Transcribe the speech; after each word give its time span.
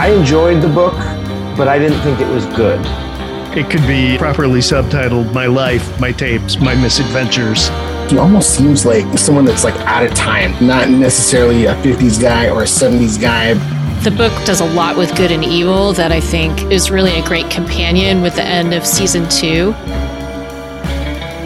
I 0.00 0.12
enjoyed 0.12 0.62
the 0.62 0.68
book, 0.68 0.94
but 1.58 1.68
I 1.68 1.78
didn't 1.78 2.00
think 2.00 2.20
it 2.20 2.28
was 2.32 2.46
good. 2.56 2.80
It 3.54 3.68
could 3.68 3.86
be 3.86 4.16
properly 4.16 4.60
subtitled 4.60 5.34
My 5.34 5.44
Life, 5.44 6.00
My 6.00 6.10
Tapes, 6.10 6.58
My 6.58 6.74
Misadventures. 6.74 7.68
He 8.10 8.16
almost 8.16 8.56
seems 8.56 8.86
like 8.86 9.04
someone 9.18 9.44
that's 9.44 9.62
like 9.62 9.74
out 9.80 10.02
of 10.02 10.14
time, 10.14 10.52
not 10.66 10.88
necessarily 10.88 11.66
a 11.66 11.74
50s 11.82 12.18
guy 12.18 12.48
or 12.48 12.62
a 12.62 12.64
70s 12.64 13.20
guy. 13.20 13.52
The 14.02 14.10
book 14.10 14.32
does 14.46 14.62
a 14.62 14.64
lot 14.64 14.96
with 14.96 15.14
good 15.18 15.30
and 15.30 15.44
evil 15.44 15.92
that 15.92 16.12
I 16.12 16.20
think 16.20 16.72
is 16.72 16.90
really 16.90 17.18
a 17.18 17.24
great 17.26 17.50
companion 17.50 18.22
with 18.22 18.36
the 18.36 18.42
end 18.42 18.72
of 18.72 18.86
season 18.86 19.28
two. 19.28 19.72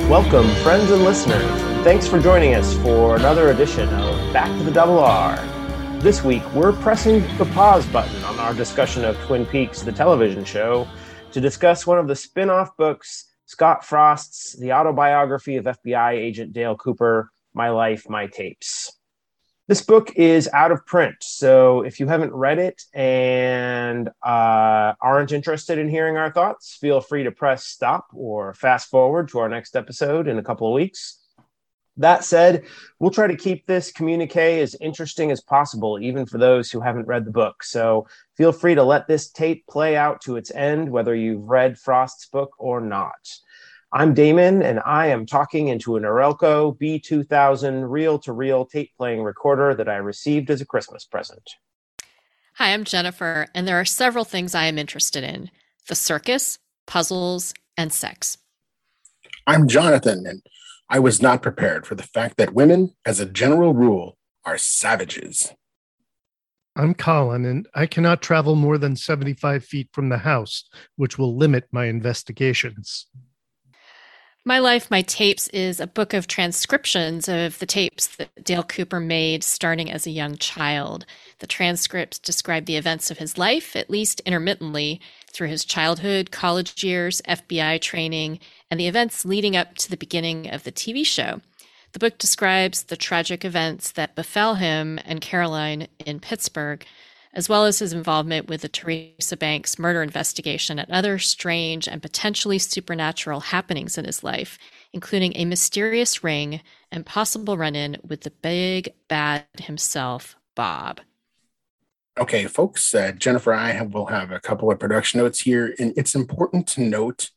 Welcome, 0.08 0.48
friends 0.62 0.92
and 0.92 1.02
listeners. 1.02 1.42
Thanks 1.82 2.06
for 2.06 2.20
joining 2.20 2.54
us 2.54 2.78
for 2.84 3.16
another 3.16 3.50
edition 3.50 3.88
of 3.88 4.32
Back 4.32 4.56
to 4.58 4.62
the 4.62 4.70
Double 4.70 5.00
R. 5.00 5.44
This 6.04 6.22
week, 6.22 6.42
we're 6.52 6.74
pressing 6.74 7.22
the 7.38 7.46
pause 7.54 7.86
button 7.86 8.22
on 8.24 8.38
our 8.38 8.52
discussion 8.52 9.06
of 9.06 9.16
Twin 9.20 9.46
Peaks, 9.46 9.80
the 9.80 9.90
television 9.90 10.44
show, 10.44 10.86
to 11.32 11.40
discuss 11.40 11.86
one 11.86 11.98
of 11.98 12.08
the 12.08 12.14
spin 12.14 12.50
off 12.50 12.76
books, 12.76 13.32
Scott 13.46 13.86
Frost's 13.86 14.52
The 14.60 14.74
Autobiography 14.74 15.56
of 15.56 15.64
FBI 15.64 16.12
Agent 16.12 16.52
Dale 16.52 16.76
Cooper 16.76 17.30
My 17.54 17.70
Life, 17.70 18.06
My 18.06 18.26
Tapes. 18.26 18.92
This 19.66 19.80
book 19.80 20.12
is 20.14 20.46
out 20.52 20.72
of 20.72 20.84
print, 20.84 21.14
so 21.22 21.80
if 21.80 21.98
you 21.98 22.06
haven't 22.06 22.34
read 22.34 22.58
it 22.58 22.82
and 22.92 24.10
uh, 24.22 24.92
aren't 25.00 25.32
interested 25.32 25.78
in 25.78 25.88
hearing 25.88 26.18
our 26.18 26.30
thoughts, 26.30 26.76
feel 26.78 27.00
free 27.00 27.24
to 27.24 27.30
press 27.30 27.64
stop 27.64 28.08
or 28.12 28.52
fast 28.52 28.90
forward 28.90 29.28
to 29.28 29.38
our 29.38 29.48
next 29.48 29.74
episode 29.74 30.28
in 30.28 30.36
a 30.36 30.44
couple 30.44 30.66
of 30.68 30.74
weeks. 30.74 31.23
That 31.96 32.24
said, 32.24 32.64
we'll 32.98 33.10
try 33.10 33.28
to 33.28 33.36
keep 33.36 33.66
this 33.66 33.92
communique 33.92 34.60
as 34.60 34.74
interesting 34.80 35.30
as 35.30 35.40
possible, 35.40 35.98
even 36.00 36.26
for 36.26 36.38
those 36.38 36.70
who 36.70 36.80
haven't 36.80 37.06
read 37.06 37.24
the 37.24 37.30
book. 37.30 37.62
So 37.62 38.06
feel 38.36 38.50
free 38.50 38.74
to 38.74 38.82
let 38.82 39.06
this 39.06 39.30
tape 39.30 39.66
play 39.68 39.96
out 39.96 40.20
to 40.22 40.36
its 40.36 40.50
end, 40.50 40.90
whether 40.90 41.14
you've 41.14 41.48
read 41.48 41.78
Frost's 41.78 42.26
book 42.26 42.52
or 42.58 42.80
not. 42.80 43.38
I'm 43.92 44.12
Damon, 44.12 44.60
and 44.62 44.80
I 44.84 45.06
am 45.06 45.24
talking 45.24 45.68
into 45.68 45.94
an 45.94 46.02
Norelco 46.02 46.76
B2000 46.78 47.88
reel 47.88 48.18
to 48.20 48.32
reel 48.32 48.66
tape 48.66 48.90
playing 48.96 49.22
recorder 49.22 49.72
that 49.76 49.88
I 49.88 49.96
received 49.96 50.50
as 50.50 50.60
a 50.60 50.66
Christmas 50.66 51.04
present. 51.04 51.48
Hi, 52.54 52.72
I'm 52.72 52.82
Jennifer, 52.82 53.46
and 53.54 53.68
there 53.68 53.78
are 53.78 53.84
several 53.84 54.24
things 54.24 54.52
I 54.52 54.64
am 54.64 54.78
interested 54.78 55.22
in 55.22 55.48
the 55.86 55.94
circus, 55.94 56.58
puzzles, 56.86 57.54
and 57.76 57.92
sex. 57.92 58.38
I'm 59.46 59.68
Jonathan, 59.68 60.26
and 60.26 60.42
I 60.88 60.98
was 60.98 61.22
not 61.22 61.42
prepared 61.42 61.86
for 61.86 61.94
the 61.94 62.02
fact 62.02 62.36
that 62.36 62.54
women, 62.54 62.94
as 63.04 63.20
a 63.20 63.26
general 63.26 63.74
rule, 63.74 64.16
are 64.44 64.58
savages. 64.58 65.52
I'm 66.76 66.94
Colin, 66.94 67.44
and 67.44 67.68
I 67.74 67.86
cannot 67.86 68.20
travel 68.20 68.56
more 68.56 68.78
than 68.78 68.96
75 68.96 69.64
feet 69.64 69.88
from 69.92 70.08
the 70.08 70.18
house, 70.18 70.68
which 70.96 71.18
will 71.18 71.36
limit 71.36 71.68
my 71.70 71.86
investigations. 71.86 73.06
My 74.46 74.58
Life, 74.58 74.90
My 74.90 75.00
Tapes 75.00 75.48
is 75.48 75.80
a 75.80 75.86
book 75.86 76.12
of 76.12 76.26
transcriptions 76.26 77.30
of 77.30 77.58
the 77.60 77.64
tapes 77.64 78.08
that 78.16 78.44
Dale 78.44 78.62
Cooper 78.62 79.00
made 79.00 79.42
starting 79.42 79.90
as 79.90 80.06
a 80.06 80.10
young 80.10 80.36
child. 80.36 81.06
The 81.38 81.46
transcripts 81.46 82.18
describe 82.18 82.66
the 82.66 82.76
events 82.76 83.10
of 83.10 83.16
his 83.16 83.38
life, 83.38 83.74
at 83.74 83.88
least 83.88 84.20
intermittently, 84.26 85.00
through 85.32 85.48
his 85.48 85.64
childhood, 85.64 86.30
college 86.30 86.84
years, 86.84 87.22
FBI 87.26 87.80
training, 87.80 88.38
and 88.74 88.80
the 88.80 88.88
events 88.88 89.24
leading 89.24 89.54
up 89.54 89.76
to 89.76 89.88
the 89.88 89.96
beginning 89.96 90.50
of 90.50 90.64
the 90.64 90.72
TV 90.72 91.06
show. 91.06 91.40
The 91.92 92.00
book 92.00 92.18
describes 92.18 92.82
the 92.82 92.96
tragic 92.96 93.44
events 93.44 93.92
that 93.92 94.16
befell 94.16 94.56
him 94.56 94.98
and 95.04 95.20
Caroline 95.20 95.86
in 96.04 96.18
Pittsburgh, 96.18 96.84
as 97.32 97.48
well 97.48 97.66
as 97.66 97.78
his 97.78 97.92
involvement 97.92 98.48
with 98.48 98.62
the 98.62 98.68
Teresa 98.68 99.36
Banks 99.36 99.78
murder 99.78 100.02
investigation 100.02 100.80
and 100.80 100.90
other 100.90 101.20
strange 101.20 101.86
and 101.86 102.02
potentially 102.02 102.58
supernatural 102.58 103.38
happenings 103.38 103.96
in 103.96 104.06
his 104.06 104.24
life, 104.24 104.58
including 104.92 105.36
a 105.36 105.44
mysterious 105.44 106.24
ring 106.24 106.60
and 106.90 107.06
possible 107.06 107.56
run 107.56 107.76
in 107.76 107.96
with 108.02 108.22
the 108.22 108.32
big 108.42 108.92
bad 109.06 109.44
himself, 109.60 110.34
Bob. 110.56 111.00
Okay, 112.18 112.46
folks, 112.46 112.92
uh, 112.92 113.12
Jennifer 113.12 113.52
I 113.52 113.70
have, 113.70 113.94
will 113.94 114.06
have 114.06 114.32
a 114.32 114.40
couple 114.40 114.68
of 114.72 114.80
production 114.80 115.20
notes 115.20 115.42
here, 115.42 115.76
and 115.78 115.92
it's 115.96 116.16
important 116.16 116.66
to 116.70 116.80
note 116.80 117.30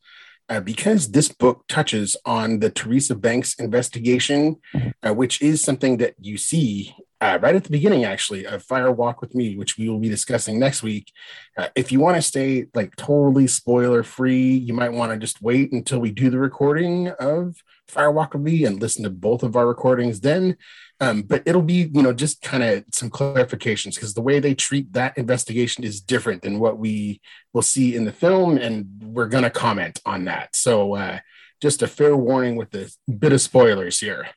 uh, 0.48 0.60
because 0.60 1.10
this 1.10 1.28
book 1.28 1.64
touches 1.68 2.16
on 2.24 2.60
the 2.60 2.70
Teresa 2.70 3.14
Banks 3.14 3.54
investigation, 3.54 4.56
uh, 5.02 5.14
which 5.14 5.42
is 5.42 5.62
something 5.62 5.98
that 5.98 6.14
you 6.20 6.36
see 6.36 6.94
uh, 7.20 7.38
right 7.42 7.56
at 7.56 7.64
the 7.64 7.70
beginning, 7.70 8.04
actually, 8.04 8.46
of 8.46 8.62
Fire 8.62 8.92
Walk 8.92 9.20
with 9.20 9.34
Me, 9.34 9.56
which 9.56 9.76
we 9.76 9.88
will 9.88 9.98
be 9.98 10.08
discussing 10.08 10.58
next 10.58 10.82
week. 10.82 11.12
Uh, 11.56 11.68
if 11.74 11.90
you 11.90 11.98
want 11.98 12.16
to 12.16 12.22
stay 12.22 12.66
like 12.74 12.94
totally 12.94 13.46
spoiler 13.48 14.04
free, 14.04 14.52
you 14.52 14.72
might 14.72 14.92
want 14.92 15.10
to 15.10 15.18
just 15.18 15.42
wait 15.42 15.72
until 15.72 15.98
we 15.98 16.12
do 16.12 16.30
the 16.30 16.38
recording 16.38 17.08
of 17.18 17.56
Fire 17.88 18.12
Walk 18.12 18.34
with 18.34 18.42
Me 18.42 18.64
and 18.64 18.80
listen 18.80 19.02
to 19.02 19.10
both 19.10 19.42
of 19.42 19.56
our 19.56 19.66
recordings 19.66 20.20
then. 20.20 20.56
Um, 21.00 21.22
but 21.22 21.42
it'll 21.44 21.62
be, 21.62 21.90
you 21.92 22.02
know, 22.02 22.12
just 22.12 22.40
kind 22.42 22.62
of 22.62 22.84
some 22.92 23.10
clarifications 23.10 23.94
because 23.94 24.14
the 24.14 24.20
way 24.20 24.38
they 24.38 24.54
treat 24.54 24.92
that 24.92 25.18
investigation 25.18 25.82
is 25.84 26.00
different 26.00 26.42
than 26.42 26.60
what 26.60 26.78
we 26.78 27.20
will 27.52 27.62
see 27.62 27.96
in 27.96 28.04
the 28.04 28.12
film, 28.12 28.58
and 28.58 28.86
we're 29.02 29.28
going 29.28 29.44
to 29.44 29.50
comment 29.50 30.00
on 30.06 30.24
that. 30.26 30.54
So, 30.54 30.94
uh, 30.94 31.18
just 31.60 31.82
a 31.82 31.88
fair 31.88 32.16
warning 32.16 32.54
with 32.54 32.72
a 32.74 32.88
bit 33.10 33.32
of 33.32 33.40
spoilers 33.40 33.98
here. 33.98 34.28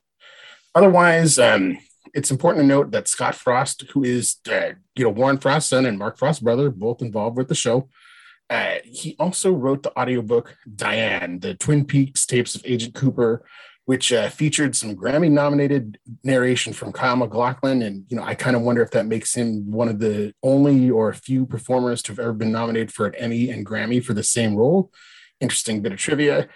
Otherwise, 0.73 1.37
um, 1.37 1.77
it's 2.13 2.31
important 2.31 2.63
to 2.63 2.67
note 2.67 2.91
that 2.91 3.07
Scott 3.07 3.35
Frost, 3.35 3.83
who 3.91 4.03
is 4.03 4.37
uh, 4.49 4.71
you 4.95 5.03
know 5.03 5.09
Warren 5.09 5.37
Frost's 5.37 5.69
son 5.69 5.85
and 5.85 5.97
Mark 5.97 6.17
Frost's 6.17 6.41
brother, 6.41 6.69
both 6.69 7.01
involved 7.01 7.37
with 7.37 7.47
the 7.47 7.55
show, 7.55 7.89
uh, 8.49 8.75
he 8.83 9.15
also 9.19 9.51
wrote 9.51 9.83
the 9.83 9.97
audiobook 9.97 10.57
Diane, 10.75 11.39
the 11.39 11.55
Twin 11.55 11.85
Peaks 11.85 12.25
tapes 12.25 12.55
of 12.55 12.61
Agent 12.65 12.95
Cooper, 12.95 13.45
which 13.85 14.11
uh, 14.11 14.29
featured 14.29 14.75
some 14.75 14.95
Grammy-nominated 14.95 15.99
narration 16.23 16.73
from 16.73 16.91
Kyle 16.91 17.15
MacLachlan, 17.15 17.81
and 17.81 18.05
you 18.09 18.17
know 18.17 18.23
I 18.23 18.35
kind 18.35 18.55
of 18.55 18.61
wonder 18.61 18.81
if 18.81 18.91
that 18.91 19.05
makes 19.05 19.33
him 19.33 19.71
one 19.71 19.87
of 19.87 19.99
the 19.99 20.33
only 20.43 20.89
or 20.89 21.09
a 21.09 21.15
few 21.15 21.45
performers 21.45 22.01
to 22.03 22.11
have 22.11 22.19
ever 22.19 22.33
been 22.33 22.51
nominated 22.51 22.93
for 22.93 23.07
an 23.07 23.15
Emmy 23.15 23.49
and 23.49 23.65
Grammy 23.65 24.03
for 24.03 24.13
the 24.13 24.23
same 24.23 24.55
role. 24.55 24.91
Interesting 25.39 25.81
bit 25.81 25.93
of 25.93 25.99
trivia 25.99 26.49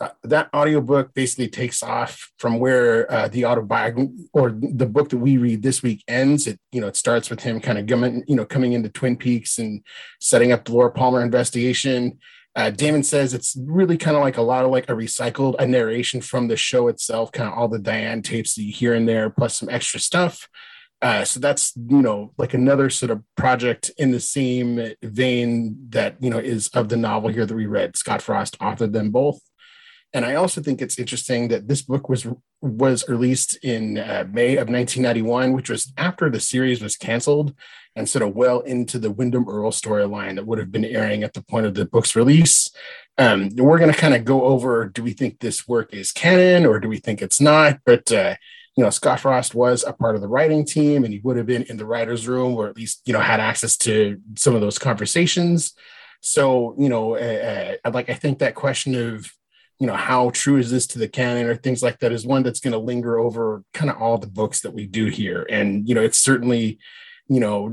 uh, 0.00 0.10
that 0.22 0.48
audiobook 0.54 1.12
basically 1.14 1.48
takes 1.48 1.82
off 1.82 2.30
from 2.38 2.58
where 2.58 3.10
uh, 3.10 3.28
the 3.28 3.44
autobiography 3.44 4.10
or 4.32 4.50
the 4.50 4.86
book 4.86 5.08
that 5.08 5.18
we 5.18 5.36
read 5.36 5.62
this 5.62 5.82
week 5.82 6.02
ends. 6.08 6.46
It 6.46 6.60
you 6.72 6.80
know 6.80 6.88
it 6.88 6.96
starts 6.96 7.30
with 7.30 7.40
him 7.40 7.60
kind 7.60 7.78
of 7.78 7.86
coming 7.86 8.24
you 8.28 8.36
know 8.36 8.44
coming 8.44 8.72
into 8.72 8.88
Twin 8.88 9.16
Peaks 9.16 9.58
and 9.58 9.82
setting 10.20 10.52
up 10.52 10.64
the 10.64 10.72
Laura 10.72 10.90
Palmer 10.90 11.22
investigation. 11.22 12.18
Uh, 12.54 12.70
Damon 12.70 13.02
says 13.02 13.34
it's 13.34 13.56
really 13.66 13.96
kind 13.96 14.16
of 14.16 14.22
like 14.22 14.36
a 14.36 14.42
lot 14.42 14.64
of 14.64 14.70
like 14.70 14.88
a 14.88 14.92
recycled 14.92 15.54
a 15.58 15.66
narration 15.66 16.20
from 16.20 16.48
the 16.48 16.56
show 16.56 16.88
itself, 16.88 17.30
kind 17.32 17.48
of 17.48 17.56
all 17.56 17.68
the 17.68 17.78
Diane 17.78 18.22
tapes 18.22 18.54
that 18.54 18.62
you 18.62 18.72
hear 18.72 18.94
in 18.94 19.06
there, 19.06 19.30
plus 19.30 19.56
some 19.56 19.68
extra 19.68 20.00
stuff. 20.00 20.48
Uh, 21.00 21.24
so 21.24 21.38
that's 21.38 21.72
you 21.76 22.02
know 22.02 22.32
like 22.38 22.54
another 22.54 22.90
sort 22.90 23.10
of 23.10 23.22
project 23.36 23.90
in 23.98 24.10
the 24.10 24.20
same 24.20 24.94
vein 25.02 25.76
that 25.90 26.16
you 26.20 26.30
know 26.30 26.38
is 26.38 26.68
of 26.68 26.88
the 26.88 26.96
novel 26.96 27.30
here 27.30 27.46
that 27.46 27.54
we 27.54 27.66
read. 27.66 27.96
Scott 27.96 28.22
Frost 28.22 28.58
authored 28.58 28.92
them 28.92 29.10
both. 29.10 29.40
And 30.14 30.24
I 30.24 30.34
also 30.34 30.62
think 30.62 30.80
it's 30.80 30.98
interesting 30.98 31.48
that 31.48 31.68
this 31.68 31.82
book 31.82 32.08
was 32.08 32.26
was 32.60 33.08
released 33.08 33.56
in 33.62 33.98
uh, 33.98 34.24
May 34.30 34.56
of 34.56 34.68
1991, 34.68 35.52
which 35.52 35.70
was 35.70 35.92
after 35.96 36.28
the 36.30 36.40
series 36.40 36.82
was 36.82 36.96
canceled 36.96 37.54
and 37.94 38.08
sort 38.08 38.22
of 38.22 38.34
well 38.34 38.60
into 38.60 38.98
the 38.98 39.10
Windom 39.10 39.48
Earle 39.48 39.70
storyline 39.70 40.36
that 40.36 40.46
would 40.46 40.58
have 40.58 40.72
been 40.72 40.84
airing 40.84 41.22
at 41.22 41.34
the 41.34 41.42
point 41.42 41.66
of 41.66 41.74
the 41.74 41.84
book's 41.84 42.16
release. 42.16 42.70
Um, 43.18 43.50
we're 43.56 43.78
going 43.78 43.92
to 43.92 43.98
kind 43.98 44.14
of 44.14 44.24
go 44.24 44.44
over: 44.44 44.86
do 44.88 45.02
we 45.02 45.12
think 45.12 45.40
this 45.40 45.68
work 45.68 45.92
is 45.92 46.12
canon 46.12 46.64
or 46.64 46.80
do 46.80 46.88
we 46.88 46.98
think 46.98 47.20
it's 47.20 47.40
not? 47.40 47.80
But 47.84 48.10
uh, 48.10 48.36
you 48.76 48.84
know, 48.84 48.90
Scott 48.90 49.20
Frost 49.20 49.54
was 49.54 49.84
a 49.84 49.92
part 49.92 50.14
of 50.14 50.20
the 50.22 50.28
writing 50.28 50.64
team, 50.64 51.04
and 51.04 51.12
he 51.12 51.20
would 51.24 51.36
have 51.36 51.46
been 51.46 51.64
in 51.64 51.76
the 51.76 51.86
writers' 51.86 52.28
room, 52.28 52.54
or 52.54 52.68
at 52.68 52.76
least 52.76 53.02
you 53.04 53.12
know 53.12 53.20
had 53.20 53.40
access 53.40 53.76
to 53.78 54.20
some 54.36 54.54
of 54.54 54.62
those 54.62 54.78
conversations. 54.78 55.74
So 56.22 56.74
you 56.78 56.88
know, 56.88 57.16
uh, 57.16 57.74
uh 57.84 57.90
like 57.90 58.08
I 58.08 58.14
think 58.14 58.38
that 58.38 58.54
question 58.54 58.94
of 58.94 59.30
you 59.78 59.86
know 59.86 59.94
how 59.94 60.30
true 60.30 60.56
is 60.56 60.70
this 60.70 60.86
to 60.88 60.98
the 60.98 61.08
canon 61.08 61.46
or 61.46 61.54
things 61.54 61.82
like 61.82 61.98
that 62.00 62.12
is 62.12 62.26
one 62.26 62.42
that's 62.42 62.60
going 62.60 62.72
to 62.72 62.78
linger 62.78 63.18
over 63.18 63.62
kind 63.72 63.90
of 63.90 64.00
all 64.00 64.18
the 64.18 64.26
books 64.26 64.60
that 64.60 64.72
we 64.72 64.86
do 64.86 65.06
here. 65.06 65.46
And 65.48 65.88
you 65.88 65.94
know 65.94 66.02
it's 66.02 66.18
certainly 66.18 66.78
you 67.28 67.40
know 67.40 67.68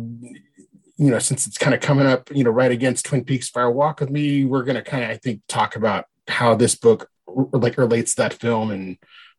you 0.98 1.12
know 1.12 1.20
since 1.20 1.48
it's 1.48 1.58
kind 1.58 1.74
of 1.74 1.82
coming 1.82 2.06
up 2.06 2.30
you 2.32 2.44
know 2.44 2.52
right 2.52 2.72
against 2.72 3.06
twin 3.06 3.24
peaks 3.24 3.50
fire 3.50 3.70
walk 3.70 4.00
with 4.00 4.10
me 4.10 4.46
we're 4.46 4.64
going 4.64 4.76
to 4.76 4.82
kind 4.82 5.04
of 5.04 5.10
i 5.10 5.18
think 5.18 5.42
talk 5.48 5.76
about 5.76 6.06
how 6.28 6.56
this 6.56 6.76
book 6.76 7.10
like 7.28 7.78
relates 7.78 8.14
that 8.16 8.34
film 8.34 8.72
and 8.72 8.98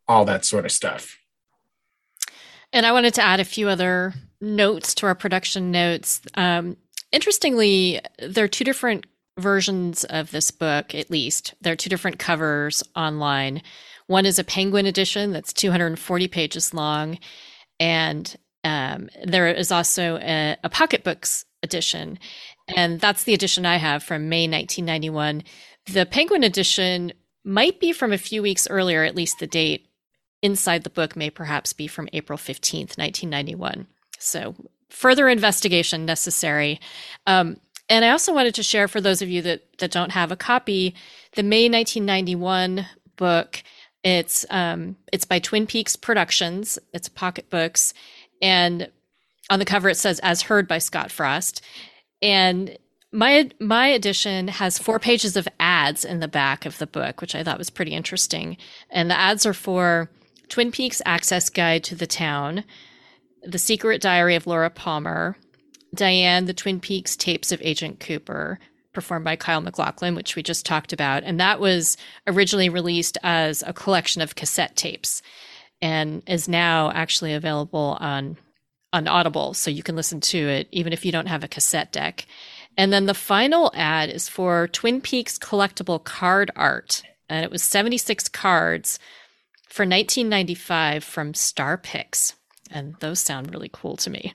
all 0.08 0.24
that 0.26 0.44
sort 0.44 0.64
of 0.64 0.72
stuff. 0.72 1.18
And 2.72 2.84
i 2.84 2.92
wanted 2.92 3.14
to 3.14 3.22
add 3.22 3.40
a 3.40 3.44
few 3.44 3.68
other 3.68 4.14
notes 4.40 4.94
to 4.96 5.06
our 5.06 5.14
production 5.14 5.70
notes. 5.70 6.20
Um, 6.34 6.76
interestingly 7.12 8.00
there 8.18 8.44
are 8.44 8.48
two 8.48 8.64
different 8.64 9.06
versions 9.38 10.04
of 10.04 10.30
this 10.30 10.50
book, 10.50 10.94
at 10.94 11.10
least. 11.10 11.54
There 11.60 11.72
are 11.72 11.76
two 11.76 11.90
different 11.90 12.18
covers 12.18 12.82
online. 12.94 13.62
One 14.06 14.26
is 14.26 14.38
a 14.38 14.44
Penguin 14.44 14.86
edition 14.86 15.32
that's 15.32 15.52
240 15.52 16.28
pages 16.28 16.72
long, 16.72 17.18
and 17.78 18.34
um, 18.64 19.08
there 19.24 19.48
is 19.48 19.70
also 19.70 20.18
a, 20.18 20.56
a 20.64 20.68
pocketbooks 20.68 21.44
edition. 21.62 22.18
And 22.68 23.00
that's 23.00 23.24
the 23.24 23.34
edition 23.34 23.66
I 23.66 23.76
have 23.76 24.02
from 24.02 24.28
May 24.28 24.48
1991. 24.48 25.42
The 25.86 26.06
Penguin 26.06 26.42
edition 26.42 27.12
might 27.44 27.78
be 27.78 27.92
from 27.92 28.12
a 28.12 28.18
few 28.18 28.42
weeks 28.42 28.68
earlier, 28.68 29.04
at 29.04 29.14
least 29.14 29.38
the 29.38 29.46
date 29.46 29.88
inside 30.42 30.84
the 30.84 30.90
book 30.90 31.16
may 31.16 31.30
perhaps 31.30 31.72
be 31.72 31.86
from 31.86 32.08
April 32.12 32.38
15th, 32.38 32.98
1991. 32.98 33.86
So 34.18 34.54
further 34.88 35.28
investigation 35.28 36.04
necessary. 36.04 36.80
Um, 37.26 37.58
and 37.88 38.04
I 38.04 38.10
also 38.10 38.34
wanted 38.34 38.54
to 38.56 38.62
share 38.62 38.88
for 38.88 39.00
those 39.00 39.22
of 39.22 39.28
you 39.28 39.42
that, 39.42 39.78
that 39.78 39.90
don't 39.90 40.12
have 40.12 40.32
a 40.32 40.36
copy, 40.36 40.94
the 41.34 41.42
May 41.42 41.68
1991 41.68 42.86
book. 43.16 43.62
It's 44.02 44.46
um, 44.50 44.96
it's 45.12 45.24
by 45.24 45.38
Twin 45.38 45.66
Peaks 45.66 45.96
Productions. 45.96 46.78
It's 46.92 47.08
pocket 47.08 47.50
books, 47.50 47.92
and 48.40 48.88
on 49.50 49.58
the 49.58 49.64
cover 49.64 49.88
it 49.88 49.96
says 49.96 50.20
"As 50.20 50.42
heard 50.42 50.68
by 50.68 50.78
Scott 50.78 51.10
Frost." 51.10 51.60
And 52.22 52.78
my 53.12 53.50
my 53.60 53.88
edition 53.88 54.48
has 54.48 54.78
four 54.78 54.98
pages 54.98 55.36
of 55.36 55.48
ads 55.58 56.04
in 56.04 56.20
the 56.20 56.28
back 56.28 56.66
of 56.66 56.78
the 56.78 56.86
book, 56.86 57.20
which 57.20 57.34
I 57.34 57.42
thought 57.42 57.58
was 57.58 57.70
pretty 57.70 57.92
interesting. 57.92 58.56
And 58.90 59.10
the 59.10 59.18
ads 59.18 59.44
are 59.44 59.54
for 59.54 60.10
Twin 60.48 60.70
Peaks 60.70 61.02
Access 61.04 61.48
Guide 61.48 61.82
to 61.84 61.94
the 61.94 62.06
Town, 62.06 62.64
The 63.42 63.58
Secret 63.58 64.00
Diary 64.00 64.36
of 64.36 64.46
Laura 64.46 64.70
Palmer, 64.70 65.36
Diane, 65.94 66.44
The 66.46 66.54
Twin 66.54 66.80
Peaks 66.80 67.16
Tapes 67.16 67.52
of 67.52 67.60
Agent 67.62 68.00
Cooper, 68.00 68.58
performed 68.92 69.24
by 69.24 69.36
Kyle 69.36 69.60
MacLachlan, 69.60 70.14
which 70.14 70.36
we 70.36 70.42
just 70.42 70.64
talked 70.64 70.92
about. 70.92 71.22
And 71.22 71.38
that 71.38 71.60
was 71.60 71.96
originally 72.26 72.68
released 72.68 73.18
as 73.22 73.62
a 73.66 73.72
collection 73.72 74.22
of 74.22 74.34
cassette 74.34 74.74
tapes 74.74 75.22
and 75.82 76.22
is 76.26 76.48
now 76.48 76.90
actually 76.92 77.34
available 77.34 77.98
on 78.00 78.36
on 78.92 79.08
Audible. 79.08 79.52
So 79.52 79.70
you 79.70 79.82
can 79.82 79.96
listen 79.96 80.20
to 80.22 80.38
it 80.38 80.68
even 80.72 80.92
if 80.92 81.04
you 81.04 81.12
don't 81.12 81.26
have 81.26 81.44
a 81.44 81.48
cassette 81.48 81.92
deck. 81.92 82.26
And 82.78 82.92
then 82.92 83.06
the 83.06 83.14
final 83.14 83.70
ad 83.74 84.08
is 84.08 84.28
for 84.28 84.68
Twin 84.68 85.00
Peaks 85.00 85.38
collectible 85.38 86.02
card 86.02 86.50
art. 86.56 87.02
And 87.28 87.44
it 87.44 87.50
was 87.50 87.62
76 87.62 88.28
cards 88.28 88.98
for 89.68 89.82
1995 89.82 91.04
from 91.04 91.34
Star 91.34 91.76
Pics. 91.76 92.34
And 92.70 92.94
those 93.00 93.20
sound 93.20 93.52
really 93.52 93.70
cool 93.72 93.96
to 93.98 94.10
me. 94.10 94.32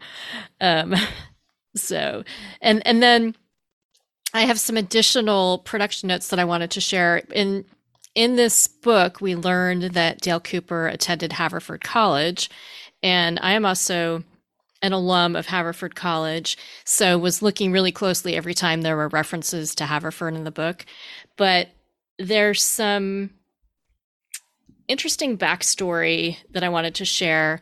Um, 0.59 0.95
so, 1.75 2.23
and 2.61 2.85
and 2.85 3.01
then 3.01 3.35
I 4.33 4.41
have 4.41 4.59
some 4.59 4.77
additional 4.77 5.59
production 5.59 6.07
notes 6.07 6.29
that 6.29 6.39
I 6.39 6.45
wanted 6.45 6.71
to 6.71 6.81
share. 6.81 7.17
In 7.33 7.65
in 8.15 8.35
this 8.35 8.67
book, 8.67 9.21
we 9.21 9.35
learned 9.35 9.83
that 9.93 10.21
Dale 10.21 10.39
Cooper 10.39 10.87
attended 10.87 11.33
Haverford 11.33 11.83
College, 11.83 12.49
and 13.01 13.39
I 13.41 13.53
am 13.53 13.65
also 13.65 14.23
an 14.81 14.93
alum 14.93 15.35
of 15.35 15.47
Haverford 15.47 15.95
College, 15.95 16.57
so 16.85 17.17
was 17.17 17.41
looking 17.41 17.71
really 17.71 17.91
closely 17.91 18.35
every 18.35 18.53
time 18.53 18.81
there 18.81 18.97
were 18.97 19.07
references 19.09 19.75
to 19.75 19.85
Haverford 19.85 20.33
in 20.33 20.43
the 20.43 20.51
book. 20.51 20.85
But 21.37 21.69
there's 22.17 22.63
some 22.63 23.31
interesting 24.87 25.37
backstory 25.37 26.37
that 26.51 26.63
I 26.63 26.69
wanted 26.69 26.95
to 26.95 27.05
share 27.05 27.61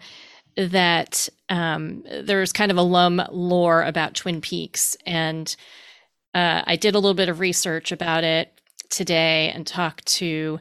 that 0.60 1.30
um, 1.50 2.04
there's 2.24 2.52
kind 2.52 2.72
of 2.72 2.78
alum 2.78 3.22
lore 3.32 3.84
about 3.84 4.14
Twin 4.14 4.42
Peaks. 4.42 4.98
And 5.06 5.56
uh, 6.36 6.62
I 6.66 6.76
did 6.76 6.96
a 6.96 7.00
little 7.00 7.16
bit 7.16 7.30
of 7.30 7.40
research 7.40 7.92
about 7.92 8.24
it 8.24 8.52
today 8.90 9.52
and 9.54 9.66
talked 9.66 10.06
to 10.08 10.60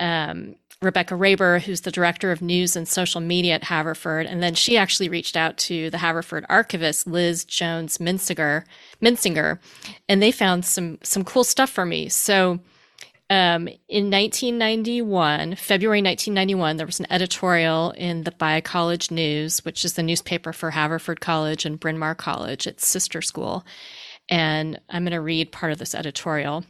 um, 0.00 0.56
Rebecca 0.80 1.14
Raber, 1.14 1.60
who's 1.60 1.80
the 1.82 1.90
director 1.90 2.30
of 2.30 2.42
news 2.42 2.76
and 2.76 2.86
social 2.86 3.20
media 3.20 3.54
at 3.54 3.64
Haverford. 3.64 4.26
And 4.26 4.42
then 4.42 4.54
she 4.54 4.76
actually 4.76 5.08
reached 5.08 5.36
out 5.36 5.56
to 5.58 5.90
the 5.90 5.98
Haverford 5.98 6.44
archivist, 6.48 7.06
Liz 7.06 7.44
Jones 7.44 7.98
Minsinger, 7.98 8.64
Minsinger, 9.02 9.58
and 10.08 10.22
they 10.22 10.30
found 10.30 10.64
some 10.64 10.98
some 11.02 11.24
cool 11.24 11.44
stuff 11.44 11.70
for 11.70 11.84
me. 11.84 12.08
So 12.08 12.60
um, 13.30 13.68
in 13.88 14.10
1991, 14.10 15.56
February 15.56 16.00
1991, 16.00 16.76
there 16.78 16.86
was 16.86 16.98
an 16.98 17.06
editorial 17.10 17.90
in 17.90 18.24
the 18.24 18.30
Bi-College 18.30 19.10
News, 19.10 19.64
which 19.66 19.84
is 19.84 19.94
the 19.94 20.02
newspaper 20.02 20.54
for 20.54 20.70
Haverford 20.70 21.20
College 21.20 21.66
and 21.66 21.78
Bryn 21.78 21.98
Mawr 21.98 22.14
College, 22.14 22.66
its 22.66 22.86
sister 22.86 23.20
school. 23.20 23.66
And 24.30 24.80
I'm 24.88 25.04
going 25.04 25.12
to 25.12 25.20
read 25.20 25.52
part 25.52 25.72
of 25.72 25.78
this 25.78 25.94
editorial. 25.94 26.64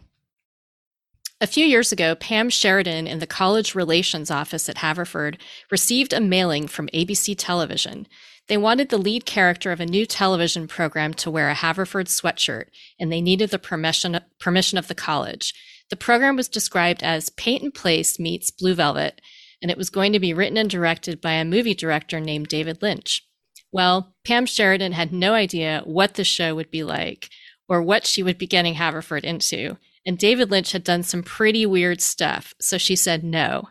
A 1.41 1.47
few 1.47 1.65
years 1.65 1.93
ago, 1.93 2.17
Pam 2.17 2.51
Sheridan 2.51 3.07
in 3.07 3.21
the 3.21 3.27
College 3.27 3.77
Relations 3.77 4.29
Office 4.29 4.69
at 4.69 4.79
Haverford 4.79 5.39
received 5.71 6.13
a 6.13 6.21
mailing 6.21 6.67
from 6.67 6.89
ABC 6.89 7.37
Television. 7.39 8.09
They 8.49 8.57
wanted 8.57 8.89
the 8.89 8.99
lead 8.99 9.27
character 9.27 9.71
of 9.71 9.79
a 9.79 9.87
new 9.87 10.07
television 10.07 10.67
program 10.67 11.15
to 11.15 11.31
wear 11.31 11.49
a 11.49 11.55
Haverford 11.55 12.09
sweatshirt, 12.09 12.65
and 12.99 13.13
they 13.13 13.21
needed 13.21 13.51
the 13.51 13.59
permission, 13.61 14.19
permission 14.41 14.79
of 14.79 14.89
the 14.89 14.97
college. 14.97 15.55
The 15.91 15.97
program 15.97 16.37
was 16.37 16.49
described 16.49 17.03
as 17.03 17.31
Peyton 17.31 17.73
Place 17.73 18.19
meets 18.19 18.51
Blue 18.51 18.75
Velvet, 18.75 19.21
and 19.63 19.71
it 19.71 19.79
was 19.79 19.91
going 19.91 20.13
to 20.13 20.21
be 20.21 20.35
written 20.35 20.57
and 20.57 20.69
directed 20.69 21.21
by 21.21 21.33
a 21.33 21.45
movie 21.45 21.75
director 21.75 22.21
named 22.21 22.49
David 22.49 22.83
Lynch. 22.83 23.27
Well, 23.73 24.15
Pam 24.25 24.47
Sheridan 24.47 24.93
had 24.93 25.13
no 25.13 25.35
idea 25.35 25.83
what 25.85 26.15
the 26.15 26.25
show 26.25 26.55
would 26.55 26.71
be 26.71 26.85
like 26.85 27.31
or 27.69 27.83
what 27.83 28.07
she 28.07 28.23
would 28.23 28.39
be 28.39 28.47
getting 28.47 28.75
Haverford 28.75 29.25
into. 29.25 29.77
And 30.07 30.17
David 30.17 30.51
Lynch 30.51 30.73
had 30.73 30.85
done 30.85 31.03
some 31.03 31.23
pretty 31.23 31.67
weird 31.67 32.01
stuff, 32.01 32.55
so 32.61 32.79
she 32.79 32.97
said 32.97 33.23
no. 33.23 33.69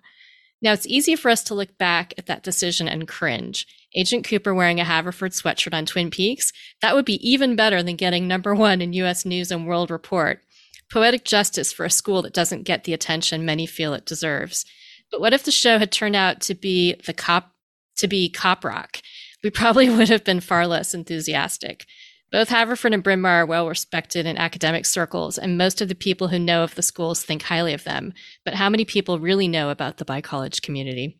Now, 0.61 0.73
it's 0.73 0.87
easy 0.87 1.15
for 1.15 1.29
us 1.29 1.43
to 1.43 1.55
look 1.55 1.77
back 1.77 2.13
at 2.17 2.25
that 2.27 2.43
decision 2.43 2.87
and 2.87 3.07
cringe. 3.07 3.67
Agent 3.95 4.27
Cooper 4.27 4.53
wearing 4.53 4.79
a 4.79 4.83
Haverford 4.83 5.31
sweatshirt 5.31 5.73
on 5.73 5.85
Twin 5.85 6.09
Peaks, 6.11 6.51
that 6.81 6.95
would 6.95 7.05
be 7.05 7.27
even 7.27 7.55
better 7.55 7.81
than 7.81 7.95
getting 7.95 8.27
number 8.27 8.53
one 8.53 8.81
in 8.81 8.93
US 8.93 9.25
News 9.25 9.51
and 9.51 9.67
World 9.67 9.89
Report. 9.89 10.41
Poetic 10.91 11.25
justice 11.25 11.73
for 11.73 11.85
a 11.85 11.89
school 11.89 12.21
that 12.21 12.33
doesn't 12.33 12.63
get 12.63 12.83
the 12.83 12.93
attention 12.93 13.45
many 13.45 13.65
feel 13.65 13.93
it 13.93 14.05
deserves. 14.05 14.65
But 15.11 15.21
what 15.21 15.33
if 15.33 15.43
the 15.43 15.51
show 15.51 15.79
had 15.79 15.91
turned 15.91 16.15
out 16.15 16.41
to 16.41 16.55
be 16.55 16.95
the 17.05 17.13
cop 17.13 17.51
to 17.97 18.07
be 18.07 18.29
cop 18.29 18.63
rock? 18.63 18.99
We 19.43 19.49
probably 19.49 19.89
would 19.97 20.09
have 20.09 20.23
been 20.23 20.39
far 20.39 20.67
less 20.67 20.93
enthusiastic. 20.93 21.85
Both 22.29 22.49
Haverford 22.49 22.93
and 22.93 23.03
Bryn 23.03 23.21
Mawr 23.21 23.41
are 23.41 23.45
well 23.45 23.69
respected 23.69 24.25
in 24.25 24.37
academic 24.37 24.85
circles, 24.85 25.37
and 25.37 25.57
most 25.57 25.81
of 25.81 25.87
the 25.87 25.95
people 25.95 26.27
who 26.27 26.39
know 26.39 26.63
of 26.63 26.75
the 26.75 26.81
schools 26.81 27.23
think 27.23 27.43
highly 27.43 27.73
of 27.73 27.85
them. 27.85 28.13
But 28.43 28.55
how 28.55 28.69
many 28.69 28.83
people 28.83 29.19
really 29.19 29.47
know 29.47 29.69
about 29.69 29.97
the 29.97 30.05
Bi-College 30.05 30.61
community? 30.61 31.19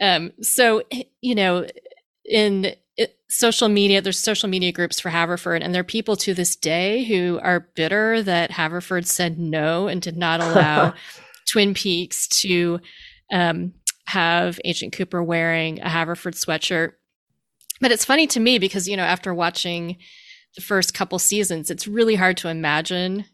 Um, 0.00 0.32
so, 0.40 0.82
you 1.20 1.34
know, 1.34 1.66
in 2.24 2.74
social 3.28 3.68
media, 3.68 4.00
there's 4.00 4.18
social 4.18 4.48
media 4.48 4.72
groups 4.72 5.00
for 5.00 5.08
Haverford, 5.08 5.62
and 5.62 5.74
there 5.74 5.80
are 5.80 5.84
people 5.84 6.16
to 6.16 6.34
this 6.34 6.56
day 6.56 7.04
who 7.04 7.38
are 7.42 7.68
bitter 7.74 8.22
that 8.22 8.50
Haverford 8.50 9.06
said 9.06 9.38
no 9.38 9.88
and 9.88 10.02
did 10.02 10.16
not 10.16 10.40
allow 10.40 10.94
Twin 11.50 11.74
Peaks 11.74 12.28
to 12.40 12.80
um, 13.32 13.72
have 14.06 14.60
Agent 14.64 14.92
Cooper 14.92 15.22
wearing 15.22 15.80
a 15.80 15.88
Haverford 15.88 16.34
sweatshirt. 16.34 16.92
But 17.80 17.92
it's 17.92 18.04
funny 18.04 18.26
to 18.28 18.40
me 18.40 18.58
because, 18.58 18.88
you 18.88 18.96
know, 18.96 19.04
after 19.04 19.32
watching 19.32 19.96
the 20.56 20.60
first 20.60 20.92
couple 20.92 21.18
seasons, 21.18 21.70
it's 21.70 21.86
really 21.86 22.16
hard 22.16 22.36
to 22.38 22.48
imagine 22.48 23.24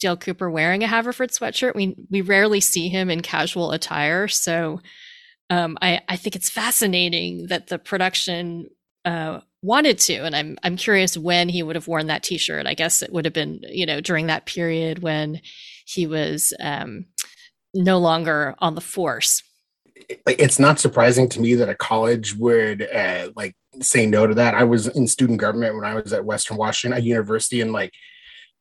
Dale 0.00 0.16
Cooper 0.16 0.50
wearing 0.50 0.82
a 0.82 0.86
Haverford 0.86 1.30
sweatshirt. 1.30 1.74
We 1.74 1.96
we 2.10 2.22
rarely 2.22 2.60
see 2.60 2.88
him 2.88 3.10
in 3.10 3.20
casual 3.20 3.72
attire, 3.72 4.28
so 4.28 4.80
um, 5.50 5.76
I 5.82 6.00
I 6.08 6.16
think 6.16 6.36
it's 6.36 6.48
fascinating 6.48 7.48
that 7.48 7.66
the 7.66 7.78
production 7.78 8.68
uh, 9.04 9.40
wanted 9.62 9.98
to, 9.98 10.24
and 10.24 10.34
I'm 10.34 10.58
I'm 10.62 10.76
curious 10.76 11.16
when 11.16 11.48
he 11.48 11.62
would 11.62 11.76
have 11.76 11.88
worn 11.88 12.06
that 12.08 12.22
T-shirt. 12.22 12.66
I 12.66 12.74
guess 12.74 13.02
it 13.02 13.12
would 13.12 13.24
have 13.24 13.34
been 13.34 13.60
you 13.68 13.86
know 13.86 14.00
during 14.00 14.26
that 14.26 14.46
period 14.46 15.00
when 15.00 15.40
he 15.86 16.06
was 16.06 16.52
um, 16.60 17.06
no 17.74 17.98
longer 17.98 18.54
on 18.58 18.74
the 18.74 18.80
force. 18.80 19.42
It's 20.26 20.58
not 20.58 20.80
surprising 20.80 21.28
to 21.30 21.40
me 21.40 21.54
that 21.54 21.68
a 21.68 21.74
college 21.74 22.34
would 22.36 22.82
uh, 22.82 23.30
like 23.36 23.54
say 23.80 24.06
no 24.06 24.26
to 24.26 24.34
that. 24.34 24.54
I 24.54 24.64
was 24.64 24.86
in 24.88 25.06
student 25.06 25.40
government 25.40 25.74
when 25.74 25.84
I 25.84 25.94
was 25.94 26.12
at 26.12 26.24
Western 26.24 26.56
Washington, 26.56 26.98
a 26.98 27.02
university, 27.02 27.60
and 27.60 27.72
like 27.72 27.92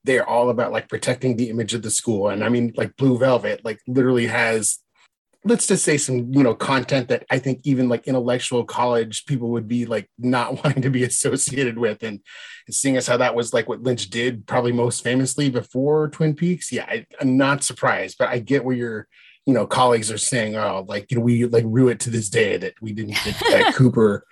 they're 0.04 0.28
all 0.28 0.50
about 0.50 0.72
like 0.72 0.90
protecting 0.90 1.36
the 1.36 1.50
image 1.50 1.74
of 1.74 1.82
the 1.82 1.92
school. 1.92 2.30
And 2.30 2.44
I 2.44 2.50
mean, 2.50 2.74
like 2.76 2.96
Blue 2.98 3.18
Velvet, 3.18 3.64
like 3.64 3.80
literally 3.88 4.28
has 4.28 4.80
let's 5.46 5.68
just 5.68 5.86
say 5.86 5.98
some 5.98 6.34
you 6.34 6.44
know 6.44 6.54
content 6.54 7.08
that 7.08 7.26
i 7.32 7.40
think 7.40 7.62
even 7.64 7.88
like 7.88 8.08
intellectual 8.08 8.66
college 8.66 9.26
people 9.26 9.50
would 9.50 9.68
be 9.68 9.86
like 9.86 10.10
not 10.18 10.54
wanting 10.64 10.82
to 10.82 10.90
be 10.90 11.04
associated 11.04 11.78
with. 11.78 12.04
And, 12.04 12.20
and 12.68 12.76
seeing 12.76 12.98
as 12.98 13.08
how 13.08 13.18
that 13.18 13.36
was 13.36 13.54
like 13.54 13.70
what 13.70 13.84
lynch 13.84 14.10
did 14.10 14.46
probably 14.46 14.72
most 14.72 15.04
famously 15.04 15.50
before 15.50 16.10
twin 16.10 16.36
peaks 16.36 16.72
yeah 16.72 16.86
I, 16.88 17.06
i'm 17.20 17.38
not 17.38 17.64
surprised. 17.64 18.18
But 18.18 18.30
i 18.30 18.40
get 18.40 18.66
where 18.66 18.76
your 18.76 19.08
you 19.46 19.54
know 19.54 19.66
colleagues 19.66 20.12
are 20.12 20.18
saying 20.18 20.56
oh 20.56 20.86
like 20.88 21.10
you 21.10 21.18
know 21.18 21.24
we 21.24 21.46
like 21.46 21.66
rue 21.66 21.88
it 21.88 22.00
to 22.02 22.10
this 22.10 22.30
day 22.30 22.58
that 22.58 22.74
we 22.82 22.94
didn't 22.94 23.18
get 23.24 23.74
cooper 23.76 24.26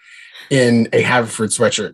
in 0.49 0.87
a 0.93 1.01
haverford 1.01 1.49
sweatshirt 1.49 1.93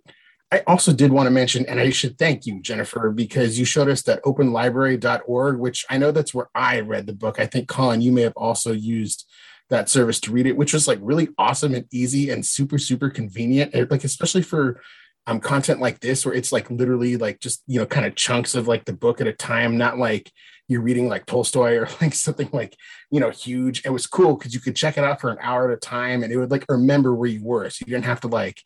I 0.53 0.61
also 0.67 0.93
did 0.93 1.11
want 1.11 1.25
to 1.25 1.31
mention, 1.31 1.65
and 1.65 1.79
I 1.79 1.89
should 1.89 2.19
thank 2.19 2.45
you, 2.45 2.61
Jennifer, 2.61 3.09
because 3.09 3.57
you 3.57 3.65
showed 3.65 3.89
us 3.89 4.03
that 4.03 4.21
openlibrary.org, 4.21 5.57
which 5.57 5.83
I 5.89 5.97
know 5.97 6.11
that's 6.11 6.31
where 6.31 6.49
I 6.53 6.81
read 6.81 7.07
the 7.07 7.13
book. 7.13 7.39
I 7.39 7.47
think, 7.47 7.67
Colin, 7.67 8.01
you 8.01 8.11
may 8.11 8.21
have 8.21 8.37
also 8.37 8.71
used 8.71 9.27
that 9.71 9.89
service 9.89 10.19
to 10.19 10.31
read 10.31 10.45
it, 10.45 10.55
which 10.55 10.71
was 10.71 10.87
like 10.87 10.99
really 11.01 11.29
awesome 11.39 11.73
and 11.73 11.87
easy 11.91 12.29
and 12.29 12.45
super, 12.45 12.77
super 12.77 13.09
convenient. 13.09 13.73
like, 13.89 14.03
especially 14.03 14.43
for 14.43 14.79
um, 15.25 15.39
content 15.39 15.79
like 15.79 16.01
this 16.01 16.23
where 16.23 16.35
it's 16.35 16.51
like 16.51 16.69
literally 16.69 17.17
like 17.17 17.39
just 17.39 17.63
you 17.65 17.79
know 17.79 17.87
kind 17.87 18.05
of 18.05 18.13
chunks 18.13 18.53
of 18.53 18.67
like 18.67 18.85
the 18.85 18.93
book 18.93 19.21
at 19.21 19.27
a 19.27 19.31
time 19.31 19.77
not 19.77 19.97
like 19.97 20.29
you're 20.67 20.81
reading 20.81 21.07
like 21.07 21.25
tolstoy 21.25 21.77
or 21.77 21.87
like 22.01 22.13
something 22.13 22.49
like 22.51 22.75
you 23.09 23.21
know 23.21 23.29
huge 23.29 23.85
it 23.85 23.89
was 23.89 24.05
cool 24.05 24.35
because 24.35 24.53
you 24.53 24.59
could 24.59 24.75
check 24.75 24.97
it 24.97 25.03
out 25.05 25.21
for 25.21 25.29
an 25.29 25.37
hour 25.39 25.71
at 25.71 25.77
a 25.77 25.79
time 25.79 26.23
and 26.23 26.33
it 26.33 26.37
would 26.37 26.51
like 26.51 26.65
remember 26.67 27.15
where 27.15 27.29
you 27.29 27.41
were 27.41 27.69
so 27.69 27.85
you 27.87 27.93
didn't 27.93 28.03
have 28.03 28.19
to 28.19 28.27
like 28.27 28.61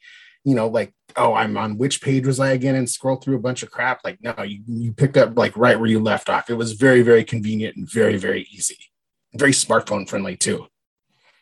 you 0.47 0.55
know 0.55 0.67
like 0.67 0.93
oh 1.17 1.33
i'm 1.33 1.57
on 1.57 1.77
which 1.77 2.01
page 2.01 2.25
was 2.25 2.39
i 2.39 2.51
again 2.51 2.75
and 2.75 2.89
scroll 2.89 3.17
through 3.17 3.35
a 3.35 3.39
bunch 3.39 3.63
of 3.63 3.69
crap 3.69 3.99
like 4.05 4.17
no 4.21 4.33
you, 4.43 4.61
you 4.65 4.93
picked 4.93 5.17
up 5.17 5.37
like 5.37 5.55
right 5.57 5.77
where 5.77 5.89
you 5.89 5.99
left 5.99 6.29
off 6.29 6.49
it 6.49 6.53
was 6.53 6.71
very 6.71 7.01
very 7.01 7.23
convenient 7.23 7.75
and 7.75 7.91
very 7.91 8.15
very 8.15 8.47
easy 8.53 8.77
very 9.35 9.51
smartphone 9.51 10.07
friendly 10.07 10.37
too 10.37 10.65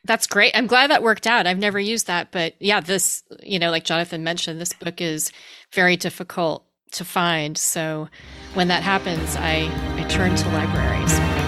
that's 0.07 0.27
great. 0.27 0.55
I'm 0.55 0.67
glad 0.67 0.91
that 0.91 1.01
worked 1.01 1.25
out. 1.25 1.47
I've 1.47 1.57
never 1.57 1.79
used 1.79 2.05
that, 2.05 2.31
but 2.31 2.53
yeah, 2.59 2.79
this, 2.79 3.23
you 3.41 3.57
know, 3.57 3.71
like 3.71 3.85
Jonathan 3.85 4.23
mentioned, 4.23 4.61
this 4.61 4.71
book 4.71 5.01
is 5.01 5.31
very 5.73 5.97
difficult 5.97 6.63
to 6.91 7.03
find. 7.03 7.57
So 7.57 8.07
when 8.53 8.67
that 8.67 8.83
happens, 8.83 9.35
I, 9.35 9.67
I 9.99 10.07
turn 10.07 10.35
to 10.35 10.47
libraries. 10.49 11.44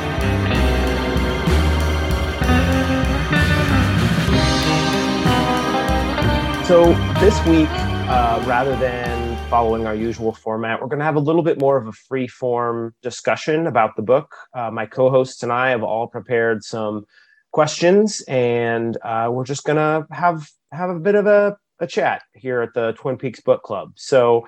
So 6.68 6.92
this 7.22 7.46
week, 7.46 7.70
uh, 8.10 8.44
rather 8.46 8.76
than 8.76 9.38
following 9.50 9.86
our 9.88 9.96
usual 9.96 10.34
format, 10.34 10.82
we're 10.82 10.88
going 10.88 11.00
to 11.00 11.06
have 11.06 11.16
a 11.16 11.22
little 11.22 11.42
bit 11.42 11.62
more 11.62 11.78
of 11.78 11.88
a 11.88 11.94
free 11.94 12.28
form 12.28 12.94
discussion 13.02 13.68
about 13.68 13.96
the 13.96 14.02
book. 14.02 14.36
Uh, 14.54 14.70
my 14.70 14.86
co 14.86 15.10
hosts 15.10 15.44
and 15.44 15.52
I 15.54 15.70
have 15.70 15.82
all 15.82 16.08
prepared 16.08 16.66
some 16.66 17.06
questions, 17.54 18.22
and 18.28 18.98
uh, 19.02 19.30
we're 19.32 19.46
just 19.46 19.64
gonna 19.64 20.06
have 20.12 20.46
have 20.74 20.90
a 20.90 21.00
bit 21.00 21.16
of 21.16 21.26
a, 21.26 21.56
a 21.80 21.88
chat 21.88 22.24
here 22.34 22.62
at 22.62 22.74
the 22.74 22.92
Twin 22.98 23.18
Peaks 23.18 23.40
Book 23.40 23.64
Club. 23.64 23.94
So 23.96 24.46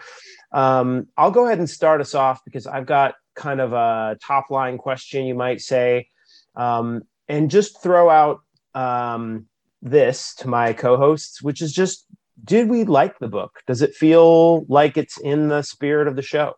um, 0.51 1.07
I'll 1.15 1.31
go 1.31 1.45
ahead 1.45 1.59
and 1.59 1.69
start 1.69 2.01
us 2.01 2.13
off 2.13 2.41
because 2.43 2.67
I've 2.67 2.85
got 2.85 3.15
kind 3.37 3.61
of 3.61 3.71
a 3.71 4.17
top 4.21 4.49
line 4.49 4.77
question, 4.77 5.25
you 5.25 5.35
might 5.35 5.61
say, 5.61 6.09
um, 6.57 7.03
and 7.29 7.49
just 7.49 7.81
throw 7.81 8.09
out 8.09 8.41
um, 8.75 9.45
this 9.81 10.35
to 10.35 10.47
my 10.47 10.73
co-hosts, 10.73 11.41
which 11.41 11.61
is 11.61 11.71
just, 11.71 12.05
did 12.43 12.69
we 12.69 12.83
like 12.83 13.19
the 13.19 13.27
book? 13.27 13.59
Does 13.67 13.81
it 13.81 13.95
feel 13.95 14.65
like 14.65 14.97
it's 14.97 15.17
in 15.19 15.47
the 15.47 15.61
spirit 15.61 16.07
of 16.07 16.15
the 16.15 16.21
show? 16.21 16.55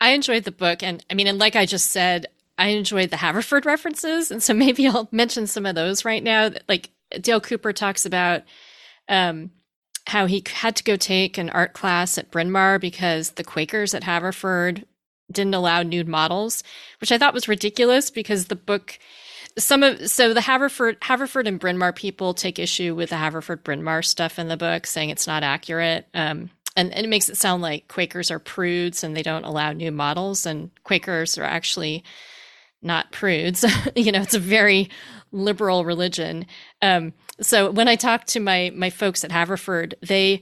I 0.00 0.10
enjoyed 0.10 0.44
the 0.44 0.52
book, 0.52 0.82
and 0.82 1.04
I 1.10 1.14
mean, 1.14 1.26
and 1.26 1.38
like 1.38 1.56
I 1.56 1.66
just 1.66 1.90
said, 1.90 2.26
I 2.58 2.68
enjoyed 2.68 3.10
the 3.10 3.16
Haverford 3.16 3.66
references, 3.66 4.30
and 4.30 4.42
so 4.42 4.54
maybe 4.54 4.86
I'll 4.86 5.08
mention 5.12 5.46
some 5.46 5.66
of 5.66 5.74
those 5.74 6.04
right 6.04 6.22
now. 6.22 6.50
Like 6.68 6.90
Dale 7.20 7.40
Cooper 7.40 7.72
talks 7.72 8.04
about 8.04 8.42
um, 9.08 9.50
how 10.06 10.26
he 10.26 10.42
had 10.52 10.76
to 10.76 10.84
go 10.84 10.96
take 10.96 11.38
an 11.38 11.50
art 11.50 11.72
class 11.72 12.18
at 12.18 12.30
Bryn 12.30 12.50
Mawr 12.50 12.78
because 12.78 13.30
the 13.30 13.44
Quakers 13.44 13.94
at 13.94 14.04
Haverford 14.04 14.84
didn't 15.32 15.54
allow 15.54 15.82
nude 15.82 16.08
models, 16.08 16.62
which 17.00 17.10
I 17.10 17.18
thought 17.18 17.34
was 17.34 17.48
ridiculous 17.48 18.10
because 18.10 18.46
the 18.46 18.56
book 18.56 18.98
some 19.58 19.82
of 19.82 20.10
so 20.10 20.34
the 20.34 20.40
Haverford 20.40 20.98
Haverford 21.02 21.46
and 21.46 21.60
Bryn 21.60 21.78
Mawr 21.78 21.92
people 21.92 22.34
take 22.34 22.58
issue 22.58 22.94
with 22.94 23.10
the 23.10 23.16
Haverford 23.16 23.62
Bryn 23.62 23.82
Mawr 23.82 24.02
stuff 24.02 24.38
in 24.38 24.48
the 24.48 24.56
book, 24.56 24.86
saying 24.86 25.10
it's 25.10 25.26
not 25.26 25.42
accurate. 25.42 26.06
Um, 26.14 26.50
and, 26.76 26.92
and, 26.92 27.06
it 27.06 27.08
makes 27.08 27.28
it 27.28 27.36
sound 27.36 27.62
like 27.62 27.86
Quakers 27.86 28.32
are 28.32 28.40
prudes 28.40 29.04
and 29.04 29.16
they 29.16 29.22
don't 29.22 29.44
allow 29.44 29.72
new 29.72 29.92
models, 29.92 30.44
and 30.44 30.70
Quakers 30.82 31.38
are 31.38 31.44
actually 31.44 32.02
not 32.82 33.12
prudes. 33.12 33.64
you 33.96 34.10
know, 34.10 34.20
it's 34.20 34.34
a 34.34 34.40
very 34.40 34.90
liberal 35.30 35.84
religion. 35.84 36.46
Um, 36.82 37.12
so 37.40 37.70
when 37.70 37.88
I 37.88 37.96
talked 37.96 38.28
to 38.28 38.40
my 38.40 38.72
my 38.74 38.90
folks 38.90 39.24
at 39.24 39.32
Haverford, 39.32 39.94
they 40.02 40.40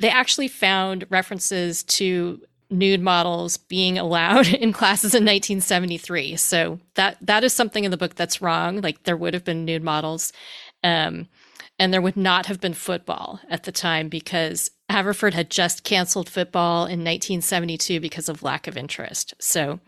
they 0.00 0.10
actually 0.10 0.48
found 0.48 1.06
references 1.10 1.82
to 1.84 2.40
nude 2.70 3.00
models 3.00 3.56
being 3.56 3.98
allowed 3.98 4.46
in 4.54 4.72
classes 4.72 5.14
in 5.14 5.24
1973. 5.24 6.36
So 6.36 6.80
that 6.94 7.18
that 7.20 7.44
is 7.44 7.52
something 7.52 7.84
in 7.84 7.90
the 7.90 7.96
book 7.96 8.14
that's 8.14 8.42
wrong. 8.42 8.80
Like 8.80 9.04
there 9.04 9.16
would 9.16 9.34
have 9.34 9.44
been 9.44 9.64
nude 9.64 9.82
models. 9.82 10.32
Um, 10.82 11.28
and 11.78 11.92
there 11.92 12.02
would 12.02 12.16
not 12.16 12.46
have 12.46 12.60
been 12.60 12.74
football 12.74 13.40
at 13.48 13.64
the 13.64 13.72
time 13.72 14.08
because 14.08 14.70
Haverford 14.88 15.34
had 15.34 15.50
just 15.50 15.82
canceled 15.82 16.28
football 16.28 16.82
in 16.82 17.00
1972 17.00 17.98
because 18.00 18.28
of 18.28 18.42
lack 18.42 18.66
of 18.66 18.76
interest. 18.76 19.34
So 19.40 19.80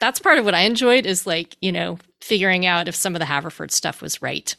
that's 0.00 0.18
part 0.18 0.38
of 0.38 0.44
what 0.44 0.54
I 0.54 0.62
enjoyed 0.62 1.06
is 1.06 1.26
like, 1.26 1.56
you 1.60 1.70
know, 1.70 1.98
figuring 2.20 2.66
out 2.66 2.88
if 2.88 2.94
some 2.94 3.14
of 3.14 3.20
the 3.20 3.26
Haverford 3.26 3.70
stuff 3.70 4.02
was 4.02 4.20
right. 4.20 4.54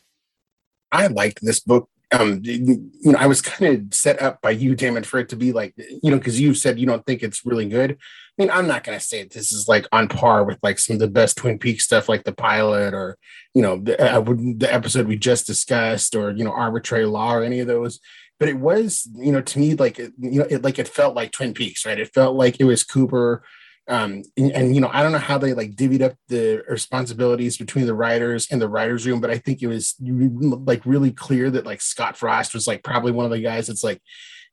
I 0.92 1.08
liked 1.08 1.40
this 1.42 1.60
book. 1.60 1.90
Um, 2.12 2.42
you 2.44 2.90
know, 3.04 3.20
I 3.20 3.28
was 3.28 3.42
kind 3.42 3.76
of 3.76 3.94
set 3.94 4.22
up 4.22 4.42
by 4.42 4.52
you, 4.52 4.76
Damon, 4.76 5.04
for 5.04 5.20
it 5.20 5.30
to 5.30 5.36
be 5.36 5.52
like, 5.52 5.76
you 5.78 6.10
know, 6.10 6.18
because 6.18 6.40
you 6.40 6.56
said 6.56 6.80
you 6.80 6.88
don't 6.88 7.06
think 7.06 7.22
it's 7.22 7.46
really 7.46 7.68
good. 7.68 7.92
I 7.92 8.42
mean, 8.42 8.50
I'm 8.50 8.68
not 8.68 8.84
gonna 8.84 9.00
say 9.00 9.24
this 9.26 9.52
is 9.52 9.68
like 9.68 9.86
on 9.92 10.08
par 10.08 10.44
with 10.44 10.58
like 10.64 10.80
some 10.80 10.96
of 10.96 11.00
the 11.00 11.08
best 11.08 11.38
Twin 11.38 11.60
Peaks 11.60 11.84
stuff, 11.84 12.10
like 12.10 12.24
the 12.24 12.34
pilot, 12.34 12.94
or 12.94 13.18
you 13.54 13.62
know, 13.62 13.78
the, 13.78 14.02
uh, 14.02 14.22
the 14.22 14.70
episode 14.72 15.08
we 15.08 15.18
just 15.18 15.46
discussed, 15.46 16.16
or 16.16 16.32
you 16.32 16.44
know, 16.44 16.52
Arbitrary 16.52 17.06
Law, 17.06 17.36
or 17.36 17.44
any 17.44 17.60
of 17.60 17.68
those. 17.68 18.00
But 18.40 18.50
it 18.50 18.58
was, 18.58 19.08
you 19.16 19.32
know, 19.32 19.42
to 19.42 19.60
me, 19.60 19.76
like 19.76 19.98
you 20.00 20.12
know, 20.18 20.48
it 20.50 20.64
like 20.64 20.80
it 20.80 20.88
felt 20.88 21.16
like 21.16 21.32
Twin 21.32 21.54
Peaks, 21.54 21.86
right? 21.86 22.00
It 22.00 22.14
felt 22.14 22.36
like 22.36 22.60
it 22.60 22.64
was 22.64 22.84
Cooper 22.84 23.44
um, 23.90 24.24
and, 24.38 24.52
and, 24.52 24.76
you 24.76 24.82
know 24.82 24.90
i 24.94 25.02
don't 25.02 25.12
know 25.12 25.18
how 25.18 25.38
they 25.38 25.54
like 25.54 25.76
divvied 25.76 26.02
up 26.02 26.14
the 26.28 26.64
responsibilities 26.70 27.58
between 27.58 27.86
the 27.86 27.94
writers 27.94 28.48
and 28.52 28.62
the 28.62 28.70
writers 28.70 29.06
room 29.06 29.20
but 29.20 29.32
i 29.32 29.38
think 29.38 29.62
it 29.62 29.68
was 29.68 29.96
like 30.00 30.86
really 30.86 31.12
clear 31.12 31.50
that 31.50 31.66
like 31.66 31.82
scott 31.82 32.16
frost 32.16 32.54
was 32.54 32.68
like 32.68 32.84
probably 32.84 33.12
one 33.12 33.26
of 33.26 33.32
the 33.32 33.42
guys 33.42 33.68
that's 33.68 33.84
like 33.84 34.02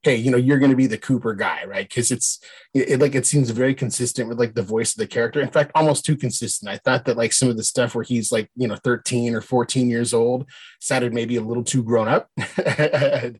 hey 0.03 0.15
you 0.15 0.31
know 0.31 0.37
you're 0.37 0.59
going 0.59 0.71
to 0.71 0.77
be 0.77 0.87
the 0.87 0.99
cooper 0.99 1.35
guy 1.35 1.65
right? 1.67 1.89
Because 1.89 2.11
it's 2.11 2.39
it, 2.75 2.91
it, 2.91 3.01
like 3.01 3.15
it 3.15 3.27
seems 3.27 3.51
very 3.51 3.75
consistent 3.75 4.29
with 4.29 4.39
like 4.39 4.55
the 4.55 4.63
voice 4.63 4.93
of 4.93 4.99
the 4.99 5.07
character. 5.07 5.41
In 5.41 5.51
fact 5.51 5.73
almost 5.75 6.05
too 6.05 6.17
consistent. 6.17 6.71
I 6.71 6.79
thought 6.79 7.05
that 7.05 7.17
like 7.17 7.33
some 7.33 7.49
of 7.49 7.57
the 7.57 7.65
stuff 7.65 7.95
where 7.95 8.05
he's 8.05 8.33
like 8.33 8.49
you 8.57 8.69
know 8.69 8.77
13 8.77 9.35
or 9.35 9.41
14 9.41 9.91
years 9.91 10.15
old 10.15 10.49
sounded 10.81 11.13
maybe 11.13 11.37
a 11.37 11.43
little 11.43 11.65
too 11.65 11.83
grown 11.83 12.09
up. 12.09 12.31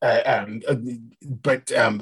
Uh, 0.00 0.20
um, 0.26 0.62
uh, 0.68 0.76
but 1.24 1.72
um, 1.72 2.00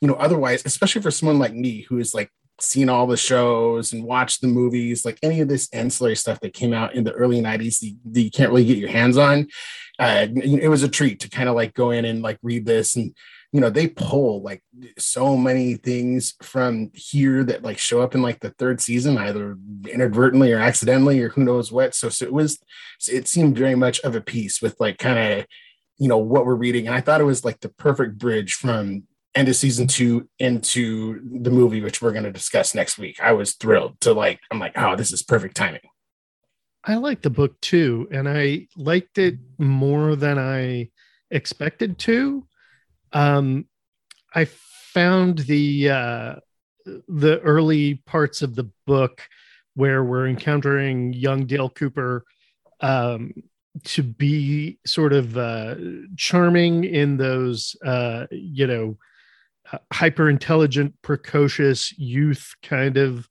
you 0.00 0.08
know 0.08 0.14
otherwise 0.14 0.64
especially 0.64 1.00
for 1.00 1.12
someone 1.12 1.38
like 1.38 1.54
me 1.54 1.82
who 1.82 1.98
is 1.98 2.12
like 2.12 2.28
seen 2.62 2.88
all 2.88 3.06
the 3.06 3.16
shows 3.16 3.92
and 3.92 4.04
watched 4.04 4.40
the 4.40 4.48
movies, 4.48 5.04
like 5.04 5.18
any 5.22 5.40
of 5.40 5.48
this 5.48 5.68
ancillary 5.72 6.16
stuff 6.16 6.40
that 6.40 6.54
came 6.54 6.72
out 6.72 6.94
in 6.94 7.04
the 7.04 7.12
early 7.12 7.40
90s 7.40 7.80
that 8.12 8.20
you 8.20 8.30
can't 8.30 8.50
really 8.50 8.64
get 8.64 8.78
your 8.78 8.90
hands 8.90 9.16
on. 9.16 9.48
Uh, 9.98 10.26
it 10.34 10.68
was 10.68 10.82
a 10.82 10.88
treat 10.88 11.20
to 11.20 11.28
kind 11.28 11.48
of 11.48 11.54
like 11.54 11.74
go 11.74 11.90
in 11.90 12.04
and 12.04 12.22
like 12.22 12.38
read 12.42 12.64
this 12.64 12.96
and 12.96 13.14
you 13.52 13.60
know 13.60 13.70
they 13.70 13.88
pull 13.88 14.42
like 14.42 14.62
so 14.96 15.36
many 15.36 15.74
things 15.74 16.34
from 16.42 16.90
here 16.94 17.42
that 17.44 17.62
like 17.62 17.78
show 17.78 18.00
up 18.00 18.14
in 18.14 18.22
like 18.22 18.40
the 18.40 18.50
third 18.50 18.80
season 18.80 19.18
either 19.18 19.58
inadvertently 19.88 20.52
or 20.52 20.58
accidentally 20.58 21.20
or 21.20 21.30
who 21.30 21.44
knows 21.44 21.72
what 21.72 21.94
so, 21.94 22.08
so 22.08 22.24
it 22.24 22.32
was 22.32 22.60
it 23.08 23.26
seemed 23.26 23.58
very 23.58 23.74
much 23.74 24.00
of 24.00 24.14
a 24.14 24.20
piece 24.20 24.62
with 24.62 24.78
like 24.78 24.98
kind 24.98 25.18
of 25.18 25.46
you 25.98 26.08
know 26.08 26.18
what 26.18 26.46
we're 26.46 26.54
reading 26.54 26.86
and 26.86 26.94
i 26.94 27.00
thought 27.00 27.20
it 27.20 27.24
was 27.24 27.44
like 27.44 27.60
the 27.60 27.68
perfect 27.68 28.18
bridge 28.18 28.54
from 28.54 29.02
end 29.34 29.48
of 29.48 29.56
season 29.56 29.86
two 29.86 30.28
into 30.38 31.20
the 31.42 31.50
movie, 31.50 31.80
which 31.80 32.02
we're 32.02 32.12
going 32.12 32.24
to 32.24 32.32
discuss 32.32 32.74
next 32.74 32.98
week. 32.98 33.20
I 33.22 33.32
was 33.32 33.54
thrilled 33.54 34.00
to 34.00 34.12
like, 34.12 34.40
I'm 34.50 34.58
like, 34.58 34.76
oh, 34.76 34.96
this 34.96 35.12
is 35.12 35.22
perfect 35.22 35.56
timing. 35.56 35.80
I 36.84 36.96
liked 36.96 37.22
the 37.22 37.30
book 37.30 37.60
too, 37.60 38.08
and 38.10 38.28
I 38.28 38.66
liked 38.76 39.18
it 39.18 39.36
more 39.58 40.16
than 40.16 40.38
I 40.38 40.88
expected 41.30 41.98
to. 42.00 42.46
Um, 43.12 43.66
I 44.34 44.46
found 44.46 45.40
the 45.40 45.90
uh, 45.90 46.34
the 46.86 47.40
early 47.40 47.96
parts 48.06 48.40
of 48.40 48.54
the 48.54 48.70
book 48.86 49.22
where 49.74 50.02
we're 50.02 50.26
encountering 50.26 51.12
young 51.12 51.46
Dale 51.46 51.70
Cooper 51.70 52.24
um, 52.80 53.32
to 53.84 54.02
be 54.02 54.78
sort 54.86 55.12
of 55.12 55.36
uh, 55.36 55.74
charming 56.16 56.84
in 56.84 57.16
those, 57.16 57.76
uh, 57.84 58.26
you 58.30 58.66
know, 58.66 58.96
hyper 59.92 60.28
intelligent, 60.28 60.94
precocious 61.02 61.96
youth 61.98 62.54
kind 62.62 62.96
of 62.96 63.28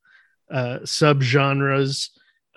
uh, 0.52 0.80
subgenres. 0.84 2.10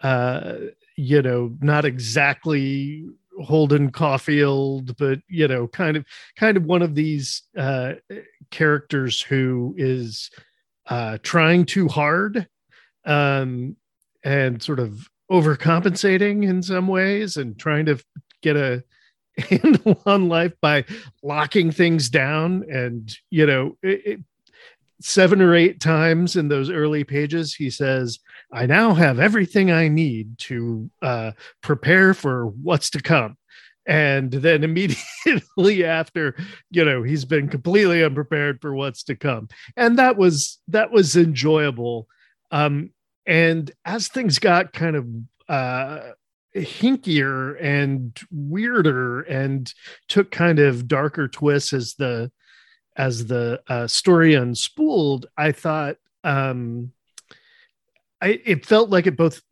Uh, 0.02 0.54
you 0.96 1.22
know, 1.22 1.56
not 1.60 1.84
exactly 1.84 3.04
Holden 3.40 3.90
Caulfield, 3.90 4.96
but 4.96 5.20
you 5.28 5.48
know, 5.48 5.66
kind 5.68 5.96
of 5.96 6.04
kind 6.36 6.56
of 6.56 6.64
one 6.64 6.82
of 6.82 6.94
these 6.94 7.42
uh, 7.56 7.94
characters 8.50 9.20
who 9.20 9.74
is 9.76 10.30
uh, 10.86 11.18
trying 11.22 11.64
too 11.64 11.88
hard 11.88 12.46
um, 13.04 13.76
and 14.24 14.62
sort 14.62 14.80
of 14.80 15.08
overcompensating 15.30 16.48
in 16.48 16.62
some 16.62 16.86
ways 16.86 17.36
and 17.36 17.58
trying 17.58 17.86
to 17.86 17.98
get 18.42 18.56
a 18.56 18.84
handle 19.50 20.00
on 20.06 20.28
life 20.28 20.52
by 20.60 20.84
locking 21.22 21.70
things 21.70 22.10
down 22.10 22.64
and 22.70 23.16
you 23.30 23.46
know 23.46 23.76
it, 23.82 24.06
it, 24.06 24.20
seven 25.00 25.40
or 25.40 25.54
eight 25.54 25.80
times 25.80 26.36
in 26.36 26.48
those 26.48 26.70
early 26.70 27.02
pages 27.02 27.54
he 27.54 27.70
says 27.70 28.18
i 28.52 28.66
now 28.66 28.92
have 28.92 29.18
everything 29.18 29.70
i 29.70 29.88
need 29.88 30.38
to 30.38 30.90
uh, 31.00 31.32
prepare 31.60 32.14
for 32.14 32.46
what's 32.46 32.90
to 32.90 33.00
come. 33.00 33.36
And 33.86 34.30
then 34.30 34.62
immediately 34.64 35.84
after 35.84 36.36
you 36.70 36.84
know 36.84 37.02
he's 37.02 37.24
been 37.24 37.48
completely 37.48 38.04
unprepared 38.04 38.60
for 38.60 38.74
what's 38.74 39.02
to 39.04 39.16
come. 39.16 39.48
And 39.76 39.98
that 39.98 40.16
was 40.16 40.58
that 40.68 40.90
was 40.90 41.16
enjoyable. 41.16 42.06
Um 42.50 42.90
and 43.26 43.70
as 43.84 44.08
things 44.08 44.38
got 44.38 44.72
kind 44.72 44.96
of 44.96 45.06
uh 45.48 46.10
hinkier 46.54 47.56
and 47.62 48.18
weirder 48.30 49.22
and 49.22 49.72
took 50.08 50.30
kind 50.30 50.58
of 50.58 50.86
darker 50.86 51.28
twists 51.28 51.72
as 51.72 51.94
the 51.94 52.30
as 52.96 53.26
the 53.26 53.62
uh, 53.68 53.86
story 53.86 54.34
unspooled 54.34 55.24
i 55.38 55.50
thought 55.50 55.96
um 56.24 56.92
I, 58.22 58.40
it 58.44 58.64
felt 58.64 58.88
like 58.88 59.08
it 59.08 59.16
both 59.16 59.42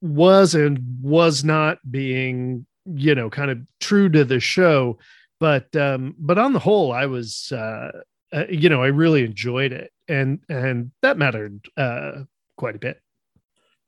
was 0.00 0.54
and 0.54 0.78
was 1.02 1.42
not 1.42 1.78
being 1.90 2.64
you 2.86 3.14
know 3.14 3.28
kind 3.28 3.50
of 3.50 3.58
true 3.80 4.08
to 4.10 4.24
the 4.24 4.40
show. 4.40 4.98
But 5.40 5.74
um 5.74 6.14
but 6.18 6.38
on 6.38 6.52
the 6.52 6.60
whole 6.60 6.92
i 6.92 7.06
was 7.06 7.52
uh, 7.52 7.90
uh 8.32 8.44
you 8.48 8.68
know 8.68 8.82
i 8.82 8.86
really 8.86 9.24
enjoyed 9.24 9.72
it. 9.72 9.92
And 10.06 10.38
and 10.48 10.92
that 11.02 11.18
mattered 11.18 11.66
uh 11.76 12.22
quite 12.56 12.76
a 12.76 12.78
bit. 12.78 13.00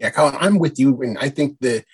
Yeah 0.01 0.11
colin 0.11 0.37
i'm 0.41 0.59
with 0.59 0.79
you. 0.79 1.01
And 1.03 1.17
i 1.19 1.29
think 1.29 1.59
the 1.61 1.85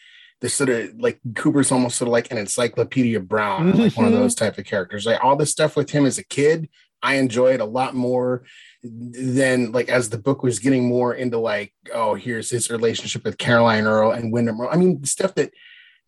the 0.42 0.48
sort 0.48 0.68
of 0.68 0.90
like 0.98 1.20
cooper's 1.34 1.72
almost 1.72 1.96
sort 1.96 2.08
of 2.08 2.12
like 2.12 2.30
an 2.30 2.36
encyclopedia 2.36 3.20
brown 3.20 3.68
mm-hmm. 3.68 3.80
like 3.80 3.96
one 3.96 4.06
of 4.06 4.12
those 4.12 4.34
type 4.34 4.58
of 4.58 4.66
characters. 4.66 5.06
Like 5.06 5.22
all 5.24 5.36
this 5.36 5.50
stuff 5.50 5.76
with 5.76 5.90
him 5.90 6.04
as 6.04 6.18
a 6.18 6.24
kid 6.24 6.68
i 7.02 7.14
enjoyed 7.16 7.60
a 7.60 7.64
lot 7.64 7.94
more 7.94 8.44
than 8.82 9.72
like 9.72 9.88
as 9.88 10.08
the 10.08 10.18
book 10.18 10.42
was 10.42 10.58
getting 10.58 10.88
more 10.88 11.14
into 11.14 11.38
like 11.38 11.72
oh 11.92 12.14
here's 12.14 12.50
his 12.50 12.70
relationship 12.70 13.24
with 13.24 13.38
caroline 13.38 13.86
earle 13.86 14.12
and 14.12 14.32
windom 14.32 14.60
earle. 14.60 14.70
I 14.70 14.76
mean 14.76 15.04
stuff 15.04 15.34
that 15.36 15.52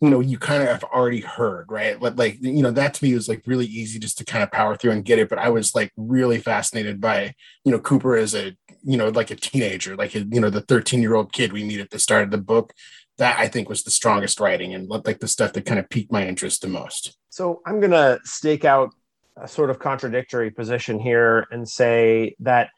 you 0.00 0.10
know 0.10 0.20
you 0.20 0.38
kind 0.38 0.62
of 0.62 0.68
have 0.68 0.84
already 0.84 1.20
heard 1.20 1.66
right? 1.68 1.98
But 2.00 2.16
like 2.16 2.38
you 2.40 2.62
know 2.62 2.72
that 2.72 2.94
to 2.94 3.04
me 3.04 3.14
was 3.14 3.28
like 3.28 3.42
really 3.46 3.66
easy 3.66 3.98
just 3.98 4.18
to 4.18 4.24
kind 4.24 4.42
of 4.42 4.50
power 4.50 4.76
through 4.76 4.90
and 4.92 5.04
get 5.04 5.18
it. 5.18 5.28
But 5.28 5.38
i 5.38 5.48
was 5.48 5.74
like 5.74 5.92
really 5.96 6.38
fascinated 6.38 7.00
by 7.00 7.34
you 7.64 7.70
know 7.70 7.78
cooper 7.78 8.16
as 8.16 8.34
a 8.34 8.56
you 8.82 8.96
know 8.96 9.08
like 9.08 9.30
a 9.30 9.36
teenager 9.36 9.96
like 9.96 10.14
a, 10.14 10.20
you 10.20 10.40
know 10.40 10.50
the 10.50 10.60
13 10.60 11.00
year 11.00 11.14
old 11.14 11.32
kid 11.32 11.52
we 11.52 11.64
meet 11.64 11.80
at 11.80 11.90
the 11.90 11.98
start 11.98 12.24
of 12.24 12.30
the 12.30 12.38
book 12.38 12.74
that 13.18 13.38
i 13.38 13.48
think 13.48 13.68
was 13.68 13.82
the 13.82 13.90
strongest 13.90 14.40
writing 14.40 14.74
and 14.74 14.88
like 14.88 15.20
the 15.20 15.28
stuff 15.28 15.52
that 15.52 15.66
kind 15.66 15.78
of 15.78 15.88
piqued 15.88 16.12
my 16.12 16.26
interest 16.26 16.62
the 16.62 16.68
most 16.68 17.16
so 17.30 17.60
i'm 17.66 17.80
gonna 17.80 18.18
stake 18.24 18.64
out 18.64 18.90
a 19.36 19.48
sort 19.48 19.70
of 19.70 19.78
contradictory 19.78 20.50
position 20.50 20.98
here 20.98 21.46
and 21.50 21.68
say 21.68 22.34
that 22.38 22.70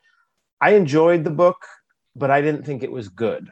i 0.60 0.74
enjoyed 0.74 1.24
the 1.24 1.30
book 1.30 1.66
but 2.14 2.30
i 2.30 2.40
didn't 2.40 2.64
think 2.64 2.82
it 2.82 2.92
was 2.92 3.08
good 3.08 3.50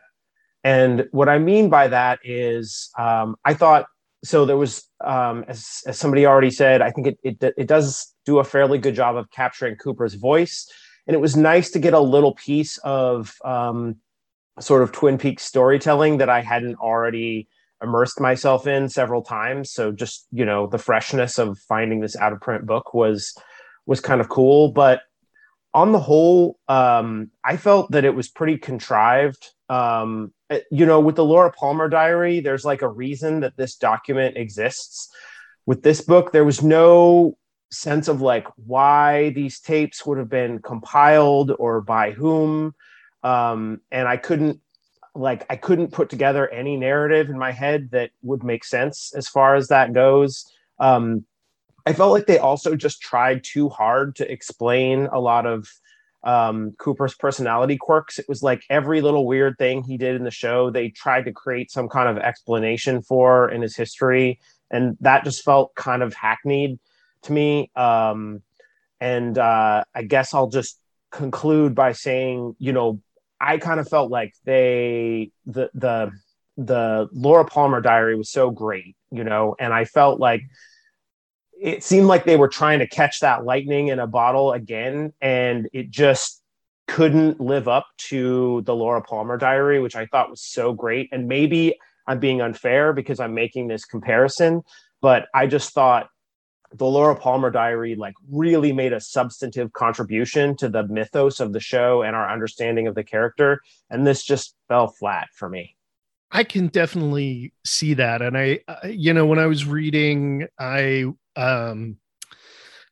and 0.65 1.07
what 1.11 1.29
I 1.29 1.39
mean 1.39 1.69
by 1.69 1.89
that 1.89 2.21
is, 2.25 2.89
um, 2.99 3.37
I 3.45 3.53
thought 3.53 3.85
so. 4.25 4.47
There 4.47 4.57
was, 4.57 4.83
um, 5.05 5.45
as, 5.47 5.83
as 5.87 5.99
somebody 5.99 6.25
already 6.25 6.51
said, 6.51 6.81
I 6.81 6.91
think 6.91 7.07
it, 7.09 7.19
it 7.23 7.55
it 7.59 7.67
does 7.67 8.15
do 8.25 8.39
a 8.39 8.45
fairly 8.45 8.79
good 8.79 8.95
job 8.95 9.17
of 9.17 9.31
capturing 9.31 9.77
Cooper's 9.77 10.15
voice, 10.15 10.67
and 11.07 11.15
it 11.15 11.21
was 11.21 11.37
nice 11.37 11.71
to 11.73 11.79
get 11.79 11.93
a 11.93 12.01
little 12.01 12.35
piece 12.35 12.79
of 12.79 13.35
um, 13.45 13.97
sort 14.61 14.83
of 14.83 14.93
Twin 14.93 15.19
Peaks 15.19 15.45
storytelling 15.45 16.19
that 16.19 16.29
I 16.29 16.41
hadn't 16.41 16.77
already 16.77 17.49
immersed 17.83 18.21
myself 18.21 18.67
in 18.67 18.89
several 18.89 19.23
times. 19.23 19.71
So 19.71 19.93
just 19.93 20.27
you 20.33 20.45
know, 20.45 20.67
the 20.67 20.79
freshness 20.79 21.39
of 21.39 21.59
finding 21.59 22.01
this 22.01 22.17
out 22.17 22.33
of 22.33 22.41
print 22.41 22.67
book 22.67 22.95
was 22.95 23.35
was 23.87 24.01
kind 24.01 24.21
of 24.21 24.29
cool, 24.29 24.73
but 24.73 25.03
on 25.75 25.91
the 25.91 25.99
whole, 25.99 26.57
um, 26.69 27.31
I 27.45 27.57
felt 27.57 27.91
that 27.91 28.05
it 28.05 28.15
was 28.15 28.29
pretty 28.29 28.59
contrived. 28.59 29.51
Um, 29.69 30.33
uh, 30.49 30.59
you 30.71 30.87
know, 30.87 31.01
with 31.01 31.17
the 31.17 31.25
Laura 31.25 31.51
Palmer 31.51 31.89
diary, 31.89 32.39
there's 32.39 32.65
like 32.65 32.83
a 32.83 32.89
reason 32.89 33.41
that 33.41 33.57
this 33.57 33.75
document 33.75 34.37
exists. 34.37 35.11
With 35.67 35.83
this 35.83 36.01
book, 36.01 36.31
there 36.31 36.45
was 36.45 36.63
no 36.63 37.37
sense 37.73 38.07
of 38.07 38.21
like 38.21 38.47
why 38.55 39.31
these 39.31 39.59
tapes 39.59 40.07
would 40.07 40.19
have 40.19 40.29
been 40.29 40.61
compiled 40.61 41.53
or 41.59 41.81
by 41.81 42.13
whom. 42.13 42.75
Um, 43.25 43.81
and 43.91 44.07
I 44.07 44.17
couldn't 44.17 44.61
like 45.15 45.47
I 45.49 45.57
couldn't 45.57 45.93
put 45.93 46.11
together 46.11 46.49
any 46.49 46.77
narrative 46.77 47.31
in 47.31 47.39
my 47.39 47.53
head 47.53 47.91
that 47.93 48.11
would 48.23 48.45
make 48.45 48.65
sense 48.65 49.13
as 49.17 49.29
far 49.29 49.57
as 49.57 49.69
that 49.69 49.93
goes. 49.93 50.45
Um, 50.79 51.25
I 51.87 51.93
felt 51.93 52.13
like 52.13 52.27
they 52.27 52.39
also 52.39 52.77
just 52.77 53.01
tried 53.01 53.45
too 53.45 53.69
hard 53.69 54.17
to 54.17 54.31
explain 54.31 55.07
a 55.13 55.21
lot 55.21 55.47
of 55.47 55.69
um, 56.25 56.73
Cooper's 56.79 57.15
personality 57.15 57.77
quirks. 57.77 58.19
It 58.19 58.29
was 58.29 58.43
like 58.43 58.65
every 58.71 59.03
little 59.03 59.27
weird 59.27 59.59
thing 59.59 59.83
he 59.83 59.99
did 59.99 60.17
in 60.17 60.25
the 60.25 60.31
show, 60.31 60.71
they 60.71 60.89
tried 60.89 61.27
to 61.27 61.33
create 61.33 61.71
some 61.71 61.89
kind 61.89 62.09
of 62.09 62.23
explanation 62.23 63.03
for 63.03 63.51
in 63.51 63.61
his 63.61 63.77
history. 63.77 64.41
And 64.71 64.97
that 65.01 65.25
just 65.25 65.45
felt 65.45 65.75
kind 65.75 66.03
of 66.03 66.15
hackneyed 66.15 66.79
to 67.23 67.33
me. 67.33 67.71
Um, 67.77 68.43
and 69.01 69.37
uh, 69.37 69.85
I 69.95 70.03
guess 70.05 70.33
I'll 70.33 70.49
just 70.49 70.81
conclude 71.11 71.75
by 71.75 71.93
saying, 71.93 72.57
you 72.59 72.73
know, 72.73 73.01
I 73.45 73.59
kind 73.59 73.79
of 73.79 73.89
felt 73.89 74.11
like 74.11 74.33
they, 74.45 75.31
the, 75.47 75.71
the, 75.75 76.11
the 76.57 77.09
Laura 77.13 77.45
Palmer 77.45 77.81
diary 77.81 78.17
was 78.17 78.31
so 78.31 78.51
great, 78.51 78.97
you 79.11 79.25
know, 79.25 79.55
and 79.59 79.73
I 79.73 79.85
felt 79.85 80.21
like 80.21 80.43
it 81.61 81.85
seemed 81.85 82.07
like 82.07 82.25
they 82.25 82.37
were 82.37 82.49
trying 82.49 82.79
to 82.81 82.87
catch 82.87 83.21
that 83.21 83.45
lightning 83.45 83.89
in 83.89 83.99
a 83.99 84.07
bottle 84.07 84.53
again, 84.53 85.13
and 85.21 85.69
it 85.73 85.91
just 85.91 86.43
couldn't 86.87 87.41
live 87.41 87.69
up 87.69 87.87
to 87.97 88.63
the 88.63 88.75
Laura 88.75 89.03
Palmer 89.03 89.39
diary, 89.39 89.81
which 89.81 89.97
I 89.97 90.07
thought 90.07 90.31
was 90.31 90.43
so 90.43 90.73
great. 90.73 91.09
And 91.13 91.29
maybe 91.29 91.79
I'm 92.07 92.19
being 92.19 92.41
unfair 92.41 92.93
because 92.93 93.21
I'm 93.21 93.35
making 93.35 93.69
this 93.69 93.85
comparison, 93.85 94.63
but 95.01 95.27
I 95.35 95.47
just 95.47 95.73
thought 95.73 96.09
the 96.77 96.87
Laura 96.87 97.15
Palmer 97.15 97.51
diary 97.51 97.95
like 97.95 98.15
really 98.31 98.73
made 98.73 98.93
a 98.93 99.01
substantive 99.01 99.73
contribution 99.73 100.57
to 100.57 100.69
the 100.69 100.87
mythos 100.89 101.41
of 101.41 101.53
the 101.53 101.61
show 101.61 102.03
and 102.03 102.17
our 102.17 102.31
understanding 102.31 102.87
of 102.87 102.95
the 102.95 103.05
character. 103.05 103.61
And 103.91 104.07
this 104.07 104.25
just 104.25 104.57
fell 104.69 104.89
flat 104.89 105.29
for 105.35 105.49
me. 105.49 105.77
I 106.31 106.43
can 106.43 106.67
definitely 106.67 107.53
see 107.65 107.95
that. 107.95 108.21
And 108.21 108.37
I, 108.37 108.61
uh, 108.67 108.89
you 108.89 109.15
know, 109.15 109.25
when 109.25 109.39
I 109.39 109.47
was 109.47 109.65
reading, 109.65 110.49
I 110.59 111.05
um, 111.37 111.99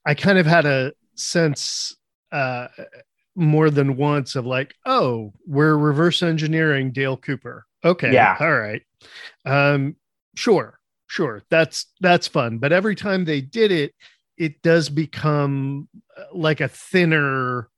I 0.06 0.14
kind 0.14 0.38
of 0.38 0.46
had 0.46 0.64
a 0.64 0.92
sense 1.16 1.96
uh, 2.30 2.68
more 3.34 3.70
than 3.70 3.96
once 3.96 4.36
of 4.36 4.46
like, 4.46 4.74
oh, 4.86 5.32
we're 5.46 5.76
reverse 5.76 6.22
engineering 6.22 6.92
Dale 6.92 7.16
Cooper. 7.16 7.66
Okay, 7.84 8.12
yeah, 8.12 8.36
all 8.38 8.56
right, 8.56 8.82
um, 9.44 9.96
sure, 10.36 10.78
sure, 11.12 11.42
that's 11.50 11.86
that's 12.00 12.26
fun. 12.26 12.56
But 12.56 12.72
every 12.72 12.94
time 12.94 13.24
they 13.24 13.42
did 13.42 13.70
it, 13.70 13.94
it 14.38 14.62
does 14.62 14.88
become 14.88 15.88
uh, 16.16 16.24
like 16.32 16.62
a 16.62 16.68
thinner 16.68 17.68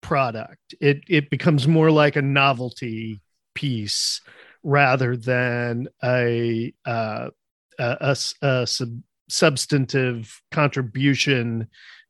product. 0.00 0.74
It 0.80 1.02
it 1.08 1.30
becomes 1.30 1.68
more 1.68 1.92
like 1.92 2.16
a 2.16 2.22
novelty 2.22 3.20
piece 3.54 4.20
rather 4.64 5.16
than 5.16 5.88
a 6.02 6.74
uh, 6.84 7.30
a, 7.78 7.96
a, 8.00 8.16
a 8.46 8.66
sub, 8.66 9.00
substantive 9.28 10.42
contribution 10.50 11.68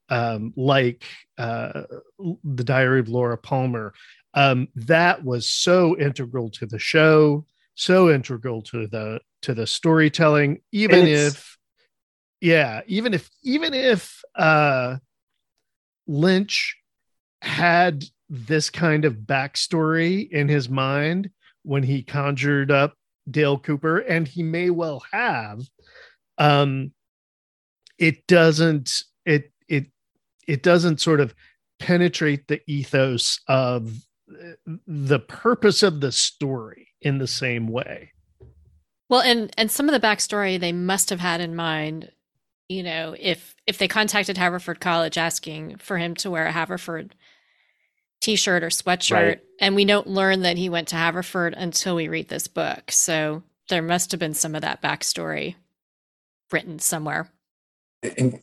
um, 0.08 0.54
like 0.56 1.04
uh, 1.36 1.82
the 2.44 2.64
diary 2.64 3.00
of 3.00 3.08
laura 3.08 3.38
palmer 3.38 3.92
um, 4.34 4.68
that 4.74 5.22
was 5.22 5.48
so 5.48 5.96
integral 5.98 6.50
to 6.50 6.66
the 6.66 6.78
show 6.78 7.44
so 7.82 8.10
integral 8.10 8.62
to 8.62 8.86
the 8.86 9.20
to 9.42 9.54
the 9.54 9.66
storytelling 9.66 10.60
even 10.70 11.06
if 11.06 11.58
yeah 12.40 12.80
even 12.86 13.12
if 13.12 13.28
even 13.42 13.74
if 13.74 14.22
uh 14.36 14.96
lynch 16.06 16.76
had 17.42 18.04
this 18.28 18.70
kind 18.70 19.04
of 19.04 19.14
backstory 19.14 20.30
in 20.30 20.48
his 20.48 20.68
mind 20.68 21.28
when 21.64 21.82
he 21.82 22.02
conjured 22.02 22.70
up 22.70 22.94
dale 23.28 23.58
cooper 23.58 23.98
and 23.98 24.28
he 24.28 24.44
may 24.44 24.70
well 24.70 25.02
have 25.12 25.60
um 26.38 26.92
it 27.98 28.24
doesn't 28.28 29.02
it 29.26 29.52
it 29.68 29.86
it 30.46 30.62
doesn't 30.62 31.00
sort 31.00 31.18
of 31.18 31.34
penetrate 31.80 32.46
the 32.46 32.60
ethos 32.68 33.40
of 33.48 33.92
the 34.86 35.18
purpose 35.18 35.82
of 35.82 36.00
the 36.00 36.12
story 36.12 36.88
in 37.00 37.18
the 37.18 37.26
same 37.26 37.68
way. 37.68 38.12
Well 39.08 39.20
and 39.20 39.52
and 39.58 39.70
some 39.70 39.88
of 39.88 39.92
the 39.92 40.06
backstory 40.06 40.58
they 40.58 40.72
must 40.72 41.10
have 41.10 41.20
had 41.20 41.40
in 41.40 41.54
mind 41.54 42.10
you 42.68 42.82
know 42.82 43.14
if 43.18 43.54
if 43.66 43.76
they 43.76 43.88
contacted 43.88 44.38
haverford 44.38 44.80
college 44.80 45.18
asking 45.18 45.76
for 45.76 45.98
him 45.98 46.14
to 46.14 46.30
wear 46.30 46.46
a 46.46 46.52
haverford 46.52 47.14
t-shirt 48.22 48.62
or 48.62 48.68
sweatshirt 48.68 49.26
right. 49.26 49.40
and 49.60 49.74
we 49.74 49.84
don't 49.84 50.06
learn 50.06 50.42
that 50.42 50.56
he 50.56 50.68
went 50.68 50.88
to 50.88 50.96
haverford 50.96 51.54
until 51.54 51.96
we 51.96 52.08
read 52.08 52.28
this 52.28 52.46
book. 52.46 52.90
So 52.90 53.42
there 53.68 53.82
must 53.82 54.12
have 54.12 54.20
been 54.20 54.32
some 54.32 54.54
of 54.54 54.62
that 54.62 54.80
backstory 54.80 55.56
written 56.50 56.78
somewhere. 56.78 57.28
And, 58.02 58.40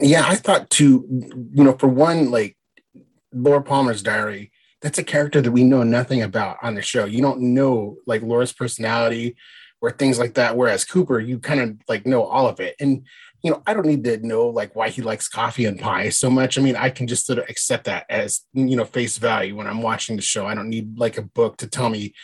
yeah, 0.00 0.24
I 0.26 0.36
thought 0.36 0.70
too, 0.70 1.06
you 1.52 1.64
know, 1.64 1.74
for 1.74 1.86
one, 1.88 2.30
like 2.30 2.56
Laura 3.32 3.62
Palmer's 3.62 4.02
diary, 4.02 4.50
that's 4.80 4.98
a 4.98 5.04
character 5.04 5.40
that 5.40 5.50
we 5.50 5.64
know 5.64 5.82
nothing 5.82 6.22
about 6.22 6.58
on 6.62 6.74
the 6.74 6.82
show. 6.82 7.04
You 7.04 7.22
don't 7.22 7.40
know 7.40 7.96
like 8.06 8.22
Laura's 8.22 8.52
personality 8.52 9.36
or 9.80 9.90
things 9.90 10.18
like 10.18 10.34
that. 10.34 10.56
Whereas 10.56 10.84
Cooper, 10.84 11.20
you 11.20 11.38
kind 11.38 11.60
of 11.60 11.76
like 11.88 12.06
know 12.06 12.24
all 12.24 12.48
of 12.48 12.60
it. 12.60 12.76
And 12.80 13.04
you 13.42 13.52
know, 13.52 13.62
I 13.66 13.74
don't 13.74 13.86
need 13.86 14.04
to 14.04 14.26
know 14.26 14.48
like 14.48 14.74
why 14.74 14.88
he 14.88 15.02
likes 15.02 15.28
coffee 15.28 15.64
and 15.64 15.78
pie 15.78 16.08
so 16.08 16.28
much. 16.28 16.58
I 16.58 16.62
mean, 16.62 16.76
I 16.76 16.90
can 16.90 17.06
just 17.06 17.26
sort 17.26 17.38
of 17.38 17.48
accept 17.48 17.84
that 17.84 18.04
as 18.08 18.40
you 18.52 18.76
know, 18.76 18.84
face 18.84 19.18
value 19.18 19.56
when 19.56 19.68
I'm 19.68 19.82
watching 19.82 20.16
the 20.16 20.22
show. 20.22 20.46
I 20.46 20.54
don't 20.54 20.68
need 20.68 20.98
like 20.98 21.18
a 21.18 21.22
book 21.22 21.58
to 21.58 21.68
tell 21.68 21.88
me, 21.88 22.14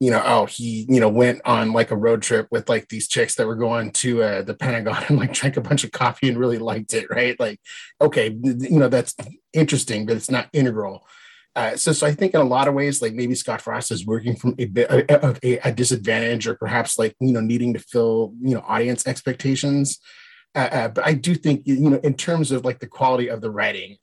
you 0.00 0.10
know, 0.10 0.22
oh, 0.24 0.46
he, 0.46 0.86
you 0.88 0.98
know, 0.98 1.08
went 1.08 1.42
on 1.44 1.72
like 1.72 1.92
a 1.92 1.96
road 1.96 2.22
trip 2.22 2.48
with 2.50 2.68
like 2.68 2.88
these 2.88 3.06
chicks 3.06 3.36
that 3.36 3.46
were 3.46 3.54
going 3.54 3.92
to 3.92 4.22
uh, 4.24 4.42
the 4.42 4.54
Pentagon 4.54 5.04
and 5.08 5.18
like 5.18 5.32
drank 5.32 5.56
a 5.56 5.60
bunch 5.60 5.84
of 5.84 5.92
coffee 5.92 6.28
and 6.28 6.38
really 6.38 6.58
liked 6.58 6.92
it, 6.92 7.06
right? 7.08 7.38
Like, 7.38 7.60
okay, 8.00 8.36
you 8.42 8.78
know, 8.78 8.88
that's 8.88 9.14
interesting, 9.52 10.06
but 10.06 10.16
it's 10.16 10.30
not 10.30 10.48
integral. 10.52 11.06
Uh, 11.56 11.76
so, 11.76 11.92
so 11.92 12.06
I 12.06 12.12
think 12.12 12.34
in 12.34 12.40
a 12.40 12.44
lot 12.44 12.66
of 12.66 12.74
ways, 12.74 13.00
like 13.00 13.14
maybe 13.14 13.34
Scott 13.34 13.60
Frost 13.60 13.92
is 13.92 14.04
working 14.04 14.34
from 14.34 14.56
a 14.58 14.64
bit 14.64 14.90
of 14.90 15.38
a, 15.42 15.58
a, 15.58 15.72
disadvantage, 15.72 16.48
or 16.48 16.56
perhaps 16.56 16.98
like 16.98 17.14
you 17.20 17.32
know 17.32 17.40
needing 17.40 17.74
to 17.74 17.78
fill 17.78 18.34
you 18.40 18.54
know 18.54 18.64
audience 18.66 19.06
expectations. 19.06 20.00
Uh, 20.56 20.68
uh, 20.70 20.88
but 20.88 21.06
I 21.06 21.14
do 21.14 21.34
think 21.34 21.62
you 21.64 21.90
know 21.90 22.00
in 22.02 22.14
terms 22.14 22.50
of 22.50 22.64
like 22.64 22.80
the 22.80 22.88
quality 22.88 23.28
of 23.28 23.40
the 23.40 23.52
writing, 23.52 23.98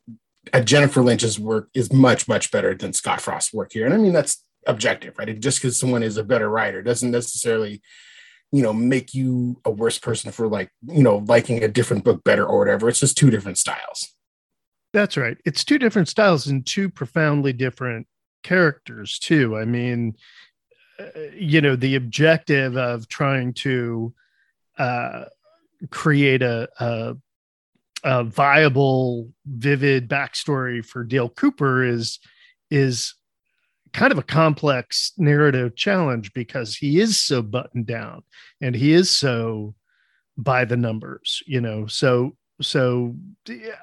uh, 0.53 0.61
Jennifer 0.61 1.01
Lynch's 1.01 1.39
work 1.39 1.69
is 1.73 1.91
much 1.91 2.27
much 2.27 2.51
better 2.51 2.73
than 2.73 2.93
Scott 2.93 3.19
Frost's 3.19 3.53
work 3.53 3.71
here, 3.73 3.85
and 3.85 3.93
I 3.93 3.97
mean 3.97 4.13
that's 4.13 4.45
objective, 4.65 5.17
right? 5.17 5.37
Just 5.37 5.61
because 5.61 5.77
someone 5.77 6.03
is 6.03 6.15
a 6.15 6.23
better 6.23 6.49
writer 6.49 6.81
doesn't 6.81 7.11
necessarily 7.11 7.81
you 8.53 8.63
know 8.63 8.71
make 8.71 9.13
you 9.13 9.59
a 9.65 9.71
worse 9.71 9.99
person 9.99 10.31
for 10.31 10.47
like 10.47 10.71
you 10.87 11.03
know 11.03 11.17
liking 11.27 11.63
a 11.63 11.67
different 11.67 12.05
book 12.05 12.23
better 12.23 12.45
or 12.45 12.59
whatever. 12.59 12.87
It's 12.87 13.01
just 13.01 13.17
two 13.17 13.29
different 13.29 13.57
styles. 13.57 14.07
That's 14.93 15.17
right. 15.17 15.37
It's 15.45 15.63
two 15.63 15.79
different 15.79 16.09
styles 16.09 16.47
and 16.47 16.65
two 16.65 16.89
profoundly 16.89 17.53
different 17.53 18.07
characters, 18.43 19.19
too. 19.19 19.57
I 19.57 19.65
mean, 19.65 20.15
uh, 20.99 21.19
you 21.33 21.61
know, 21.61 21.75
the 21.75 21.95
objective 21.95 22.75
of 22.75 23.07
trying 23.07 23.53
to 23.53 24.13
uh, 24.77 25.25
create 25.89 26.41
a, 26.41 26.67
a, 26.79 27.15
a 28.03 28.23
viable, 28.23 29.29
vivid 29.45 30.09
backstory 30.09 30.83
for 30.83 31.03
Dale 31.03 31.29
Cooper 31.29 31.83
is 31.83 32.19
is 32.69 33.13
kind 33.93 34.11
of 34.11 34.17
a 34.17 34.23
complex 34.23 35.11
narrative 35.17 35.75
challenge 35.75 36.33
because 36.33 36.75
he 36.75 36.99
is 36.99 37.19
so 37.19 37.41
buttoned 37.41 37.85
down 37.85 38.23
and 38.61 38.75
he 38.75 38.93
is 38.93 39.09
so 39.11 39.75
by 40.37 40.63
the 40.63 40.77
numbers 40.77 41.43
you 41.45 41.59
know 41.59 41.85
so 41.87 42.35
so 42.61 43.15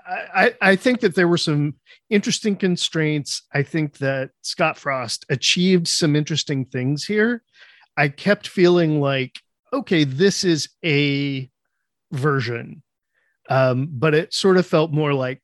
I, 0.06 0.54
I 0.60 0.76
think 0.76 1.00
that 1.00 1.14
there 1.14 1.28
were 1.28 1.38
some 1.38 1.74
interesting 2.10 2.56
constraints. 2.56 3.42
I 3.52 3.62
think 3.62 3.98
that 3.98 4.30
Scott 4.42 4.78
Frost 4.78 5.26
achieved 5.28 5.88
some 5.88 6.16
interesting 6.16 6.64
things 6.64 7.04
here. 7.04 7.42
I 7.96 8.08
kept 8.08 8.48
feeling 8.48 9.00
like, 9.00 9.40
okay, 9.72 10.04
this 10.04 10.44
is 10.44 10.68
a 10.84 11.50
version, 12.12 12.82
um, 13.50 13.88
but 13.90 14.14
it 14.14 14.32
sort 14.32 14.56
of 14.56 14.66
felt 14.66 14.92
more 14.92 15.12
like 15.12 15.42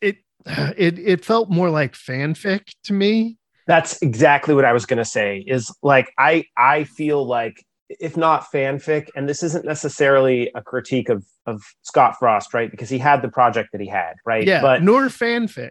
it. 0.00 0.16
It 0.76 0.98
it 0.98 1.24
felt 1.24 1.50
more 1.50 1.70
like 1.70 1.92
fanfic 1.92 2.62
to 2.84 2.92
me. 2.92 3.36
That's 3.66 4.00
exactly 4.02 4.54
what 4.54 4.64
I 4.64 4.72
was 4.72 4.86
going 4.86 4.98
to 4.98 5.04
say. 5.04 5.44
Is 5.46 5.74
like 5.82 6.12
I 6.18 6.44
I 6.56 6.84
feel 6.84 7.24
like 7.24 7.64
if 7.88 8.16
not 8.16 8.50
fanfic, 8.52 9.08
and 9.16 9.28
this 9.28 9.42
isn't 9.42 9.64
necessarily 9.64 10.50
a 10.54 10.62
critique 10.62 11.08
of 11.08 11.24
of 11.46 11.62
Scott 11.82 12.16
Frost, 12.18 12.52
right? 12.54 12.70
Because 12.70 12.88
he 12.88 12.98
had 12.98 13.22
the 13.22 13.28
project 13.28 13.70
that 13.72 13.80
he 13.80 13.88
had, 13.88 14.14
right? 14.24 14.46
Yeah, 14.46 14.60
but 14.60 14.82
nor 14.82 15.06
fanfic, 15.06 15.70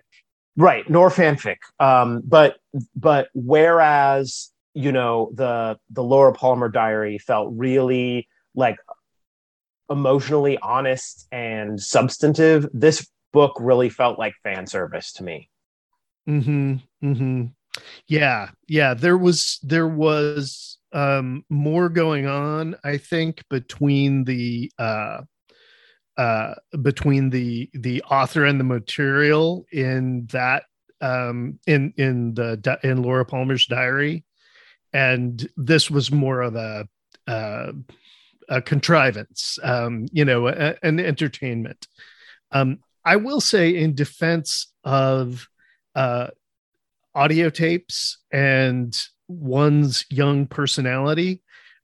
right? 0.55 0.89
Nor 0.89 1.09
fanfic. 1.09 1.57
Um, 1.79 2.21
but 2.25 2.57
but 2.95 3.29
whereas 3.33 4.51
you 4.73 4.91
know 4.91 5.31
the 5.33 5.77
the 5.89 6.03
Laura 6.03 6.33
Palmer 6.33 6.69
diary 6.69 7.17
felt 7.17 7.51
really 7.55 8.27
like 8.55 8.77
emotionally 9.89 10.57
honest 10.59 11.27
and 11.31 11.81
substantive, 11.81 12.67
this 12.73 13.07
book 13.33 13.55
really 13.59 13.89
felt 13.89 14.19
like 14.19 14.33
fan 14.43 14.67
service 14.67 15.13
to 15.13 15.23
me. 15.23 15.49
Hmm. 16.25 16.73
Hmm. 17.01 17.45
Yeah. 18.07 18.49
Yeah. 18.67 18.93
There 18.93 19.17
was 19.17 19.59
there 19.63 19.87
was 19.87 20.76
um, 20.93 21.43
more 21.49 21.89
going 21.89 22.27
on, 22.27 22.75
I 22.83 22.97
think, 22.97 23.43
between 23.49 24.23
the 24.23 24.71
uh, 24.77 25.21
uh, 26.17 26.55
between 26.81 27.29
the 27.29 27.69
the 27.73 28.01
author 28.03 28.45
and 28.45 28.59
the 28.59 28.63
material 28.63 29.65
in 29.71 30.27
that 30.31 30.63
um, 31.01 31.59
in 31.67 31.93
in 31.97 32.33
the 32.33 32.79
in 32.83 33.01
Laura 33.01 33.25
Palmer's 33.25 33.65
diary, 33.65 34.23
and 34.93 35.47
this 35.57 35.91
was 35.91 36.11
more 36.11 36.41
of 36.41 36.55
a 36.55 36.87
uh, 37.27 37.71
a 38.49 38.61
contrivance, 38.61 39.59
um, 39.61 40.07
you 40.11 40.23
know, 40.23 40.47
a, 40.47 40.75
an 40.81 40.99
entertainment. 40.99 41.87
Um, 42.51 42.79
I 43.03 43.17
will 43.17 43.41
say, 43.41 43.75
in 43.75 43.93
defense 43.95 44.71
of 44.83 45.47
uh, 45.95 46.27
audio 47.13 47.49
tapes 47.49 48.19
and 48.31 48.97
one's 49.27 50.05
young 50.09 50.47
personality. 50.47 51.41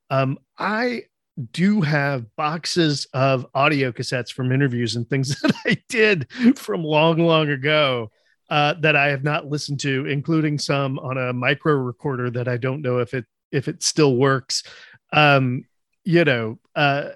Um, 0.09 0.37
I 0.57 1.03
do 1.51 1.81
have 1.81 2.35
boxes 2.35 3.07
of 3.13 3.45
audio 3.53 3.91
cassettes 3.91 4.31
from 4.31 4.51
interviews 4.51 4.95
and 4.95 5.09
things 5.09 5.39
that 5.41 5.53
I 5.65 5.77
did 5.89 6.27
from 6.57 6.83
long, 6.83 7.19
long 7.19 7.49
ago 7.49 8.11
uh, 8.49 8.75
that 8.81 8.95
I 8.95 9.07
have 9.07 9.23
not 9.23 9.47
listened 9.47 9.79
to, 9.81 10.05
including 10.05 10.59
some 10.59 10.99
on 10.99 11.17
a 11.17 11.33
micro 11.33 11.73
recorder 11.73 12.29
that 12.31 12.47
I 12.47 12.57
don't 12.57 12.81
know 12.81 12.99
if 12.99 13.13
it 13.13 13.25
if 13.51 13.67
it 13.67 13.83
still 13.83 14.15
works. 14.15 14.63
Um, 15.11 15.63
you 16.03 16.25
know, 16.25 16.59
uh, 16.75 17.09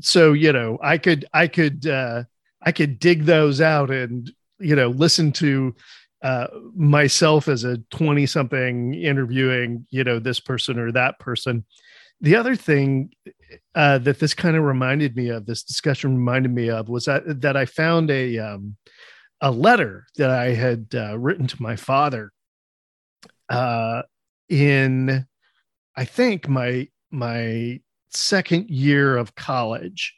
so 0.00 0.32
you 0.32 0.52
know, 0.52 0.78
I 0.82 0.98
could 0.98 1.26
I 1.32 1.46
could 1.46 1.86
uh, 1.86 2.24
I 2.62 2.72
could 2.72 2.98
dig 2.98 3.24
those 3.24 3.60
out 3.60 3.90
and 3.90 4.30
you 4.58 4.74
know 4.74 4.88
listen 4.88 5.32
to 5.32 5.74
uh, 6.22 6.48
myself 6.74 7.48
as 7.48 7.64
a 7.64 7.78
20 7.90 8.26
something 8.26 8.94
interviewing, 8.94 9.86
you 9.90 10.04
know, 10.04 10.18
this 10.18 10.40
person 10.40 10.78
or 10.78 10.92
that 10.92 11.18
person. 11.18 11.64
The 12.20 12.36
other 12.36 12.54
thing 12.54 13.12
uh, 13.74 13.98
that 13.98 14.18
this 14.18 14.34
kind 14.34 14.56
of 14.56 14.64
reminded 14.64 15.16
me 15.16 15.30
of, 15.30 15.46
this 15.46 15.62
discussion 15.62 16.16
reminded 16.16 16.52
me 16.52 16.68
of, 16.68 16.90
was 16.90 17.06
that 17.06 17.40
that 17.40 17.56
I 17.56 17.64
found 17.64 18.10
a 18.10 18.38
um, 18.38 18.76
a 19.40 19.50
letter 19.50 20.06
that 20.16 20.30
I 20.30 20.50
had 20.50 20.88
uh, 20.94 21.18
written 21.18 21.46
to 21.46 21.62
my 21.62 21.76
father 21.76 22.32
uh, 23.48 24.02
in, 24.50 25.26
I 25.96 26.04
think 26.04 26.46
my 26.46 26.88
my 27.10 27.80
second 28.10 28.68
year 28.68 29.16
of 29.16 29.34
college, 29.34 30.14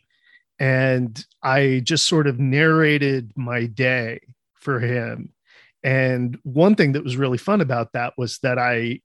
and 0.58 1.24
I 1.40 1.82
just 1.84 2.08
sort 2.08 2.26
of 2.26 2.40
narrated 2.40 3.32
my 3.36 3.66
day 3.66 4.20
for 4.54 4.80
him 4.80 5.32
and 5.83 6.38
one 6.45 6.75
thing 6.75 6.92
that 6.92 7.05
was 7.05 7.16
really 7.16 7.38
fun 7.38 7.61
about 7.61 7.92
that 7.92 8.14
was 8.16 8.38
that 8.38 8.59
I, 8.59 9.01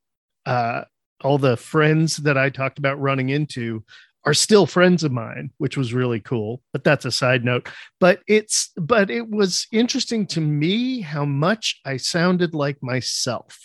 uh, 0.46 0.84
all 1.24 1.38
the 1.38 1.58
friends 1.58 2.18
that 2.18 2.38
I 2.38 2.50
talked 2.50 2.78
about 2.78 3.00
running 3.00 3.30
into 3.30 3.84
are 4.26 4.34
still 4.34 4.66
friends 4.66 5.04
of 5.04 5.12
mine, 5.12 5.52
which 5.58 5.78
was 5.78 5.94
really 5.94 6.20
cool. 6.20 6.62
But 6.74 6.84
that's 6.84 7.06
a 7.06 7.12
side 7.12 7.44
note. 7.44 7.70
But 8.00 8.22
it's, 8.28 8.72
but 8.76 9.10
it 9.10 9.30
was 9.30 9.68
interesting 9.72 10.28
to 10.28 10.42
me 10.42 11.02
how 11.02 11.26
much 11.26 11.80
I 11.86 11.98
sounded 11.98 12.54
like 12.54 12.84
myself. 12.84 13.58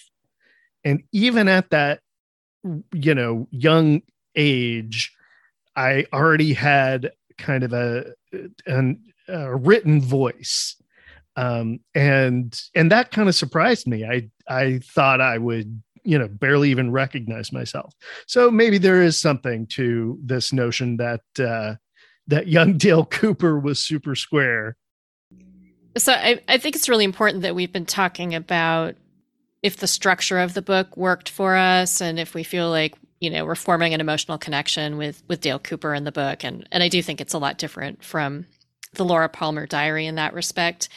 And 0.84 1.02
even 1.12 1.48
at 1.48 1.70
that, 1.70 2.00
you 2.92 3.14
know, 3.14 3.48
young 3.50 4.02
age, 4.36 5.12
I 5.76 6.06
already 6.12 6.54
had 6.54 7.10
kind 7.38 7.64
of 7.64 7.72
a, 7.72 8.12
an, 8.66 9.02
a 9.28 9.54
written 9.54 10.00
voice 10.00 10.76
um, 11.36 11.80
and 11.94 12.60
and 12.74 12.90
that 12.90 13.10
kind 13.10 13.28
of 13.28 13.34
surprised 13.34 13.86
me. 13.86 14.04
I 14.04 14.30
I 14.48 14.80
thought 14.80 15.20
I 15.20 15.38
would 15.38 15.82
you 16.04 16.18
know 16.18 16.28
barely 16.28 16.70
even 16.70 16.90
recognize 16.90 17.52
myself. 17.52 17.94
So 18.26 18.50
maybe 18.50 18.78
there 18.78 19.02
is 19.02 19.18
something 19.18 19.66
to 19.68 20.18
this 20.22 20.52
notion 20.52 20.96
that 20.98 21.22
uh, 21.38 21.76
that 22.26 22.48
young 22.48 22.76
Dale 22.78 23.04
Cooper 23.04 23.58
was 23.58 23.78
super 23.78 24.14
square. 24.14 24.76
So 25.96 26.12
I, 26.12 26.40
I 26.48 26.58
think 26.58 26.74
it's 26.74 26.88
really 26.88 27.04
important 27.04 27.42
that 27.42 27.54
we've 27.54 27.72
been 27.72 27.86
talking 27.86 28.34
about 28.34 28.96
if 29.62 29.76
the 29.76 29.86
structure 29.86 30.38
of 30.38 30.54
the 30.54 30.62
book 30.62 30.96
worked 30.96 31.28
for 31.28 31.54
us 31.54 32.00
and 32.00 32.18
if 32.18 32.34
we 32.34 32.42
feel 32.42 32.70
like 32.70 32.94
you 33.20 33.30
know 33.30 33.44
we're 33.44 33.54
forming 33.54 33.94
an 33.94 34.00
emotional 34.00 34.38
connection 34.38 34.98
with 34.98 35.22
with 35.28 35.40
Dale 35.40 35.58
Cooper 35.58 35.94
in 35.94 36.04
the 36.04 36.12
book 36.12 36.44
and 36.44 36.68
and 36.70 36.82
I 36.82 36.88
do 36.88 37.02
think 37.02 37.20
it's 37.20 37.34
a 37.34 37.38
lot 37.38 37.58
different 37.58 38.04
from 38.04 38.46
the 38.94 39.04
Laura 39.04 39.28
Palmer 39.28 39.66
diary 39.66 40.06
in 40.06 40.16
that 40.16 40.34
respect. 40.34 40.88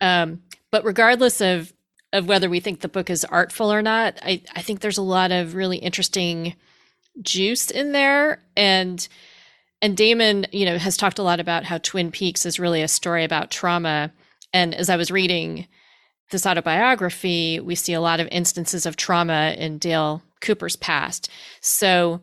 Um, 0.00 0.42
but 0.70 0.84
regardless 0.84 1.40
of 1.40 1.72
of 2.12 2.26
whether 2.26 2.48
we 2.48 2.60
think 2.60 2.80
the 2.80 2.88
book 2.88 3.10
is 3.10 3.24
artful 3.26 3.70
or 3.70 3.82
not, 3.82 4.18
I, 4.22 4.40
I 4.56 4.62
think 4.62 4.80
there's 4.80 4.96
a 4.96 5.02
lot 5.02 5.30
of 5.30 5.54
really 5.54 5.76
interesting 5.76 6.54
juice 7.20 7.70
in 7.70 7.92
there. 7.92 8.42
And 8.56 9.06
and 9.80 9.96
Damon, 9.96 10.46
you 10.52 10.64
know, 10.64 10.78
has 10.78 10.96
talked 10.96 11.18
a 11.18 11.22
lot 11.22 11.38
about 11.38 11.64
how 11.64 11.78
Twin 11.78 12.10
Peaks 12.10 12.44
is 12.46 12.58
really 12.58 12.82
a 12.82 12.88
story 12.88 13.24
about 13.24 13.50
trauma. 13.50 14.12
And 14.52 14.74
as 14.74 14.88
I 14.88 14.96
was 14.96 15.10
reading 15.10 15.68
this 16.30 16.46
autobiography, 16.46 17.60
we 17.60 17.74
see 17.74 17.92
a 17.92 18.00
lot 18.00 18.20
of 18.20 18.28
instances 18.30 18.86
of 18.86 18.96
trauma 18.96 19.54
in 19.56 19.78
Dale 19.78 20.22
Cooper's 20.40 20.76
past. 20.76 21.30
So 21.60 22.22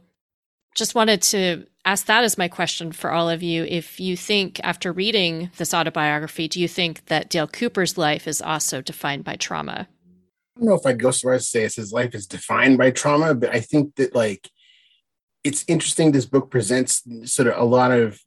just 0.76 0.96
wanted 0.96 1.22
to 1.24 1.66
ask 1.86 2.08
that 2.08 2.24
as 2.24 2.38
my 2.38 2.48
question 2.48 2.92
for 2.92 3.12
all 3.12 3.30
of 3.30 3.44
you. 3.44 3.64
If 3.64 4.00
you 4.00 4.18
think, 4.18 4.60
after 4.64 4.92
reading 4.92 5.52
this 5.58 5.74
autobiography, 5.74 6.48
do 6.48 6.60
you 6.60 6.68
think 6.68 7.06
that 7.06 7.30
Dale 7.30 7.48
Cooper's 7.48 7.98
life 7.98 8.28
is 8.28 8.42
also 8.42 8.82
defined 8.82 9.24
by 9.24 9.36
trauma? 9.36 9.88
I 10.58 10.60
don't 10.60 10.70
know 10.70 10.76
if 10.76 10.86
I'd 10.86 11.00
go 11.00 11.12
so 11.12 11.28
far 11.28 11.34
as 11.34 11.44
to 11.44 11.50
say 11.50 11.82
his 11.82 11.94
life 11.94 12.16
is 12.16 12.28
defined 12.28 12.78
by 12.78 12.92
trauma, 12.92 13.36
but 13.36 13.54
I 13.54 13.60
think 13.60 13.96
that 13.96 14.16
like 14.16 14.50
it's 15.44 15.64
interesting. 15.68 16.12
This 16.12 16.26
book 16.26 16.50
presents 16.50 17.04
sort 17.26 17.48
of 17.48 17.60
a 17.60 17.64
lot 17.64 17.92
of, 17.92 18.20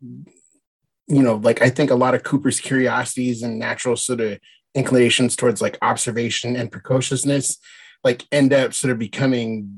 you 1.08 1.22
know, 1.22 1.36
like 1.36 1.60
I 1.62 1.68
think 1.68 1.90
a 1.90 1.96
lot 1.96 2.14
of 2.14 2.22
Cooper's 2.22 2.60
curiosities 2.60 3.42
and 3.42 3.58
natural 3.58 3.96
sort 3.96 4.20
of 4.20 4.38
inclinations 4.74 5.34
towards 5.34 5.60
like 5.60 5.78
observation 5.82 6.54
and 6.54 6.70
precociousness, 6.70 7.58
like 8.04 8.26
end 8.32 8.52
up 8.52 8.74
sort 8.74 8.92
of 8.92 8.98
becoming, 8.98 9.68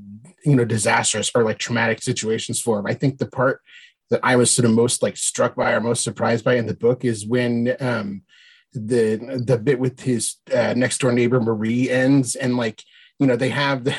you 0.45 0.57
know, 0.57 0.65
disastrous 0.65 1.31
or 1.35 1.45
like 1.45 1.59
traumatic 1.59 2.03
situations 2.03 2.61
for 2.61 2.79
him. 2.79 2.87
I 2.87 2.95
think 2.95 3.19
the 3.19 3.27
part 3.27 3.61
that 4.11 4.21
I 4.23 4.37
was 4.37 4.51
sort 4.51 4.67
of 4.67 4.73
most 4.73 5.03
like 5.03 5.17
struck 5.17 5.55
by 5.55 5.73
or 5.73 5.81
most 5.81 6.03
surprised 6.03 6.45
by 6.45 6.55
in 6.55 6.67
the 6.67 6.75
book 6.75 7.05
is 7.05 7.27
when 7.27 7.77
um 7.81 8.23
the 8.73 9.43
the 9.45 9.59
bit 9.59 9.81
with 9.81 10.01
his 10.01 10.37
uh, 10.55 10.75
next 10.77 10.99
door 10.99 11.13
neighbor 11.13 11.41
Marie 11.41 11.91
ends 11.91 12.37
and 12.37 12.57
like 12.57 12.83
you 13.19 13.27
know 13.27 13.37
they 13.37 13.49
have 13.49 13.85
the 13.85 13.97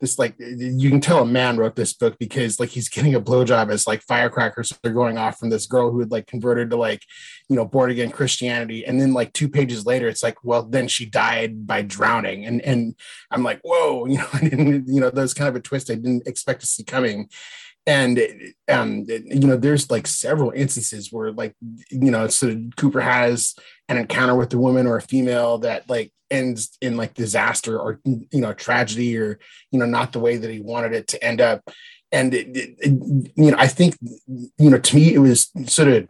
this 0.00 0.18
like 0.18 0.34
you 0.38 0.90
can 0.90 1.00
tell 1.00 1.22
a 1.22 1.26
man 1.26 1.56
wrote 1.56 1.76
this 1.76 1.94
book 1.94 2.18
because 2.18 2.58
like 2.58 2.70
he's 2.70 2.88
getting 2.88 3.14
a 3.14 3.20
blowjob 3.20 3.70
as 3.70 3.86
like 3.86 4.02
firecrackers 4.02 4.72
are 4.84 4.90
going 4.90 5.18
off 5.18 5.38
from 5.38 5.50
this 5.50 5.66
girl 5.66 5.90
who 5.90 6.00
had 6.00 6.10
like 6.10 6.26
converted 6.26 6.70
to 6.70 6.76
like 6.76 7.02
you 7.48 7.56
know 7.56 7.64
born 7.64 7.90
again 7.90 8.10
Christianity. 8.10 8.84
And 8.84 9.00
then 9.00 9.14
like 9.14 9.32
two 9.32 9.48
pages 9.48 9.86
later 9.86 10.08
it's 10.08 10.22
like 10.22 10.36
well 10.42 10.64
then 10.64 10.88
she 10.88 11.06
died 11.06 11.66
by 11.66 11.82
drowning. 11.82 12.44
And 12.44 12.60
and 12.62 12.94
I'm 13.30 13.42
like 13.42 13.60
whoa 13.62 14.06
you 14.08 14.18
know 14.18 14.28
I 14.32 14.40
didn't 14.40 14.88
you 14.88 15.00
know 15.00 15.10
there's 15.10 15.34
kind 15.34 15.48
of 15.48 15.56
a 15.56 15.60
twist 15.60 15.90
I 15.90 15.94
didn't 15.94 16.26
expect 16.26 16.60
to 16.60 16.66
see 16.66 16.84
coming 16.84 17.28
and 17.86 18.18
um 18.68 19.04
you 19.08 19.46
know 19.46 19.56
there's 19.56 19.90
like 19.90 20.06
several 20.06 20.50
instances 20.50 21.12
where 21.12 21.32
like 21.32 21.54
you 21.90 22.10
know 22.10 22.26
so 22.28 22.58
cooper 22.76 23.00
has 23.00 23.54
an 23.88 23.98
encounter 23.98 24.34
with 24.34 24.52
a 24.54 24.58
woman 24.58 24.86
or 24.86 24.96
a 24.96 25.02
female 25.02 25.58
that 25.58 25.88
like 25.88 26.12
ends 26.30 26.76
in 26.80 26.96
like 26.96 27.14
disaster 27.14 27.78
or 27.78 28.00
you 28.04 28.40
know 28.40 28.52
tragedy 28.52 29.16
or 29.16 29.38
you 29.70 29.78
know 29.78 29.86
not 29.86 30.12
the 30.12 30.20
way 30.20 30.36
that 30.36 30.50
he 30.50 30.60
wanted 30.60 30.92
it 30.92 31.06
to 31.08 31.22
end 31.22 31.40
up. 31.40 31.62
And 32.10 32.32
it, 32.32 32.56
it, 32.56 32.76
it, 32.78 33.32
you 33.34 33.50
know 33.50 33.56
i 33.58 33.66
think 33.66 33.98
you 34.56 34.70
know 34.70 34.78
to 34.78 34.96
me 34.96 35.14
it 35.14 35.18
was 35.18 35.50
sort 35.66 35.88
of 35.88 36.08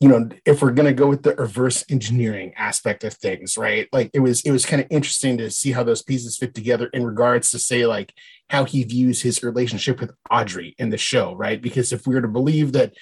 you 0.00 0.08
know 0.08 0.28
if 0.46 0.62
we're 0.62 0.72
going 0.72 0.86
to 0.86 0.94
go 0.94 1.06
with 1.06 1.22
the 1.22 1.34
reverse 1.36 1.84
engineering 1.90 2.52
aspect 2.56 3.04
of 3.04 3.12
things 3.14 3.56
right? 3.56 3.86
Like 3.92 4.10
it 4.14 4.20
was 4.20 4.40
it 4.42 4.50
was 4.50 4.66
kind 4.66 4.82
of 4.82 4.88
interesting 4.90 5.36
to 5.38 5.50
see 5.50 5.72
how 5.72 5.84
those 5.84 6.02
pieces 6.02 6.38
fit 6.38 6.54
together 6.54 6.86
in 6.86 7.04
regards 7.04 7.50
to 7.50 7.58
say 7.58 7.86
like 7.86 8.12
how 8.48 8.64
he 8.64 8.82
views 8.82 9.20
his 9.20 9.42
relationship 9.42 10.00
with 10.00 10.12
audrey 10.30 10.74
in 10.78 10.90
the 10.90 10.98
show 10.98 11.34
right? 11.34 11.60
Because 11.60 11.92
if 11.92 12.06
we 12.06 12.14
were 12.14 12.22
to 12.22 12.28
believe 12.28 12.72
that 12.72 12.94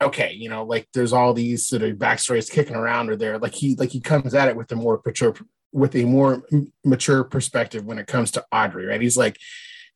okay 0.00 0.32
you 0.32 0.48
know 0.48 0.64
like 0.64 0.86
there's 0.94 1.12
all 1.12 1.34
these 1.34 1.66
sort 1.66 1.82
of 1.82 1.96
backstories 1.96 2.50
kicking 2.50 2.76
around 2.76 3.10
or 3.10 3.16
there 3.16 3.36
like 3.38 3.54
he 3.54 3.74
like 3.74 3.90
he 3.90 4.00
comes 4.00 4.32
at 4.32 4.46
it 4.46 4.54
with 4.54 4.70
a 4.70 4.76
more 4.76 5.02
mature 5.04 5.34
with 5.72 5.96
a 5.96 6.04
more 6.04 6.44
mature 6.84 7.24
perspective 7.24 7.84
when 7.84 7.98
it 7.98 8.06
comes 8.06 8.30
to 8.30 8.44
audrey 8.52 8.86
right? 8.86 9.00
He's 9.00 9.16
like 9.16 9.36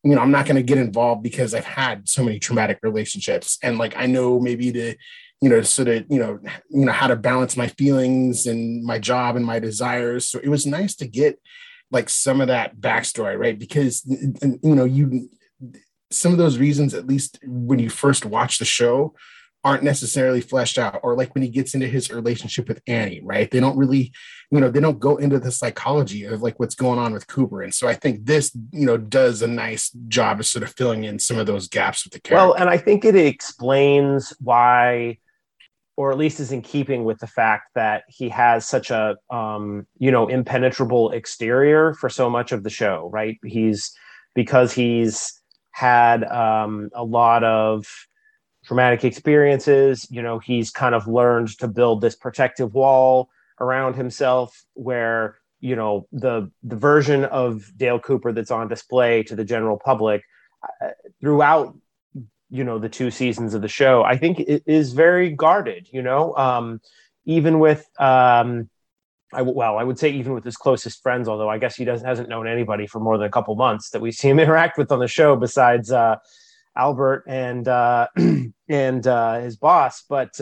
you 0.03 0.13
know 0.13 0.21
i'm 0.21 0.31
not 0.31 0.45
going 0.45 0.57
to 0.57 0.63
get 0.63 0.77
involved 0.77 1.23
because 1.23 1.53
i've 1.53 1.63
had 1.63 2.07
so 2.09 2.23
many 2.23 2.37
traumatic 2.37 2.77
relationships 2.83 3.57
and 3.63 3.77
like 3.77 3.95
i 3.95 4.05
know 4.05 4.37
maybe 4.37 4.69
the 4.69 4.97
you 5.43 5.49
know, 5.49 5.61
sort 5.61 5.89
of, 5.89 6.05
you 6.09 6.19
know, 6.19 6.39
you 6.69 6.85
know, 6.85 6.93
how 6.93 7.07
to 7.07 7.17
balance 7.17 7.57
my 7.57 7.67
feelings 7.67 8.45
and 8.45 8.81
my 8.81 8.97
job 8.97 9.35
and 9.35 9.45
my 9.45 9.59
desires. 9.59 10.25
So 10.25 10.39
it 10.39 10.47
was 10.47 10.65
nice 10.65 10.95
to 10.95 11.05
get 11.05 11.37
like 11.91 12.09
some 12.09 12.39
of 12.39 12.47
that 12.47 12.77
backstory, 12.77 13.37
right? 13.37 13.59
Because 13.59 14.05
you 14.05 14.73
know, 14.73 14.85
you 14.85 15.29
some 16.11 16.31
of 16.31 16.37
those 16.37 16.57
reasons, 16.57 16.93
at 16.93 17.07
least 17.07 17.39
when 17.45 17.77
you 17.77 17.89
first 17.89 18.25
watch 18.25 18.57
the 18.57 18.63
show, 18.63 19.15
aren't 19.65 19.83
necessarily 19.83 20.39
fleshed 20.39 20.77
out. 20.77 21.01
Or 21.03 21.13
like 21.17 21.35
when 21.35 21.41
he 21.41 21.49
gets 21.49 21.73
into 21.73 21.87
his 21.87 22.09
relationship 22.09 22.69
with 22.69 22.81
Annie, 22.87 23.19
right? 23.21 23.51
They 23.51 23.59
don't 23.59 23.77
really, 23.77 24.13
you 24.49 24.61
know, 24.61 24.71
they 24.71 24.79
don't 24.79 24.99
go 24.99 25.17
into 25.17 25.39
the 25.39 25.51
psychology 25.51 26.23
of 26.23 26.41
like 26.41 26.57
what's 26.57 26.75
going 26.75 26.99
on 26.99 27.11
with 27.11 27.27
Cooper. 27.27 27.61
And 27.61 27.73
so 27.73 27.89
I 27.89 27.95
think 27.95 28.25
this, 28.25 28.55
you 28.71 28.85
know, 28.85 28.95
does 28.95 29.41
a 29.41 29.47
nice 29.47 29.89
job 30.07 30.39
of 30.39 30.45
sort 30.45 30.63
of 30.63 30.73
filling 30.73 31.03
in 31.03 31.19
some 31.19 31.37
of 31.37 31.47
those 31.47 31.67
gaps 31.67 32.05
with 32.05 32.13
the 32.13 32.21
character. 32.21 32.47
Well, 32.47 32.53
and 32.53 32.69
I 32.69 32.77
think 32.77 33.03
it 33.03 33.17
explains 33.17 34.33
why 34.39 35.17
or 35.95 36.11
at 36.11 36.17
least 36.17 36.39
is 36.39 36.51
in 36.51 36.61
keeping 36.61 37.03
with 37.03 37.19
the 37.19 37.27
fact 37.27 37.69
that 37.75 38.03
he 38.07 38.29
has 38.29 38.67
such 38.67 38.89
a 38.91 39.15
um, 39.29 39.85
you 39.97 40.11
know 40.11 40.27
impenetrable 40.27 41.11
exterior 41.11 41.93
for 41.95 42.09
so 42.09 42.29
much 42.29 42.51
of 42.51 42.63
the 42.63 42.69
show 42.69 43.09
right? 43.11 43.37
He's 43.43 43.93
because 44.35 44.73
he's 44.73 45.41
had 45.71 46.23
um, 46.23 46.89
a 46.93 47.03
lot 47.03 47.43
of 47.43 47.85
traumatic 48.65 49.03
experiences 49.03 50.07
you 50.09 50.21
know 50.21 50.39
he's 50.39 50.71
kind 50.71 50.95
of 50.95 51.07
learned 51.07 51.49
to 51.59 51.67
build 51.67 51.99
this 51.99 52.15
protective 52.15 52.73
wall 52.73 53.29
around 53.59 53.95
himself 53.95 54.63
where 54.73 55.37
you 55.59 55.75
know 55.75 56.07
the 56.11 56.49
the 56.63 56.75
version 56.75 57.25
of 57.25 57.71
dale 57.77 57.99
cooper 57.99 58.31
that's 58.31 58.51
on 58.51 58.67
display 58.67 59.23
to 59.23 59.35
the 59.35 59.45
general 59.45 59.77
public 59.83 60.23
uh, 60.81 60.89
throughout 61.21 61.75
you 62.53 62.63
know 62.63 62.77
the 62.77 62.87
two 62.87 63.09
seasons 63.09 63.55
of 63.55 63.61
the 63.61 63.67
show 63.67 64.03
i 64.03 64.15
think 64.15 64.39
it 64.39 64.61
is 64.67 64.93
very 64.93 65.31
guarded 65.31 65.87
you 65.91 66.03
know? 66.03 66.35
Um, 66.35 66.79
even 67.25 67.59
with 67.59 67.83
um, 67.99 68.69
I, 69.33 69.41
well 69.41 69.77
i 69.79 69.83
would 69.83 69.97
say 69.97 70.09
even 70.11 70.33
with 70.33 70.43
his 70.43 70.55
closest 70.55 71.01
friends 71.01 71.27
although 71.27 71.49
i 71.49 71.57
guess 71.57 71.75
he 71.75 71.83
doesn't 71.83 72.07
hasn't 72.07 72.29
known 72.29 72.47
anybody 72.47 72.85
for 72.85 72.99
more 72.99 73.17
than 73.17 73.25
a 73.25 73.31
couple 73.31 73.55
months 73.55 73.89
that 73.89 74.01
we 74.01 74.11
see 74.11 74.29
him 74.29 74.39
interact 74.45 74.77
with 74.77 74.91
on 74.91 74.99
the 74.99 75.07
show 75.07 75.35
besides 75.35 75.91
uh, 75.91 76.15
albert 76.75 77.23
and 77.27 77.67
uh, 77.67 78.07
and 78.69 79.07
uh, 79.07 79.39
his 79.39 79.57
boss. 79.57 80.03
But 80.07 80.39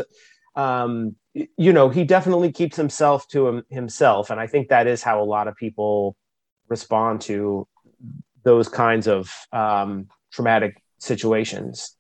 um, 0.56 1.16
you 1.34 1.72
know 1.72 1.88
he 1.88 2.04
definitely 2.04 2.52
keeps 2.52 2.76
himself 2.76 3.26
to 3.30 3.48
him, 3.48 3.64
himself. 3.70 4.30
And 4.30 4.40
i 4.40 4.48
think 4.48 4.68
that 4.68 4.86
is 4.86 5.02
how 5.02 5.22
a 5.22 5.24
lot 5.24 5.48
of 5.48 5.56
people 5.56 6.18
respond 6.68 7.22
to 7.22 7.68
those 8.44 8.68
kinds 8.68 9.08
of 9.08 9.34
um, 9.54 10.08
traumatic 10.32 10.82
situations 10.98 11.96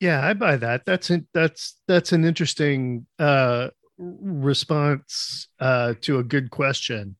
yeah, 0.00 0.26
I 0.26 0.32
buy 0.34 0.56
that. 0.56 0.84
That's 0.84 1.10
an, 1.10 1.26
that's 1.32 1.80
that's 1.86 2.12
an 2.12 2.24
interesting 2.24 3.06
uh, 3.18 3.68
response 3.98 5.48
uh, 5.60 5.94
to 6.02 6.18
a 6.18 6.24
good 6.24 6.50
question. 6.50 7.16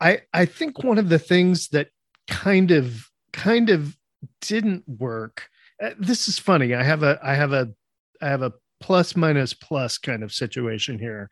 I 0.00 0.22
I 0.32 0.46
think 0.46 0.82
one 0.82 0.98
of 0.98 1.08
the 1.08 1.18
things 1.18 1.68
that 1.68 1.88
kind 2.28 2.70
of 2.70 3.08
kind 3.32 3.70
of 3.70 3.96
didn't 4.40 4.84
work. 4.88 5.48
Uh, 5.82 5.90
this 5.98 6.28
is 6.28 6.38
funny. 6.38 6.74
I 6.74 6.82
have 6.82 7.02
a 7.02 7.18
I 7.22 7.34
have 7.34 7.52
a 7.52 7.72
I 8.20 8.28
have 8.28 8.42
a 8.42 8.52
plus 8.80 9.16
minus 9.16 9.54
plus 9.54 9.98
kind 9.98 10.22
of 10.22 10.32
situation 10.32 10.98
here, 10.98 11.30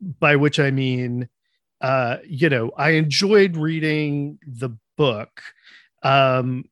by 0.00 0.36
which 0.36 0.58
I 0.58 0.70
mean, 0.70 1.28
uh, 1.80 2.18
you 2.26 2.48
know, 2.48 2.70
I 2.76 2.90
enjoyed 2.90 3.56
reading 3.56 4.38
the 4.46 4.70
book, 4.96 5.42
um, 6.02 6.64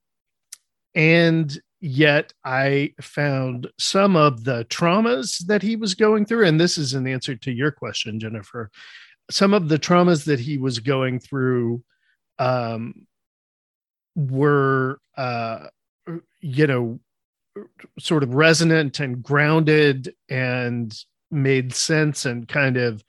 and 0.94 1.57
yet 1.85 2.33
I 2.47 2.94
found 2.99 3.68
some 3.79 4.16
of 4.16 4.44
the 4.44 4.64
traumas 4.70 5.44
that 5.47 5.61
he 5.61 5.77
was 5.77 5.94
going 5.94 6.25
through, 6.25 6.47
and 6.47 6.59
this 6.59 6.79
is 6.79 6.94
an 6.94 7.07
answer 7.07 7.37
to 7.37 7.53
your 7.53 7.70
question, 7.70 8.18
Jennifer. 8.18 8.70
Some 9.31 9.53
of 9.53 9.68
the 9.68 9.79
traumas 9.79 10.25
that 10.25 10.40
he 10.40 10.57
was 10.57 10.79
going 10.79 11.20
through 11.20 11.85
um, 12.38 13.07
were, 14.16 14.99
uh, 15.18 15.66
you 16.40 16.66
know, 16.66 17.01
sort 17.99 18.23
of 18.23 18.35
resonant 18.35 18.99
and 19.01 19.23
grounded 19.23 20.14
and 20.31 20.99
made 21.31 21.75
sense 21.75 22.25
and 22.25 22.49
kind 22.49 22.79
of 22.79 23.05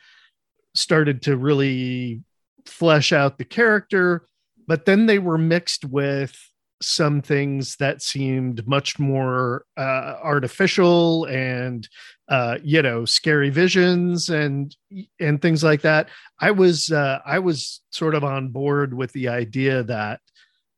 started 0.74 1.22
to 1.22 1.38
really 1.38 2.24
flesh 2.66 3.14
out 3.14 3.38
the 3.38 3.46
character. 3.46 4.28
But 4.68 4.84
then 4.84 5.06
they 5.06 5.20
were 5.20 5.38
mixed 5.38 5.86
with 5.86 6.36
some 6.82 7.22
things 7.22 7.78
that 7.78 8.02
seemed 8.02 8.68
much 8.68 9.00
more 9.00 9.66
uh, 9.78 10.16
artificial 10.24 11.26
and 11.26 11.88
uh, 12.28 12.58
you 12.64 12.82
know 12.82 13.06
scary 13.06 13.50
visions 13.50 14.30
and 14.30 14.76
and 15.20 15.42
things 15.42 15.64
like 15.64 15.82
that. 15.82 16.10
I 16.40 16.52
was 16.52 16.92
uh, 16.92 17.20
i 17.26 17.40
was 17.40 17.82
sort 17.92 18.16
of 18.16 18.24
on 18.24 18.50
board 18.50 18.94
with 18.94 19.12
the 19.14 19.30
idea 19.30 19.84
that 19.84 20.20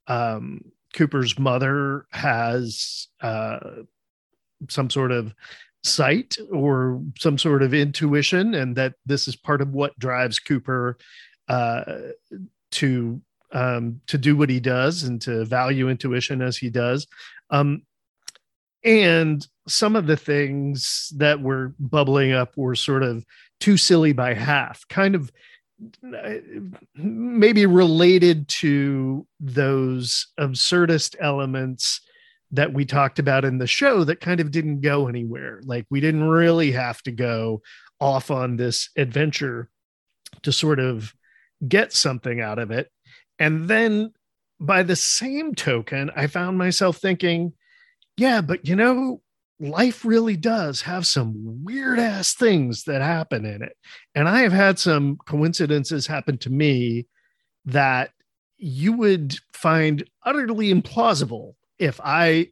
um, 0.07 0.61
cooper's 0.93 1.37
mother 1.37 2.05
has 2.11 3.07
uh, 3.21 3.59
some 4.69 4.89
sort 4.89 5.11
of 5.11 5.33
sight 5.83 6.37
or 6.51 7.01
some 7.17 7.37
sort 7.37 7.63
of 7.63 7.73
intuition 7.73 8.55
and 8.55 8.75
that 8.75 8.93
this 9.05 9.27
is 9.27 9.35
part 9.35 9.61
of 9.61 9.69
what 9.69 9.97
drives 9.99 10.39
cooper 10.39 10.97
uh, 11.47 11.83
to 12.71 13.21
um, 13.51 14.01
to 14.07 14.17
do 14.17 14.35
what 14.35 14.49
he 14.49 14.59
does 14.59 15.03
and 15.03 15.21
to 15.21 15.45
value 15.45 15.89
intuition 15.89 16.41
as 16.41 16.57
he 16.57 16.69
does. 16.69 17.07
Um, 17.49 17.83
and 18.83 19.45
some 19.67 19.95
of 19.95 20.07
the 20.07 20.17
things 20.17 21.11
that 21.17 21.41
were 21.41 21.73
bubbling 21.79 22.31
up 22.31 22.55
were 22.55 22.75
sort 22.75 23.03
of 23.03 23.25
too 23.59 23.77
silly 23.77 24.13
by 24.13 24.33
half, 24.33 24.87
kind 24.87 25.15
of 25.15 25.31
maybe 26.95 27.65
related 27.65 28.47
to 28.47 29.27
those 29.39 30.27
absurdist 30.39 31.15
elements 31.19 32.01
that 32.51 32.73
we 32.73 32.85
talked 32.85 33.19
about 33.19 33.45
in 33.45 33.57
the 33.57 33.67
show 33.67 34.03
that 34.03 34.21
kind 34.21 34.39
of 34.39 34.51
didn't 34.51 34.81
go 34.81 35.07
anywhere. 35.07 35.61
Like 35.63 35.85
we 35.89 35.99
didn't 35.99 36.23
really 36.23 36.71
have 36.71 37.01
to 37.03 37.11
go 37.11 37.61
off 37.99 38.31
on 38.31 38.55
this 38.55 38.89
adventure 38.95 39.69
to 40.43 40.51
sort 40.51 40.79
of 40.79 41.13
get 41.67 41.93
something 41.93 42.39
out 42.39 42.59
of 42.59 42.71
it. 42.71 42.89
And 43.39 43.67
then 43.67 44.13
by 44.59 44.83
the 44.83 44.95
same 44.95 45.53
token, 45.53 46.11
I 46.15 46.27
found 46.27 46.57
myself 46.57 46.97
thinking, 46.97 47.53
yeah, 48.17 48.41
but 48.41 48.67
you 48.67 48.75
know, 48.75 49.21
life 49.59 50.05
really 50.05 50.35
does 50.35 50.81
have 50.81 51.05
some 51.05 51.63
weird 51.63 51.99
ass 51.99 52.33
things 52.33 52.83
that 52.83 53.01
happen 53.01 53.45
in 53.45 53.61
it. 53.61 53.75
And 54.15 54.27
I 54.27 54.41
have 54.41 54.53
had 54.53 54.79
some 54.79 55.17
coincidences 55.25 56.07
happen 56.07 56.37
to 56.39 56.49
me 56.49 57.07
that 57.65 58.11
you 58.57 58.93
would 58.93 59.37
find 59.53 60.03
utterly 60.25 60.73
implausible 60.73 61.53
if 61.79 61.99
I 62.03 62.49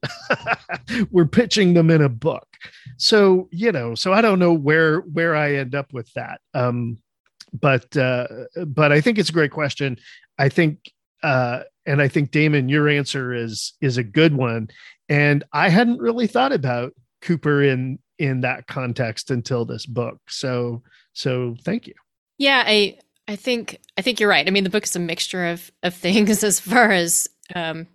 were 1.11 1.25
pitching 1.25 1.73
them 1.73 1.89
in 1.89 2.01
a 2.01 2.09
book. 2.09 2.47
So, 2.97 3.49
you 3.51 3.71
know, 3.71 3.95
so 3.95 4.13
I 4.13 4.21
don't 4.21 4.39
know 4.39 4.53
where 4.53 4.99
where 5.01 5.35
I 5.35 5.55
end 5.55 5.73
up 5.73 5.93
with 5.93 6.11
that. 6.13 6.41
Um 6.53 6.99
but 7.53 7.95
uh 7.97 8.27
but 8.67 8.91
I 8.91 9.01
think 9.01 9.17
it's 9.17 9.29
a 9.29 9.33
great 9.33 9.51
question. 9.51 9.97
I 10.37 10.49
think 10.49 10.91
uh 11.23 11.61
and 11.85 12.01
I 12.01 12.07
think 12.07 12.31
Damon 12.31 12.69
your 12.69 12.89
answer 12.89 13.33
is 13.33 13.73
is 13.81 13.97
a 13.97 14.03
good 14.03 14.35
one 14.35 14.69
and 15.09 15.43
I 15.53 15.69
hadn't 15.69 15.99
really 15.99 16.27
thought 16.27 16.51
about 16.51 16.93
Cooper 17.21 17.63
in 17.63 17.99
in 18.17 18.41
that 18.41 18.67
context 18.67 19.31
until 19.31 19.65
this 19.65 19.85
book. 19.85 20.19
So 20.29 20.83
so 21.13 21.55
thank 21.63 21.87
you. 21.87 21.93
Yeah, 22.37 22.63
I 22.65 22.99
I 23.27 23.35
think 23.35 23.79
I 23.97 24.01
think 24.01 24.19
you're 24.19 24.29
right. 24.29 24.47
I 24.47 24.51
mean, 24.51 24.63
the 24.63 24.69
book 24.69 24.83
is 24.83 24.95
a 24.95 24.99
mixture 24.99 25.47
of 25.47 25.71
of 25.83 25.93
things 25.93 26.43
as 26.43 26.59
far 26.59 26.91
as 26.91 27.27
um, 27.53 27.87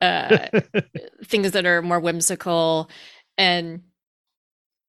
uh, 0.00 0.48
things 1.24 1.52
that 1.52 1.66
are 1.66 1.82
more 1.82 2.00
whimsical, 2.00 2.90
and 3.36 3.82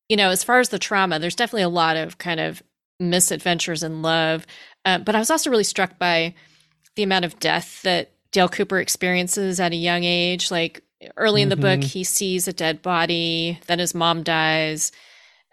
you 0.10 0.18
know, 0.18 0.30
as 0.30 0.44
far 0.44 0.60
as 0.60 0.70
the 0.70 0.80
trauma, 0.80 1.20
there's 1.20 1.36
definitely 1.36 1.64
a 1.64 1.70
lot 1.70 1.98
of 1.98 2.18
kind 2.18 2.40
of 2.40 2.62
misadventures 3.00 3.84
in 3.84 4.02
love. 4.02 4.46
Uh, 4.84 5.00
but 5.00 5.16
I 5.16 5.20
was 5.20 5.32
also 5.32 5.50
really 5.50 5.64
struck 5.64 5.98
by 5.98 6.34
the 6.96 7.04
amount 7.04 7.26
of 7.26 7.40
death 7.40 7.82
that 7.84 8.12
Dale 8.32 8.50
Cooper 8.50 8.80
experiences 8.80 9.60
at 9.60 9.72
a 9.72 9.78
young 9.78 10.04
age. 10.04 10.52
Like 10.52 10.84
early 11.18 11.42
in 11.42 11.50
the 11.50 11.56
mm-hmm. 11.56 11.82
book, 11.82 11.84
he 11.84 12.04
sees 12.04 12.48
a 12.48 12.54
dead 12.54 12.82
body, 12.82 13.60
then 13.68 13.80
his 13.80 13.94
mom 13.96 14.24
dies 14.24 14.92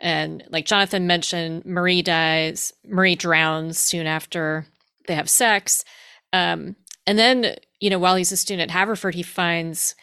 and 0.03 0.43
like 0.51 0.67
Jonathan 0.67 1.07
mentioned, 1.07 1.65
Marie 1.65 2.03
dies, 2.03 2.73
Marie 2.85 3.15
drowns 3.15 3.79
soon 3.79 4.07
after 4.07 4.67
they 5.07 5.15
have 5.15 5.31
sex. 5.31 5.85
Um, 6.33 6.75
and 7.07 7.17
then, 7.17 7.55
you 7.81 7.89
know, 7.89 8.01
while 8.01 8.17
he's 8.17 8.33
a 8.33 8.37
student 8.37 8.71
at 8.71 8.77
Haverford, 8.77 9.15
he 9.15 9.23
finds 9.23 9.95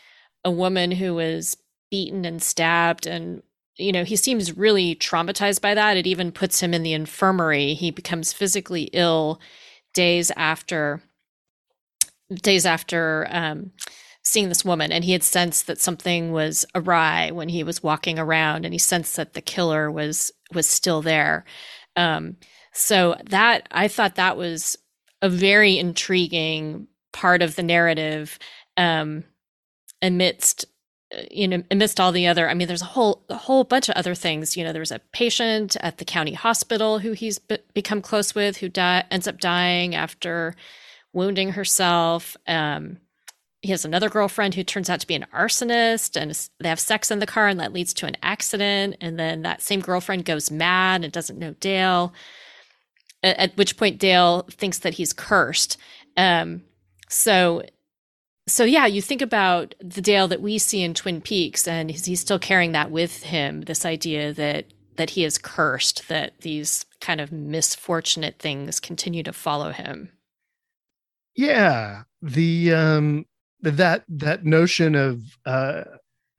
a 0.45 0.51
woman 0.51 0.91
who 0.91 1.15
was 1.15 1.57
beaten 1.91 2.23
and 2.23 2.41
stabbed. 2.41 3.07
And, 3.07 3.43
you 3.79 3.91
know, 3.91 4.03
he 4.03 4.15
seems 4.15 4.57
really 4.57 4.95
traumatized 4.95 5.61
by 5.61 5.73
that. 5.73 5.97
It 5.97 6.05
even 6.05 6.31
puts 6.31 6.61
him 6.61 6.73
in 6.73 6.83
the 6.83 6.93
infirmary. 6.93 7.73
He 7.73 7.91
becomes 7.91 8.33
physically 8.33 8.89
ill 8.93 9.39
days 9.93 10.31
after 10.35 11.01
days 12.41 12.65
after 12.65 13.27
um, 13.31 13.71
seeing 14.23 14.49
this 14.49 14.65
woman 14.65 14.91
and 14.91 15.03
he 15.03 15.13
had 15.13 15.23
sensed 15.23 15.67
that 15.67 15.79
something 15.79 16.31
was 16.31 16.65
awry 16.75 17.31
when 17.31 17.49
he 17.49 17.63
was 17.63 17.81
walking 17.81 18.19
around 18.19 18.65
and 18.65 18.73
he 18.73 18.77
sensed 18.77 19.15
that 19.15 19.33
the 19.33 19.41
killer 19.41 19.89
was 19.89 20.31
was 20.53 20.69
still 20.69 21.01
there 21.01 21.45
um, 21.95 22.37
so 22.71 23.15
that 23.29 23.67
i 23.71 23.87
thought 23.87 24.15
that 24.15 24.37
was 24.37 24.77
a 25.21 25.29
very 25.29 25.79
intriguing 25.79 26.87
part 27.11 27.41
of 27.41 27.55
the 27.55 27.63
narrative 27.63 28.37
um, 28.77 29.23
amidst 30.01 30.65
you 31.31 31.47
know 31.47 31.63
amidst 31.71 31.99
all 31.99 32.11
the 32.11 32.27
other 32.27 32.47
i 32.49 32.53
mean 32.53 32.67
there's 32.67 32.83
a 32.83 32.85
whole 32.85 33.23
a 33.29 33.35
whole 33.35 33.63
bunch 33.63 33.89
of 33.89 33.95
other 33.95 34.15
things. 34.15 34.55
You 34.55 34.63
know 34.63 34.73
there's 34.73 34.91
a 34.91 34.99
patient 35.11 35.75
at 35.81 35.97
the 35.97 36.05
county 36.05 36.33
hospital 36.33 36.99
who 36.99 37.13
he's 37.13 37.39
be- 37.39 37.57
become 37.73 38.01
close 38.01 38.35
with 38.35 38.57
who 38.57 38.69
ends 38.75 39.27
up 39.27 39.39
dying 39.39 39.95
after 39.95 40.55
wounding 41.13 41.51
herself. 41.51 42.37
Um, 42.47 42.97
he 43.61 43.71
has 43.71 43.83
another 43.83 44.09
girlfriend 44.09 44.55
who 44.55 44.63
turns 44.63 44.89
out 44.89 45.01
to 45.01 45.07
be 45.07 45.15
an 45.15 45.25
arsonist 45.33 46.19
and 46.19 46.49
they 46.59 46.69
have 46.69 46.79
sex 46.79 47.11
in 47.11 47.19
the 47.19 47.25
car 47.25 47.47
and 47.47 47.59
that 47.59 47.73
leads 47.73 47.93
to 47.95 48.05
an 48.05 48.15
accident. 48.23 48.95
And 49.01 49.19
then 49.19 49.41
that 49.41 49.61
same 49.61 49.81
girlfriend 49.81 50.23
goes 50.25 50.49
mad 50.49 51.03
and 51.03 51.11
doesn't 51.11 51.39
know 51.39 51.55
dale 51.59 52.13
at, 53.21 53.37
at 53.37 53.57
which 53.57 53.75
point 53.75 53.99
dale 53.99 54.43
thinks 54.49 54.79
that 54.79 54.93
he's 54.93 55.11
cursed. 55.11 55.77
Um, 56.15 56.63
so 57.09 57.63
so 58.49 58.63
yeah 58.63 58.85
you 58.85 59.01
think 59.01 59.21
about 59.21 59.75
the 59.79 60.01
dale 60.01 60.27
that 60.27 60.41
we 60.41 60.57
see 60.57 60.81
in 60.81 60.93
twin 60.93 61.21
peaks 61.21 61.67
and 61.67 61.89
he's, 61.91 62.19
still 62.19 62.39
carrying 62.39 62.71
that 62.73 62.91
with 62.91 63.23
him 63.23 63.61
this 63.61 63.85
idea 63.85 64.33
that 64.33 64.65
that 64.95 65.11
he 65.11 65.23
is 65.23 65.37
cursed 65.37 66.09
that 66.09 66.33
these 66.41 66.85
kind 66.99 67.21
of 67.21 67.31
misfortunate 67.31 68.37
things 68.37 68.81
continue 68.81 69.23
to 69.23 69.31
follow 69.31 69.71
him? 69.71 70.11
Yeah 71.35 72.03
the 72.21 72.73
um 72.73 73.25
that 73.61 74.03
that 74.09 74.45
notion 74.45 74.95
of 74.95 75.21
uh, 75.45 75.83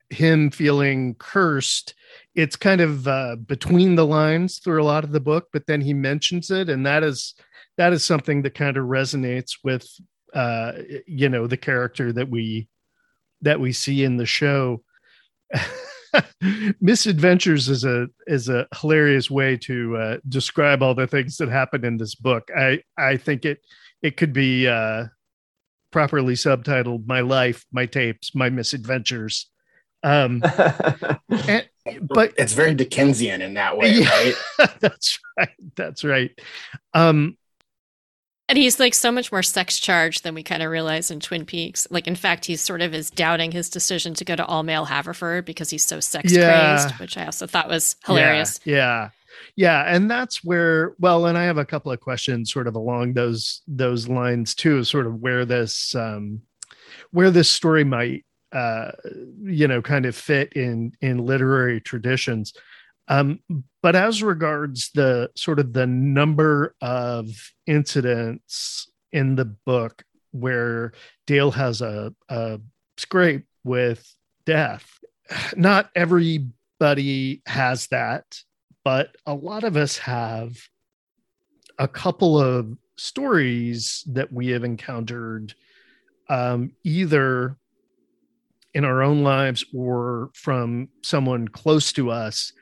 him 0.09 0.51
feeling 0.51 1.15
cursed 1.15 1.95
it's 2.35 2.55
kind 2.55 2.81
of 2.81 3.07
uh, 3.07 3.35
between 3.45 3.95
the 3.95 4.05
lines 4.05 4.59
through 4.59 4.81
a 4.81 4.85
lot 4.85 5.03
of 5.03 5.11
the 5.11 5.19
book 5.19 5.47
but 5.53 5.65
then 5.67 5.81
he 5.81 5.93
mentions 5.93 6.51
it 6.51 6.69
and 6.69 6.85
that 6.85 7.03
is 7.03 7.33
that 7.77 7.93
is 7.93 8.03
something 8.03 8.41
that 8.41 8.53
kind 8.53 8.77
of 8.77 8.85
resonates 8.85 9.57
with 9.63 9.87
uh, 10.33 10.73
you 11.07 11.29
know 11.29 11.47
the 11.47 11.57
character 11.57 12.11
that 12.13 12.29
we 12.29 12.67
that 13.41 13.59
we 13.59 13.71
see 13.71 14.03
in 14.03 14.17
the 14.17 14.25
show 14.25 14.83
misadventures 16.81 17.69
is 17.69 17.83
a 17.83 18.07
is 18.27 18.49
a 18.49 18.67
hilarious 18.79 19.29
way 19.29 19.57
to 19.57 19.97
uh, 19.97 20.17
describe 20.29 20.81
all 20.83 20.95
the 20.95 21.07
things 21.07 21.37
that 21.37 21.49
happen 21.49 21.83
in 21.83 21.97
this 21.97 22.15
book 22.15 22.49
i 22.55 22.79
i 22.97 23.17
think 23.17 23.45
it 23.45 23.59
it 24.01 24.17
could 24.17 24.33
be 24.33 24.67
uh 24.67 25.05
properly 25.91 26.33
subtitled 26.33 27.05
"My 27.05 27.21
Life, 27.21 27.65
My 27.71 27.85
Tapes, 27.85 28.33
My 28.33 28.49
Misadventures." 28.49 29.47
Um, 30.03 30.41
and, 31.29 31.67
but 32.01 32.33
it's 32.37 32.53
very 32.53 32.73
Dickensian 32.73 33.41
in 33.41 33.53
that 33.53 33.77
way, 33.77 33.91
yeah, 33.91 34.09
right? 34.09 34.35
that's 34.79 35.19
right. 35.37 35.49
That's 35.75 36.03
right. 36.03 36.31
Um, 36.93 37.37
and 38.51 38.57
he's 38.57 38.81
like 38.81 38.93
so 38.93 39.13
much 39.13 39.31
more 39.31 39.43
sex 39.43 39.79
charged 39.79 40.23
than 40.23 40.35
we 40.35 40.43
kind 40.43 40.61
of 40.61 40.69
realize 40.69 41.09
in 41.09 41.21
Twin 41.21 41.45
Peaks. 41.45 41.87
Like, 41.89 42.05
in 42.05 42.17
fact, 42.17 42.43
he's 42.43 42.59
sort 42.59 42.81
of 42.81 42.93
is 42.93 43.09
doubting 43.09 43.53
his 43.53 43.69
decision 43.69 44.13
to 44.15 44.25
go 44.25 44.35
to 44.35 44.45
all 44.45 44.61
male 44.61 44.83
Haverford 44.83 45.45
because 45.45 45.69
he's 45.69 45.85
so 45.85 46.01
sex 46.01 46.33
yeah. 46.33 46.47
crazed, 46.81 46.99
which 46.99 47.17
I 47.17 47.25
also 47.25 47.47
thought 47.47 47.69
was 47.69 47.95
hilarious. 48.05 48.59
Yeah. 48.65 48.75
yeah 48.75 49.09
yeah 49.55 49.83
and 49.87 50.11
that's 50.11 50.43
where 50.43 50.93
well 50.99 51.25
and 51.25 51.37
i 51.37 51.43
have 51.45 51.57
a 51.57 51.65
couple 51.65 51.89
of 51.89 52.01
questions 52.01 52.51
sort 52.51 52.67
of 52.67 52.75
along 52.75 53.13
those 53.13 53.61
those 53.65 54.09
lines 54.09 54.53
too 54.53 54.83
sort 54.83 55.07
of 55.07 55.21
where 55.21 55.45
this 55.45 55.95
um 55.95 56.41
where 57.11 57.31
this 57.31 57.49
story 57.49 57.85
might 57.85 58.25
uh 58.51 58.91
you 59.43 59.69
know 59.69 59.81
kind 59.81 60.05
of 60.05 60.17
fit 60.17 60.51
in 60.53 60.91
in 60.99 61.17
literary 61.17 61.79
traditions 61.79 62.53
um 63.11 63.39
but 63.81 63.95
as 63.95 64.23
regards 64.23 64.89
the 64.91 65.29
sort 65.35 65.59
of 65.59 65.73
the 65.73 65.85
number 65.85 66.75
of 66.81 67.27
incidents 67.67 68.89
in 69.11 69.35
the 69.35 69.45
book 69.45 70.03
where 70.31 70.93
dale 71.27 71.51
has 71.51 71.81
a, 71.81 72.13
a 72.29 72.59
scrape 72.97 73.45
with 73.63 74.15
death 74.45 74.99
not 75.55 75.89
everybody 75.95 77.41
has 77.45 77.87
that 77.87 78.39
but 78.83 79.15
a 79.25 79.33
lot 79.33 79.63
of 79.63 79.77
us 79.77 79.97
have 79.97 80.57
a 81.77 81.87
couple 81.87 82.39
of 82.39 82.75
stories 82.97 84.03
that 84.07 84.31
we 84.31 84.47
have 84.47 84.63
encountered 84.63 85.53
um, 86.29 86.71
either 86.83 87.57
in 88.73 88.85
our 88.85 89.01
own 89.01 89.23
lives 89.23 89.65
or 89.75 90.29
from 90.33 90.87
someone 91.01 91.47
close 91.47 91.91
to 91.91 92.09
us 92.09 92.53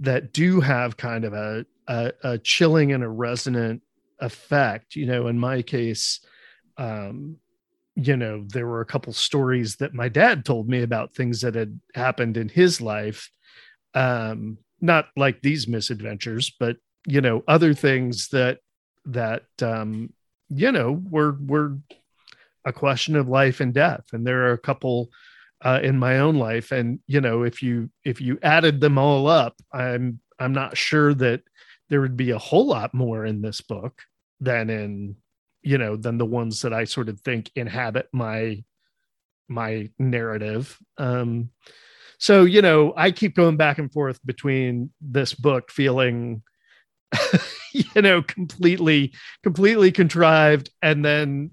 that 0.00 0.32
do 0.32 0.60
have 0.60 0.96
kind 0.96 1.24
of 1.24 1.32
a, 1.32 1.66
a, 1.86 2.12
a 2.22 2.38
chilling 2.38 2.92
and 2.92 3.02
a 3.02 3.08
resonant 3.08 3.82
effect. 4.20 4.96
You 4.96 5.06
know, 5.06 5.28
in 5.28 5.38
my 5.38 5.62
case, 5.62 6.20
um, 6.76 7.36
you 7.94 8.16
know, 8.16 8.44
there 8.46 8.66
were 8.66 8.80
a 8.80 8.86
couple 8.86 9.12
stories 9.12 9.76
that 9.76 9.94
my 9.94 10.08
dad 10.08 10.44
told 10.44 10.68
me 10.68 10.82
about 10.82 11.14
things 11.14 11.40
that 11.40 11.54
had 11.54 11.80
happened 11.94 12.36
in 12.36 12.48
his 12.48 12.80
life 12.80 13.30
um, 13.94 14.58
not 14.80 15.06
like 15.16 15.42
these 15.42 15.66
misadventures, 15.66 16.50
but 16.58 16.76
you 17.06 17.20
know, 17.20 17.42
other 17.48 17.74
things 17.74 18.28
that 18.28 18.58
that 19.06 19.44
um, 19.62 20.12
you 20.48 20.70
know 20.72 21.02
were 21.10 21.36
were 21.40 21.78
a 22.64 22.72
question 22.72 23.16
of 23.16 23.28
life 23.28 23.60
and 23.60 23.72
death. 23.72 24.04
And 24.12 24.26
there 24.26 24.46
are 24.46 24.52
a 24.52 24.58
couple 24.58 25.10
uh, 25.64 25.80
in 25.82 25.98
my 25.98 26.18
own 26.18 26.36
life, 26.36 26.72
and 26.72 27.00
you 27.06 27.20
know, 27.20 27.42
if 27.42 27.62
you 27.62 27.90
if 28.04 28.20
you 28.20 28.38
added 28.42 28.80
them 28.80 28.98
all 28.98 29.26
up, 29.26 29.56
I'm 29.72 30.20
I'm 30.38 30.52
not 30.52 30.76
sure 30.76 31.14
that 31.14 31.42
there 31.88 32.00
would 32.00 32.16
be 32.16 32.30
a 32.30 32.38
whole 32.38 32.66
lot 32.66 32.94
more 32.94 33.24
in 33.24 33.42
this 33.42 33.60
book 33.60 34.02
than 34.40 34.70
in 34.70 35.16
you 35.62 35.78
know 35.78 35.96
than 35.96 36.18
the 36.18 36.26
ones 36.26 36.60
that 36.60 36.72
I 36.72 36.84
sort 36.84 37.08
of 37.08 37.20
think 37.20 37.50
inhabit 37.56 38.08
my 38.12 38.62
my 39.48 39.90
narrative. 39.98 40.78
Um, 40.96 41.50
so 42.18 42.44
you 42.44 42.62
know, 42.62 42.92
I 42.96 43.10
keep 43.10 43.34
going 43.34 43.56
back 43.56 43.78
and 43.78 43.92
forth 43.92 44.24
between 44.24 44.90
this 45.00 45.34
book 45.34 45.70
feeling, 45.70 46.42
you 47.72 48.02
know, 48.02 48.22
completely, 48.22 49.12
completely 49.42 49.90
contrived, 49.90 50.70
and 50.82 51.04
then 51.04 51.50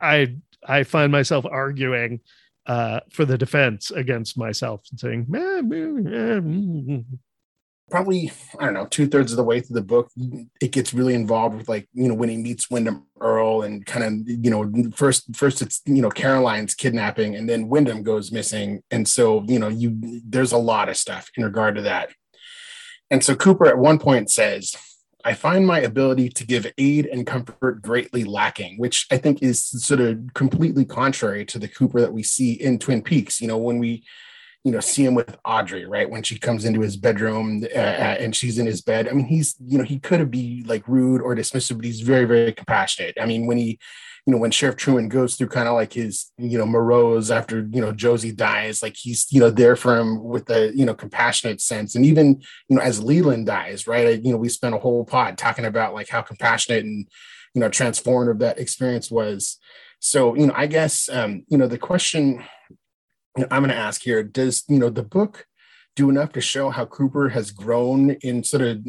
I 0.00 0.36
I 0.66 0.82
find 0.82 1.12
myself 1.12 1.46
arguing 1.46 2.20
uh, 2.66 3.00
for 3.10 3.24
the 3.24 3.38
defense 3.38 3.90
against 3.90 4.36
myself 4.36 4.82
and 4.90 4.98
saying, 4.98 5.26
mm, 5.26 5.60
mm, 5.62 6.86
mm. 6.86 7.04
probably 7.90 8.32
I 8.58 8.64
don't 8.64 8.74
know 8.74 8.86
two 8.86 9.06
thirds 9.06 9.32
of 9.32 9.36
the 9.36 9.44
way 9.44 9.60
through 9.60 9.74
the 9.74 9.82
book, 9.82 10.10
it 10.60 10.72
gets 10.72 10.92
really 10.92 11.14
involved 11.14 11.56
with 11.56 11.68
like 11.68 11.88
you 11.92 12.08
know 12.08 12.14
when 12.14 12.28
he 12.28 12.36
meets 12.36 12.70
Windom 12.70 13.06
Earle 13.20 13.62
and 13.62 13.86
kind 13.86 14.04
of 14.04 14.28
you 14.28 14.50
know 14.50 14.90
first 14.94 15.34
first 15.36 15.62
it's 15.62 15.80
you 15.86 16.02
know 16.02 16.10
Caroline's 16.10 16.74
kidnapping 16.74 17.36
and 17.36 17.48
then 17.48 17.68
Wyndham 17.68 18.02
goes 18.02 18.32
missing 18.32 18.82
and 18.90 19.06
so 19.06 19.44
you 19.46 19.58
know 19.58 19.68
you 19.68 19.96
there's 20.24 20.52
a 20.52 20.58
lot 20.58 20.88
of 20.88 20.96
stuff 20.96 21.30
in 21.36 21.44
regard 21.44 21.76
to 21.76 21.82
that, 21.82 22.10
and 23.10 23.22
so 23.22 23.34
Cooper 23.34 23.66
at 23.66 23.78
one 23.78 23.98
point 23.98 24.30
says. 24.30 24.74
I 25.26 25.34
find 25.34 25.66
my 25.66 25.80
ability 25.80 26.28
to 26.28 26.46
give 26.46 26.72
aid 26.78 27.06
and 27.06 27.26
comfort 27.26 27.82
greatly 27.82 28.22
lacking, 28.22 28.78
which 28.78 29.06
I 29.10 29.16
think 29.16 29.42
is 29.42 29.64
sort 29.64 30.00
of 30.00 30.20
completely 30.34 30.84
contrary 30.84 31.44
to 31.46 31.58
the 31.58 31.66
Cooper 31.66 32.00
that 32.00 32.12
we 32.12 32.22
see 32.22 32.52
in 32.52 32.78
Twin 32.78 33.02
Peaks. 33.02 33.40
You 33.40 33.48
know, 33.48 33.58
when 33.58 33.78
we 33.78 34.04
you 34.62 34.70
know 34.70 34.80
see 34.80 35.04
him 35.04 35.14
with 35.14 35.36
audrey 35.44 35.84
right? 35.84 36.08
When 36.08 36.22
she 36.22 36.38
comes 36.38 36.64
into 36.64 36.80
his 36.80 36.96
bedroom 36.96 37.64
uh, 37.74 37.78
uh, 37.78 38.16
and 38.20 38.34
she's 38.34 38.58
in 38.58 38.66
his 38.66 38.82
bed. 38.82 39.08
I 39.08 39.12
mean 39.12 39.26
he's 39.26 39.56
you 39.64 39.78
know 39.78 39.84
he 39.84 39.98
could 39.98 40.20
have 40.20 40.30
be 40.30 40.64
like 40.66 40.86
rude 40.88 41.22
or 41.22 41.34
dismissive 41.34 41.76
but 41.76 41.84
he's 41.84 42.00
very 42.00 42.24
very 42.24 42.52
compassionate. 42.52 43.16
I 43.20 43.26
mean 43.26 43.46
when 43.46 43.58
he 43.58 43.80
you 44.26 44.32
know 44.32 44.38
when 44.38 44.50
sheriff 44.50 44.76
truman 44.76 45.08
goes 45.08 45.36
through 45.36 45.46
kind 45.46 45.68
of 45.68 45.74
like 45.74 45.92
his 45.92 46.32
you 46.36 46.58
know 46.58 46.66
morose 46.66 47.30
after 47.30 47.66
you 47.70 47.80
know 47.80 47.92
josie 47.92 48.32
dies 48.32 48.82
like 48.82 48.96
he's 48.96 49.26
you 49.30 49.40
know 49.40 49.50
there 49.50 49.76
for 49.76 49.96
him 49.96 50.22
with 50.24 50.50
a 50.50 50.76
you 50.76 50.84
know 50.84 50.94
compassionate 50.94 51.60
sense 51.60 51.94
and 51.94 52.04
even 52.04 52.42
you 52.68 52.76
know 52.76 52.82
as 52.82 53.02
leland 53.02 53.46
dies 53.46 53.86
right 53.86 54.22
you 54.22 54.32
know 54.32 54.36
we 54.38 54.48
spent 54.48 54.74
a 54.74 54.78
whole 54.78 55.04
pod 55.04 55.38
talking 55.38 55.64
about 55.64 55.94
like 55.94 56.08
how 56.08 56.20
compassionate 56.20 56.84
and 56.84 57.06
you 57.54 57.60
know 57.60 57.70
transformative 57.70 58.40
that 58.40 58.58
experience 58.58 59.10
was 59.10 59.58
so 60.00 60.34
you 60.34 60.46
know 60.46 60.54
i 60.56 60.66
guess 60.66 61.08
um 61.08 61.44
you 61.48 61.56
know 61.56 61.66
the 61.66 61.78
question 61.78 62.42
I'm 63.50 63.62
going 63.62 63.68
to 63.68 63.76
ask 63.76 64.02
here: 64.02 64.22
Does 64.22 64.64
you 64.68 64.78
know 64.78 64.90
the 64.90 65.02
book 65.02 65.46
do 65.96 66.10
enough 66.10 66.32
to 66.32 66.40
show 66.40 66.70
how 66.70 66.84
Cooper 66.84 67.30
has 67.30 67.50
grown 67.50 68.10
in 68.10 68.44
sort 68.44 68.62
of 68.62 68.86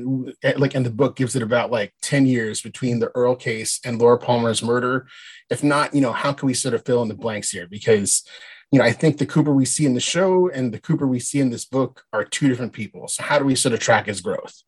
like, 0.57 0.75
and 0.75 0.85
the 0.85 0.91
book 0.91 1.15
gives 1.15 1.35
it 1.35 1.41
about 1.41 1.71
like 1.71 1.93
ten 2.01 2.25
years 2.25 2.61
between 2.61 2.99
the 2.99 3.11
Earle 3.15 3.35
case 3.35 3.79
and 3.83 3.99
Laura 3.99 4.19
Palmer's 4.19 4.61
murder? 4.61 5.07
If 5.49 5.63
not, 5.63 5.95
you 5.95 6.01
know, 6.01 6.11
how 6.11 6.33
can 6.33 6.45
we 6.45 6.53
sort 6.53 6.75
of 6.75 6.85
fill 6.85 7.01
in 7.01 7.07
the 7.07 7.15
blanks 7.15 7.49
here? 7.49 7.67
Because 7.67 8.23
you 8.71 8.79
know, 8.79 8.85
I 8.85 8.91
think 8.91 9.17
the 9.17 9.25
Cooper 9.25 9.53
we 9.53 9.65
see 9.65 9.85
in 9.85 9.93
the 9.93 10.01
show 10.01 10.49
and 10.49 10.73
the 10.73 10.79
Cooper 10.79 11.07
we 11.07 11.19
see 11.19 11.39
in 11.39 11.49
this 11.49 11.65
book 11.65 12.03
are 12.11 12.25
two 12.25 12.49
different 12.49 12.73
people. 12.73 13.07
So 13.07 13.23
how 13.23 13.39
do 13.39 13.45
we 13.45 13.55
sort 13.55 13.73
of 13.73 13.79
track 13.79 14.07
his 14.07 14.19
growth? 14.19 14.61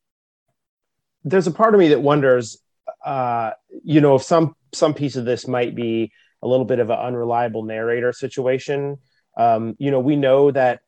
There's 1.26 1.48
a 1.48 1.52
part 1.52 1.74
of 1.74 1.82
me 1.82 1.90
that 1.90 2.02
wonders, 2.02 2.58
uh, 3.06 3.52
you 3.84 4.00
know, 4.00 4.16
if 4.16 4.24
some 4.24 4.56
some 4.74 4.94
piece 4.94 5.18
of 5.18 5.26
this 5.26 5.48
might 5.48 5.76
be 5.76 6.14
a 6.42 6.48
little 6.48 6.66
bit 6.66 6.80
of 6.80 6.90
an 6.90 6.98
unreliable 6.98 7.64
narrator 7.64 8.14
situation 8.14 8.98
um, 9.40 9.76
you 9.80 9.90
know, 9.90 10.02
we 10.02 10.18
know 10.18 10.52
that 10.52 10.82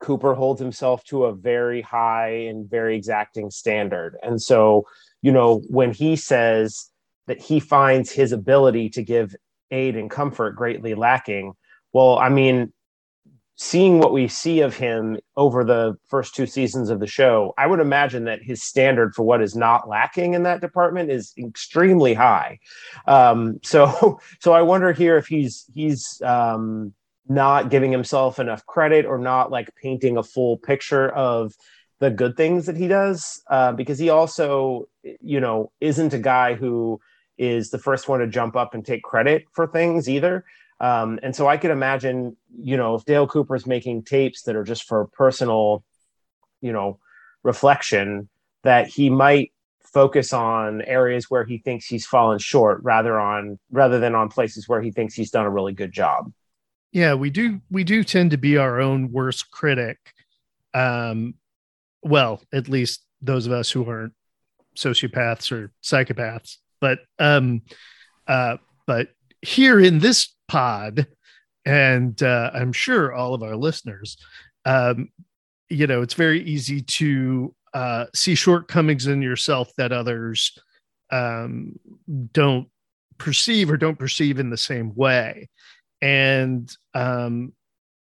Cooper 0.00 0.34
holds 0.34 0.60
himself 0.60 1.04
to 1.04 1.24
a 1.24 1.34
very 1.34 1.82
high 1.82 2.30
and 2.48 2.68
very 2.68 2.96
exacting 2.96 3.50
standard. 3.50 4.16
And 4.22 4.40
so, 4.40 4.86
you 5.22 5.32
know, 5.32 5.62
when 5.68 5.92
he 5.92 6.16
says 6.16 6.90
that 7.26 7.40
he 7.40 7.60
finds 7.60 8.12
his 8.12 8.32
ability 8.32 8.90
to 8.90 9.02
give 9.02 9.34
aid 9.70 9.96
and 9.96 10.10
comfort 10.10 10.56
greatly 10.56 10.94
lacking, 10.94 11.54
well, 11.92 12.18
I 12.18 12.28
mean, 12.28 12.72
seeing 13.56 13.98
what 13.98 14.12
we 14.12 14.28
see 14.28 14.60
of 14.60 14.76
him 14.76 15.18
over 15.36 15.64
the 15.64 15.96
first 16.06 16.34
two 16.34 16.46
seasons 16.46 16.90
of 16.90 17.00
the 17.00 17.08
show, 17.08 17.52
I 17.58 17.66
would 17.66 17.80
imagine 17.80 18.24
that 18.24 18.40
his 18.40 18.62
standard 18.62 19.14
for 19.14 19.24
what 19.24 19.42
is 19.42 19.56
not 19.56 19.88
lacking 19.88 20.34
in 20.34 20.44
that 20.44 20.60
department 20.60 21.10
is 21.10 21.34
extremely 21.36 22.14
high. 22.14 22.60
Um, 23.08 23.58
so, 23.64 24.20
so 24.40 24.52
I 24.52 24.62
wonder 24.62 24.92
here 24.92 25.16
if 25.16 25.26
he's 25.26 25.64
he's 25.74 26.22
um, 26.24 26.94
not 27.28 27.70
giving 27.70 27.92
himself 27.92 28.38
enough 28.38 28.64
credit 28.66 29.04
or 29.04 29.18
not 29.18 29.50
like 29.50 29.74
painting 29.74 30.16
a 30.16 30.22
full 30.22 30.56
picture 30.56 31.08
of 31.10 31.54
the 32.00 32.10
good 32.10 32.36
things 32.36 32.66
that 32.66 32.76
he 32.76 32.88
does 32.88 33.42
uh, 33.50 33.72
because 33.72 33.98
he 33.98 34.08
also 34.08 34.88
you 35.20 35.40
know 35.40 35.70
isn't 35.80 36.14
a 36.14 36.18
guy 36.18 36.54
who 36.54 37.00
is 37.36 37.70
the 37.70 37.78
first 37.78 38.08
one 38.08 38.20
to 38.20 38.26
jump 38.26 38.56
up 38.56 38.74
and 38.74 38.84
take 38.84 39.02
credit 39.02 39.44
for 39.52 39.66
things 39.66 40.08
either. 40.08 40.44
Um, 40.80 41.18
and 41.24 41.34
so 41.34 41.48
i 41.48 41.56
could 41.56 41.72
imagine 41.72 42.36
you 42.56 42.76
know 42.76 42.94
if 42.94 43.04
dale 43.04 43.26
cooper's 43.26 43.66
making 43.66 44.04
tapes 44.04 44.42
that 44.42 44.54
are 44.54 44.62
just 44.62 44.84
for 44.84 45.08
personal 45.08 45.82
you 46.60 46.72
know 46.72 47.00
reflection 47.42 48.28
that 48.62 48.86
he 48.86 49.10
might 49.10 49.52
focus 49.82 50.32
on 50.32 50.82
areas 50.82 51.30
where 51.30 51.44
he 51.44 51.58
thinks 51.58 51.86
he's 51.86 52.06
fallen 52.06 52.38
short 52.38 52.80
rather 52.82 53.18
on 53.18 53.58
rather 53.72 53.98
than 53.98 54.14
on 54.14 54.28
places 54.28 54.68
where 54.68 54.80
he 54.80 54.92
thinks 54.92 55.14
he's 55.14 55.30
done 55.30 55.46
a 55.46 55.50
really 55.50 55.72
good 55.72 55.90
job 55.90 56.32
yeah 56.92 57.14
we 57.14 57.30
do 57.30 57.60
we 57.70 57.84
do 57.84 58.04
tend 58.04 58.30
to 58.30 58.38
be 58.38 58.56
our 58.56 58.80
own 58.80 59.12
worst 59.12 59.50
critic. 59.50 59.98
Um 60.74 61.34
well 62.02 62.42
at 62.52 62.68
least 62.68 63.04
those 63.20 63.46
of 63.46 63.52
us 63.52 63.70
who 63.70 63.88
aren't 63.88 64.12
sociopaths 64.76 65.50
or 65.50 65.72
psychopaths. 65.82 66.56
But 66.80 67.00
um 67.18 67.62
uh 68.26 68.58
but 68.86 69.08
here 69.42 69.78
in 69.78 69.98
this 69.98 70.34
pod 70.48 71.06
and 71.64 72.22
uh, 72.22 72.50
i'm 72.54 72.72
sure 72.72 73.12
all 73.12 73.34
of 73.34 73.42
our 73.42 73.54
listeners 73.54 74.16
um 74.64 75.08
you 75.68 75.86
know 75.86 76.02
it's 76.02 76.14
very 76.14 76.42
easy 76.42 76.80
to 76.80 77.54
uh 77.74 78.06
see 78.14 78.34
shortcomings 78.34 79.06
in 79.06 79.20
yourself 79.22 79.70
that 79.76 79.92
others 79.92 80.58
um 81.12 81.78
don't 82.32 82.68
perceive 83.18 83.70
or 83.70 83.76
don't 83.76 83.98
perceive 83.98 84.38
in 84.38 84.50
the 84.50 84.56
same 84.56 84.94
way 84.94 85.48
and 86.00 86.74
um, 86.94 87.52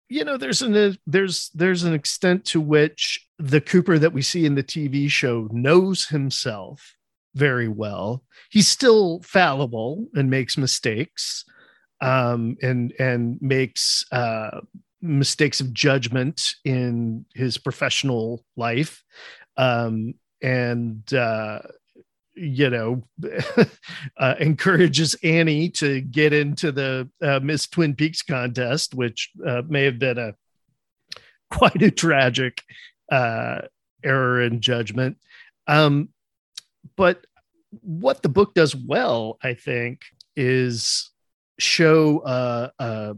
you 0.10 0.24
know 0.24 0.38
there's 0.38 0.62
an 0.62 0.98
there's 1.06 1.50
there's 1.54 1.84
an 1.84 1.94
extent 1.94 2.46
to 2.46 2.62
which 2.62 3.28
the 3.38 3.62
Cooper 3.62 4.00
that 4.00 4.14
we 4.14 4.22
see 4.22 4.46
in 4.46 4.56
the 4.56 4.64
TV 4.64 5.10
show 5.10 5.48
knows 5.52 6.08
himself 6.08 6.96
very 7.36 7.68
well. 7.68 8.24
He's 8.50 8.68
still 8.68 9.22
fallible 9.22 10.08
and 10.14 10.30
makes 10.30 10.58
mistakes, 10.58 11.46
um, 12.02 12.58
and 12.62 12.94
and 13.00 13.38
makes 13.42 14.04
uh, 14.12 14.62
mistakes 15.02 15.62
of 15.62 15.74
judgment 15.74 16.56
in 16.66 17.26
his 17.34 17.58
professional 17.58 18.44
life, 18.58 19.04
um, 19.58 20.16
and 20.42 21.14
uh, 21.14 21.60
you 22.40 22.70
know, 22.70 23.04
uh, 24.18 24.36
encourages 24.40 25.16
Annie 25.24 25.70
to 25.70 26.02
get 26.02 26.34
into 26.34 26.72
the 26.72 27.10
uh, 27.22 27.40
Miss 27.42 27.68
Twin 27.68 27.96
Peaks 27.96 28.22
contest, 28.22 28.94
which 28.94 29.32
uh, 29.46 29.62
may 29.68 29.84
have 29.86 30.00
been 30.00 30.18
a 30.18 30.36
quite 31.52 31.82
a 31.82 31.92
tragic 31.92 32.62
uh, 33.12 33.62
error 34.04 34.42
in 34.42 34.62
judgment. 34.62 35.18
Um, 35.68 36.10
but 36.96 37.26
what 37.82 38.22
the 38.22 38.30
book 38.30 38.54
does 38.54 38.76
well, 38.76 39.38
I 39.44 39.54
think, 39.54 40.02
is 40.36 41.12
show 41.60 42.24
a, 42.26 42.72
a 42.80 43.16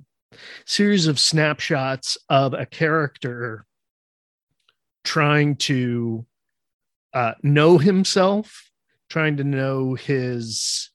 series 0.66 1.08
of 1.08 1.20
snapshots 1.20 2.18
of 2.30 2.54
a 2.54 2.66
character 2.66 3.66
trying 5.04 5.56
to 5.58 6.26
uh, 7.14 7.34
know 7.44 7.78
himself 7.78 8.71
trying 9.12 9.36
to 9.36 9.44
know 9.44 9.94
his 9.94 10.90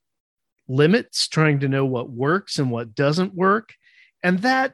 limits, 0.69 1.29
trying 1.29 1.61
to 1.61 1.69
know 1.69 1.85
what 1.85 2.09
works 2.09 2.59
and 2.59 2.71
what 2.71 2.95
doesn't 2.95 3.35
work. 3.35 3.75
And 4.23 4.39
that 4.39 4.73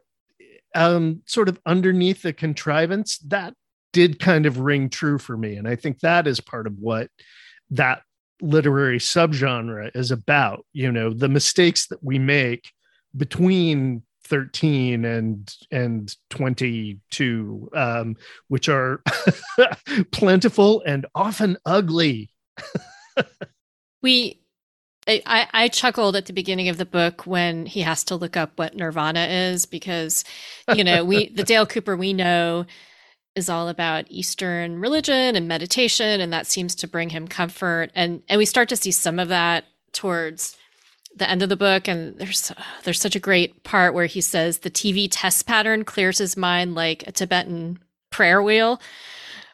um, 0.77 1.23
sort 1.27 1.49
of 1.49 1.59
underneath 1.67 2.23
the 2.23 2.33
contrivance, 2.33 3.19
that 3.19 3.55
did 3.93 4.21
kind 4.21 4.47
of 4.47 4.61
ring 4.61 4.89
true 4.89 5.19
for 5.19 5.37
me. 5.37 5.57
And 5.57 5.67
I 5.67 5.75
think 5.75 5.99
that 6.01 6.29
is 6.29 6.41
part 6.41 6.69
of 6.69 6.79
what 6.79 7.11
that 7.71 8.03
literary 8.41 8.99
subgenre 8.99 9.91
is 9.93 10.13
about. 10.13 10.65
You 10.73 10.93
know, 10.93 11.13
the 11.13 11.29
mistakes 11.29 11.89
that 11.89 12.03
we 12.03 12.21
make 12.21 12.71
between 13.17 14.03
13 14.25 15.05
and 15.05 15.53
and 15.73 16.17
22 16.31 17.71
um, 17.75 18.17
which 18.47 18.69
are 18.69 19.03
plentiful 20.13 20.81
and 20.87 21.07
often 21.17 21.57
ugly 21.67 22.31
we 24.03 24.39
I, 25.09 25.49
I 25.53 25.69
chuckled 25.69 26.15
at 26.15 26.27
the 26.27 26.33
beginning 26.33 26.69
of 26.69 26.77
the 26.77 26.85
book 26.85 27.27
when 27.27 27.67
he 27.67 27.81
has 27.81 28.05
to 28.05 28.17
look 28.17 28.37
up 28.37 28.53
what 28.57 28.77
nirvana 28.77 29.27
is 29.27 29.67
because 29.67 30.25
you 30.75 30.85
know 30.85 31.05
we 31.05 31.29
the 31.35 31.45
dale 31.45 31.67
cooper 31.67 31.97
we 31.97 32.13
know 32.13 32.67
is 33.35 33.49
all 33.49 33.69
about 33.69 34.05
eastern 34.09 34.79
religion 34.79 35.35
and 35.35 35.49
meditation 35.49 36.21
and 36.21 36.33
that 36.33 36.47
seems 36.47 36.75
to 36.77 36.89
bring 36.89 37.11
him 37.11 37.27
comfort 37.27 37.91
and 37.95 38.23
and 38.29 38.39
we 38.39 38.45
start 38.45 38.69
to 38.69 38.77
see 38.77 38.93
some 38.93 39.19
of 39.19 39.29
that 39.29 39.65
towards 39.93 40.57
the 41.17 41.29
end 41.29 41.43
of 41.43 41.49
the 41.49 41.57
book, 41.57 41.89
and 41.89 42.19
there's 42.19 42.53
there's 42.85 43.01
such 43.01 43.17
a 43.17 43.21
great 43.21 43.65
part 43.65 43.95
where 43.95 44.07
he 44.07 44.21
says 44.21 44.59
the 44.59 44.71
TV 44.71 45.09
test 45.11 45.47
pattern 45.47 45.85
clears 45.85 46.19
his 46.19 46.37
mind 46.37 46.75
like 46.75 47.07
a 47.07 47.13
Tibetan 47.13 47.79
prayer 48.11 48.43
wheel, 48.43 48.81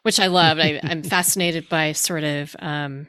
which 0.02 0.20
I 0.20 0.26
love. 0.28 0.58
I, 0.58 0.80
am 0.82 1.02
fascinated 1.04 1.68
by 1.68 1.92
sort 1.92 2.24
of 2.24 2.54
um, 2.60 3.06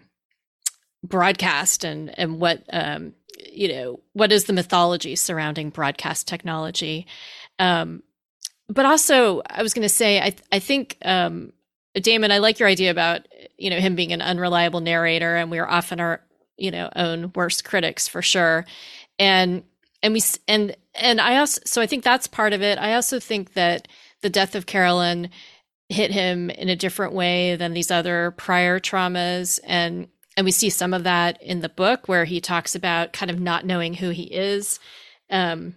broadcast 1.04 1.84
and 1.84 2.18
and 2.18 2.40
what 2.40 2.64
um, 2.72 3.14
you 3.52 3.70
know 3.70 4.00
what 4.14 4.32
is 4.32 4.46
the 4.46 4.54
mythology 4.54 5.16
surrounding 5.16 5.70
broadcast 5.70 6.28
technology. 6.28 7.08
Um, 7.58 8.04
but 8.68 8.86
also, 8.86 9.42
I 9.50 9.64
was 9.64 9.74
going 9.74 9.84
to 9.84 9.90
say, 9.90 10.20
I 10.22 10.36
I 10.52 10.60
think 10.60 10.98
um, 11.04 11.54
Damon, 11.96 12.32
I 12.32 12.38
like 12.38 12.60
your 12.60 12.70
idea 12.70 12.92
about 12.92 13.28
you 13.58 13.70
know 13.70 13.80
him 13.80 13.96
being 13.96 14.14
an 14.14 14.22
unreliable 14.22 14.80
narrator, 14.80 15.36
and 15.36 15.50
we 15.50 15.60
are 15.60 15.70
often 15.70 16.00
our 16.00 16.22
you 16.58 16.72
know 16.72 16.90
own 16.96 17.32
worst 17.36 17.66
critics 17.66 18.08
for 18.08 18.22
sure, 18.22 18.66
and 19.18 19.64
and 20.04 20.14
we 20.14 20.22
and 20.48 20.76
and 20.96 21.20
I 21.20 21.38
also 21.38 21.62
so 21.66 21.82
I 21.82 21.88
think 21.88 22.04
that's 22.04 22.28
part 22.28 22.54
of 22.54 22.62
it. 22.62 22.78
I 22.78 22.94
also 22.94 23.20
think 23.20 23.54
that 23.54 23.88
the 24.22 24.30
death 24.30 24.56
of 24.56 24.66
Carolyn 24.66 25.30
hit 25.88 26.12
him 26.12 26.52
in 26.52 26.70
a 26.70 26.76
different 26.76 27.14
way 27.14 27.56
than 27.56 27.74
these 27.74 27.90
other 27.90 28.32
prior 28.38 28.80
traumas, 28.80 29.60
and 29.64 30.08
and 30.38 30.46
we 30.46 30.52
see 30.52 30.70
some 30.70 30.94
of 30.94 31.04
that 31.04 31.42
in 31.42 31.62
the 31.62 31.70
book 31.70 32.08
where 32.08 32.26
he 32.26 32.40
talks 32.40 32.76
about 32.76 33.14
kind 33.14 33.30
of 33.30 33.40
not 33.40 33.66
knowing 33.66 33.96
who 33.96 34.10
he 34.10 34.24
is. 34.24 34.80
Um, 35.30 35.76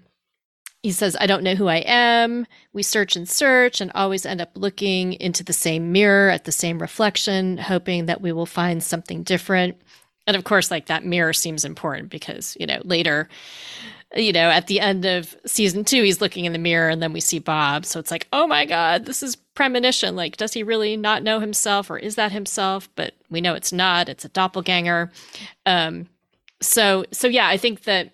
he 0.83 0.91
says, 0.91 1.17
I 1.21 1.27
don't 1.27 1.45
know 1.45 1.55
who 1.55 1.69
I 1.69 1.85
am. 1.87 2.47
We 2.73 2.83
search 2.83 3.15
and 3.15 3.29
search 3.29 3.81
and 3.81 3.93
always 3.95 4.27
end 4.27 4.41
up 4.41 4.51
looking 4.55 5.13
into 5.15 5.45
the 5.45 5.53
same 5.53 5.93
mirror 5.93 6.29
at 6.29 6.45
the 6.45 6.53
same 6.53 6.81
reflection, 6.81 7.57
hoping 7.57 8.07
that 8.07 8.21
we 8.21 8.33
will 8.33 8.47
find 8.47 8.83
something 8.83 9.23
different. 9.23 9.81
And 10.27 10.37
of 10.37 10.45
course, 10.45 10.71
like 10.71 10.87
that 10.87 11.05
mirror 11.05 11.33
seems 11.33 11.65
important 11.65 12.11
because, 12.11 12.57
you 12.59 12.67
know, 12.67 12.81
later, 12.85 13.29
you 14.15 14.33
know, 14.33 14.51
at 14.51 14.67
the 14.67 14.81
end 14.81 15.05
of 15.05 15.37
season 15.47 15.85
two, 15.85 16.03
he's 16.03 16.21
looking 16.21 16.45
in 16.45 16.53
the 16.53 16.59
mirror 16.59 16.89
and 16.89 17.03
then 17.03 17.13
we 17.13 17.21
see 17.21 17.39
Bob. 17.39 17.87
So 17.87 17.99
it's 17.99 18.11
like, 18.11 18.29
oh 18.33 18.47
my 18.47 18.67
God, 18.67 19.07
this 19.07 19.23
is 19.23 19.37
premonition. 19.37 20.17
Like, 20.17 20.37
does 20.37 20.53
he 20.53 20.63
really 20.63 20.97
not 20.97 21.23
know 21.23 21.41
himself 21.41 21.91
or 21.91 21.99
is 21.99 22.17
that 22.17 22.33
himself? 22.33 22.89
But 22.95 23.15
we 23.31 23.41
know 23.41 23.55
it's 23.55 23.73
not, 23.73 24.09
it's 24.09 24.25
a 24.25 24.29
doppelganger. 24.29 25.11
Um, 25.67 26.09
so, 26.61 27.05
so 27.11 27.29
yeah, 27.29 27.49
I 27.49 27.57
think 27.57 27.85
that 27.85 28.13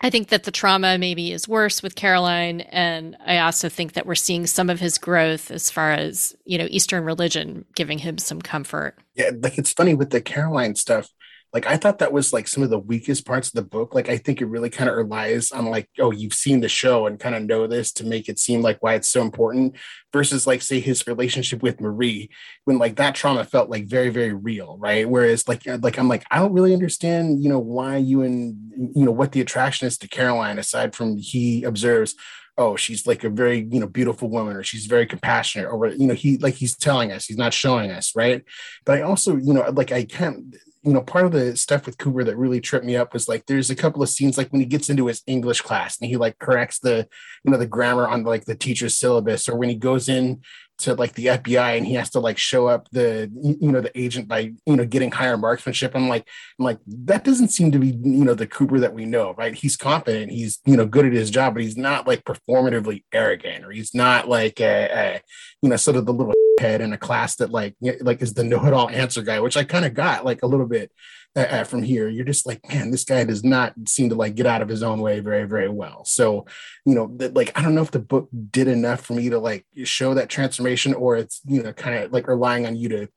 I 0.00 0.10
think 0.10 0.28
that 0.28 0.44
the 0.44 0.50
trauma 0.50 0.98
maybe 0.98 1.32
is 1.32 1.48
worse 1.48 1.82
with 1.82 1.94
Caroline. 1.94 2.60
And 2.62 3.16
I 3.24 3.38
also 3.38 3.70
think 3.70 3.94
that 3.94 4.04
we're 4.04 4.16
seeing 4.16 4.46
some 4.46 4.68
of 4.68 4.80
his 4.80 4.98
growth 4.98 5.50
as 5.50 5.70
far 5.70 5.92
as, 5.92 6.36
you 6.44 6.58
know, 6.58 6.66
Eastern 6.68 7.04
religion 7.04 7.64
giving 7.74 7.98
him 7.98 8.18
some 8.18 8.42
comfort. 8.42 8.96
Yeah, 9.14 9.30
like 9.40 9.56
it's 9.56 9.72
funny 9.72 9.94
with 9.94 10.10
the 10.10 10.20
Caroline 10.20 10.74
stuff 10.74 11.08
like 11.54 11.66
i 11.66 11.76
thought 11.76 12.00
that 12.00 12.12
was 12.12 12.32
like 12.32 12.48
some 12.48 12.64
of 12.64 12.68
the 12.68 12.78
weakest 12.78 13.24
parts 13.24 13.48
of 13.48 13.54
the 13.54 13.62
book. 13.62 13.94
Like 13.94 14.08
i 14.08 14.18
think 14.18 14.40
it 14.42 14.46
really 14.46 14.68
kind 14.68 14.90
of 14.90 14.96
relies 14.96 15.52
on 15.52 15.66
like 15.66 15.88
oh 15.98 16.10
you've 16.10 16.34
seen 16.34 16.60
the 16.60 16.68
show 16.68 17.06
and 17.06 17.18
kind 17.18 17.34
of 17.34 17.44
know 17.44 17.66
this 17.66 17.92
to 17.92 18.04
make 18.04 18.28
it 18.28 18.38
seem 18.38 18.60
like 18.60 18.82
why 18.82 18.94
it's 18.94 19.08
so 19.08 19.22
important 19.22 19.76
versus 20.12 20.46
like 20.46 20.60
say 20.60 20.80
his 20.80 21.06
relationship 21.06 21.62
with 21.62 21.80
marie 21.80 22.28
when 22.64 22.76
like 22.78 22.96
that 22.96 23.14
trauma 23.14 23.44
felt 23.44 23.70
like 23.70 23.86
very 23.86 24.10
very 24.10 24.34
real 24.34 24.76
right? 24.78 25.08
Whereas 25.08 25.48
like 25.48 25.66
uh, 25.66 25.78
like 25.80 25.98
i'm 25.98 26.08
like 26.08 26.24
i 26.30 26.38
don't 26.38 26.52
really 26.52 26.74
understand 26.74 27.42
you 27.42 27.48
know 27.48 27.60
why 27.60 27.96
you 27.96 28.22
and 28.22 28.56
you 28.94 29.04
know 29.04 29.12
what 29.12 29.32
the 29.32 29.40
attraction 29.40 29.86
is 29.86 29.96
to 29.98 30.08
caroline 30.08 30.58
aside 30.58 30.94
from 30.94 31.16
he 31.16 31.62
observes 31.62 32.16
oh 32.56 32.76
she's 32.76 33.06
like 33.06 33.24
a 33.24 33.30
very 33.30 33.66
you 33.70 33.80
know 33.80 33.86
beautiful 33.86 34.28
woman 34.28 34.56
or 34.56 34.62
she's 34.62 34.86
very 34.86 35.06
compassionate 35.06 35.70
or 35.70 35.88
you 35.88 36.06
know 36.06 36.14
he 36.14 36.38
like 36.38 36.54
he's 36.54 36.76
telling 36.76 37.12
us 37.12 37.26
he's 37.26 37.36
not 37.36 37.52
showing 37.52 37.90
us 37.90 38.12
right? 38.14 38.44
But 38.84 38.98
i 38.98 39.02
also 39.02 39.36
you 39.36 39.52
know 39.54 39.68
like 39.70 39.92
i 39.92 40.04
can't 40.04 40.54
you 40.84 40.92
know, 40.92 41.00
part 41.00 41.24
of 41.26 41.32
the 41.32 41.56
stuff 41.56 41.86
with 41.86 41.98
Cooper 41.98 42.24
that 42.24 42.36
really 42.36 42.60
tripped 42.60 42.84
me 42.84 42.96
up 42.96 43.12
was 43.12 43.28
like 43.28 43.46
there's 43.46 43.70
a 43.70 43.76
couple 43.76 44.02
of 44.02 44.08
scenes 44.08 44.36
like 44.36 44.50
when 44.52 44.60
he 44.60 44.66
gets 44.66 44.90
into 44.90 45.06
his 45.06 45.22
English 45.26 45.62
class 45.62 45.98
and 45.98 46.08
he 46.08 46.16
like 46.16 46.38
corrects 46.38 46.78
the, 46.78 47.08
you 47.44 47.50
know, 47.50 47.56
the 47.56 47.66
grammar 47.66 48.06
on 48.06 48.22
like 48.24 48.44
the 48.44 48.54
teacher's 48.54 48.94
syllabus, 48.94 49.48
or 49.48 49.56
when 49.56 49.68
he 49.68 49.74
goes 49.74 50.08
in 50.08 50.42
to 50.76 50.94
like 50.94 51.14
the 51.14 51.26
FBI 51.26 51.76
and 51.76 51.86
he 51.86 51.94
has 51.94 52.10
to 52.10 52.20
like 52.20 52.36
show 52.36 52.66
up 52.66 52.88
the 52.90 53.30
you 53.60 53.70
know 53.70 53.80
the 53.80 53.96
agent 53.98 54.26
by 54.26 54.52
you 54.66 54.76
know 54.76 54.84
getting 54.84 55.10
higher 55.10 55.36
marksmanship. 55.36 55.92
I'm 55.94 56.08
like 56.08 56.26
I'm 56.58 56.64
like 56.64 56.78
that 56.86 57.24
doesn't 57.24 57.48
seem 57.48 57.70
to 57.72 57.78
be 57.78 57.88
you 57.88 58.24
know 58.24 58.34
the 58.34 58.46
Cooper 58.46 58.80
that 58.80 58.94
we 58.94 59.04
know, 59.04 59.34
right? 59.34 59.54
He's 59.54 59.76
confident, 59.76 60.32
he's 60.32 60.60
you 60.64 60.76
know 60.76 60.86
good 60.86 61.06
at 61.06 61.12
his 61.12 61.30
job, 61.30 61.54
but 61.54 61.62
he's 61.62 61.76
not 61.76 62.06
like 62.06 62.24
performatively 62.24 63.04
arrogant, 63.12 63.64
or 63.64 63.70
he's 63.70 63.94
not 63.94 64.28
like 64.28 64.60
a, 64.60 64.88
a 64.92 65.20
you 65.62 65.68
know 65.68 65.76
sort 65.76 65.96
of 65.96 66.06
the 66.06 66.12
little 66.12 66.34
head 66.60 66.80
in 66.80 66.92
a 66.92 66.98
class 66.98 67.36
that 67.36 67.50
like 67.50 67.74
like 68.00 68.22
is 68.22 68.34
the 68.34 68.44
know-it-all 68.44 68.90
answer 68.90 69.22
guy, 69.22 69.40
which 69.40 69.56
I 69.56 69.64
kind 69.64 69.84
of 69.84 69.94
got 69.94 70.24
like 70.24 70.42
a 70.42 70.46
little 70.46 70.66
bit 70.66 70.92
uh, 71.36 71.40
uh, 71.40 71.64
from 71.64 71.82
here. 71.82 72.08
You're 72.08 72.24
just 72.24 72.46
like, 72.46 72.60
man, 72.68 72.90
this 72.90 73.04
guy 73.04 73.24
does 73.24 73.42
not 73.42 73.74
seem 73.88 74.08
to 74.10 74.14
like 74.14 74.34
get 74.34 74.46
out 74.46 74.62
of 74.62 74.68
his 74.68 74.82
own 74.82 75.00
way 75.00 75.20
very 75.20 75.44
very 75.44 75.68
well. 75.68 76.04
So, 76.04 76.46
you 76.84 76.94
know, 76.94 77.10
that 77.16 77.34
like 77.34 77.56
I 77.58 77.62
don't 77.62 77.74
know 77.74 77.82
if 77.82 77.90
the 77.90 77.98
book 77.98 78.28
did 78.50 78.68
enough 78.68 79.00
for 79.00 79.14
me 79.14 79.30
to 79.30 79.38
like 79.38 79.66
show 79.84 80.14
that 80.14 80.28
transformation, 80.28 80.94
or 80.94 81.16
it's 81.16 81.40
you 81.46 81.62
know 81.62 81.72
kind 81.72 82.02
of 82.02 82.12
like 82.12 82.28
relying 82.28 82.66
on 82.66 82.76
you 82.76 82.88
to 82.90 83.08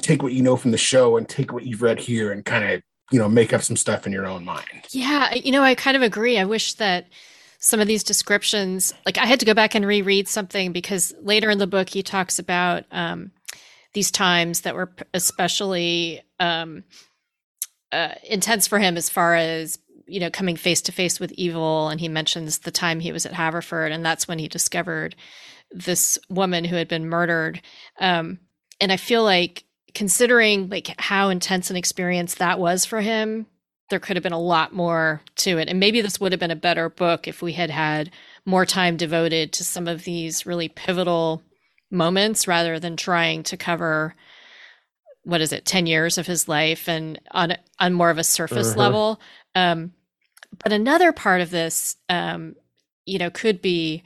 take 0.00 0.22
what 0.22 0.32
you 0.32 0.42
know 0.42 0.56
from 0.56 0.70
the 0.70 0.78
show 0.78 1.16
and 1.16 1.28
take 1.28 1.52
what 1.52 1.64
you've 1.64 1.82
read 1.82 1.98
here 1.98 2.32
and 2.32 2.44
kind 2.44 2.72
of 2.72 2.82
you 3.10 3.18
know 3.18 3.28
make 3.28 3.52
up 3.52 3.62
some 3.62 3.76
stuff 3.76 4.06
in 4.06 4.12
your 4.12 4.26
own 4.26 4.44
mind. 4.44 4.86
Yeah, 4.90 5.34
you 5.34 5.52
know, 5.52 5.62
I 5.62 5.74
kind 5.74 5.96
of 5.96 6.02
agree. 6.02 6.38
I 6.38 6.44
wish 6.44 6.74
that 6.74 7.06
some 7.66 7.80
of 7.80 7.88
these 7.88 8.04
descriptions. 8.04 8.94
Like 9.04 9.18
i 9.18 9.26
had 9.26 9.40
to 9.40 9.46
go 9.46 9.52
back 9.52 9.74
and 9.74 9.84
reread 9.84 10.28
something 10.28 10.70
because 10.72 11.12
later 11.20 11.50
in 11.50 11.58
the 11.58 11.66
book 11.66 11.88
he 11.88 12.02
talks 12.02 12.38
about 12.38 12.84
um, 12.92 13.32
these 13.92 14.12
times 14.12 14.60
that 14.60 14.76
were 14.76 14.92
especially 15.12 16.22
um, 16.38 16.84
uh, 17.90 18.14
intense 18.22 18.68
for 18.68 18.78
him 18.78 18.96
as 18.96 19.10
far 19.10 19.34
as 19.34 19.80
you 20.06 20.20
know 20.20 20.30
coming 20.30 20.56
face 20.56 20.80
to 20.82 20.92
face 20.92 21.18
with 21.18 21.32
evil. 21.32 21.88
And 21.88 22.00
he 22.00 22.08
mentions 22.08 22.60
the 22.60 22.70
time 22.70 23.00
he 23.00 23.10
was 23.10 23.26
at 23.26 23.32
haverford 23.32 23.90
and 23.90 24.06
that's 24.06 24.28
when 24.28 24.38
he 24.38 24.46
discovered 24.46 25.16
this 25.72 26.20
woman 26.30 26.64
who 26.64 26.76
had 26.76 26.86
been 26.86 27.08
murdered. 27.08 27.60
Um, 27.98 28.38
and 28.80 28.92
i 28.92 28.96
feel 28.96 29.24
like 29.24 29.64
considering 29.94 30.68
like 30.68 30.94
how 30.98 31.30
intense 31.30 31.70
an 31.70 31.76
experience 31.76 32.34
that 32.36 32.60
was 32.60 32.84
for 32.84 33.00
him 33.00 33.46
there 33.88 34.00
could 34.00 34.16
have 34.16 34.22
been 34.22 34.32
a 34.32 34.40
lot 34.40 34.72
more 34.72 35.20
to 35.36 35.58
it. 35.58 35.68
And 35.68 35.78
maybe 35.78 36.00
this 36.00 36.20
would 36.20 36.32
have 36.32 36.40
been 36.40 36.50
a 36.50 36.56
better 36.56 36.88
book 36.88 37.28
if 37.28 37.40
we 37.40 37.52
had 37.52 37.70
had 37.70 38.10
more 38.44 38.66
time 38.66 38.96
devoted 38.96 39.52
to 39.54 39.64
some 39.64 39.86
of 39.86 40.04
these 40.04 40.46
really 40.46 40.68
pivotal 40.68 41.42
moments 41.90 42.48
rather 42.48 42.80
than 42.80 42.96
trying 42.96 43.42
to 43.44 43.56
cover 43.56 44.14
what 45.22 45.40
is 45.40 45.52
it 45.52 45.64
10 45.64 45.86
years 45.86 46.18
of 46.18 46.26
his 46.26 46.48
life 46.48 46.88
and 46.88 47.20
on 47.32 47.54
on 47.80 47.92
more 47.92 48.10
of 48.10 48.18
a 48.18 48.24
surface 48.24 48.70
uh-huh. 48.70 48.80
level 48.80 49.20
um, 49.54 49.92
but 50.62 50.72
another 50.72 51.12
part 51.12 51.40
of 51.40 51.50
this 51.50 51.96
um, 52.08 52.54
you 53.04 53.18
know 53.18 53.30
could 53.30 53.60
be 53.62 54.02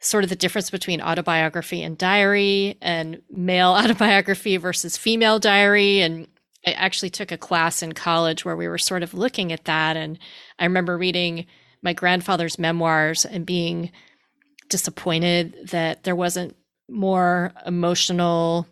sort 0.00 0.24
of 0.24 0.30
the 0.30 0.36
difference 0.36 0.70
between 0.70 1.00
autobiography 1.00 1.82
and 1.82 1.96
diary 1.98 2.76
and 2.80 3.22
male 3.30 3.70
autobiography 3.78 4.56
versus 4.56 4.96
female 4.96 5.38
diary 5.38 6.00
and 6.00 6.26
I 6.66 6.72
actually 6.72 7.10
took 7.10 7.32
a 7.32 7.38
class 7.38 7.82
in 7.82 7.92
college 7.92 8.44
where 8.44 8.56
we 8.56 8.68
were 8.68 8.78
sort 8.78 9.02
of 9.02 9.14
looking 9.14 9.52
at 9.52 9.64
that. 9.64 9.96
And 9.96 10.18
I 10.58 10.64
remember 10.64 10.98
reading 10.98 11.46
my 11.82 11.92
grandfather's 11.92 12.58
memoirs 12.58 13.24
and 13.24 13.46
being 13.46 13.90
disappointed 14.68 15.68
that 15.70 16.04
there 16.04 16.16
wasn't 16.16 16.56
more 16.88 17.52
emotional 17.66 18.66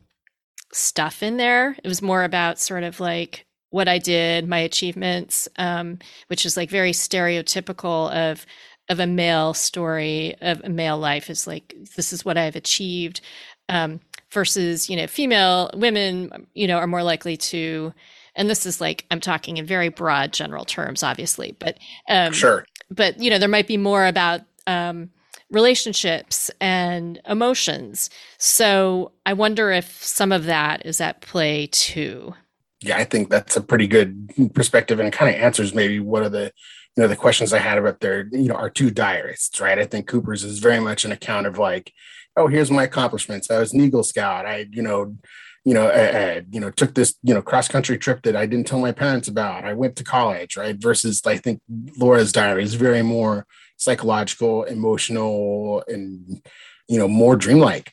stuff 0.72 1.22
in 1.22 1.36
there. 1.36 1.76
It 1.82 1.88
was 1.88 2.02
more 2.02 2.24
about 2.24 2.58
sort 2.58 2.82
of 2.82 3.00
like 3.00 3.46
what 3.70 3.88
I 3.88 3.98
did, 3.98 4.48
my 4.48 4.58
achievements, 4.58 5.48
um, 5.56 5.98
which 6.28 6.46
is 6.46 6.56
like 6.56 6.70
very 6.70 6.92
stereotypical 6.92 8.10
of 8.12 8.46
of 8.90 9.00
a 9.00 9.06
male 9.06 9.52
story 9.52 10.34
of 10.40 10.62
a 10.64 10.70
male 10.70 10.96
life 10.96 11.28
is 11.28 11.46
like 11.46 11.74
this 11.96 12.12
is 12.12 12.24
what 12.24 12.38
I've 12.38 12.56
achieved. 12.56 13.20
Um, 13.68 14.00
versus 14.30 14.90
you 14.90 14.96
know 14.96 15.06
female 15.06 15.70
women 15.74 16.46
you 16.54 16.66
know 16.66 16.78
are 16.78 16.86
more 16.86 17.02
likely 17.02 17.36
to 17.36 17.92
and 18.34 18.48
this 18.48 18.66
is 18.66 18.80
like 18.80 19.06
i'm 19.10 19.20
talking 19.20 19.56
in 19.56 19.66
very 19.66 19.88
broad 19.88 20.32
general 20.32 20.64
terms 20.64 21.02
obviously 21.02 21.56
but 21.58 21.78
um 22.08 22.32
sure. 22.32 22.64
but 22.90 23.18
you 23.20 23.30
know 23.30 23.38
there 23.38 23.48
might 23.48 23.66
be 23.66 23.76
more 23.76 24.06
about 24.06 24.42
um 24.66 25.10
relationships 25.50 26.50
and 26.60 27.20
emotions. 27.26 28.10
So 28.38 29.12
i 29.24 29.32
wonder 29.32 29.70
if 29.70 30.02
some 30.04 30.32
of 30.32 30.44
that 30.44 30.84
is 30.84 31.00
at 31.00 31.20
play 31.20 31.68
too. 31.68 32.34
Yeah 32.80 32.98
i 32.98 33.04
think 33.04 33.30
that's 33.30 33.56
a 33.56 33.62
pretty 33.62 33.86
good 33.86 34.52
perspective 34.54 35.00
and 35.00 35.12
kind 35.12 35.34
of 35.34 35.40
answers 35.40 35.74
maybe 35.74 36.00
one 36.00 36.22
of 36.22 36.32
the 36.32 36.52
you 36.96 37.02
know 37.02 37.08
the 37.08 37.16
questions 37.16 37.52
i 37.52 37.58
had 37.58 37.78
about 37.78 38.00
their 38.00 38.28
you 38.30 38.48
know 38.48 38.54
our 38.54 38.70
two 38.70 38.90
diarists 38.90 39.60
right? 39.60 39.78
I 39.78 39.86
think 39.86 40.06
cooper's 40.06 40.44
is 40.44 40.58
very 40.58 40.80
much 40.80 41.04
an 41.04 41.12
account 41.12 41.46
of 41.46 41.58
like 41.58 41.92
oh, 42.38 42.46
here's 42.46 42.70
my 42.70 42.84
accomplishments. 42.84 43.50
I 43.50 43.58
was 43.58 43.72
an 43.72 43.80
Eagle 43.80 44.02
Scout. 44.02 44.46
I, 44.46 44.66
you 44.70 44.82
know, 44.82 45.16
you 45.64 45.74
know, 45.74 45.88
I, 45.88 46.18
I, 46.18 46.42
you 46.50 46.60
know, 46.60 46.70
took 46.70 46.94
this, 46.94 47.16
you 47.22 47.34
know, 47.34 47.42
cross 47.42 47.68
country 47.68 47.98
trip 47.98 48.22
that 48.22 48.36
I 48.36 48.46
didn't 48.46 48.66
tell 48.66 48.78
my 48.78 48.92
parents 48.92 49.28
about. 49.28 49.64
I 49.64 49.74
went 49.74 49.96
to 49.96 50.04
college, 50.04 50.56
right? 50.56 50.76
Versus, 50.76 51.20
I 51.26 51.36
think 51.36 51.60
Laura's 51.98 52.32
diary 52.32 52.62
is 52.62 52.74
very 52.74 53.02
more 53.02 53.46
psychological, 53.76 54.64
emotional, 54.64 55.82
and 55.88 56.40
you 56.88 56.98
know, 56.98 57.08
more 57.08 57.36
dreamlike. 57.36 57.92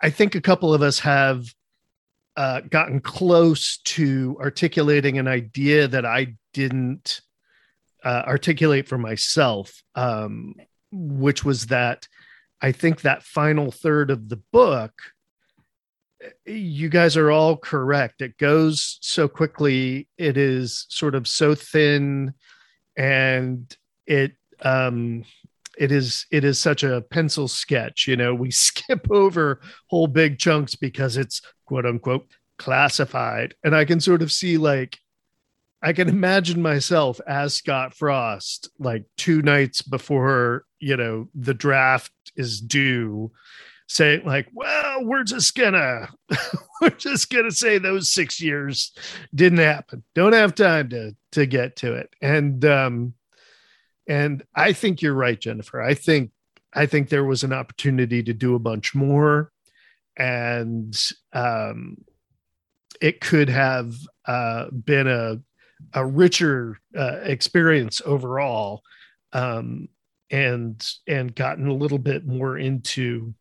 I 0.00 0.10
think 0.10 0.34
a 0.34 0.40
couple 0.40 0.74
of 0.74 0.82
us 0.82 0.98
have 1.00 1.46
uh, 2.36 2.60
gotten 2.60 3.00
close 3.00 3.78
to 3.78 4.36
articulating 4.40 5.18
an 5.18 5.26
idea 5.26 5.88
that 5.88 6.04
I 6.04 6.34
didn't 6.52 7.20
uh, 8.04 8.22
articulate 8.26 8.86
for 8.86 8.98
myself, 8.98 9.82
um, 9.94 10.54
which 10.92 11.44
was 11.44 11.66
that 11.66 12.06
I 12.60 12.72
think 12.72 13.02
that 13.02 13.22
final 13.22 13.70
third 13.70 14.10
of 14.10 14.28
the 14.28 14.40
book, 14.52 14.92
you 16.44 16.88
guys 16.88 17.16
are 17.16 17.30
all 17.30 17.56
correct. 17.56 18.20
It 18.20 18.36
goes 18.38 18.98
so 19.00 19.28
quickly. 19.28 20.08
It 20.18 20.36
is 20.36 20.86
sort 20.88 21.14
of 21.14 21.28
so 21.28 21.54
thin, 21.54 22.34
and 22.96 23.74
it 24.06 24.32
um, 24.62 25.24
it 25.78 25.92
is 25.92 26.26
it 26.32 26.44
is 26.44 26.58
such 26.58 26.82
a 26.82 27.02
pencil 27.02 27.46
sketch. 27.46 28.08
You 28.08 28.16
know, 28.16 28.34
we 28.34 28.50
skip 28.50 29.06
over 29.10 29.60
whole 29.86 30.08
big 30.08 30.38
chunks 30.38 30.74
because 30.74 31.16
it's 31.16 31.40
quote 31.66 31.86
unquote 31.86 32.26
classified, 32.58 33.54
and 33.64 33.74
I 33.74 33.84
can 33.84 34.00
sort 34.00 34.22
of 34.22 34.32
see 34.32 34.58
like 34.58 34.98
I 35.82 35.92
can 35.92 36.08
imagine 36.08 36.60
myself 36.60 37.20
as 37.26 37.54
Scott 37.54 37.94
Frost, 37.94 38.68
like 38.78 39.04
two 39.16 39.42
nights 39.42 39.82
before, 39.82 40.64
you 40.80 40.96
know, 40.96 41.28
the 41.34 41.54
draft 41.54 42.12
is 42.36 42.60
due, 42.60 43.30
saying, 43.86 44.24
like, 44.24 44.48
well, 44.52 45.04
we're 45.04 45.22
just 45.22 45.54
gonna, 45.54 46.08
we're 46.80 46.90
just 46.90 47.30
gonna 47.30 47.52
say 47.52 47.78
those 47.78 48.12
six 48.12 48.40
years 48.40 48.92
didn't 49.34 49.58
happen. 49.58 50.02
Don't 50.14 50.32
have 50.32 50.54
time 50.54 50.88
to 50.90 51.14
to 51.32 51.46
get 51.46 51.76
to 51.76 51.94
it. 51.94 52.10
And 52.20 52.64
um, 52.64 53.14
and 54.08 54.42
I 54.54 54.72
think 54.72 55.00
you're 55.00 55.14
right, 55.14 55.38
Jennifer. 55.38 55.80
I 55.80 55.94
think 55.94 56.32
I 56.74 56.86
think 56.86 57.08
there 57.08 57.24
was 57.24 57.44
an 57.44 57.52
opportunity 57.52 58.22
to 58.24 58.34
do 58.34 58.54
a 58.56 58.60
bunch 58.60 58.94
more. 58.94 59.52
And 60.16 60.96
um 61.32 61.98
it 63.00 63.20
could 63.20 63.48
have 63.48 63.94
uh, 64.26 64.70
been 64.70 65.06
a 65.06 65.40
a 65.94 66.04
richer 66.04 66.78
uh, 66.96 67.18
experience 67.22 68.00
overall 68.04 68.82
um, 69.32 69.88
and 70.30 70.86
and 71.06 71.34
gotten 71.34 71.68
a 71.68 71.74
little 71.74 71.98
bit 71.98 72.26
more 72.26 72.58
into 72.58 73.34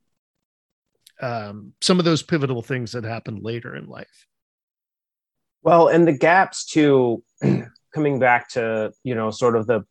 um, 1.22 1.74
some 1.82 2.00
of 2.00 2.06
those 2.06 2.22
pivotal 2.22 2.62
things 2.62 2.92
that 2.92 3.04
happened 3.04 3.44
later 3.44 3.76
in 3.76 3.88
life. 3.88 4.28
Well 5.62 5.88
and 5.88 6.08
the 6.08 6.18
gaps 6.18 6.66
too 6.66 7.24
coming 7.94 8.20
back 8.20 8.50
to 8.52 8.92
you 9.04 9.16
know 9.16 9.32
sort 9.32 9.56
of 9.56 9.68
the 9.68 9.84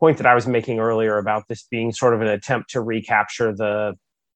point 0.00 0.18
that 0.18 0.26
i 0.26 0.34
was 0.34 0.46
making 0.46 0.80
earlier 0.80 1.18
about 1.18 1.44
this 1.48 1.62
being 1.70 1.92
sort 1.92 2.14
of 2.14 2.20
an 2.20 2.26
attempt 2.26 2.70
to 2.70 2.80
recapture 2.80 3.54
the 3.54 3.94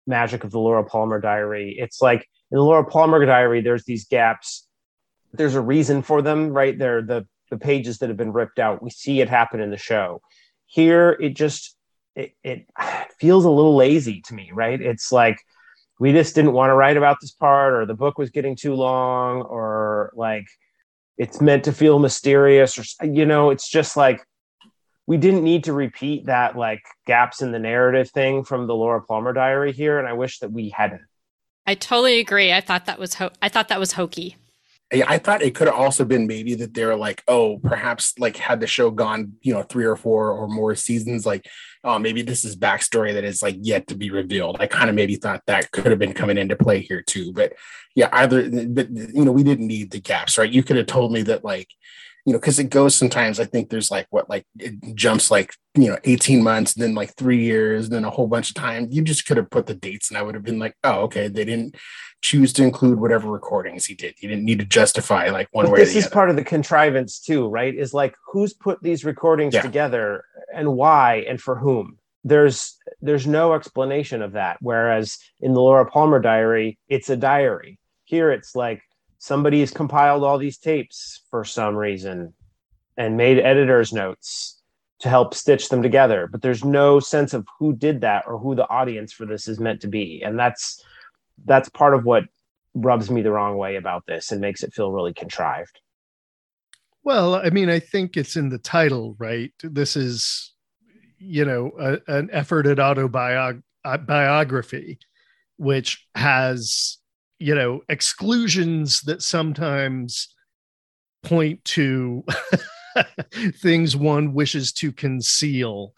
magic 0.08 0.42
of 0.42 0.50
the 0.50 0.58
laura 0.58 0.84
palmer 0.84 1.20
diary. 1.20 1.76
It's 1.78 2.00
like 2.00 2.26
in 2.50 2.56
the 2.56 2.62
laura 2.62 2.84
palmer 2.84 3.24
diary 3.24 3.60
there's 3.60 3.84
these 3.84 4.06
gaps 4.06 4.66
there's 5.38 5.54
a 5.54 5.60
reason 5.60 6.02
for 6.02 6.20
them, 6.20 6.50
right? 6.50 6.78
They're 6.78 7.02
the 7.02 7.26
the 7.50 7.56
pages 7.56 7.98
that 7.98 8.10
have 8.10 8.18
been 8.18 8.32
ripped 8.32 8.58
out. 8.58 8.82
We 8.82 8.90
see 8.90 9.20
it 9.22 9.28
happen 9.28 9.60
in 9.60 9.70
the 9.70 9.78
show. 9.78 10.20
Here, 10.66 11.16
it 11.20 11.30
just 11.30 11.74
it, 12.14 12.32
it 12.44 12.66
feels 13.18 13.44
a 13.44 13.50
little 13.50 13.76
lazy 13.76 14.20
to 14.22 14.34
me, 14.34 14.50
right? 14.52 14.80
It's 14.80 15.10
like 15.10 15.38
we 15.98 16.12
just 16.12 16.34
didn't 16.34 16.52
want 16.52 16.70
to 16.70 16.74
write 16.74 16.96
about 16.96 17.18
this 17.20 17.32
part, 17.32 17.72
or 17.72 17.86
the 17.86 17.94
book 17.94 18.18
was 18.18 18.30
getting 18.30 18.56
too 18.56 18.74
long, 18.74 19.42
or 19.42 20.12
like 20.14 20.46
it's 21.16 21.40
meant 21.40 21.64
to 21.64 21.72
feel 21.72 21.98
mysterious, 21.98 22.78
or 22.78 23.06
you 23.06 23.24
know, 23.24 23.50
it's 23.50 23.68
just 23.68 23.96
like 23.96 24.20
we 25.06 25.16
didn't 25.16 25.42
need 25.42 25.64
to 25.64 25.72
repeat 25.72 26.26
that 26.26 26.56
like 26.56 26.82
gaps 27.06 27.40
in 27.40 27.50
the 27.50 27.58
narrative 27.58 28.10
thing 28.10 28.44
from 28.44 28.66
the 28.66 28.74
Laura 28.74 29.00
Palmer 29.00 29.32
diary 29.32 29.72
here, 29.72 29.98
and 29.98 30.06
I 30.06 30.12
wish 30.12 30.40
that 30.40 30.52
we 30.52 30.68
hadn't. 30.68 31.02
I 31.66 31.74
totally 31.74 32.18
agree. 32.18 32.52
I 32.52 32.60
thought 32.60 32.86
that 32.86 32.98
was 32.98 33.14
ho- 33.14 33.30
I 33.40 33.48
thought 33.48 33.68
that 33.68 33.80
was 33.80 33.92
hokey. 33.92 34.36
I 34.90 35.18
thought 35.18 35.42
it 35.42 35.54
could 35.54 35.66
have 35.66 35.76
also 35.76 36.06
been 36.06 36.26
maybe 36.26 36.54
that 36.54 36.72
they're 36.72 36.96
like, 36.96 37.22
oh, 37.28 37.58
perhaps 37.58 38.18
like 38.18 38.38
had 38.38 38.60
the 38.60 38.66
show 38.66 38.90
gone, 38.90 39.34
you 39.42 39.52
know, 39.52 39.62
three 39.62 39.84
or 39.84 39.96
four 39.96 40.30
or 40.30 40.48
more 40.48 40.74
seasons, 40.74 41.26
like, 41.26 41.46
oh, 41.84 41.98
maybe 41.98 42.22
this 42.22 42.42
is 42.42 42.56
backstory 42.56 43.12
that 43.12 43.24
is 43.24 43.42
like 43.42 43.56
yet 43.60 43.86
to 43.88 43.94
be 43.94 44.10
revealed. 44.10 44.56
I 44.60 44.66
kind 44.66 44.88
of 44.88 44.96
maybe 44.96 45.16
thought 45.16 45.42
that 45.46 45.70
could 45.72 45.86
have 45.86 45.98
been 45.98 46.14
coming 46.14 46.38
into 46.38 46.56
play 46.56 46.80
here 46.80 47.02
too. 47.02 47.34
But 47.34 47.52
yeah, 47.94 48.08
either, 48.12 48.48
but 48.66 48.90
you 48.90 49.26
know, 49.26 49.32
we 49.32 49.42
didn't 49.42 49.66
need 49.66 49.90
the 49.90 50.00
gaps, 50.00 50.38
right? 50.38 50.50
You 50.50 50.62
could 50.62 50.76
have 50.76 50.86
told 50.86 51.12
me 51.12 51.20
that 51.22 51.44
like, 51.44 51.68
you 52.28 52.34
know, 52.34 52.38
because 52.38 52.58
it 52.58 52.68
goes 52.68 52.94
sometimes. 52.94 53.40
I 53.40 53.46
think 53.46 53.70
there's 53.70 53.90
like 53.90 54.06
what, 54.10 54.28
like 54.28 54.44
it 54.58 54.94
jumps 54.94 55.30
like 55.30 55.54
you 55.74 55.88
know, 55.88 55.98
18 56.04 56.42
months, 56.42 56.74
then 56.74 56.94
like 56.94 57.14
three 57.14 57.42
years, 57.42 57.88
then 57.88 58.04
a 58.04 58.10
whole 58.10 58.26
bunch 58.26 58.50
of 58.50 58.54
time. 58.54 58.88
You 58.90 59.00
just 59.00 59.26
could 59.26 59.38
have 59.38 59.48
put 59.48 59.66
the 59.66 59.74
dates, 59.74 60.10
and 60.10 60.18
I 60.18 60.22
would 60.22 60.34
have 60.34 60.44
been 60.44 60.58
like, 60.58 60.74
oh, 60.84 61.00
okay, 61.04 61.28
they 61.28 61.46
didn't 61.46 61.76
choose 62.20 62.52
to 62.54 62.64
include 62.64 63.00
whatever 63.00 63.30
recordings 63.30 63.86
he 63.86 63.94
did. 63.94 64.14
You 64.18 64.28
didn't 64.28 64.44
need 64.44 64.58
to 64.58 64.66
justify 64.66 65.30
like 65.30 65.48
one 65.52 65.64
but 65.64 65.72
way. 65.72 65.78
This 65.78 65.96
is 65.96 66.04
other. 66.04 66.12
part 66.12 66.28
of 66.28 66.36
the 66.36 66.44
contrivance 66.44 67.18
too, 67.18 67.48
right? 67.48 67.74
Is 67.74 67.94
like 67.94 68.14
who's 68.30 68.52
put 68.52 68.82
these 68.82 69.06
recordings 69.06 69.54
yeah. 69.54 69.62
together 69.62 70.22
and 70.54 70.74
why 70.74 71.24
and 71.26 71.40
for 71.40 71.56
whom. 71.56 71.96
There's 72.24 72.76
there's 73.00 73.26
no 73.26 73.54
explanation 73.54 74.20
of 74.20 74.32
that. 74.32 74.58
Whereas 74.60 75.18
in 75.40 75.54
the 75.54 75.60
Laura 75.60 75.86
Palmer 75.86 76.20
diary, 76.20 76.78
it's 76.88 77.08
a 77.08 77.16
diary. 77.16 77.78
Here 78.04 78.30
it's 78.30 78.54
like 78.54 78.82
somebody 79.18 79.60
has 79.60 79.70
compiled 79.70 80.24
all 80.24 80.38
these 80.38 80.58
tapes 80.58 81.22
for 81.30 81.44
some 81.44 81.74
reason 81.74 82.34
and 82.96 83.16
made 83.16 83.38
editor's 83.38 83.92
notes 83.92 84.60
to 85.00 85.08
help 85.08 85.34
stitch 85.34 85.68
them 85.68 85.82
together 85.82 86.28
but 86.30 86.42
there's 86.42 86.64
no 86.64 86.98
sense 86.98 87.34
of 87.34 87.46
who 87.58 87.74
did 87.74 88.00
that 88.00 88.24
or 88.26 88.38
who 88.38 88.54
the 88.54 88.68
audience 88.68 89.12
for 89.12 89.26
this 89.26 89.48
is 89.48 89.60
meant 89.60 89.80
to 89.80 89.88
be. 89.88 90.22
And 90.24 90.38
that's 90.38 90.82
that's 91.44 91.68
part 91.68 91.94
of 91.94 92.04
what 92.04 92.24
rubs 92.74 93.10
me 93.10 93.22
the 93.22 93.30
wrong 93.30 93.56
way 93.56 93.76
about 93.76 94.04
this 94.06 94.32
and 94.32 94.40
makes 94.40 94.62
it 94.62 94.74
feel 94.74 94.92
really 94.92 95.14
contrived. 95.14 95.80
Well 97.04 97.36
i 97.36 97.50
mean 97.50 97.70
i 97.70 97.78
think 97.78 98.16
it's 98.16 98.36
in 98.36 98.48
the 98.48 98.58
title 98.58 99.14
right? 99.18 99.52
This 99.62 99.96
is 99.96 100.52
you 101.18 101.44
know 101.44 101.72
a, 101.78 101.98
an 102.08 102.30
effort 102.32 102.66
at 102.66 102.78
autobiography 102.78 104.98
which 105.56 106.06
has 106.14 106.97
you 107.38 107.54
know 107.54 107.82
exclusions 107.88 109.00
that 109.02 109.22
sometimes 109.22 110.28
point 111.22 111.64
to 111.64 112.24
things 113.54 113.96
one 113.96 114.32
wishes 114.34 114.72
to 114.72 114.92
conceal. 114.92 115.94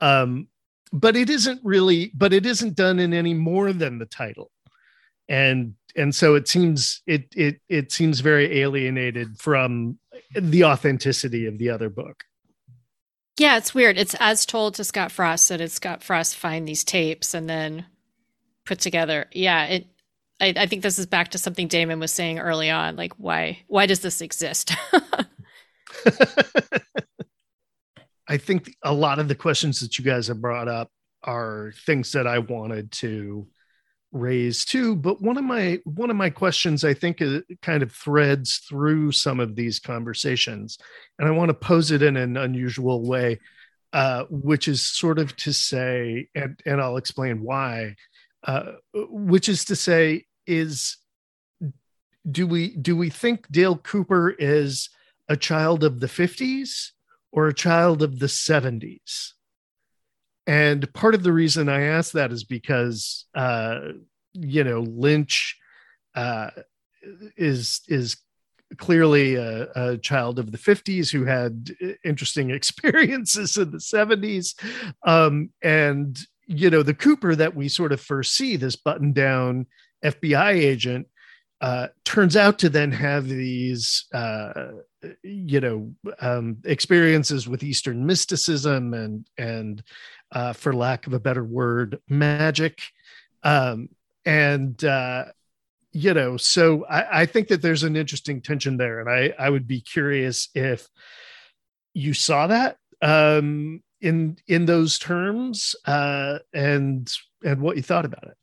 Um 0.00 0.48
but 0.92 1.16
it 1.16 1.28
isn't 1.28 1.60
really 1.64 2.12
but 2.14 2.32
it 2.32 2.46
isn't 2.46 2.76
done 2.76 2.98
in 2.98 3.12
any 3.12 3.34
more 3.34 3.72
than 3.72 3.98
the 3.98 4.06
title. 4.06 4.50
And 5.28 5.74
and 5.96 6.14
so 6.14 6.34
it 6.34 6.48
seems 6.48 7.02
it 7.06 7.26
it 7.34 7.60
it 7.68 7.92
seems 7.92 8.20
very 8.20 8.60
alienated 8.60 9.38
from 9.38 9.98
the 10.34 10.64
authenticity 10.64 11.46
of 11.46 11.58
the 11.58 11.70
other 11.70 11.88
book. 11.88 12.24
Yeah 13.38 13.56
it's 13.56 13.74
weird. 13.74 13.98
It's 13.98 14.14
as 14.20 14.46
told 14.46 14.74
to 14.74 14.84
scott 14.84 15.10
frost 15.10 15.48
that 15.48 15.60
it's 15.60 15.74
scott 15.74 16.02
frost 16.02 16.36
find 16.36 16.68
these 16.68 16.84
tapes 16.84 17.34
and 17.34 17.48
then 17.48 17.86
put 18.64 18.78
together. 18.78 19.26
Yeah 19.32 19.64
it 19.66 19.86
I, 20.40 20.54
I 20.56 20.66
think 20.66 20.82
this 20.82 20.98
is 20.98 21.06
back 21.06 21.30
to 21.30 21.38
something 21.38 21.68
Damon 21.68 22.00
was 22.00 22.12
saying 22.12 22.38
early 22.38 22.70
on. 22.70 22.96
Like, 22.96 23.14
why 23.14 23.60
why 23.66 23.86
does 23.86 24.00
this 24.00 24.20
exist? 24.20 24.74
I 28.26 28.38
think 28.38 28.74
a 28.82 28.92
lot 28.92 29.18
of 29.18 29.28
the 29.28 29.34
questions 29.34 29.80
that 29.80 29.98
you 29.98 30.04
guys 30.04 30.28
have 30.28 30.40
brought 30.40 30.68
up 30.68 30.90
are 31.22 31.72
things 31.86 32.12
that 32.12 32.26
I 32.26 32.38
wanted 32.38 32.90
to 32.92 33.46
raise 34.12 34.64
too. 34.64 34.96
But 34.96 35.20
one 35.20 35.36
of 35.36 35.44
my 35.44 35.80
one 35.84 36.10
of 36.10 36.16
my 36.16 36.30
questions, 36.30 36.84
I 36.84 36.94
think, 36.94 37.20
it 37.20 37.44
kind 37.60 37.82
of 37.82 37.92
threads 37.92 38.58
through 38.68 39.12
some 39.12 39.40
of 39.40 39.56
these 39.56 39.78
conversations, 39.80 40.78
and 41.18 41.28
I 41.28 41.32
want 41.32 41.50
to 41.50 41.54
pose 41.54 41.90
it 41.90 42.02
in 42.02 42.16
an 42.16 42.36
unusual 42.36 43.06
way, 43.06 43.40
uh, 43.92 44.24
which 44.30 44.68
is 44.68 44.86
sort 44.86 45.18
of 45.18 45.36
to 45.36 45.52
say, 45.52 46.28
and 46.34 46.58
and 46.64 46.80
I'll 46.80 46.96
explain 46.96 47.42
why. 47.42 47.96
Uh, 48.44 48.72
which 48.92 49.48
is 49.48 49.64
to 49.64 49.76
say, 49.76 50.26
is 50.46 50.98
do 52.30 52.46
we 52.46 52.76
do 52.76 52.96
we 52.96 53.10
think 53.10 53.50
Dale 53.50 53.76
Cooper 53.76 54.30
is 54.30 54.90
a 55.28 55.36
child 55.36 55.82
of 55.82 56.00
the 56.00 56.06
50s 56.06 56.90
or 57.32 57.48
a 57.48 57.54
child 57.54 58.02
of 58.02 58.18
the 58.18 58.26
70s? 58.26 59.32
And 60.46 60.92
part 60.92 61.14
of 61.14 61.22
the 61.22 61.32
reason 61.32 61.70
I 61.70 61.84
ask 61.84 62.12
that 62.12 62.32
is 62.32 62.44
because 62.44 63.24
uh, 63.34 63.80
you 64.34 64.64
know 64.64 64.80
Lynch 64.80 65.58
uh, 66.14 66.50
is 67.36 67.80
is 67.88 68.16
clearly 68.76 69.36
a, 69.36 69.68
a, 69.74 69.98
child 69.98 70.38
of 70.38 70.50
the 70.50 70.58
50s 70.58 71.12
who 71.12 71.24
had 71.24 71.76
interesting 72.04 72.50
experiences 72.58 73.56
in 73.56 73.70
the 73.70 73.78
70s 73.78 74.54
um, 75.04 75.50
and 75.62 76.18
you 76.46 76.70
know, 76.70 76.82
the 76.82 76.94
Cooper 76.94 77.34
that 77.34 77.54
we 77.54 77.68
sort 77.68 77.92
of 77.92 78.00
first 78.00 78.34
see, 78.34 78.56
this 78.56 78.76
button 78.76 79.12
down 79.12 79.66
FBI 80.04 80.52
agent, 80.52 81.08
uh, 81.60 81.88
turns 82.04 82.36
out 82.36 82.58
to 82.58 82.68
then 82.68 82.92
have 82.92 83.26
these, 83.26 84.06
uh, 84.12 84.72
you 85.22 85.60
know, 85.60 85.94
um, 86.20 86.58
experiences 86.64 87.48
with 87.48 87.62
Eastern 87.62 88.04
mysticism 88.04 88.92
and 88.92 89.26
and, 89.38 89.82
uh, 90.32 90.52
for 90.52 90.74
lack 90.74 91.06
of 91.06 91.12
a 91.12 91.20
better 91.20 91.44
word, 91.44 92.00
magic, 92.08 92.80
um, 93.44 93.88
and 94.24 94.84
uh, 94.84 95.26
you 95.92 96.12
know, 96.12 96.36
so 96.36 96.84
I, 96.86 97.20
I 97.20 97.26
think 97.26 97.48
that 97.48 97.62
there's 97.62 97.84
an 97.84 97.96
interesting 97.96 98.40
tension 98.40 98.76
there, 98.76 99.00
and 99.00 99.08
I 99.08 99.32
I 99.38 99.48
would 99.48 99.66
be 99.66 99.80
curious 99.80 100.48
if 100.54 100.88
you 101.94 102.12
saw 102.12 102.48
that. 102.48 102.76
Um, 103.00 103.82
in 104.04 104.36
in 104.46 104.66
those 104.66 104.98
terms, 104.98 105.74
uh, 105.86 106.38
and 106.52 107.10
and 107.42 107.60
what 107.60 107.76
you 107.76 107.82
thought 107.82 108.04
about 108.04 108.24
it. 108.24 108.36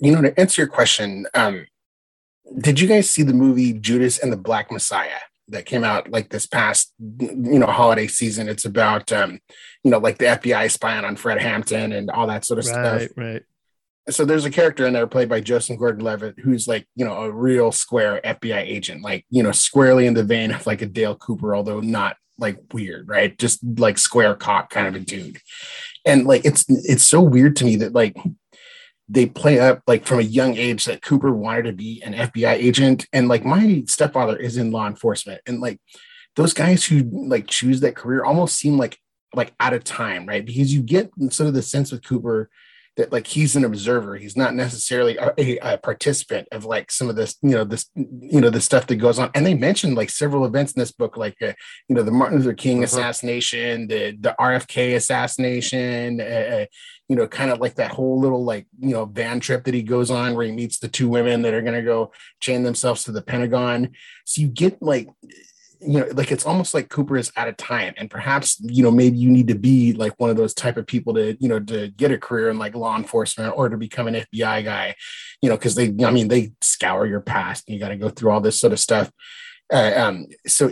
You 0.00 0.12
know, 0.12 0.22
to 0.22 0.38
answer 0.38 0.62
your 0.62 0.68
question, 0.68 1.26
um, 1.34 1.66
did 2.58 2.80
you 2.80 2.88
guys 2.88 3.08
see 3.08 3.22
the 3.22 3.32
movie 3.32 3.72
Judas 3.72 4.18
and 4.18 4.32
the 4.32 4.36
Black 4.36 4.70
Messiah? 4.70 5.20
that 5.48 5.64
came 5.64 5.84
out 5.84 6.10
like 6.10 6.30
this 6.30 6.44
past 6.44 6.92
you 6.98 7.60
know 7.60 7.66
holiday 7.66 8.08
season 8.08 8.48
it's 8.48 8.64
about 8.64 9.12
um 9.12 9.38
you 9.84 9.90
know 9.92 9.98
like 9.98 10.18
the 10.18 10.24
fbi 10.24 10.68
spying 10.68 11.04
on 11.04 11.14
fred 11.14 11.40
hampton 11.40 11.92
and 11.92 12.10
all 12.10 12.26
that 12.26 12.44
sort 12.44 12.58
of 12.58 12.64
right, 12.64 12.72
stuff 12.72 13.16
right 13.16 13.24
right. 13.32 13.42
so 14.10 14.24
there's 14.24 14.44
a 14.44 14.50
character 14.50 14.86
in 14.86 14.92
there 14.92 15.06
played 15.06 15.28
by 15.28 15.40
Joseph 15.40 15.78
Gordon-Levitt 15.78 16.40
who's 16.40 16.66
like 16.66 16.88
you 16.96 17.04
know 17.04 17.22
a 17.22 17.30
real 17.30 17.70
square 17.70 18.20
FBI 18.24 18.58
agent, 18.58 19.02
like 19.02 19.24
you 19.30 19.42
know 19.42 19.52
squarely 19.52 20.06
in 20.06 20.14
the 20.14 20.24
vein 20.24 20.50
of 20.50 20.66
like 20.66 20.82
a 20.82 20.86
Dale 20.86 21.14
Cooper, 21.14 21.54
although 21.54 21.80
not 21.80 22.16
like 22.38 22.58
weird, 22.72 23.08
right? 23.08 23.36
Just 23.38 23.60
like 23.78 23.98
square 23.98 24.34
cock 24.34 24.70
kind 24.70 24.86
of 24.86 24.94
a 24.94 25.00
dude. 25.00 25.40
And 26.04 26.26
like 26.26 26.44
it's 26.44 26.64
it's 26.68 27.04
so 27.04 27.20
weird 27.20 27.56
to 27.56 27.64
me 27.64 27.76
that 27.76 27.92
like 27.92 28.16
they 29.08 29.26
play 29.26 29.58
up 29.60 29.82
like 29.86 30.04
from 30.04 30.18
a 30.18 30.22
young 30.22 30.56
age 30.56 30.84
that 30.86 31.02
Cooper 31.02 31.32
wanted 31.32 31.64
to 31.64 31.72
be 31.72 32.02
an 32.04 32.12
FBI 32.12 32.52
agent. 32.52 33.06
And 33.12 33.28
like 33.28 33.44
my 33.44 33.84
stepfather 33.86 34.36
is 34.36 34.56
in 34.56 34.70
law 34.70 34.86
enforcement. 34.86 35.40
And 35.46 35.60
like 35.60 35.80
those 36.34 36.52
guys 36.52 36.84
who 36.84 37.02
like 37.28 37.46
choose 37.46 37.80
that 37.80 37.96
career 37.96 38.24
almost 38.24 38.56
seem 38.56 38.76
like 38.78 38.98
like 39.34 39.54
out 39.60 39.74
of 39.74 39.84
time, 39.84 40.26
right? 40.26 40.44
Because 40.44 40.72
you 40.72 40.82
get 40.82 41.10
sort 41.30 41.48
of 41.48 41.54
the 41.54 41.62
sense 41.62 41.92
with 41.92 42.04
Cooper 42.04 42.50
that 42.96 43.12
like 43.12 43.26
he's 43.26 43.56
an 43.56 43.64
observer. 43.64 44.16
He's 44.16 44.36
not 44.36 44.54
necessarily 44.54 45.16
a, 45.16 45.58
a, 45.58 45.78
participant 45.78 46.48
of 46.50 46.64
like 46.64 46.90
some 46.90 47.10
of 47.10 47.16
this 47.16 47.36
you 47.42 47.50
know 47.50 47.64
this 47.64 47.90
you 47.94 48.40
know 48.40 48.50
the 48.50 48.60
stuff 48.60 48.86
that 48.86 48.96
goes 48.96 49.18
on. 49.18 49.30
And 49.34 49.44
they 49.44 49.54
mentioned 49.54 49.96
like 49.96 50.10
several 50.10 50.46
events 50.46 50.72
in 50.72 50.80
this 50.80 50.92
book 50.92 51.16
like 51.16 51.36
uh, 51.42 51.52
you 51.88 51.94
know 51.94 52.02
the 52.02 52.10
martin 52.10 52.38
luther 52.38 52.54
king 52.54 52.78
uh-huh. 52.78 52.84
assassination 52.84 53.88
the 53.88 54.16
the 54.18 54.34
rfk 54.40 54.96
assassination 54.96 56.20
uh, 56.20 56.24
uh, 56.24 56.66
you 57.08 57.16
know 57.16 57.26
kind 57.26 57.50
of 57.50 57.60
like 57.60 57.74
that 57.74 57.92
whole 57.92 58.18
little 58.18 58.44
like 58.44 58.66
you 58.78 58.90
know 58.90 59.04
van 59.04 59.40
trip 59.40 59.64
that 59.64 59.74
he 59.74 59.82
goes 59.82 60.10
on 60.10 60.34
where 60.34 60.46
he 60.46 60.52
meets 60.52 60.78
the 60.78 60.88
two 60.88 61.08
women 61.08 61.42
that 61.42 61.54
are 61.54 61.62
going 61.62 61.74
to 61.74 61.82
go 61.82 62.10
chain 62.40 62.62
themselves 62.62 63.04
to 63.04 63.12
the 63.12 63.22
pentagon. 63.22 63.90
So 64.24 64.40
you 64.40 64.48
get 64.48 64.82
like 64.82 65.08
you 65.80 66.00
know 66.00 66.06
like 66.12 66.32
it's 66.32 66.46
almost 66.46 66.74
like 66.74 66.88
cooper 66.88 67.16
is 67.16 67.30
out 67.36 67.48
of 67.48 67.56
time 67.56 67.94
and 67.96 68.10
perhaps 68.10 68.58
you 68.60 68.82
know 68.82 68.90
maybe 68.90 69.16
you 69.16 69.28
need 69.28 69.48
to 69.48 69.54
be 69.54 69.92
like 69.92 70.18
one 70.18 70.30
of 70.30 70.36
those 70.36 70.54
type 70.54 70.76
of 70.76 70.86
people 70.86 71.14
to 71.14 71.36
you 71.40 71.48
know 71.48 71.60
to 71.60 71.88
get 71.88 72.10
a 72.10 72.18
career 72.18 72.50
in 72.50 72.58
like 72.58 72.74
law 72.74 72.96
enforcement 72.96 73.52
or 73.56 73.68
to 73.68 73.76
become 73.76 74.06
an 74.06 74.14
fbi 74.14 74.64
guy 74.64 74.94
you 75.42 75.48
know 75.48 75.56
because 75.56 75.74
they 75.74 75.94
i 76.04 76.10
mean 76.10 76.28
they 76.28 76.52
scour 76.60 77.06
your 77.06 77.20
past 77.20 77.64
and 77.66 77.74
you 77.74 77.80
got 77.80 77.88
to 77.88 77.96
go 77.96 78.08
through 78.08 78.30
all 78.30 78.40
this 78.40 78.60
sort 78.60 78.72
of 78.72 78.80
stuff. 78.80 79.10
Uh, 79.72 79.92
um 79.96 80.26
so 80.46 80.70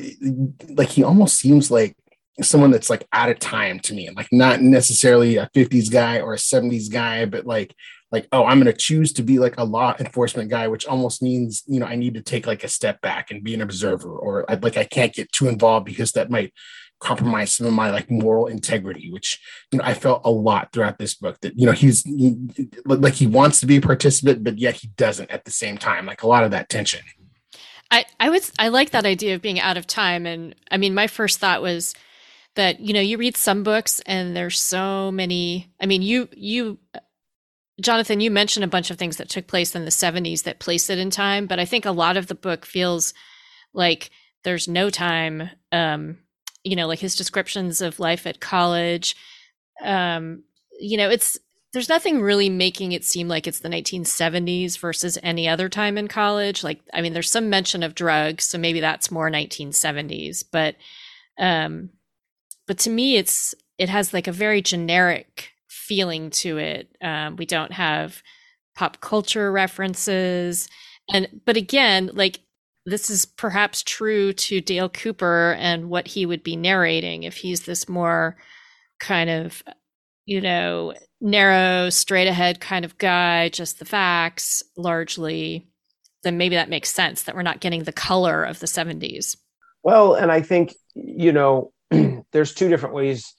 like 0.70 0.88
he 0.88 1.02
almost 1.02 1.36
seems 1.36 1.70
like 1.70 1.96
someone 2.40 2.70
that's 2.70 2.90
like 2.90 3.06
out 3.12 3.28
of 3.28 3.38
time 3.38 3.80
to 3.80 3.92
me 3.94 4.08
like 4.16 4.28
not 4.30 4.60
necessarily 4.60 5.36
a 5.36 5.48
50s 5.54 5.90
guy 5.90 6.20
or 6.20 6.32
a 6.32 6.36
70s 6.36 6.90
guy 6.90 7.24
but 7.24 7.44
like 7.44 7.74
like 8.14 8.28
oh 8.32 8.46
i'm 8.46 8.60
going 8.60 8.72
to 8.72 8.78
choose 8.78 9.12
to 9.12 9.22
be 9.22 9.38
like 9.38 9.58
a 9.58 9.64
law 9.64 9.94
enforcement 9.98 10.48
guy 10.48 10.68
which 10.68 10.86
almost 10.86 11.20
means 11.20 11.62
you 11.66 11.80
know 11.80 11.86
i 11.86 11.96
need 11.96 12.14
to 12.14 12.22
take 12.22 12.46
like 12.46 12.64
a 12.64 12.68
step 12.68 13.00
back 13.02 13.30
and 13.30 13.44
be 13.44 13.52
an 13.52 13.60
observer 13.60 14.08
or 14.08 14.50
I, 14.50 14.54
like 14.54 14.76
i 14.76 14.84
can't 14.84 15.12
get 15.12 15.30
too 15.32 15.48
involved 15.48 15.84
because 15.84 16.12
that 16.12 16.30
might 16.30 16.54
compromise 17.00 17.52
some 17.52 17.66
of 17.66 17.72
my 17.72 17.90
like 17.90 18.10
moral 18.10 18.46
integrity 18.46 19.10
which 19.10 19.40
you 19.70 19.78
know 19.78 19.84
i 19.84 19.92
felt 19.92 20.22
a 20.24 20.30
lot 20.30 20.72
throughout 20.72 20.96
this 20.96 21.14
book 21.14 21.38
that 21.40 21.58
you 21.58 21.66
know 21.66 21.72
he's 21.72 22.02
he, 22.04 22.36
like 22.86 23.14
he 23.14 23.26
wants 23.26 23.60
to 23.60 23.66
be 23.66 23.76
a 23.76 23.80
participant 23.80 24.44
but 24.44 24.58
yet 24.58 24.76
he 24.76 24.86
doesn't 24.96 25.30
at 25.30 25.44
the 25.44 25.50
same 25.50 25.76
time 25.76 26.06
like 26.06 26.22
a 26.22 26.26
lot 26.26 26.44
of 26.44 26.52
that 26.52 26.68
tension. 26.68 27.00
I 27.90 28.06
i 28.20 28.30
would 28.30 28.48
i 28.58 28.68
like 28.68 28.90
that 28.90 29.04
idea 29.04 29.34
of 29.34 29.42
being 29.42 29.60
out 29.60 29.76
of 29.76 29.86
time 29.86 30.24
and 30.24 30.54
i 30.70 30.76
mean 30.76 30.94
my 30.94 31.08
first 31.08 31.40
thought 31.40 31.60
was 31.60 31.94
that 32.54 32.80
you 32.80 32.94
know 32.94 33.00
you 33.00 33.18
read 33.18 33.36
some 33.36 33.64
books 33.64 34.00
and 34.06 34.34
there's 34.34 34.60
so 34.60 35.10
many 35.10 35.68
i 35.80 35.86
mean 35.86 36.00
you 36.00 36.28
you 36.32 36.78
Jonathan, 37.80 38.20
you 38.20 38.30
mentioned 38.30 38.64
a 38.64 38.68
bunch 38.68 38.90
of 38.90 38.98
things 38.98 39.16
that 39.16 39.28
took 39.28 39.46
place 39.46 39.74
in 39.74 39.84
the 39.84 39.90
70s 39.90 40.44
that 40.44 40.60
place 40.60 40.88
it 40.90 40.98
in 40.98 41.10
time, 41.10 41.46
but 41.46 41.58
I 41.58 41.64
think 41.64 41.84
a 41.84 41.90
lot 41.90 42.16
of 42.16 42.28
the 42.28 42.34
book 42.34 42.64
feels 42.64 43.12
like 43.72 44.10
there's 44.44 44.68
no 44.68 44.90
time. 44.90 45.50
Um, 45.72 46.18
you 46.62 46.76
know, 46.76 46.86
like 46.86 47.00
his 47.00 47.14
descriptions 47.14 47.80
of 47.80 48.00
life 48.00 48.26
at 48.26 48.40
college. 48.40 49.14
Um, 49.82 50.44
you 50.80 50.96
know, 50.96 51.10
it's 51.10 51.38
there's 51.72 51.88
nothing 51.88 52.22
really 52.22 52.48
making 52.48 52.92
it 52.92 53.04
seem 53.04 53.26
like 53.26 53.46
it's 53.46 53.60
the 53.60 53.68
1970s 53.68 54.78
versus 54.78 55.18
any 55.22 55.48
other 55.48 55.68
time 55.68 55.98
in 55.98 56.06
college. 56.06 56.62
Like, 56.62 56.80
I 56.94 57.02
mean, 57.02 57.12
there's 57.12 57.30
some 57.30 57.50
mention 57.50 57.82
of 57.82 57.96
drugs, 57.96 58.44
so 58.44 58.58
maybe 58.58 58.78
that's 58.78 59.10
more 59.10 59.28
1970s, 59.28 60.44
but 60.50 60.76
um, 61.38 61.90
but 62.66 62.78
to 62.78 62.90
me, 62.90 63.16
it's 63.16 63.54
it 63.76 63.88
has 63.88 64.14
like 64.14 64.28
a 64.28 64.32
very 64.32 64.62
generic 64.62 65.50
feeling 65.86 66.30
to 66.30 66.58
it. 66.58 66.96
Um, 67.02 67.36
we 67.36 67.46
don't 67.46 67.72
have 67.72 68.22
pop 68.74 69.00
culture 69.00 69.52
references. 69.52 70.68
And, 71.12 71.40
but 71.44 71.56
again, 71.56 72.10
like 72.12 72.40
this 72.86 73.10
is 73.10 73.24
perhaps 73.24 73.82
true 73.82 74.32
to 74.32 74.60
Dale 74.60 74.88
Cooper 74.88 75.56
and 75.58 75.90
what 75.90 76.06
he 76.06 76.26
would 76.26 76.42
be 76.42 76.56
narrating 76.56 77.22
if 77.22 77.36
he's 77.36 77.62
this 77.62 77.88
more 77.88 78.36
kind 78.98 79.30
of, 79.30 79.62
you 80.26 80.40
know, 80.40 80.94
narrow, 81.20 81.90
straight 81.90 82.28
ahead 82.28 82.60
kind 82.60 82.84
of 82.84 82.98
guy, 82.98 83.48
just 83.48 83.78
the 83.78 83.84
facts 83.84 84.62
largely, 84.76 85.68
then 86.22 86.38
maybe 86.38 86.56
that 86.56 86.70
makes 86.70 86.90
sense 86.90 87.24
that 87.24 87.34
we're 87.34 87.42
not 87.42 87.60
getting 87.60 87.84
the 87.84 87.92
color 87.92 88.44
of 88.44 88.58
the 88.58 88.66
70s. 88.66 89.36
Well, 89.82 90.14
and 90.14 90.32
I 90.32 90.40
think, 90.40 90.74
you 90.94 91.32
know, 91.32 91.72
there's 92.32 92.54
two 92.54 92.68
different 92.68 92.94
ways 92.94 93.34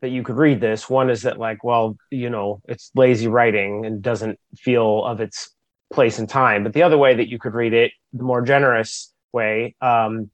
that 0.00 0.10
you 0.10 0.22
could 0.22 0.36
read 0.36 0.60
this. 0.60 0.88
One 0.88 1.10
is 1.10 1.22
that 1.22 1.38
like, 1.38 1.64
well, 1.64 1.96
you 2.10 2.30
know, 2.30 2.60
it's 2.68 2.90
lazy 2.94 3.28
writing 3.28 3.84
and 3.84 4.00
doesn't 4.00 4.38
feel 4.56 5.04
of 5.04 5.20
its 5.20 5.50
place 5.92 6.18
and 6.18 6.28
time. 6.28 6.62
But 6.64 6.72
the 6.72 6.82
other 6.82 6.98
way 6.98 7.14
that 7.14 7.28
you 7.28 7.38
could 7.38 7.54
read 7.54 7.72
it, 7.72 7.92
the 8.12 8.22
more 8.22 8.42
generous 8.42 9.12
way, 9.32 9.74
um, 9.80 10.30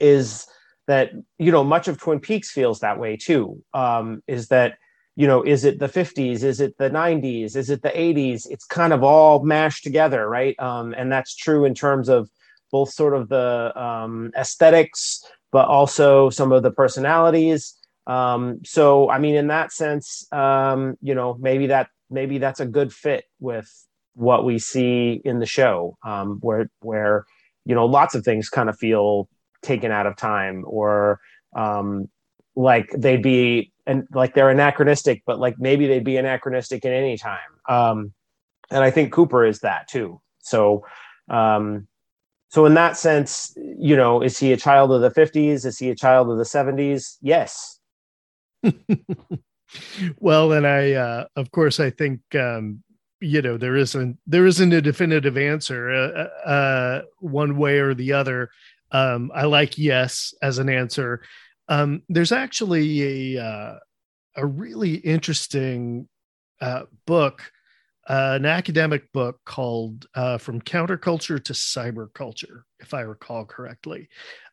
is 0.00 0.46
that 0.86 1.10
you 1.38 1.50
know 1.50 1.64
much 1.64 1.88
of 1.88 1.98
Twin 1.98 2.20
Peaks 2.20 2.50
feels 2.50 2.80
that 2.80 2.98
way 2.98 3.16
too. 3.16 3.62
Um, 3.74 4.22
is 4.26 4.48
that 4.48 4.78
you 5.16 5.26
know, 5.26 5.42
is 5.42 5.64
it 5.64 5.78
the 5.78 5.88
50s? 5.88 6.42
Is 6.42 6.60
it 6.60 6.76
the 6.76 6.90
90s? 6.90 7.56
Is 7.56 7.70
it 7.70 7.80
the 7.80 7.88
80s? 7.88 8.46
It's 8.50 8.66
kind 8.66 8.92
of 8.92 9.02
all 9.02 9.42
mashed 9.42 9.82
together, 9.82 10.28
right? 10.28 10.54
Um, 10.60 10.94
and 10.94 11.10
that's 11.10 11.34
true 11.34 11.64
in 11.64 11.74
terms 11.74 12.10
of 12.10 12.28
both 12.70 12.90
sort 12.90 13.14
of 13.14 13.30
the 13.30 13.72
um, 13.80 14.30
aesthetics, 14.36 15.24
but 15.52 15.68
also 15.68 16.28
some 16.28 16.52
of 16.52 16.62
the 16.62 16.70
personalities 16.70 17.75
um, 18.06 18.60
so, 18.64 19.10
I 19.10 19.18
mean, 19.18 19.34
in 19.34 19.48
that 19.48 19.72
sense, 19.72 20.26
um, 20.32 20.96
you 21.00 21.14
know, 21.14 21.36
maybe 21.40 21.68
that 21.68 21.88
maybe 22.10 22.38
that's 22.38 22.60
a 22.60 22.66
good 22.66 22.92
fit 22.92 23.24
with 23.40 23.68
what 24.14 24.44
we 24.44 24.58
see 24.58 25.20
in 25.24 25.38
the 25.40 25.46
show, 25.46 25.96
um, 26.04 26.38
where 26.40 26.70
where 26.80 27.24
you 27.64 27.74
know 27.74 27.86
lots 27.86 28.14
of 28.14 28.24
things 28.24 28.48
kind 28.48 28.68
of 28.68 28.78
feel 28.78 29.28
taken 29.62 29.90
out 29.90 30.06
of 30.06 30.16
time 30.16 30.64
or 30.66 31.20
um, 31.56 32.08
like 32.54 32.90
they'd 32.96 33.22
be 33.22 33.72
and 33.86 34.06
like 34.12 34.34
they're 34.34 34.50
anachronistic, 34.50 35.22
but 35.26 35.38
like 35.38 35.56
maybe 35.58 35.86
they'd 35.86 36.04
be 36.04 36.16
anachronistic 36.16 36.84
in 36.84 36.92
any 36.92 37.16
time. 37.16 37.38
Um, 37.68 38.12
and 38.70 38.82
I 38.82 38.90
think 38.90 39.12
Cooper 39.12 39.44
is 39.44 39.60
that 39.60 39.88
too. 39.88 40.20
So, 40.40 40.84
um, 41.28 41.86
so 42.48 42.66
in 42.66 42.74
that 42.74 42.96
sense, 42.96 43.52
you 43.56 43.96
know, 43.96 44.22
is 44.22 44.38
he 44.38 44.52
a 44.52 44.56
child 44.56 44.92
of 44.92 45.02
the 45.02 45.10
50s? 45.10 45.64
Is 45.64 45.78
he 45.78 45.90
a 45.90 45.96
child 45.96 46.30
of 46.30 46.38
the 46.38 46.44
70s? 46.44 47.16
Yes, 47.20 47.75
well, 50.18 50.52
and 50.52 50.66
I, 50.66 50.92
uh, 50.92 51.26
of 51.36 51.50
course, 51.50 51.80
I 51.80 51.90
think 51.90 52.20
um, 52.34 52.82
you 53.20 53.42
know 53.42 53.56
there 53.56 53.76
isn't 53.76 54.18
there 54.26 54.46
isn't 54.46 54.72
a 54.72 54.82
definitive 54.82 55.36
answer 55.36 55.90
uh, 55.90 56.28
uh, 56.46 56.48
uh, 56.48 57.02
one 57.18 57.56
way 57.56 57.78
or 57.78 57.94
the 57.94 58.12
other. 58.12 58.50
Um, 58.92 59.32
I 59.34 59.44
like 59.44 59.78
yes 59.78 60.34
as 60.42 60.58
an 60.58 60.68
answer. 60.68 61.22
Um, 61.68 62.02
there's 62.08 62.32
actually 62.32 63.36
a 63.36 63.44
uh, 63.44 63.74
a 64.36 64.46
really 64.46 64.94
interesting 64.94 66.08
uh, 66.60 66.82
book, 67.06 67.42
uh, 68.08 68.34
an 68.36 68.46
academic 68.46 69.10
book 69.12 69.40
called 69.44 70.06
uh, 70.14 70.38
"From 70.38 70.60
Counterculture 70.60 71.42
to 71.42 71.52
Cyberculture," 71.52 72.62
if 72.80 72.94
I 72.94 73.00
recall 73.00 73.44
correctly, 73.44 74.08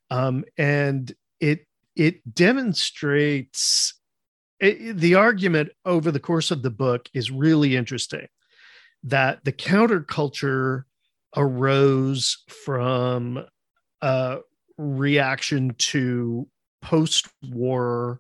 um, 0.10 0.46
and 0.58 1.14
it 1.40 1.68
it 1.96 2.34
demonstrates 2.34 3.94
it, 4.64 4.98
the 4.98 5.16
argument 5.16 5.70
over 5.86 6.12
the 6.12 6.20
course 6.20 6.52
of 6.52 6.62
the 6.62 6.70
book 6.70 7.10
is 7.14 7.30
really 7.30 7.76
interesting 7.76 8.28
that 9.04 9.44
the 9.44 9.52
counterculture 9.52 10.84
arose 11.36 12.44
from 12.48 13.46
a 14.02 14.38
reaction 14.78 15.76
to 15.78 16.48
post-war 16.82 18.20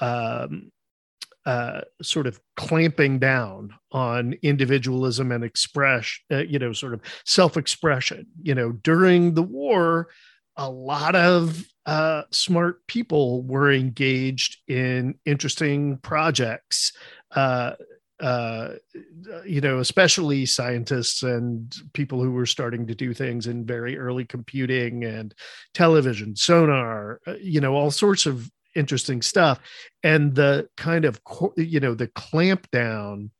um, 0.00 0.70
uh, 1.44 1.82
sort 2.02 2.26
of 2.26 2.40
clamping 2.56 3.20
down 3.20 3.72
on 3.92 4.34
individualism 4.42 5.30
and 5.30 5.44
express, 5.44 6.18
uh, 6.32 6.38
you 6.38 6.58
know, 6.58 6.72
sort 6.72 6.92
of 6.92 7.00
self-expression. 7.24 8.26
You 8.42 8.54
know, 8.54 8.72
during 8.72 9.34
the 9.34 9.44
war, 9.44 10.08
a 10.56 10.68
lot 10.70 11.14
of 11.14 11.64
uh, 11.84 12.22
smart 12.30 12.86
people 12.86 13.42
were 13.42 13.72
engaged 13.72 14.58
in 14.68 15.14
interesting 15.24 15.98
projects. 15.98 16.92
Uh, 17.34 17.72
uh, 18.18 18.70
you 19.44 19.60
know, 19.60 19.78
especially 19.80 20.46
scientists 20.46 21.22
and 21.22 21.76
people 21.92 22.22
who 22.22 22.32
were 22.32 22.46
starting 22.46 22.86
to 22.86 22.94
do 22.94 23.12
things 23.12 23.46
in 23.46 23.66
very 23.66 23.98
early 23.98 24.24
computing 24.24 25.04
and 25.04 25.34
television, 25.74 26.34
sonar, 26.34 27.20
uh, 27.26 27.34
you 27.34 27.60
know, 27.60 27.74
all 27.74 27.90
sorts 27.90 28.24
of 28.24 28.50
interesting 28.74 29.20
stuff. 29.20 29.60
And 30.02 30.34
the 30.34 30.66
kind 30.78 31.04
of, 31.04 31.20
you 31.56 31.78
know, 31.78 31.94
the 31.94 32.08
clamp 32.08 32.70
down 32.70 33.30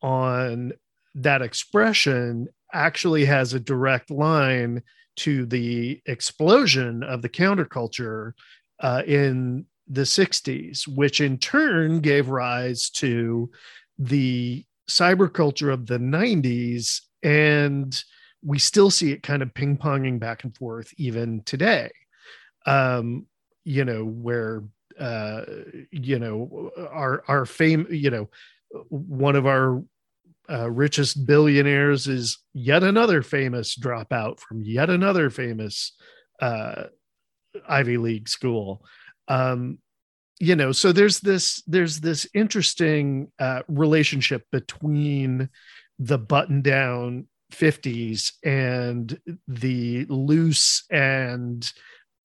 on 0.00 0.74
that 1.16 1.42
expression 1.42 2.48
actually 2.72 3.24
has 3.24 3.52
a 3.52 3.60
direct 3.60 4.12
line 4.12 4.82
to 5.16 5.46
the 5.46 6.00
explosion 6.06 7.02
of 7.02 7.22
the 7.22 7.28
counterculture 7.28 8.32
uh, 8.80 9.02
in 9.06 9.66
the 9.88 10.02
60s, 10.02 10.86
which 10.88 11.20
in 11.20 11.36
turn 11.38 12.00
gave 12.00 12.28
rise 12.28 12.90
to 12.90 13.50
the 13.98 14.64
cyberculture 14.88 15.72
of 15.72 15.86
the 15.86 15.98
90s. 15.98 17.00
And 17.22 17.94
we 18.42 18.58
still 18.58 18.90
see 18.90 19.12
it 19.12 19.22
kind 19.22 19.42
of 19.42 19.52
ping 19.52 19.76
ponging 19.76 20.18
back 20.18 20.44
and 20.44 20.56
forth 20.56 20.92
even 20.96 21.42
today. 21.44 21.90
Um, 22.66 23.26
you 23.64 23.84
know, 23.84 24.04
where, 24.04 24.62
uh, 24.98 25.42
you 25.90 26.18
know, 26.18 26.70
our, 26.90 27.22
our 27.28 27.44
fame, 27.46 27.86
you 27.90 28.10
know, 28.10 28.30
one 28.88 29.36
of 29.36 29.46
our 29.46 29.82
uh, 30.50 30.70
richest 30.70 31.26
billionaires 31.26 32.06
is 32.06 32.38
yet 32.52 32.82
another 32.82 33.22
famous 33.22 33.76
dropout 33.76 34.40
from 34.40 34.62
yet 34.62 34.90
another 34.90 35.30
famous 35.30 35.92
uh, 36.40 36.84
Ivy 37.68 37.96
League 37.96 38.28
school. 38.28 38.84
Um, 39.28 39.78
you 40.40 40.56
know, 40.56 40.72
so 40.72 40.90
there's 40.90 41.20
this 41.20 41.62
there's 41.66 42.00
this 42.00 42.26
interesting 42.34 43.30
uh, 43.38 43.62
relationship 43.68 44.44
between 44.50 45.50
the 45.98 46.18
button 46.18 46.62
down 46.62 47.26
50s 47.52 48.32
and 48.42 49.20
the 49.46 50.06
loose 50.08 50.84
and 50.90 51.70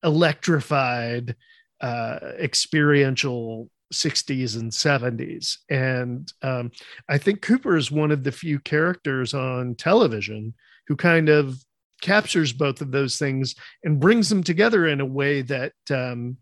electrified 0.03 1.35
uh, 1.81 2.19
experiential 2.39 3.69
60s 3.95 4.59
and 4.59 4.71
70s. 4.71 5.57
And 5.69 6.31
um, 6.41 6.71
I 7.09 7.17
think 7.17 7.41
Cooper 7.41 7.77
is 7.77 7.91
one 7.91 8.11
of 8.11 8.23
the 8.23 8.31
few 8.31 8.59
characters 8.59 9.33
on 9.33 9.75
television 9.75 10.53
who 10.87 10.95
kind 10.95 11.29
of 11.29 11.57
captures 12.01 12.53
both 12.53 12.81
of 12.81 12.91
those 12.91 13.17
things 13.17 13.55
and 13.83 13.99
brings 13.99 14.29
them 14.29 14.43
together 14.43 14.85
in 14.87 15.01
a 15.01 15.05
way 15.05 15.41
that 15.41 15.73
um, 15.89 16.37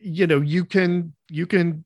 you 0.00 0.26
know 0.26 0.40
you 0.40 0.64
can 0.64 1.12
you 1.30 1.46
can 1.46 1.84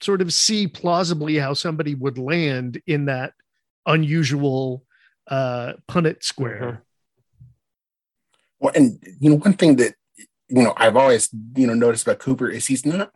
sort 0.00 0.20
of 0.20 0.32
see 0.32 0.66
plausibly 0.66 1.36
how 1.36 1.54
somebody 1.54 1.94
would 1.94 2.18
land 2.18 2.80
in 2.86 3.06
that 3.06 3.32
unusual 3.86 4.84
uh 5.28 5.74
Punnett 5.88 6.22
square 6.22 6.60
mm-hmm. 6.60 7.46
well 8.60 8.72
and 8.74 8.98
you 9.20 9.30
know 9.30 9.36
one 9.36 9.54
thing 9.54 9.76
that 9.76 9.94
you 10.48 10.62
know 10.62 10.74
i've 10.76 10.96
always 10.96 11.28
you 11.56 11.66
know 11.66 11.74
noticed 11.74 12.06
about 12.06 12.18
cooper 12.18 12.48
is 12.48 12.66
he's 12.66 12.84
not 12.84 13.12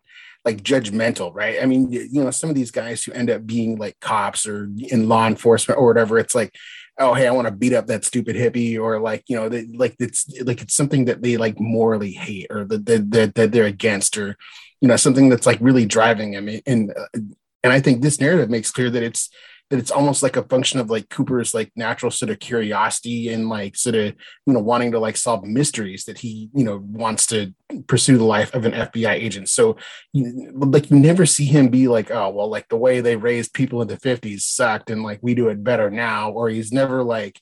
like 0.47 0.63
judgmental, 0.63 1.35
right? 1.35 1.59
I 1.61 1.67
mean, 1.67 1.91
you 1.91 2.23
know, 2.23 2.31
some 2.31 2.49
of 2.49 2.55
these 2.57 2.71
guys 2.71 3.03
who 3.03 3.13
end 3.13 3.31
up 3.31 3.47
being 3.47 3.77
like 3.77 3.99
cops 4.01 4.47
or 4.47 4.71
in 4.79 5.09
law 5.09 5.27
enforcement 5.27 5.79
or 5.79 5.89
whatever, 5.89 6.21
it's 6.21 6.37
like, 6.37 6.55
oh, 6.99 7.15
hey, 7.15 7.27
I 7.27 7.33
want 7.33 7.49
to 7.49 7.53
beat 7.53 7.75
up 7.75 7.89
that 7.89 8.05
stupid 8.05 8.37
hippie, 8.37 8.79
or 8.79 9.01
like, 9.01 9.25
you 9.27 9.37
know, 9.37 9.49
they, 9.49 9.67
like 9.67 9.97
it's 9.99 10.25
like 10.43 10.63
it's 10.63 10.73
something 10.75 11.07
that 11.07 11.21
they 11.21 11.37
like 11.37 11.59
morally 11.59 12.13
hate 12.13 12.47
or 12.49 12.65
that 12.65 13.11
that, 13.11 13.35
that 13.35 13.53
they're 13.53 13.67
against, 13.67 14.17
or 14.17 14.37
you 14.81 14.89
know, 14.89 14.97
something 14.97 15.29
that's 15.29 15.47
like 15.47 15.59
really 15.61 15.85
driving 15.85 16.31
them. 16.31 16.49
And 16.65 16.93
uh, 16.93 17.19
and 17.65 17.73
I 17.73 17.81
think 17.81 18.01
this 18.01 18.21
narrative 18.21 18.49
makes 18.49 18.71
clear 18.71 18.89
that 18.89 19.03
it's 19.03 19.29
that 19.71 19.79
it's 19.79 19.91
almost 19.91 20.23
like 20.23 20.37
a 20.37 20.45
function 20.45 20.79
of 20.79 20.91
like 20.91 21.09
Cooper's 21.09 21.53
like 21.53 21.73
natural 21.75 22.11
sort 22.11 22.31
of 22.31 22.39
curiosity 22.39 23.29
and 23.33 23.49
like 23.49 23.77
sort 23.77 23.97
of 23.97 24.15
you 24.47 24.53
know 24.53 24.61
wanting 24.61 24.93
to 24.93 25.01
like 25.01 25.17
solve 25.17 25.45
mysteries 25.45 26.05
that 26.05 26.19
he 26.19 26.49
you 26.55 26.65
know 26.65 26.79
wants 26.85 27.27
to 27.29 27.53
pursue 27.89 28.17
the 28.17 28.25
life 28.25 28.55
of 28.55 28.65
an 28.65 28.73
FBI 28.73 29.13
agent. 29.13 29.49
So 29.49 29.77
you, 30.13 30.53
like 30.55 30.91
you 30.91 30.99
never 30.99 31.27
see 31.27 31.47
him 31.47 31.69
be 31.69 31.89
like 31.89 32.11
oh 32.11 32.31
well 32.31 32.49
like 32.49 32.69
the 32.69 32.77
way 32.77 33.01
they 33.01 33.17
raised 33.17 33.55
people 33.55 33.83
in 33.83 33.89
the 33.89 33.97
50s 33.97 34.41
sucked 34.43 34.91
and 34.91 35.03
like 35.03 35.19
we 35.23 35.35
do 35.35 35.49
it 35.49 35.65
better 35.65 35.91
now 35.91 36.31
or 36.31 36.49
he's 36.49 36.73
never 36.73 37.03
like 37.03 37.41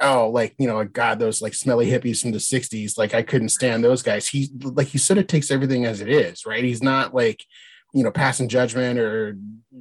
oh 0.00 0.30
like 0.30 0.54
you 0.58 0.66
know 0.66 0.82
god 0.84 1.18
those 1.18 1.42
like 1.42 1.54
smelly 1.54 1.90
hippies 1.90 2.22
from 2.22 2.30
the 2.30 2.38
60s 2.38 2.96
like 2.96 3.14
I 3.14 3.22
couldn't 3.22 3.50
stand 3.50 3.84
those 3.84 4.02
guys. 4.02 4.26
He 4.26 4.48
like 4.62 4.88
he 4.88 4.98
sort 4.98 5.18
of 5.18 5.26
takes 5.26 5.50
everything 5.50 5.84
as 5.84 6.00
it 6.00 6.08
is, 6.08 6.46
right? 6.46 6.64
He's 6.64 6.82
not 6.82 7.14
like 7.14 7.44
you 7.92 8.04
know 8.04 8.10
passing 8.10 8.48
judgment 8.48 8.98
or 8.98 9.36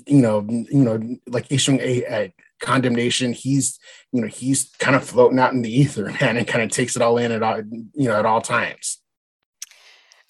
you 0.06 0.22
know 0.22 0.46
you 0.50 0.84
know 0.84 1.18
like 1.28 1.52
issuing 1.52 1.80
a, 1.80 2.04
a, 2.10 2.34
condemnation 2.60 3.34
he's 3.34 3.78
you 4.12 4.20
know 4.20 4.28
he's 4.28 4.72
kind 4.80 4.96
of 4.96 5.04
floating 5.04 5.38
out 5.38 5.54
in 5.54 5.62
the 5.62 5.72
ether 5.72 6.06
man 6.22 6.38
and 6.38 6.48
kind 6.48 6.64
of 6.64 6.72
takes 6.72 6.96
it 6.96 7.04
all 7.04 7.20
in 7.20 7.32
at 7.32 7.44
all 7.44 7.60
you 7.94 8.08
know 8.08 8.18
at 8.18 8.26
all 8.26 8.42
times 8.42 8.98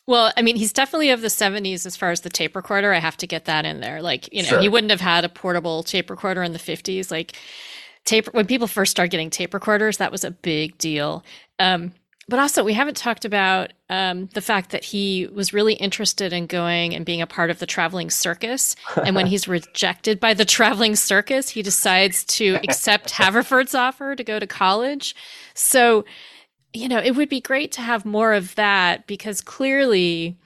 well, 0.07 0.31
I 0.37 0.41
mean, 0.41 0.55
he's 0.55 0.71
definitely 0.71 1.09
of 1.09 1.19
the 1.19 1.27
70s 1.27 1.85
as 1.85 1.97
far 1.97 2.11
as 2.11 2.21
the 2.21 2.29
tape 2.29 2.55
recorder. 2.55 2.93
I 2.93 2.99
have 2.99 3.17
to 3.17 3.27
get 3.27 3.43
that 3.43 3.65
in 3.65 3.81
there. 3.81 4.01
Like, 4.01 4.33
you 4.33 4.41
know, 4.41 4.47
sure. 4.47 4.61
he 4.61 4.69
wouldn't 4.69 4.89
have 4.89 5.01
had 5.01 5.25
a 5.25 5.29
portable 5.29 5.83
tape 5.83 6.09
recorder 6.09 6.43
in 6.43 6.53
the 6.53 6.59
50s. 6.59 7.11
Like, 7.11 7.35
tape, 8.05 8.27
when 8.27 8.45
people 8.45 8.67
first 8.67 8.91
started 8.91 9.11
getting 9.11 9.29
tape 9.29 9.53
recorders, 9.53 9.97
that 9.97 10.13
was 10.13 10.23
a 10.23 10.31
big 10.31 10.77
deal. 10.77 11.25
Um, 11.59 11.91
but 12.29 12.39
also, 12.39 12.63
we 12.63 12.73
haven't 12.73 12.97
talked 12.97 13.23
about 13.23 13.71
um, 13.89 14.27
the 14.33 14.41
fact 14.41 14.71
that 14.71 14.83
he 14.83 15.27
was 15.27 15.53
really 15.53 15.75
interested 15.75 16.33
in 16.33 16.45
going 16.45 16.93
and 16.93 17.05
being 17.05 17.21
a 17.21 17.27
part 17.27 17.49
of 17.49 17.59
the 17.59 17.65
traveling 17.65 18.09
circus. 18.09 18.75
And 19.01 19.15
when 19.15 19.27
he's 19.27 19.47
rejected 19.47 20.19
by 20.19 20.33
the 20.33 20.43
traveling 20.43 20.97
circus, 20.97 21.49
he 21.49 21.61
decides 21.61 22.25
to 22.25 22.55
accept 22.63 23.11
Haverford's 23.11 23.73
offer 23.73 24.13
to 24.13 24.23
go 24.25 24.39
to 24.39 24.47
college. 24.47 25.15
So, 25.53 26.03
you 26.73 26.89
know, 26.89 26.99
it 26.99 27.15
would 27.15 27.29
be 27.29 27.39
great 27.39 27.71
to 27.73 27.81
have 27.81 28.03
more 28.03 28.33
of 28.33 28.55
that 28.55 29.07
because 29.07 29.39
clearly, 29.39 30.37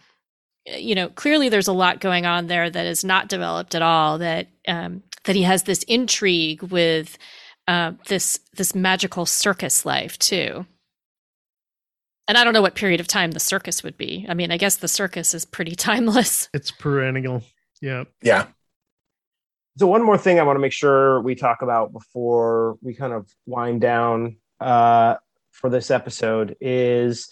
you 0.68 0.94
know, 0.94 1.10
clearly 1.10 1.50
there's 1.50 1.68
a 1.68 1.74
lot 1.74 2.00
going 2.00 2.28
on 2.28 2.46
there 2.46 2.70
that 2.70 2.86
is 2.86 3.04
not 3.04 3.28
developed 3.28 3.74
at 3.74 3.82
all. 3.82 4.20
That 4.20 4.50
um, 4.68 5.02
that 5.24 5.36
he 5.36 5.42
has 5.44 5.64
this 5.64 5.82
intrigue 5.84 6.62
with 6.62 7.18
uh, 7.68 7.94
this 8.08 8.40
this 8.56 8.76
magical 8.76 9.26
circus 9.26 9.84
life 9.84 10.20
too. 10.20 10.68
And 12.32 12.38
I 12.38 12.46
don't 12.46 12.54
know 12.54 12.62
what 12.62 12.76
period 12.76 13.02
of 13.02 13.08
time 13.08 13.32
the 13.32 13.42
circus 13.42 13.84
would 13.84 13.98
be. 13.98 14.26
I 14.30 14.36
mean, 14.36 14.54
I 14.54 14.58
guess 14.58 14.78
the 14.78 14.88
circus 14.88 15.34
is 15.34 15.44
pretty 15.44 15.76
timeless. 15.76 16.48
It's 16.54 16.72
perennial. 16.72 17.44
Yeah. 17.82 18.06
Yeah. 18.22 18.48
So 19.78 19.88
one 19.88 20.02
more 20.02 20.18
thing 20.18 20.40
I 20.40 20.44
want 20.44 20.56
to 20.56 20.62
make 20.62 20.72
sure 20.72 21.20
we 21.20 21.36
talk 21.36 21.62
about 21.62 21.92
before 21.92 22.78
we 22.82 22.94
kind 22.94 23.12
of 23.12 23.28
wind 23.46 23.82
down 23.82 24.38
uh, 24.62 25.16
for 25.52 25.70
this 25.70 25.92
episode 25.92 26.56
is 26.62 27.30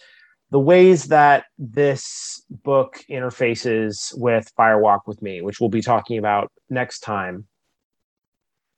the 0.51 0.59
ways 0.59 1.05
that 1.05 1.45
this 1.57 2.43
book 2.49 2.99
interfaces 3.09 4.11
with 4.17 4.51
Fire 4.57 4.81
Walk 4.81 5.07
with 5.07 5.21
Me, 5.21 5.41
which 5.41 5.61
we'll 5.61 5.69
be 5.69 5.81
talking 5.81 6.17
about 6.17 6.51
next 6.69 6.99
time. 6.99 7.47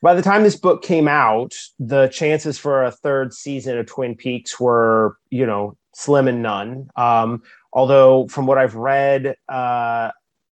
By 0.04 0.14
the 0.14 0.22
time 0.22 0.44
this 0.44 0.56
book 0.56 0.84
came 0.84 1.08
out, 1.08 1.56
the 1.80 2.10
chances 2.10 2.60
for 2.60 2.84
a 2.84 2.92
third 2.92 3.34
season 3.34 3.80
of 3.80 3.88
Twin 3.88 4.14
Peaks 4.14 4.60
were, 4.60 5.18
you 5.32 5.48
know, 5.48 5.78
slim 5.94 6.28
and 6.28 6.42
none. 6.42 6.90
Um, 6.96 7.44
although, 7.74 8.28
from 8.28 8.46
what 8.46 8.58
I've 8.58 8.76
read 8.76 9.36
uh, 9.50 10.12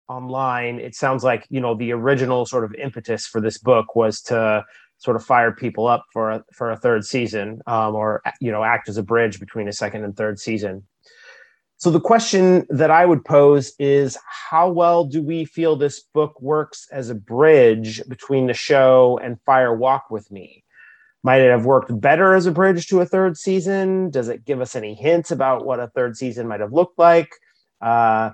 online, 0.08 0.80
it 0.80 0.96
sounds 0.96 1.24
like 1.24 1.46
you 1.50 1.62
know 1.62 1.76
the 1.76 1.92
original 1.94 2.46
sort 2.46 2.64
of 2.64 2.74
impetus 2.76 3.28
for 3.28 3.42
this 3.42 3.58
book 3.58 3.96
was 3.96 4.22
to 4.24 4.64
sort 5.00 5.16
of 5.16 5.24
fire 5.24 5.52
people 5.52 5.88
up 5.88 6.06
for 6.12 6.32
a, 6.32 6.44
for 6.54 6.72
a 6.72 6.78
third 6.78 7.06
season, 7.06 7.62
um, 7.68 7.96
or 7.96 8.22
you 8.42 8.52
know 8.52 8.64
act 8.64 8.90
as 8.90 8.98
a 8.98 9.04
bridge 9.04 9.40
between 9.40 9.68
a 9.68 9.74
second 9.74 10.04
and 10.04 10.16
third 10.16 10.40
season. 10.40 10.84
So 11.80 11.92
the 11.92 12.00
question 12.00 12.66
that 12.70 12.90
I 12.90 13.06
would 13.06 13.24
pose 13.24 13.74
is 13.78 14.18
how 14.50 14.68
well 14.68 15.04
do 15.06 15.22
we 15.22 15.46
feel 15.46 15.76
this 15.76 16.00
book 16.00 16.42
works 16.42 16.88
as 16.92 17.12
a 17.12 17.16
bridge 17.16 18.02
between 18.10 18.48
the 18.48 18.56
show 18.56 19.20
and 19.24 19.40
Fire 19.42 19.76
Walk 19.76 20.10
with 20.10 20.32
Me? 20.32 20.64
Might 21.24 21.42
it 21.42 21.50
have 21.50 21.66
worked 21.66 22.00
better 22.00 22.36
as 22.36 22.46
a 22.46 22.52
bridge 22.52 22.88
to 22.88 23.02
a 23.02 23.06
third 23.06 23.38
season? 23.38 24.10
Does 24.10 24.30
it 24.30 24.46
give 24.46 24.62
us 24.62 24.76
any 24.76 24.94
hints 24.94 25.32
about 25.32 25.66
what 25.66 25.80
a 25.80 25.88
third 25.88 26.16
season 26.16 26.48
might 26.48 26.60
have 26.60 26.74
looked 26.74 26.98
like? 26.98 27.30
Uh, 27.82 28.32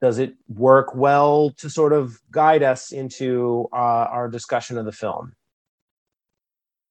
does 0.00 0.18
it 0.18 0.34
work 0.48 0.94
well 0.94 1.50
to 1.58 1.70
sort 1.70 1.92
of 1.92 2.18
guide 2.30 2.62
us 2.62 2.90
into 2.90 3.68
uh, 3.72 3.76
our 4.10 4.28
discussion 4.28 4.76
of 4.76 4.84
the 4.84 4.92
film? 4.92 5.32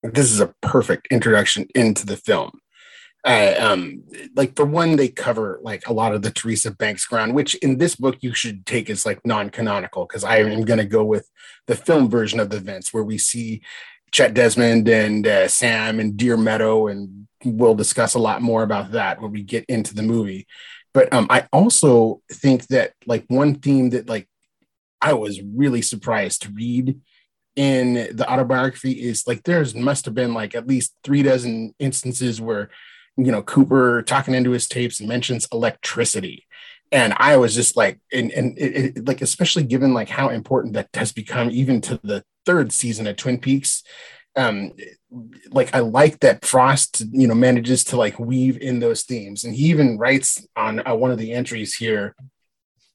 This 0.02 0.32
is 0.32 0.40
a 0.40 0.54
perfect 0.62 1.08
introduction 1.12 1.68
into 1.76 2.06
the 2.06 2.18
film. 2.18 2.62
Uh, 3.24 3.54
um, 3.60 4.04
like 4.36 4.56
for 4.56 4.66
one, 4.66 4.96
they 4.96 5.08
cover 5.08 5.60
like 5.62 5.88
a 5.88 5.94
lot 5.94 6.16
of 6.16 6.24
the 6.24 6.32
Teresa 6.32 6.72
Banks 6.72 7.06
ground, 7.06 7.36
which 7.36 7.54
in 7.56 7.78
this 7.78 7.96
book 7.96 8.18
you 8.22 8.34
should 8.34 8.66
take 8.66 8.90
as 8.90 9.06
like 9.06 9.24
non-canonical 9.26 10.06
because 10.06 10.24
I 10.24 10.38
am 10.38 10.64
going 10.64 10.80
to 10.80 10.86
go 10.86 11.04
with 11.04 11.30
the 11.68 11.76
film 11.76 12.10
version 12.10 12.40
of 12.40 12.50
the 12.50 12.58
events 12.58 12.94
where 12.94 13.04
we 13.04 13.20
see 13.20 13.62
Chet 14.12 14.34
Desmond 14.34 14.88
and 14.90 15.26
uh, 15.26 15.48
Sam 15.48 16.00
and 16.00 16.18
Deer 16.18 16.38
Meadow, 16.38 16.88
and 16.88 17.28
we'll 17.46 17.76
discuss 17.76 18.14
a 18.14 18.20
lot 18.20 18.42
more 18.42 18.64
about 18.64 18.92
that 18.92 19.22
when 19.22 19.32
we 19.32 19.44
get 19.44 19.66
into 19.66 19.96
the 19.96 20.04
movie. 20.04 20.48
But 20.94 21.14
um, 21.14 21.28
I 21.30 21.48
also 21.54 22.22
think 22.32 22.68
that 22.68 22.94
like 23.06 23.26
one 23.28 23.56
theme 23.56 23.92
that 23.92 24.10
like 24.10 24.28
I 25.02 25.14
was 25.14 25.42
really 25.42 25.82
surprised 25.82 26.44
to 26.44 26.52
read 26.52 27.00
in 27.56 27.94
the 27.94 28.30
autobiography 28.32 28.92
is 28.92 29.28
like 29.28 29.44
there's 29.44 29.76
must 29.76 30.06
have 30.06 30.16
been 30.16 30.34
like 30.34 30.56
at 30.56 30.68
least 30.68 30.94
three 31.04 31.24
dozen 31.24 31.74
instances 31.80 32.40
where 32.42 32.70
you 33.18 33.32
know 33.32 33.42
Cooper 33.42 34.02
talking 34.04 34.34
into 34.34 34.52
his 34.52 34.68
tapes 34.68 35.02
mentions 35.02 35.48
electricity 35.52 36.46
and 36.92 37.14
I 37.18 37.38
was 37.38 37.56
just 37.56 37.78
like, 37.78 38.00
and 38.12 38.32
and 38.32 38.58
it, 38.58 38.98
it, 38.98 39.08
like 39.08 39.22
especially 39.22 39.64
given 39.64 39.94
like 39.94 40.10
how 40.10 40.30
important 40.30 40.74
that 40.74 40.90
has 40.94 41.12
become 41.12 41.50
even 41.50 41.80
to 41.82 42.00
the 42.04 42.24
third 42.46 42.72
season 42.72 43.08
of 43.08 43.16
Twin 43.16 43.40
Peaks. 43.40 43.84
Um, 44.36 44.74
like 45.52 45.74
I 45.76 45.80
like 45.80 46.20
that 46.20 46.46
Frost, 46.46 47.04
you 47.12 47.28
know, 47.28 47.36
manages 47.36 47.84
to 47.86 47.98
like 47.98 48.20
weave 48.20 48.58
in 48.58 48.80
those 48.80 49.04
themes, 49.04 49.44
and 49.44 49.56
he 49.56 49.66
even 49.66 49.98
writes 49.98 50.46
on 50.56 50.86
uh, 50.86 50.96
one 50.96 51.12
of 51.12 51.18
the 51.18 51.34
entries 51.34 51.76
here. 51.76 52.16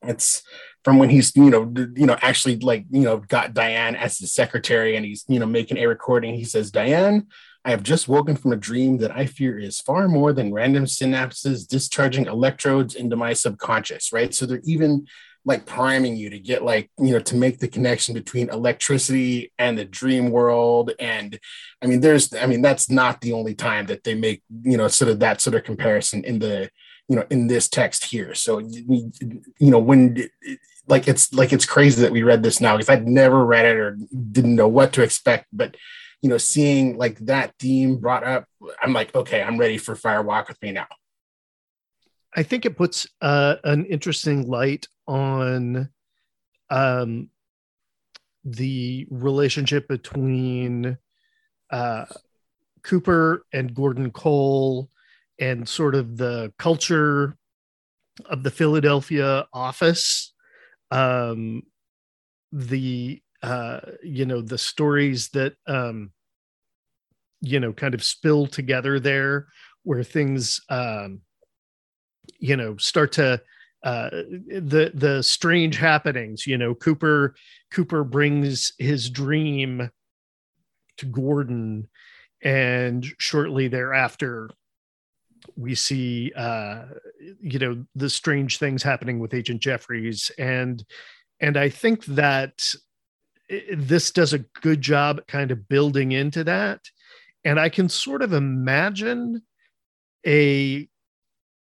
It's 0.02 0.42
from 0.84 0.98
when 0.98 1.10
he's 1.10 1.34
you 1.34 1.50
know 1.50 1.72
you 1.94 2.06
know 2.06 2.16
actually 2.20 2.56
like 2.56 2.84
you 2.90 3.02
know 3.02 3.18
got 3.18 3.54
Diane 3.54 3.96
as 3.96 4.18
his 4.18 4.32
secretary, 4.32 4.96
and 4.96 5.04
he's 5.04 5.24
you 5.28 5.38
know 5.38 5.46
making 5.46 5.78
a 5.78 5.86
recording. 5.86 6.34
He 6.34 6.44
says, 6.44 6.70
"Diane, 6.70 7.26
I 7.66 7.70
have 7.70 7.82
just 7.82 8.06
woken 8.06 8.36
from 8.36 8.52
a 8.52 8.56
dream 8.56 8.98
that 8.98 9.10
I 9.10 9.26
fear 9.26 9.58
is 9.58 9.80
far 9.80 10.06
more 10.06 10.32
than 10.32 10.54
random 10.54 10.84
synapses 10.84 11.66
discharging 11.66 12.26
electrodes 12.26 12.94
into 12.94 13.16
my 13.16 13.32
subconscious, 13.32 14.12
right? 14.12 14.32
So 14.32 14.46
they're 14.46 14.60
even 14.62 15.08
like 15.44 15.66
priming 15.66 16.16
you 16.16 16.30
to 16.30 16.38
get 16.38 16.62
like, 16.62 16.90
you 16.96 17.10
know, 17.10 17.18
to 17.18 17.34
make 17.34 17.58
the 17.58 17.66
connection 17.66 18.14
between 18.14 18.50
electricity 18.50 19.52
and 19.58 19.76
the 19.76 19.84
dream 19.84 20.30
world. 20.30 20.92
And 21.00 21.40
I 21.82 21.86
mean, 21.86 22.00
there's, 22.00 22.32
I 22.32 22.46
mean, 22.46 22.62
that's 22.62 22.88
not 22.88 23.20
the 23.20 23.32
only 23.32 23.56
time 23.56 23.86
that 23.86 24.04
they 24.04 24.14
make, 24.14 24.44
you 24.62 24.76
know, 24.76 24.86
sort 24.86 25.10
of 25.10 25.18
that 25.18 25.40
sort 25.40 25.56
of 25.56 25.64
comparison 25.64 26.22
in 26.22 26.38
the, 26.38 26.70
you 27.08 27.16
know, 27.16 27.24
in 27.30 27.48
this 27.48 27.68
text 27.68 28.04
here. 28.04 28.32
So, 28.34 28.60
you 28.60 29.10
know, 29.60 29.80
when, 29.80 30.28
like, 30.86 31.08
it's 31.08 31.32
like, 31.34 31.52
it's 31.52 31.66
crazy 31.66 32.02
that 32.02 32.12
we 32.12 32.22
read 32.22 32.44
this 32.44 32.60
now 32.60 32.76
because 32.76 32.88
I'd 32.88 33.08
never 33.08 33.44
read 33.44 33.66
it 33.66 33.76
or 33.76 33.98
didn't 34.30 34.54
know 34.54 34.68
what 34.68 34.92
to 34.92 35.02
expect, 35.02 35.46
but 35.52 35.76
you 36.22 36.28
know, 36.28 36.38
seeing 36.38 36.96
like 36.96 37.18
that 37.20 37.54
theme 37.58 37.98
brought 37.98 38.24
up, 38.24 38.44
I'm 38.82 38.92
like, 38.92 39.14
okay, 39.14 39.42
I'm 39.42 39.58
ready 39.58 39.78
for 39.78 39.94
Fire 39.94 40.22
Walk 40.22 40.48
with 40.48 40.60
Me 40.62 40.72
now. 40.72 40.86
I 42.34 42.42
think 42.42 42.66
it 42.66 42.76
puts 42.76 43.06
uh, 43.22 43.56
an 43.64 43.86
interesting 43.86 44.48
light 44.48 44.88
on 45.06 45.88
um, 46.70 47.30
the 48.44 49.06
relationship 49.10 49.88
between 49.88 50.98
uh, 51.70 52.04
Cooper 52.82 53.44
and 53.52 53.74
Gordon 53.74 54.10
Cole 54.10 54.90
and 55.38 55.68
sort 55.68 55.94
of 55.94 56.16
the 56.16 56.52
culture 56.58 57.36
of 58.24 58.42
the 58.42 58.50
Philadelphia 58.50 59.46
office. 59.52 60.32
Um, 60.90 61.62
the 62.52 63.20
uh, 63.42 63.80
you 64.02 64.26
know 64.26 64.40
the 64.40 64.58
stories 64.58 65.28
that 65.30 65.54
um, 65.66 66.10
you 67.40 67.60
know 67.60 67.72
kind 67.72 67.94
of 67.94 68.02
spill 68.02 68.46
together 68.46 68.98
there, 69.00 69.46
where 69.82 70.02
things 70.02 70.60
um, 70.68 71.20
you 72.38 72.56
know 72.56 72.76
start 72.76 73.12
to 73.12 73.40
uh, 73.82 74.10
the 74.10 74.90
the 74.94 75.22
strange 75.22 75.76
happenings. 75.76 76.46
You 76.46 76.58
know, 76.58 76.74
Cooper 76.74 77.34
Cooper 77.70 78.04
brings 78.04 78.72
his 78.78 79.10
dream 79.10 79.90
to 80.96 81.06
Gordon, 81.06 81.88
and 82.42 83.06
shortly 83.18 83.68
thereafter, 83.68 84.50
we 85.56 85.74
see 85.74 86.32
uh, 86.36 86.84
you 87.40 87.58
know 87.58 87.84
the 87.94 88.10
strange 88.10 88.58
things 88.58 88.82
happening 88.82 89.18
with 89.18 89.34
Agent 89.34 89.60
Jeffries, 89.60 90.30
and 90.38 90.84
and 91.40 91.56
I 91.56 91.68
think 91.68 92.04
that 92.06 92.62
this 93.48 94.10
does 94.10 94.32
a 94.32 94.44
good 94.60 94.80
job 94.80 95.26
kind 95.26 95.50
of 95.50 95.68
building 95.68 96.12
into 96.12 96.44
that. 96.44 96.80
And 97.44 97.60
i 97.60 97.68
can 97.68 97.88
sort 97.88 98.22
of 98.22 98.32
imagine 98.32 99.42
a 100.26 100.88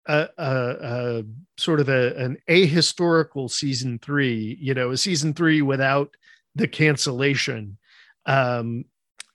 a, 0.08 0.28
a, 0.38 0.76
a 0.80 1.24
sort 1.58 1.80
of 1.80 1.88
a, 1.88 2.14
an 2.16 2.38
ahistorical 2.48 3.50
season 3.50 3.98
three 3.98 4.56
you 4.60 4.72
know 4.72 4.90
a 4.90 4.96
season 4.96 5.34
three 5.34 5.62
without 5.62 6.16
the 6.54 6.68
cancellation 6.68 7.76
um, 8.24 8.84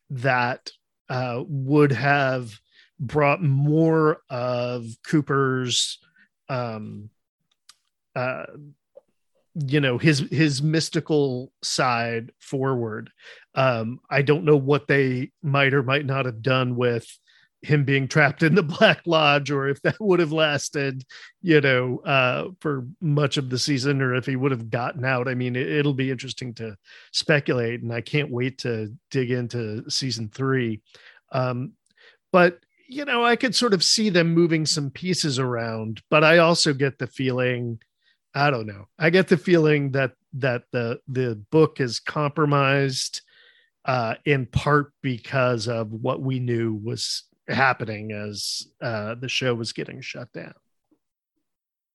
that 0.10 0.72
uh, 1.10 1.44
would 1.48 1.92
have 1.92 2.60
brought 3.00 3.42
more 3.42 4.22
of 4.30 4.86
cooper's 5.06 6.00
um, 6.50 7.10
uh, 8.16 8.46
you 9.56 9.80
know 9.80 9.98
his 9.98 10.20
his 10.32 10.62
mystical 10.62 11.52
side 11.62 12.32
forward. 12.40 13.12
Um 13.56 14.00
i 14.10 14.22
don't 14.22 14.46
know 14.46 14.56
what 14.56 14.88
they 14.88 15.32
might 15.44 15.74
or 15.74 15.84
might 15.84 16.06
not 16.06 16.26
have 16.26 16.42
done 16.42 16.76
with 16.76 17.06
him 17.62 17.84
being 17.84 18.08
trapped 18.08 18.44
in 18.44 18.56
the 18.56 18.64
black 18.80 19.02
lodge 19.06 19.52
or 19.52 19.68
if 19.68 19.82
that 19.82 20.00
would 20.00 20.20
have 20.20 20.32
lasted 20.32 21.06
you 21.42 21.62
know 21.62 22.00
uh 22.00 22.48
for 22.60 22.88
much 23.02 23.38
of 23.38 23.50
the 23.50 23.60
season 23.60 24.02
or 24.02 24.16
if 24.16 24.26
he 24.26 24.36
would 24.36 24.52
have 24.52 24.70
gotten 24.70 25.06
out. 25.06 25.28
I 25.28 25.36
mean 25.36 25.56
it, 25.56 25.86
will 25.86 25.94
be 25.94 26.12
interesting 26.12 26.54
to 26.56 26.78
speculate 27.12 27.82
and 27.82 27.94
i 27.94 28.02
can't 28.02 28.32
wait 28.32 28.60
to 28.60 28.94
dig 29.10 29.32
into 29.32 29.90
season 29.90 30.30
3 30.34 30.82
um 31.34 31.74
but 32.32 32.60
you 32.88 33.04
know 33.04 33.24
i 33.24 33.36
could 33.36 33.56
sort 33.56 33.74
of 33.74 33.84
see 33.84 34.10
them 34.10 34.34
moving 34.34 34.66
some 34.66 34.90
pieces 34.90 35.40
around 35.40 36.02
but 36.10 36.24
i 36.24 36.38
also 36.38 36.74
get 36.74 36.98
the 36.98 37.08
feeling 37.08 37.80
I 38.34 38.50
don't 38.50 38.68
know. 38.68 38.88
I 38.98 39.10
get 39.10 39.28
the 39.28 39.38
feeling 39.38 39.92
that 39.92 40.14
that 40.34 40.64
the 40.72 41.00
the 41.08 41.36
book 41.52 41.80
is 41.80 42.00
compromised 42.00 43.22
uh, 43.86 44.16
in 44.26 44.46
part 44.46 44.94
because 45.02 45.68
of 45.68 45.92
what 45.92 46.22
we 46.22 46.40
knew 46.40 46.80
was 46.84 47.24
happening 47.48 48.12
as 48.12 48.68
uh, 48.82 49.16
the 49.16 49.28
show 49.28 49.54
was 49.54 49.74
getting 49.74 50.02
shut 50.02 50.32
down. 50.32 50.54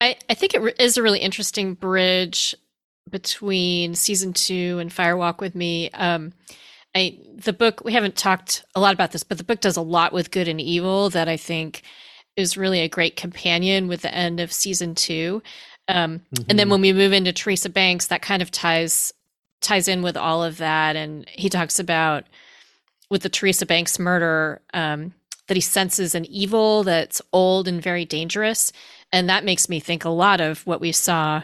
I, 0.01 0.17
I 0.29 0.35
think 0.35 0.55
it 0.55 0.61
re- 0.61 0.75
is 0.79 0.97
a 0.97 1.03
really 1.03 1.21
interesting 1.21 1.75
bridge 1.75 2.55
between 3.09 3.95
season 3.95 4.33
two 4.33 4.79
and 4.81 4.93
Fire 4.93 5.17
Walk 5.17 5.41
with 5.41 5.55
Me. 5.55 5.91
Um, 5.91 6.33
I 6.95 7.19
the 7.35 7.53
book 7.53 7.83
we 7.85 7.93
haven't 7.93 8.17
talked 8.17 8.65
a 8.75 8.81
lot 8.81 8.95
about 8.95 9.13
this, 9.13 9.23
but 9.23 9.39
the 9.39 9.45
book 9.45 9.61
does 9.61 9.77
a 9.77 9.83
lot 9.83 10.13
with 10.13 10.31
good 10.31 10.49
and 10.49 10.61
evil 10.61 11.11
that 11.11 11.29
I 11.29 11.37
think 11.37 11.83
is 12.37 12.57
really 12.57 12.81
a 12.81 12.89
great 12.89 13.17
companion 13.17 13.89
with 13.89 14.03
the 14.03 14.15
end 14.15 14.41
of 14.41 14.53
season 14.53 14.95
two. 14.95 15.43
Um, 15.89 16.19
mm-hmm. 16.19 16.45
And 16.49 16.59
then 16.59 16.67
mm-hmm. 16.67 16.71
when 16.73 16.81
we 16.81 16.93
move 16.93 17.13
into 17.13 17.33
Teresa 17.33 17.69
Banks, 17.69 18.09
that 18.09 18.23
kind 18.23 18.43
of 18.43 18.51
ties 18.51 19.13
ties 19.61 19.89
in 19.89 20.03
with 20.03 20.17
all 20.17 20.45
of 20.45 20.59
that. 20.59 20.97
And 20.97 21.29
he 21.31 21.49
talks 21.49 21.79
about 21.79 22.25
with 23.11 23.23
the 23.23 23.29
Teresa 23.29 23.67
Banks 23.67 23.99
murder 23.99 24.61
um, 24.75 25.15
that 25.49 25.57
he 25.57 25.61
senses 25.61 26.15
an 26.15 26.25
evil 26.27 26.83
that's 26.83 27.23
old 27.33 27.69
and 27.69 27.83
very 27.83 28.05
dangerous, 28.05 28.73
and 29.13 29.29
that 29.29 29.45
makes 29.45 29.69
me 29.69 29.81
think 29.81 30.05
a 30.05 30.11
lot 30.11 30.41
of 30.41 30.67
what 30.67 30.81
we 30.81 30.93
saw 30.93 31.43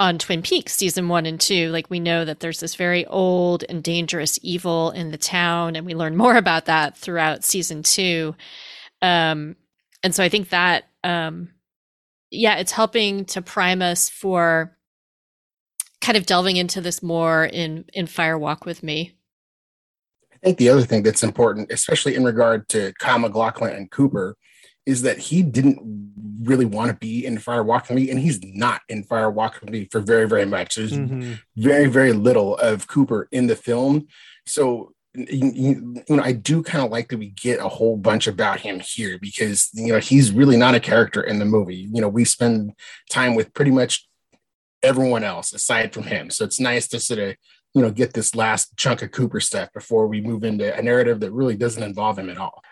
on 0.00 0.18
Twin 0.18 0.42
Peaks 0.42 0.74
season 0.74 1.08
one 1.08 1.24
and 1.24 1.40
two. 1.40 1.70
Like 1.70 1.88
we 1.88 2.00
know 2.00 2.24
that 2.24 2.40
there's 2.40 2.60
this 2.60 2.74
very 2.74 3.06
old 3.06 3.64
and 3.68 3.82
dangerous 3.82 4.38
evil 4.42 4.90
in 4.90 5.10
the 5.10 5.18
town, 5.18 5.76
and 5.76 5.86
we 5.86 5.94
learn 5.94 6.16
more 6.16 6.36
about 6.36 6.64
that 6.64 6.96
throughout 6.96 7.44
season 7.44 7.82
two. 7.82 8.34
Um, 9.02 9.56
and 10.02 10.14
so 10.14 10.24
I 10.24 10.28
think 10.28 10.48
that 10.48 10.84
um, 11.04 11.50
yeah, 12.34 12.56
it's 12.56 12.72
helping 12.72 13.24
to 13.26 13.42
prime 13.42 13.82
us 13.82 14.08
for 14.08 14.76
kind 16.00 16.16
of 16.18 16.26
delving 16.26 16.56
into 16.56 16.80
this 16.80 17.02
more 17.02 17.44
in 17.44 17.84
in 17.94 18.06
Fire 18.06 18.38
Walk 18.38 18.66
with 18.66 18.82
Me. 18.82 19.12
I 20.32 20.36
think 20.48 20.58
the 20.58 20.68
other 20.68 20.82
thing 20.82 21.02
that's 21.02 21.22
important, 21.22 21.72
especially 21.72 22.14
in 22.14 22.24
regard 22.24 22.68
to 22.70 22.92
Kyle 23.00 23.18
MacLachlan 23.18 23.74
and 23.74 23.90
Cooper, 23.90 24.36
is 24.86 25.02
that 25.02 25.18
he 25.18 25.42
didn't 25.42 25.78
really 26.42 26.66
want 26.66 26.90
to 26.90 26.96
be 26.96 27.24
in 27.24 27.38
Fire 27.38 27.62
Walk 27.62 27.88
with 27.88 27.96
Me, 27.96 28.10
and 28.10 28.20
he's 28.20 28.40
not 28.42 28.82
in 28.88 29.02
Fire 29.04 29.30
Walk 29.30 29.60
with 29.60 29.70
Me 29.70 29.88
for 29.90 30.00
very, 30.00 30.28
very 30.28 30.44
much. 30.44 30.76
There's 30.76 30.92
mm-hmm. 30.92 31.34
very, 31.56 31.86
very 31.86 32.12
little 32.12 32.56
of 32.58 32.86
Cooper 32.86 33.28
in 33.32 33.46
the 33.46 33.56
film. 33.56 34.06
So 34.46 34.93
you, 35.14 36.02
you, 36.08 36.16
know, 36.16 36.22
I 36.22 36.32
do 36.32 36.62
kind 36.62 36.84
of 36.84 36.90
like 36.90 37.08
that 37.08 37.18
we 37.18 37.28
get 37.28 37.60
a 37.60 37.68
whole 37.68 37.96
bunch 37.96 38.26
about 38.26 38.60
him 38.60 38.80
here 38.80 39.18
because 39.18 39.70
you 39.72 39.92
know 39.92 40.00
he's 40.00 40.32
really 40.32 40.56
not 40.56 40.74
a 40.74 40.80
character 40.80 41.22
in 41.22 41.38
the 41.38 41.44
movie. 41.44 41.88
You 41.92 42.00
know, 42.00 42.08
we 42.08 42.24
spend 42.24 42.72
time 43.10 43.34
with 43.34 43.54
pretty 43.54 43.70
much 43.70 44.08
everyone 44.82 45.24
else 45.24 45.52
aside 45.52 45.92
from 45.92 46.04
him, 46.04 46.30
so 46.30 46.44
it's 46.44 46.58
nice 46.58 46.88
to 46.88 47.00
sort 47.00 47.20
of 47.20 47.36
you 47.74 47.82
know 47.82 47.90
get 47.90 48.12
this 48.12 48.34
last 48.34 48.76
chunk 48.76 49.02
of 49.02 49.12
Cooper 49.12 49.40
stuff 49.40 49.72
before 49.72 50.08
we 50.08 50.20
move 50.20 50.42
into 50.42 50.76
a 50.76 50.82
narrative 50.82 51.20
that 51.20 51.32
really 51.32 51.56
doesn't 51.56 51.82
involve 51.82 52.18
him 52.18 52.28
at 52.28 52.38
all. 52.38 52.62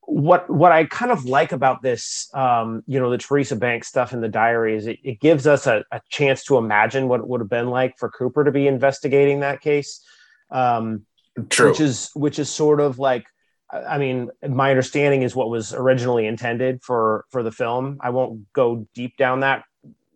What 0.00 0.48
what 0.48 0.72
I 0.72 0.84
kind 0.84 1.12
of 1.12 1.26
like 1.26 1.52
about 1.52 1.82
this, 1.82 2.30
um, 2.32 2.84
you 2.86 3.00
know, 3.00 3.10
the 3.10 3.18
Teresa 3.18 3.56
Banks 3.56 3.88
stuff 3.88 4.14
in 4.14 4.22
the 4.22 4.28
diary 4.28 4.76
is 4.76 4.86
it, 4.86 4.98
it 5.02 5.20
gives 5.20 5.46
us 5.46 5.66
a, 5.66 5.84
a 5.92 6.00
chance 6.08 6.44
to 6.44 6.56
imagine 6.56 7.08
what 7.08 7.20
it 7.20 7.28
would 7.28 7.40
have 7.40 7.50
been 7.50 7.68
like 7.68 7.98
for 7.98 8.08
Cooper 8.08 8.44
to 8.44 8.52
be 8.52 8.66
investigating 8.66 9.40
that 9.40 9.60
case. 9.60 10.02
Um, 10.50 11.04
True. 11.50 11.70
which 11.70 11.80
is 11.80 12.10
which 12.14 12.38
is 12.38 12.48
sort 12.48 12.80
of 12.80 12.98
like 12.98 13.26
I 13.72 13.98
mean, 13.98 14.30
my 14.48 14.70
understanding 14.70 15.22
is 15.22 15.34
what 15.34 15.50
was 15.50 15.74
originally 15.74 16.26
intended 16.26 16.82
for 16.82 17.24
for 17.30 17.42
the 17.42 17.50
film. 17.50 17.98
I 18.00 18.10
won't 18.10 18.52
go 18.52 18.86
deep 18.94 19.16
down 19.16 19.40
that 19.40 19.64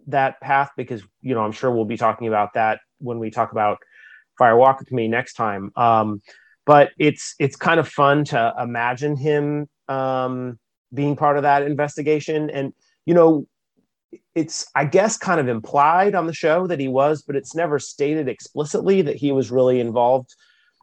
that 0.06 0.40
path 0.40 0.70
because 0.76 1.02
you 1.20 1.34
know 1.34 1.42
I'm 1.42 1.52
sure 1.52 1.70
we'll 1.70 1.84
be 1.84 1.96
talking 1.96 2.28
about 2.28 2.54
that 2.54 2.80
when 2.98 3.18
we 3.18 3.30
talk 3.30 3.52
about 3.52 3.78
Fire 4.38 4.56
Walk 4.56 4.78
with 4.78 4.92
Me 4.92 5.08
next 5.08 5.34
time. 5.34 5.72
Um, 5.76 6.22
but 6.64 6.90
it's 6.98 7.34
it's 7.40 7.56
kind 7.56 7.80
of 7.80 7.88
fun 7.88 8.24
to 8.26 8.54
imagine 8.58 9.16
him 9.16 9.68
um, 9.88 10.58
being 10.94 11.16
part 11.16 11.36
of 11.36 11.42
that 11.42 11.62
investigation, 11.62 12.50
and 12.50 12.72
you 13.04 13.14
know, 13.14 13.46
it's 14.36 14.66
I 14.76 14.84
guess 14.84 15.16
kind 15.16 15.40
of 15.40 15.48
implied 15.48 16.14
on 16.14 16.26
the 16.26 16.32
show 16.32 16.68
that 16.68 16.78
he 16.78 16.86
was, 16.86 17.22
but 17.22 17.34
it's 17.34 17.54
never 17.56 17.80
stated 17.80 18.28
explicitly 18.28 19.02
that 19.02 19.16
he 19.16 19.32
was 19.32 19.50
really 19.50 19.80
involved 19.80 20.34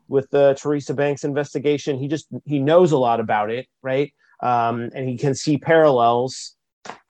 with 0.07 0.29
the 0.29 0.57
Teresa 0.59 0.93
Banks 0.93 1.23
investigation. 1.23 1.97
He 1.99 2.07
just 2.07 2.27
he 2.45 2.59
knows 2.59 2.91
a 2.91 2.97
lot 2.97 3.19
about 3.19 3.49
it, 3.51 3.67
right? 3.81 4.13
Um, 4.41 4.89
and 4.93 5.07
he 5.07 5.17
can 5.17 5.35
see 5.35 5.57
parallels 5.57 6.55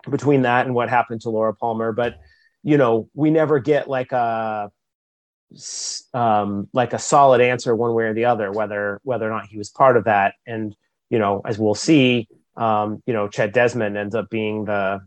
between 0.10 0.44
that 0.44 0.66
and 0.66 0.74
what 0.76 0.90
happened 0.90 1.22
to 1.22 1.30
Laura 1.30 1.54
Palmer. 1.54 1.92
But 1.92 2.16
you 2.64 2.78
know, 2.78 3.10
we 3.14 3.30
never 3.30 3.60
get 3.60 3.88
like 3.88 4.12
a 4.12 4.72
um, 6.14 6.68
like 6.74 6.94
a 6.94 7.00
solid 7.00 7.42
answer 7.42 7.76
one 7.76 7.94
way 7.94 8.06
or 8.06 8.14
the 8.14 8.26
other 8.26 8.52
whether 8.52 9.00
whether 9.04 9.28
or 9.28 9.30
not 9.30 9.46
he 9.46 9.58
was 9.58 9.70
part 9.70 9.98
of 9.98 10.06
that. 10.06 10.36
And 10.46 10.76
you 11.10 11.20
know, 11.20 11.42
as 11.46 11.58
we'll 11.58 11.76
see, 11.76 12.28
um, 12.56 13.02
you 13.06 13.14
know, 13.14 13.28
Chet 13.28 13.54
Desmond 13.54 13.98
ends 13.98 14.16
up 14.16 14.30
being 14.30 14.66
the 14.66 15.02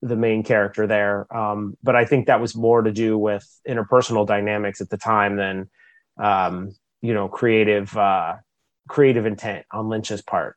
the 0.00 0.16
main 0.16 0.42
character 0.42 0.86
there. 0.86 1.26
Um, 1.34 1.76
but 1.82 1.96
I 1.96 2.04
think 2.04 2.26
that 2.26 2.40
was 2.40 2.54
more 2.54 2.82
to 2.82 2.92
do 2.92 3.18
with 3.18 3.44
interpersonal 3.68 4.26
dynamics 4.26 4.80
at 4.80 4.90
the 4.90 4.96
time 4.96 5.36
than 5.36 5.68
um, 6.18 6.74
you 7.02 7.14
know 7.14 7.28
creative 7.28 7.96
uh, 7.96 8.36
creative 8.88 9.26
intent 9.26 9.66
on 9.72 9.88
Lynch's 9.88 10.22
part. 10.22 10.56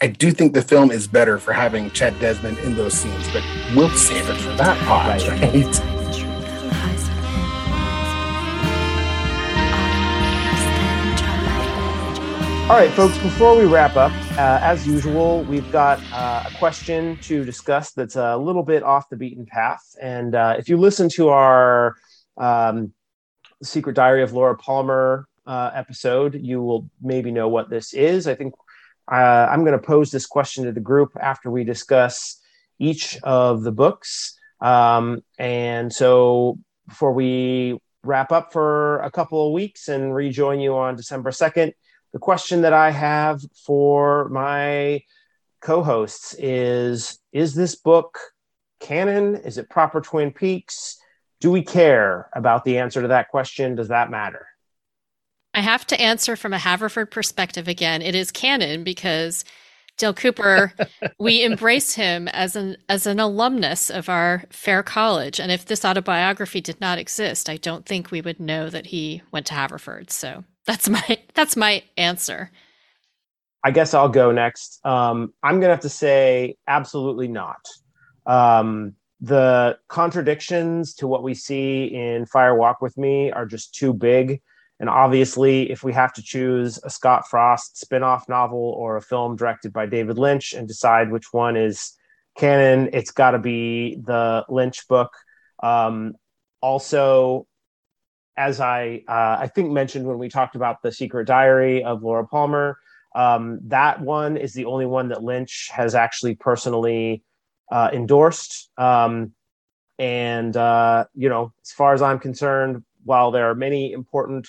I 0.00 0.06
do 0.08 0.30
think 0.30 0.52
the 0.52 0.62
film 0.62 0.90
is 0.90 1.08
better 1.08 1.38
for 1.38 1.52
having 1.52 1.90
Chet 1.90 2.18
Desmond 2.20 2.58
in 2.58 2.74
those 2.74 2.94
scenes, 2.94 3.26
but 3.32 3.42
we'll 3.74 3.88
save 3.90 4.28
it 4.28 4.36
for 4.36 4.52
that 4.54 4.78
part, 4.86 5.26
right? 5.26 5.54
right? 5.54 5.98
All 12.68 12.76
right, 12.76 12.90
folks, 12.90 13.16
before 13.22 13.56
we 13.56 13.64
wrap 13.64 13.96
up, 13.96 14.12
uh, 14.32 14.60
as 14.60 14.86
usual, 14.86 15.42
we've 15.44 15.72
got 15.72 16.00
uh, 16.12 16.44
a 16.46 16.58
question 16.58 17.16
to 17.22 17.42
discuss 17.42 17.92
that's 17.92 18.16
a 18.16 18.36
little 18.36 18.62
bit 18.62 18.82
off 18.82 19.08
the 19.08 19.16
beaten 19.16 19.46
path. 19.46 19.82
And 20.02 20.34
uh, 20.34 20.56
if 20.58 20.68
you 20.68 20.76
listen 20.76 21.08
to 21.14 21.30
our 21.30 21.96
um, 22.36 22.92
Secret 23.62 23.94
Diary 23.94 24.22
of 24.22 24.32
Laura 24.32 24.56
Palmer 24.56 25.26
uh, 25.46 25.70
episode, 25.74 26.34
you 26.34 26.62
will 26.62 26.88
maybe 27.00 27.30
know 27.30 27.48
what 27.48 27.70
this 27.70 27.92
is. 27.94 28.28
I 28.28 28.34
think 28.34 28.54
uh, 29.10 29.48
I'm 29.50 29.64
going 29.64 29.78
to 29.78 29.84
pose 29.84 30.10
this 30.10 30.26
question 30.26 30.64
to 30.64 30.72
the 30.72 30.80
group 30.80 31.12
after 31.20 31.50
we 31.50 31.64
discuss 31.64 32.40
each 32.78 33.18
of 33.22 33.62
the 33.62 33.72
books. 33.72 34.38
Um, 34.60 35.22
and 35.38 35.92
so 35.92 36.58
before 36.86 37.12
we 37.12 37.78
wrap 38.04 38.32
up 38.32 38.52
for 38.52 39.00
a 39.00 39.10
couple 39.10 39.46
of 39.46 39.52
weeks 39.52 39.88
and 39.88 40.14
rejoin 40.14 40.60
you 40.60 40.76
on 40.76 40.96
December 40.96 41.30
2nd, 41.30 41.72
the 42.12 42.18
question 42.18 42.62
that 42.62 42.72
I 42.72 42.90
have 42.90 43.40
for 43.66 44.28
my 44.28 45.02
co 45.60 45.82
hosts 45.82 46.34
is 46.38 47.18
Is 47.32 47.54
this 47.54 47.74
book 47.74 48.18
canon? 48.80 49.36
Is 49.36 49.58
it 49.58 49.68
proper 49.68 50.00
Twin 50.00 50.32
Peaks? 50.32 50.98
Do 51.40 51.50
we 51.50 51.62
care 51.62 52.28
about 52.34 52.64
the 52.64 52.78
answer 52.78 53.02
to 53.02 53.08
that 53.08 53.28
question? 53.28 53.76
Does 53.76 53.88
that 53.88 54.10
matter? 54.10 54.46
I 55.54 55.60
have 55.60 55.86
to 55.88 56.00
answer 56.00 56.36
from 56.36 56.52
a 56.52 56.58
Haverford 56.58 57.10
perspective 57.10 57.68
again. 57.68 58.02
It 58.02 58.14
is 58.14 58.30
canon 58.30 58.84
because 58.84 59.44
Dale 59.96 60.14
Cooper, 60.14 60.72
we 61.18 61.42
embrace 61.44 61.94
him 61.94 62.28
as 62.28 62.56
an 62.56 62.76
as 62.88 63.06
an 63.06 63.20
alumnus 63.20 63.90
of 63.90 64.08
our 64.08 64.44
fair 64.50 64.82
college. 64.82 65.40
And 65.40 65.50
if 65.50 65.66
this 65.66 65.84
autobiography 65.84 66.60
did 66.60 66.80
not 66.80 66.98
exist, 66.98 67.48
I 67.48 67.56
don't 67.56 67.84
think 67.84 68.10
we 68.10 68.20
would 68.20 68.40
know 68.40 68.70
that 68.70 68.86
he 68.86 69.22
went 69.32 69.46
to 69.46 69.54
Haverford. 69.54 70.10
So 70.10 70.44
that's 70.64 70.88
my 70.88 71.18
that's 71.34 71.56
my 71.56 71.82
answer. 71.96 72.50
I 73.64 73.72
guess 73.72 73.92
I'll 73.92 74.08
go 74.08 74.30
next. 74.30 74.78
Um, 74.84 75.34
I'm 75.42 75.60
gonna 75.60 75.72
have 75.72 75.80
to 75.80 75.88
say 75.88 76.56
absolutely 76.66 77.28
not. 77.28 77.66
Um, 78.24 78.94
the 79.20 79.78
contradictions 79.88 80.94
to 80.94 81.08
what 81.08 81.22
we 81.22 81.34
see 81.34 81.84
in 81.86 82.26
Fire 82.26 82.54
Walk 82.54 82.80
with 82.80 82.96
Me 82.96 83.32
are 83.32 83.46
just 83.46 83.74
too 83.74 83.92
big. 83.92 84.40
And 84.80 84.88
obviously, 84.88 85.70
if 85.72 85.82
we 85.82 85.92
have 85.92 86.12
to 86.14 86.22
choose 86.22 86.78
a 86.84 86.90
Scott 86.90 87.26
Frost 87.28 87.78
spin-off 87.78 88.28
novel 88.28 88.74
or 88.78 88.96
a 88.96 89.02
film 89.02 89.34
directed 89.34 89.72
by 89.72 89.86
David 89.86 90.18
Lynch 90.18 90.52
and 90.52 90.68
decide 90.68 91.10
which 91.10 91.32
one 91.32 91.56
is 91.56 91.94
canon, 92.36 92.90
it's 92.92 93.10
got 93.10 93.32
to 93.32 93.40
be 93.40 93.96
the 94.04 94.44
Lynch 94.48 94.86
book. 94.86 95.10
Um, 95.60 96.14
also, 96.60 97.48
as 98.36 98.60
I 98.60 99.02
uh, 99.08 99.38
I 99.40 99.50
think 99.52 99.72
mentioned 99.72 100.06
when 100.06 100.18
we 100.18 100.28
talked 100.28 100.54
about 100.54 100.80
the 100.80 100.92
Secret 100.92 101.26
Diary 101.26 101.82
of 101.82 102.04
Laura 102.04 102.24
Palmer, 102.24 102.78
um, 103.16 103.58
that 103.64 104.00
one 104.00 104.36
is 104.36 104.52
the 104.52 104.66
only 104.66 104.86
one 104.86 105.08
that 105.08 105.24
Lynch 105.24 105.70
has 105.72 105.96
actually 105.96 106.36
personally 106.36 107.24
uh, 107.70 107.90
endorsed. 107.92 108.70
Um, 108.76 109.32
and 109.98 110.56
uh, 110.56 111.06
you 111.14 111.28
know, 111.28 111.52
as 111.62 111.72
far 111.72 111.92
as 111.92 112.02
I'm 112.02 112.18
concerned, 112.18 112.84
while 113.04 113.30
there 113.30 113.50
are 113.50 113.54
many 113.54 113.92
important 113.92 114.48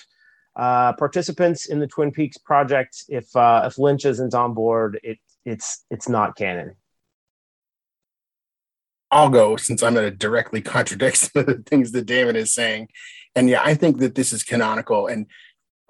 uh, 0.56 0.92
participants 0.94 1.66
in 1.66 1.80
the 1.80 1.86
Twin 1.86 2.12
Peaks 2.12 2.38
project, 2.38 3.04
if 3.08 3.34
uh, 3.34 3.62
if 3.66 3.78
Lynch 3.78 4.04
isn't 4.04 4.34
on 4.34 4.54
board, 4.54 5.00
it 5.02 5.18
it's 5.44 5.84
it's 5.90 6.08
not 6.08 6.36
canon. 6.36 6.76
I'll 9.10 9.30
go 9.30 9.56
since 9.56 9.82
I'm 9.82 9.94
going 9.94 10.08
to 10.08 10.16
directly 10.16 10.60
contradict 10.62 11.16
some 11.16 11.40
of 11.40 11.46
the 11.46 11.62
things 11.66 11.92
that 11.92 12.06
Damon 12.06 12.36
is 12.36 12.52
saying. 12.52 12.88
And 13.34 13.48
yeah, 13.48 13.62
I 13.64 13.74
think 13.74 13.98
that 13.98 14.14
this 14.14 14.32
is 14.32 14.42
canonical. 14.42 15.06
And 15.06 15.26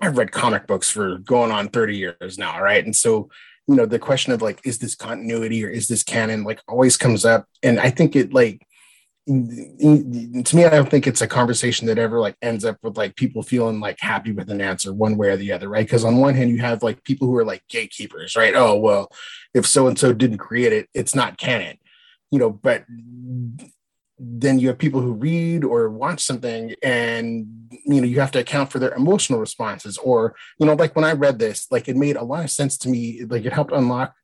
I've 0.00 0.16
read 0.16 0.32
comic 0.32 0.66
books 0.66 0.90
for 0.90 1.18
going 1.18 1.50
on 1.50 1.68
30 1.68 1.96
years 1.96 2.38
now, 2.38 2.60
right? 2.60 2.84
And 2.84 2.96
so 2.96 3.28
you 3.70 3.76
know 3.76 3.86
the 3.86 4.00
question 4.00 4.32
of 4.32 4.42
like 4.42 4.60
is 4.64 4.78
this 4.78 4.96
continuity 4.96 5.64
or 5.64 5.68
is 5.68 5.86
this 5.86 6.02
canon 6.02 6.42
like 6.42 6.60
always 6.66 6.96
comes 6.96 7.24
up. 7.24 7.46
And 7.62 7.78
i 7.78 7.88
think 7.88 8.16
it 8.16 8.34
like 8.34 8.66
to 9.28 10.56
me 10.56 10.64
i 10.64 10.70
don't 10.70 10.90
think 10.90 11.06
it's 11.06 11.20
a 11.20 11.28
conversation 11.28 11.86
that 11.86 11.98
ever 11.98 12.18
like 12.18 12.34
ends 12.42 12.64
up 12.64 12.78
with 12.82 12.96
like 12.96 13.14
people 13.14 13.44
feeling 13.44 13.78
like 13.78 13.96
happy 14.00 14.32
with 14.32 14.50
an 14.50 14.60
answer 14.60 14.92
one 14.92 15.16
way 15.16 15.28
or 15.28 15.36
the 15.36 15.52
other 15.52 15.68
right? 15.68 15.86
Because 15.86 16.04
on 16.04 16.16
one 16.16 16.34
hand 16.34 16.50
you 16.50 16.58
have 16.58 16.82
like 16.82 17.04
people 17.04 17.28
who 17.28 17.36
are 17.36 17.44
like 17.44 17.62
gatekeepers 17.68 18.34
right? 18.34 18.54
Oh 18.56 18.76
well 18.76 19.12
if 19.54 19.66
so 19.66 19.86
and 19.86 19.96
so 19.96 20.12
didn't 20.12 20.38
create 20.38 20.72
it 20.72 20.88
it's 20.92 21.14
not 21.14 21.38
canon 21.38 21.76
you 22.32 22.40
know 22.40 22.50
but 22.50 22.84
then 24.22 24.58
you 24.58 24.68
have 24.68 24.76
people 24.76 25.00
who 25.00 25.12
read 25.12 25.64
or 25.64 25.88
watch 25.88 26.20
something 26.20 26.74
and 26.82 27.46
you 27.86 28.00
know 28.00 28.06
you 28.06 28.20
have 28.20 28.30
to 28.30 28.38
account 28.38 28.70
for 28.70 28.78
their 28.78 28.92
emotional 28.92 29.40
responses 29.40 29.96
or 29.98 30.34
you 30.58 30.66
know 30.66 30.74
like 30.74 30.94
when 30.94 31.06
i 31.06 31.12
read 31.12 31.38
this 31.38 31.66
like 31.70 31.88
it 31.88 31.96
made 31.96 32.16
a 32.16 32.22
lot 32.22 32.44
of 32.44 32.50
sense 32.50 32.76
to 32.76 32.90
me 32.90 33.24
like 33.24 33.46
it 33.46 33.52
helped 33.52 33.72
unlock 33.72 34.14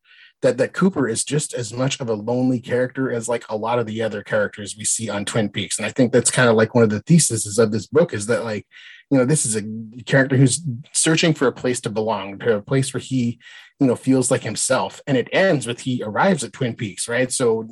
that 0.43 0.59
that 0.59 0.74
cooper 0.74 1.09
is 1.09 1.24
just 1.24 1.55
as 1.55 1.73
much 1.73 1.98
of 1.98 2.10
a 2.10 2.14
lonely 2.14 2.60
character 2.60 3.10
as 3.10 3.27
like 3.27 3.44
a 3.48 3.56
lot 3.56 3.78
of 3.78 3.86
the 3.86 4.02
other 4.02 4.23
characters 4.23 4.77
we 4.77 4.85
see 4.85 5.09
on 5.09 5.24
twin 5.24 5.48
peaks 5.48 5.78
and 5.78 5.86
i 5.86 5.90
think 5.90 6.12
that's 6.12 6.31
kind 6.31 6.51
of 6.51 6.56
like 6.56 6.74
one 6.74 6.85
of 6.85 6.90
the 6.90 7.01
theses 7.01 7.59
of 7.59 7.73
this 7.73 7.86
book 7.86 8.12
is 8.12 8.27
that 8.27 8.44
like 8.44 8.66
you 9.10 9.16
know 9.16 9.24
this 9.24 9.47
is 9.47 9.56
a 9.56 9.62
character 10.05 10.36
who's 10.36 10.60
searching 10.93 11.32
for 11.32 11.47
a 11.47 11.52
place 11.52 11.81
to 11.81 11.89
belong 11.89 12.39
to 12.39 12.56
a 12.56 12.62
place 12.62 12.93
where 12.93 13.01
he 13.01 13.39
you 13.81 13.86
know 13.86 13.97
feels 13.97 14.31
like 14.31 14.43
himself 14.43 15.01
and 15.07 15.16
it 15.16 15.28
ends 15.32 15.66
with 15.66 15.81
he 15.81 16.03
arrives 16.03 16.43
at 16.43 16.53
twin 16.53 16.74
peaks 16.74 17.09
right? 17.09 17.31
So 17.31 17.69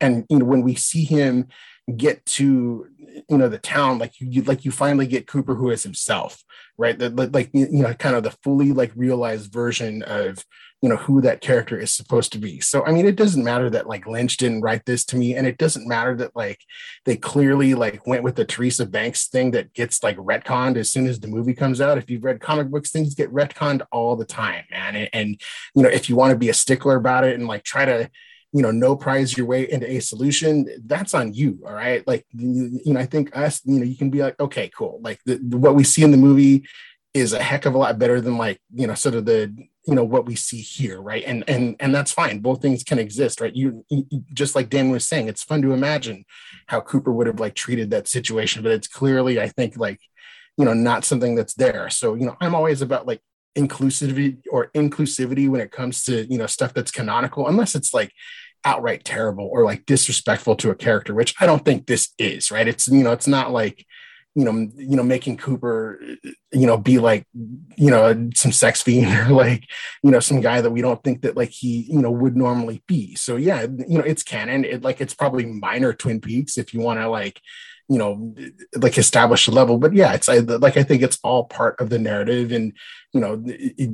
and 0.00 0.26
you 0.28 0.38
know 0.38 0.44
when 0.44 0.62
we 0.62 0.74
see 0.74 1.04
him 1.04 1.48
get 1.96 2.24
to 2.24 2.86
you 3.28 3.38
know 3.38 3.48
the 3.48 3.58
town 3.58 3.98
like 3.98 4.12
you 4.18 4.42
like 4.42 4.64
you 4.64 4.70
finally 4.70 5.06
get 5.06 5.26
cooper 5.26 5.54
who 5.54 5.70
is 5.70 5.82
himself 5.82 6.42
right? 6.78 6.98
The, 6.98 7.10
like 7.10 7.50
you 7.52 7.68
know 7.82 7.94
kind 7.94 8.16
of 8.16 8.22
the 8.22 8.36
fully 8.42 8.72
like 8.72 8.92
realized 8.94 9.52
version 9.52 10.02
of 10.02 10.44
you 10.82 10.88
know 10.88 10.96
who 10.96 11.20
that 11.20 11.40
character 11.40 11.78
is 11.78 11.92
supposed 11.92 12.32
to 12.32 12.38
be. 12.38 12.60
So 12.60 12.84
i 12.84 12.90
mean 12.90 13.06
it 13.06 13.16
doesn't 13.16 13.44
matter 13.44 13.70
that 13.70 13.86
like 13.86 14.06
lynch 14.06 14.36
didn't 14.36 14.62
write 14.62 14.84
this 14.84 15.04
to 15.06 15.16
me 15.16 15.36
and 15.36 15.46
it 15.46 15.56
doesn't 15.56 15.88
matter 15.88 16.14
that 16.16 16.34
like 16.34 16.60
they 17.04 17.16
clearly 17.16 17.74
like 17.74 18.06
went 18.06 18.24
with 18.24 18.34
the 18.34 18.44
teresa 18.44 18.84
banks 18.84 19.28
thing 19.28 19.52
that 19.52 19.72
gets 19.72 20.02
like 20.02 20.16
retconned 20.16 20.76
as 20.76 20.90
soon 20.90 21.06
as 21.06 21.20
the 21.20 21.28
movie 21.28 21.54
comes 21.54 21.80
out. 21.80 21.98
If 21.98 22.10
you've 22.10 22.24
read 22.24 22.40
comic 22.40 22.68
books 22.68 22.90
things 22.90 23.14
get 23.14 23.32
retconned 23.32 23.82
all 23.92 24.16
the 24.16 24.24
time 24.24 24.64
man 24.70 24.96
and, 24.96 25.08
and 25.12 25.40
you 25.74 25.82
know 25.82 25.88
if 25.88 26.10
you 26.10 26.16
want 26.16 26.32
to 26.32 26.38
be 26.38 26.48
a 26.48 26.54
stickler 26.54 26.96
about 26.96 27.24
it 27.24 27.36
and 27.38 27.46
like 27.46 27.62
try 27.62 27.84
to 27.84 28.10
you 28.52 28.60
know 28.60 28.72
no 28.72 28.96
prize 28.96 29.36
your 29.36 29.46
way 29.46 29.70
into 29.70 29.88
a 29.88 30.00
solution 30.00 30.66
that's 30.84 31.14
on 31.14 31.32
you 31.32 31.60
all 31.64 31.72
right? 31.72 32.06
Like 32.08 32.26
you, 32.32 32.80
you 32.84 32.92
know 32.92 33.00
i 33.00 33.06
think 33.06 33.36
us 33.36 33.60
you 33.64 33.78
know 33.78 33.84
you 33.84 33.96
can 33.96 34.10
be 34.10 34.20
like 34.20 34.38
okay 34.40 34.68
cool. 34.76 34.98
Like 35.00 35.20
the, 35.24 35.36
what 35.36 35.76
we 35.76 35.84
see 35.84 36.02
in 36.02 36.10
the 36.10 36.16
movie 36.16 36.66
is 37.14 37.34
a 37.34 37.42
heck 37.42 37.66
of 37.66 37.74
a 37.74 37.78
lot 37.78 37.98
better 37.98 38.20
than 38.20 38.36
like 38.36 38.58
you 38.74 38.88
know 38.88 38.94
sort 38.94 39.14
of 39.14 39.26
the 39.26 39.54
you 39.86 39.94
know 39.94 40.04
what 40.04 40.26
we 40.26 40.36
see 40.36 40.60
here 40.60 41.00
right? 41.00 41.24
And 41.26 41.44
and 41.48 41.76
and 41.80 41.94
that's 41.94 42.12
fine. 42.12 42.38
Both 42.40 42.62
things 42.62 42.84
can 42.84 42.98
exist 42.98 43.40
right? 43.40 43.54
You, 43.54 43.84
you, 43.90 44.06
just 44.32 44.54
like 44.54 44.70
dan 44.70 44.90
was 44.90 45.06
saying 45.06 45.28
it's 45.28 45.44
fun 45.44 45.62
to 45.62 45.72
imagine 45.72 46.24
how 46.66 46.80
cooper 46.80 47.12
would 47.12 47.26
have 47.26 47.40
like 47.40 47.54
treated 47.54 47.90
that 47.90 48.08
situation 48.08 48.62
but 48.62 48.72
it's 48.72 48.88
clearly 48.88 49.40
i 49.40 49.48
think 49.48 49.76
like 49.76 50.00
you 50.56 50.64
know 50.64 50.74
not 50.74 51.04
something 51.04 51.34
that's 51.34 51.54
there. 51.54 51.90
So 51.90 52.14
you 52.14 52.26
know 52.26 52.36
i'm 52.40 52.54
always 52.54 52.82
about 52.82 53.06
like 53.06 53.20
inclusivity 53.56 54.38
or 54.50 54.70
inclusivity 54.74 55.48
when 55.48 55.60
it 55.60 55.70
comes 55.70 56.04
to 56.04 56.24
you 56.30 56.38
know 56.38 56.46
stuff 56.46 56.72
that's 56.72 56.90
canonical 56.90 57.48
unless 57.48 57.74
it's 57.74 57.92
like 57.92 58.12
outright 58.64 59.04
terrible 59.04 59.48
or 59.52 59.64
like 59.64 59.84
disrespectful 59.84 60.54
to 60.56 60.70
a 60.70 60.74
character 60.74 61.14
which 61.14 61.34
i 61.40 61.44
don't 61.44 61.64
think 61.64 61.86
this 61.86 62.14
is 62.18 62.50
right? 62.50 62.68
It's 62.68 62.88
you 62.88 63.02
know 63.02 63.12
it's 63.12 63.26
not 63.26 63.50
like 63.50 63.84
you 64.34 64.44
know 64.44 64.52
you 64.76 64.96
know 64.96 65.02
making 65.02 65.36
cooper 65.36 66.00
you 66.52 66.66
know 66.66 66.76
be 66.76 66.98
like 66.98 67.26
you 67.34 67.90
know 67.90 68.30
some 68.34 68.52
sex 68.52 68.82
fiend 68.82 69.30
or 69.30 69.34
like 69.34 69.68
you 70.02 70.10
know 70.10 70.20
some 70.20 70.40
guy 70.40 70.60
that 70.60 70.70
we 70.70 70.80
don't 70.80 71.02
think 71.04 71.22
that 71.22 71.36
like 71.36 71.50
he 71.50 71.86
you 71.88 72.00
know 72.00 72.10
would 72.10 72.36
normally 72.36 72.82
be 72.86 73.14
so 73.14 73.36
yeah 73.36 73.62
you 73.62 73.98
know 73.98 74.04
it's 74.04 74.22
canon 74.22 74.64
it 74.64 74.82
like 74.82 75.00
it's 75.00 75.14
probably 75.14 75.44
minor 75.44 75.92
twin 75.92 76.20
peaks 76.20 76.56
if 76.56 76.72
you 76.72 76.80
want 76.80 76.98
to 76.98 77.08
like 77.08 77.40
you 77.88 77.98
know 77.98 78.34
like 78.76 78.96
establish 78.96 79.48
a 79.48 79.50
level 79.50 79.76
but 79.76 79.92
yeah 79.92 80.14
it's 80.14 80.28
I, 80.28 80.38
like 80.38 80.76
i 80.76 80.82
think 80.82 81.02
it's 81.02 81.18
all 81.22 81.44
part 81.44 81.78
of 81.80 81.90
the 81.90 81.98
narrative 81.98 82.52
and 82.52 82.72
you 83.12 83.20
know 83.20 83.42
it, 83.46 83.90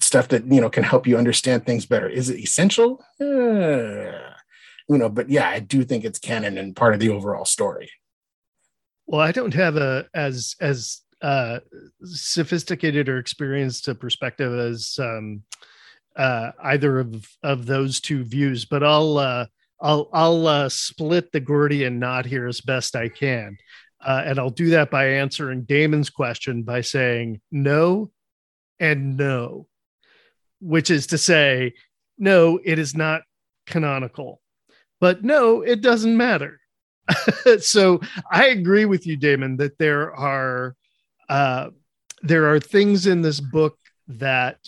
stuff 0.00 0.28
that 0.28 0.46
you 0.46 0.60
know 0.60 0.70
can 0.70 0.84
help 0.84 1.06
you 1.06 1.18
understand 1.18 1.66
things 1.66 1.84
better 1.84 2.08
is 2.08 2.30
it 2.30 2.38
essential 2.38 3.04
uh, 3.20 4.32
you 4.88 4.98
know 4.98 5.10
but 5.10 5.28
yeah 5.28 5.48
i 5.50 5.58
do 5.58 5.84
think 5.84 6.04
it's 6.04 6.18
canon 6.18 6.56
and 6.56 6.76
part 6.76 6.94
of 6.94 7.00
the 7.00 7.10
overall 7.10 7.44
story 7.44 7.90
well 9.12 9.20
i 9.20 9.30
don't 9.30 9.54
have 9.54 9.76
a 9.76 10.04
as 10.14 10.56
as 10.60 11.02
uh 11.22 11.60
sophisticated 12.02 13.08
or 13.08 13.18
experienced 13.18 13.86
a 13.86 13.94
perspective 13.94 14.52
as 14.58 14.98
um 14.98 15.40
uh 16.16 16.50
either 16.64 16.98
of 16.98 17.28
of 17.44 17.66
those 17.66 18.00
two 18.00 18.24
views 18.24 18.64
but 18.64 18.82
i'll 18.82 19.18
uh 19.18 19.46
I'll 19.82 20.08
I'll 20.12 20.46
uh, 20.46 20.68
split 20.68 21.32
the 21.32 21.40
Gordian 21.40 21.98
knot 21.98 22.24
here 22.24 22.46
as 22.46 22.60
best 22.60 22.94
I 22.94 23.08
can, 23.08 23.58
uh, 24.00 24.22
and 24.24 24.38
I'll 24.38 24.50
do 24.50 24.70
that 24.70 24.90
by 24.90 25.08
answering 25.08 25.62
Damon's 25.62 26.08
question 26.08 26.62
by 26.62 26.82
saying 26.82 27.40
no 27.50 28.12
and 28.78 29.16
no, 29.16 29.66
which 30.60 30.88
is 30.88 31.08
to 31.08 31.18
say, 31.18 31.74
no, 32.16 32.60
it 32.64 32.78
is 32.78 32.94
not 32.94 33.22
canonical, 33.66 34.40
but 35.00 35.24
no, 35.24 35.62
it 35.62 35.80
doesn't 35.80 36.16
matter. 36.16 36.60
so 37.60 38.00
I 38.30 38.48
agree 38.48 38.84
with 38.84 39.06
you, 39.06 39.16
Damon, 39.16 39.56
that 39.58 39.78
there 39.78 40.14
are 40.14 40.76
uh, 41.28 41.70
there 42.22 42.52
are 42.52 42.60
things 42.60 43.06
in 43.06 43.22
this 43.22 43.40
book 43.40 43.76
that 44.08 44.58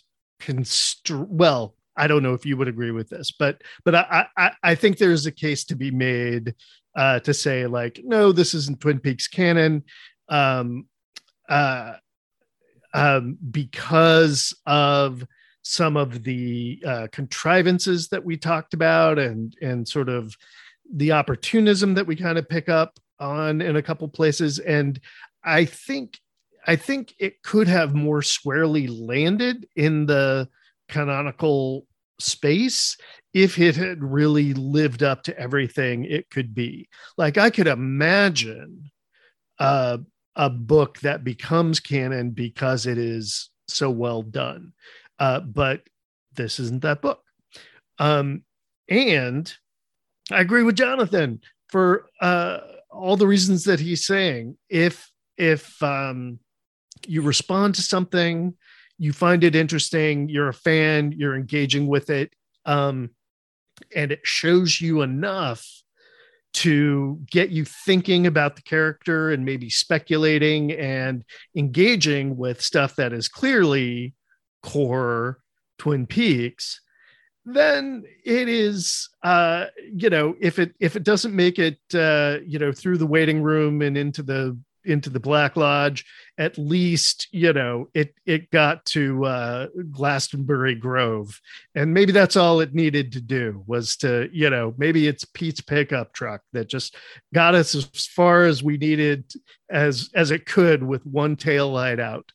constr- 0.41 1.27
well 1.29 1.75
I 1.97 2.07
don't 2.07 2.23
know 2.23 2.35
if 2.35 2.45
you 2.45 2.57
would 2.57 2.69
agree 2.69 2.91
with 2.91 3.09
this, 3.09 3.31
but 3.31 3.63
but 3.85 3.95
I 3.95 4.27
I, 4.37 4.51
I 4.63 4.75
think 4.75 4.99
there's 4.99 5.27
a 5.27 5.33
case 5.33 5.65
to 5.67 5.77
be 5.77 5.91
made 5.91 6.55
uh, 6.97 7.21
to 7.21 7.35
say 7.35 7.67
like, 7.67 8.01
no, 8.05 8.33
this 8.33 8.55
isn't 8.55 8.81
Twin 8.81 9.01
Peaks 9.01 9.29
canon, 9.29 9.85
um, 10.29 10.87
uh, 11.49 11.95
um, 12.93 13.37
because 13.51 14.57
of 14.67 15.27
some 15.63 15.97
of 15.97 16.23
the 16.23 16.83
uh, 16.87 17.07
contrivances 17.11 18.09
that 18.09 18.25
we 18.25 18.37
talked 18.37 18.75
about 18.75 19.19
and 19.19 19.57
and 19.63 19.87
sort 19.87 20.09
of 20.09 20.37
the 20.93 21.13
opportunism 21.13 21.95
that 21.95 22.07
we 22.07 22.17
kind 22.17 22.39
of 22.39 22.49
pick 22.49 22.69
up 22.69 22.99
on 23.21 23.61
in 23.61 23.77
a 23.77 23.83
couple 23.83 24.09
places, 24.09 24.59
and 24.59 25.01
I 25.45 25.65
think 25.65 26.19
I 26.67 26.77
think 26.77 27.15
it 27.19 27.43
could 27.43 27.69
have 27.69 27.95
more 27.95 28.23
squarely 28.23 28.87
landed 28.87 29.67
in 29.77 30.07
the 30.07 30.49
canonical 30.89 31.87
space 32.19 32.97
if 33.33 33.59
it 33.59 33.77
had 33.77 34.03
really 34.03 34.55
lived 34.55 35.03
up 35.03 35.23
to 35.25 35.39
everything 35.39 36.05
it 36.05 36.31
could 36.31 36.55
be. 36.55 36.89
Like 37.19 37.37
I 37.37 37.51
could 37.51 37.67
imagine 37.67 38.91
uh, 39.59 39.99
a 40.37 40.51
book 40.51 41.01
that 41.01 41.25
becomes 41.25 41.81
canon 41.81 42.31
because 42.31 42.87
it 42.87 42.99
is 42.99 43.51
so 43.69 43.91
well 43.91 44.23
done. 44.23 44.73
Uh, 45.19 45.41
but 45.41 45.83
this 46.35 46.59
isn't 46.59 46.83
that 46.83 47.03
book. 47.03 47.23
Um, 47.99 48.43
and 48.89 49.53
I 50.31 50.41
agree 50.41 50.63
with 50.63 50.77
Jonathan 50.77 51.41
for 51.69 52.07
uh, 52.21 52.59
all 52.91 53.17
the 53.17 53.27
reasons 53.27 53.65
that 53.65 53.81
he's 53.81 54.07
saying. 54.07 54.57
If 54.69 55.11
if 55.37 55.83
um, 55.83 56.39
you 57.07 57.23
respond 57.23 57.75
to 57.75 57.83
something 57.83 58.55
you 58.99 59.13
find 59.13 59.43
it 59.43 59.57
interesting, 59.57 60.29
you're 60.29 60.49
a 60.49 60.55
fan, 60.55 61.13
you're 61.17 61.35
engaging 61.35 61.87
with 61.87 62.11
it, 62.11 62.33
um, 62.65 63.11
and 63.95 64.13
it 64.13 64.21
shows 64.23 64.81
you 64.81 65.03
enough 65.03 65.67
to 66.53 67.21
get 67.29 67.51
you 67.51 67.65
thinking 67.65 68.27
about 68.29 68.55
the 68.55 68.63
character 68.63 69.33
and 69.33 69.45
maybe 69.45 69.69
speculating 69.69 70.71
and 70.71 71.25
engaging 71.57 72.37
with 72.37 72.63
stuff 72.63 72.95
that 72.95 73.13
is 73.13 73.27
clearly 73.27 74.15
core 74.63 75.39
Twin 75.79 76.07
Peaks, 76.07 76.81
then 77.45 78.05
it 78.25 78.49
is 78.49 79.11
uh 79.23 79.67
you 79.93 80.09
know 80.09 80.35
if 80.41 80.59
it 80.59 80.75
if 80.81 80.97
it 80.97 81.03
doesn't 81.03 81.35
make 81.35 81.59
it 81.59 81.79
uh 81.95 82.39
you 82.47 82.59
know 82.59 82.73
through 82.73 82.97
the 82.97 83.07
waiting 83.07 83.43
room 83.43 83.83
and 83.83 83.99
into 83.99 84.23
the 84.23 84.57
into 84.85 85.11
the 85.11 85.21
Black 85.21 85.57
Lodge, 85.57 86.05
at 86.39 86.59
least 86.59 87.29
you 87.33 87.53
know 87.53 87.89
it 87.95 88.15
it 88.27 88.51
got 88.51 88.85
to 88.87 89.25
uh, 89.25 89.67
Glastonbury 89.91 90.75
Grove, 90.75 91.41
and 91.75 91.93
maybe 91.93 92.13
that's 92.13 92.37
all 92.37 92.61
it 92.61 92.75
needed 92.75 93.13
to 93.13 93.21
do 93.21 93.63
was 93.67 93.97
to 93.99 94.29
you 94.33 94.51
know 94.51 94.75
maybe 94.77 95.07
it's 95.07 95.25
Pete's 95.25 95.61
pickup 95.61 96.13
truck 96.13 96.43
that 96.53 96.69
just 96.69 96.97
got 97.33 97.55
us 97.55 97.75
as 97.75 98.07
far 98.07 98.45
as 98.45 98.63
we 98.63 98.77
needed 98.77 99.31
as 99.71 100.11
as 100.15 100.31
it 100.31 100.47
could 100.47 100.83
with 100.83 101.05
one 101.07 101.37
tail 101.37 101.71
light 101.71 102.01
out. 102.01 102.31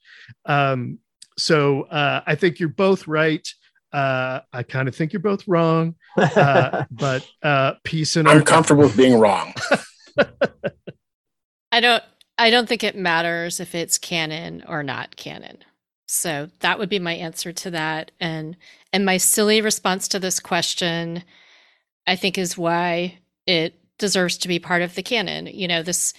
Um, 0.46 1.00
so 1.38 1.84
uh, 1.84 2.22
I 2.26 2.36
think 2.36 2.60
you're 2.60 2.70
both 2.70 3.08
right. 3.08 3.48
Uh, 3.92 4.42
I 4.54 4.64
kind 4.64 4.88
of 4.88 4.96
think 4.96 5.14
you're 5.14 5.20
both 5.20 5.48
wrong, 5.48 5.96
uh, 6.18 6.86
but 6.92 7.28
uh, 7.42 7.74
peace 7.84 8.16
and 8.16 8.28
I'm 8.28 8.44
comfortable 8.44 8.84
with 8.84 8.98
being 8.98 9.20
wrong. 9.20 9.54
I 11.72 11.80
don't 11.80 12.04
I 12.38 12.50
don't 12.50 12.70
think 12.70 12.84
it 12.84 12.96
matters 12.96 13.60
if 13.60 13.76
it's 13.76 13.98
canon 13.98 14.64
or 14.68 14.84
not 14.84 15.16
canon. 15.16 15.60
So 16.08 16.50
that 16.62 16.80
would 16.80 16.90
be 16.90 17.00
my 17.00 17.14
answer 17.14 17.52
to 17.52 17.72
that. 17.72 18.12
And 18.20 18.58
and 18.94 19.06
my 19.06 19.18
silly 19.18 19.62
response 19.62 20.08
to 20.10 20.20
this 20.20 20.40
question, 20.40 21.24
I 22.08 22.16
think, 22.16 22.38
is 22.38 22.58
why 22.58 23.20
it 23.46 23.76
deserves 23.98 24.38
to 24.40 24.48
be 24.48 24.58
part 24.58 24.82
of 24.82 24.96
the 24.96 25.04
canon. 25.04 25.48
You 25.48 25.68
know, 25.68 25.84
this 25.84 26.14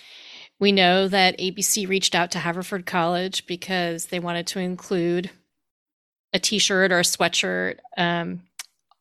we 0.61 0.73
know 0.73 1.09
that 1.09 1.39
ABC 1.39 1.89
reached 1.89 2.15
out 2.15 2.31
to 2.33 2.39
Haverford 2.39 2.85
College 2.85 3.47
because 3.47 4.07
they 4.07 4.21
wanted 4.21 4.47
to 4.49 4.61
include 4.61 5.31
a 6.33 6.39
T-shirt 6.39 6.93
or 6.93 7.01
a 7.01 7.03
sweatshirt 7.03 7.79
um, 7.97 8.43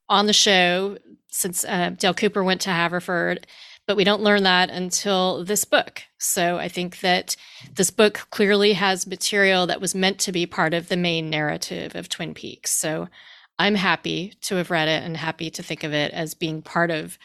on 0.08 0.26
the 0.26 0.34
show 0.34 0.98
since 1.30 1.64
uh, 1.64 1.92
Dale 1.92 2.14
Cooper 2.14 2.44
went 2.44 2.62
to 2.62 2.72
Haverford 2.72 3.46
but 3.90 3.98
we 3.98 4.04
don't 4.04 4.22
learn 4.22 4.44
that 4.44 4.70
until 4.70 5.44
this 5.44 5.66
book. 5.66 6.04
So 6.20 6.60
I 6.60 6.68
think 6.68 7.00
that 7.00 7.36
this 7.74 7.90
book 7.90 8.28
clearly 8.30 8.74
has 8.74 9.08
material 9.08 9.66
that 9.66 9.82
was 9.82 9.96
meant 9.96 10.20
to 10.20 10.32
be 10.32 10.46
part 10.46 10.76
of 10.76 10.90
the 10.90 10.96
main 10.96 11.32
narrative 11.32 11.96
of 11.96 12.08
Twin 12.08 12.36
Peaks. 12.36 12.70
So 12.70 13.10
I'm 13.58 13.74
happy 13.74 14.36
to 14.42 14.58
have 14.58 14.70
read 14.70 14.88
it 14.90 15.04
and 15.04 15.18
happy 15.18 15.50
to 15.50 15.64
think 15.64 15.84
of 15.84 15.92
it 15.92 16.14
as 16.14 16.36
being 16.36 16.62
part 16.62 16.92
of 16.92 17.18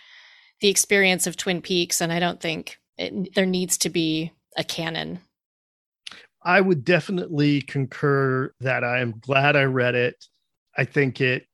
the 0.62 0.70
experience 0.70 1.26
of 1.26 1.36
Twin 1.36 1.60
Peaks. 1.60 2.00
And 2.00 2.10
I 2.10 2.18
don't 2.18 2.40
think 2.40 2.78
it, 2.96 3.34
there 3.34 3.44
needs 3.44 3.76
to 3.76 3.90
be 3.90 4.32
a 4.56 4.64
canon. 4.64 5.18
I 6.44 6.60
would 6.60 6.84
definitely 6.84 7.62
concur 7.62 8.52
that 8.60 8.84
I 8.84 9.00
am 9.00 9.18
glad 9.20 9.56
I 9.56 9.64
read 9.64 9.94
it. 9.94 10.24
I 10.76 10.84
think 10.84 11.20
it 11.20 11.46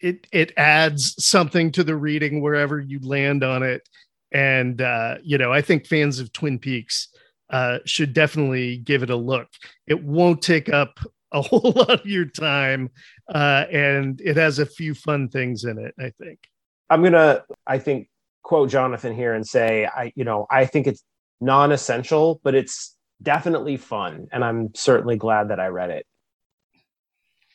it 0.00 0.26
it 0.32 0.52
adds 0.56 1.14
something 1.24 1.72
to 1.72 1.82
the 1.82 1.96
reading 1.96 2.42
wherever 2.42 2.78
you 2.78 3.00
land 3.00 3.42
on 3.42 3.62
it 3.62 3.88
and 4.32 4.80
uh, 4.80 5.16
you 5.22 5.38
know, 5.38 5.52
I 5.52 5.62
think 5.62 5.86
fans 5.86 6.18
of 6.18 6.32
Twin 6.32 6.58
Peaks 6.58 7.08
uh, 7.50 7.78
should 7.84 8.12
definitely 8.12 8.78
give 8.78 9.02
it 9.02 9.10
a 9.10 9.16
look. 9.16 9.48
It 9.86 10.02
won't 10.02 10.42
take 10.42 10.68
up 10.68 10.98
a 11.32 11.40
whole 11.42 11.72
lot 11.74 11.90
of 11.90 12.06
your 12.06 12.26
time, 12.26 12.90
uh, 13.32 13.64
and 13.70 14.20
it 14.20 14.36
has 14.36 14.58
a 14.58 14.66
few 14.66 14.94
fun 14.94 15.28
things 15.28 15.64
in 15.64 15.78
it. 15.78 15.94
I 15.98 16.12
think. 16.22 16.38
I'm 16.88 17.02
gonna, 17.02 17.44
I 17.66 17.78
think, 17.78 18.08
quote 18.42 18.70
Jonathan 18.70 19.14
here 19.14 19.34
and 19.34 19.46
say, 19.46 19.86
I, 19.86 20.12
you 20.14 20.24
know, 20.24 20.46
I 20.50 20.66
think 20.66 20.86
it's 20.86 21.02
non-essential, 21.40 22.40
but 22.44 22.54
it's 22.54 22.95
definitely 23.22 23.76
fun, 23.76 24.28
and 24.32 24.44
I'm 24.44 24.74
certainly 24.74 25.16
glad 25.16 25.48
that 25.48 25.60
I 25.60 25.68
read 25.68 25.90
it. 25.90 26.06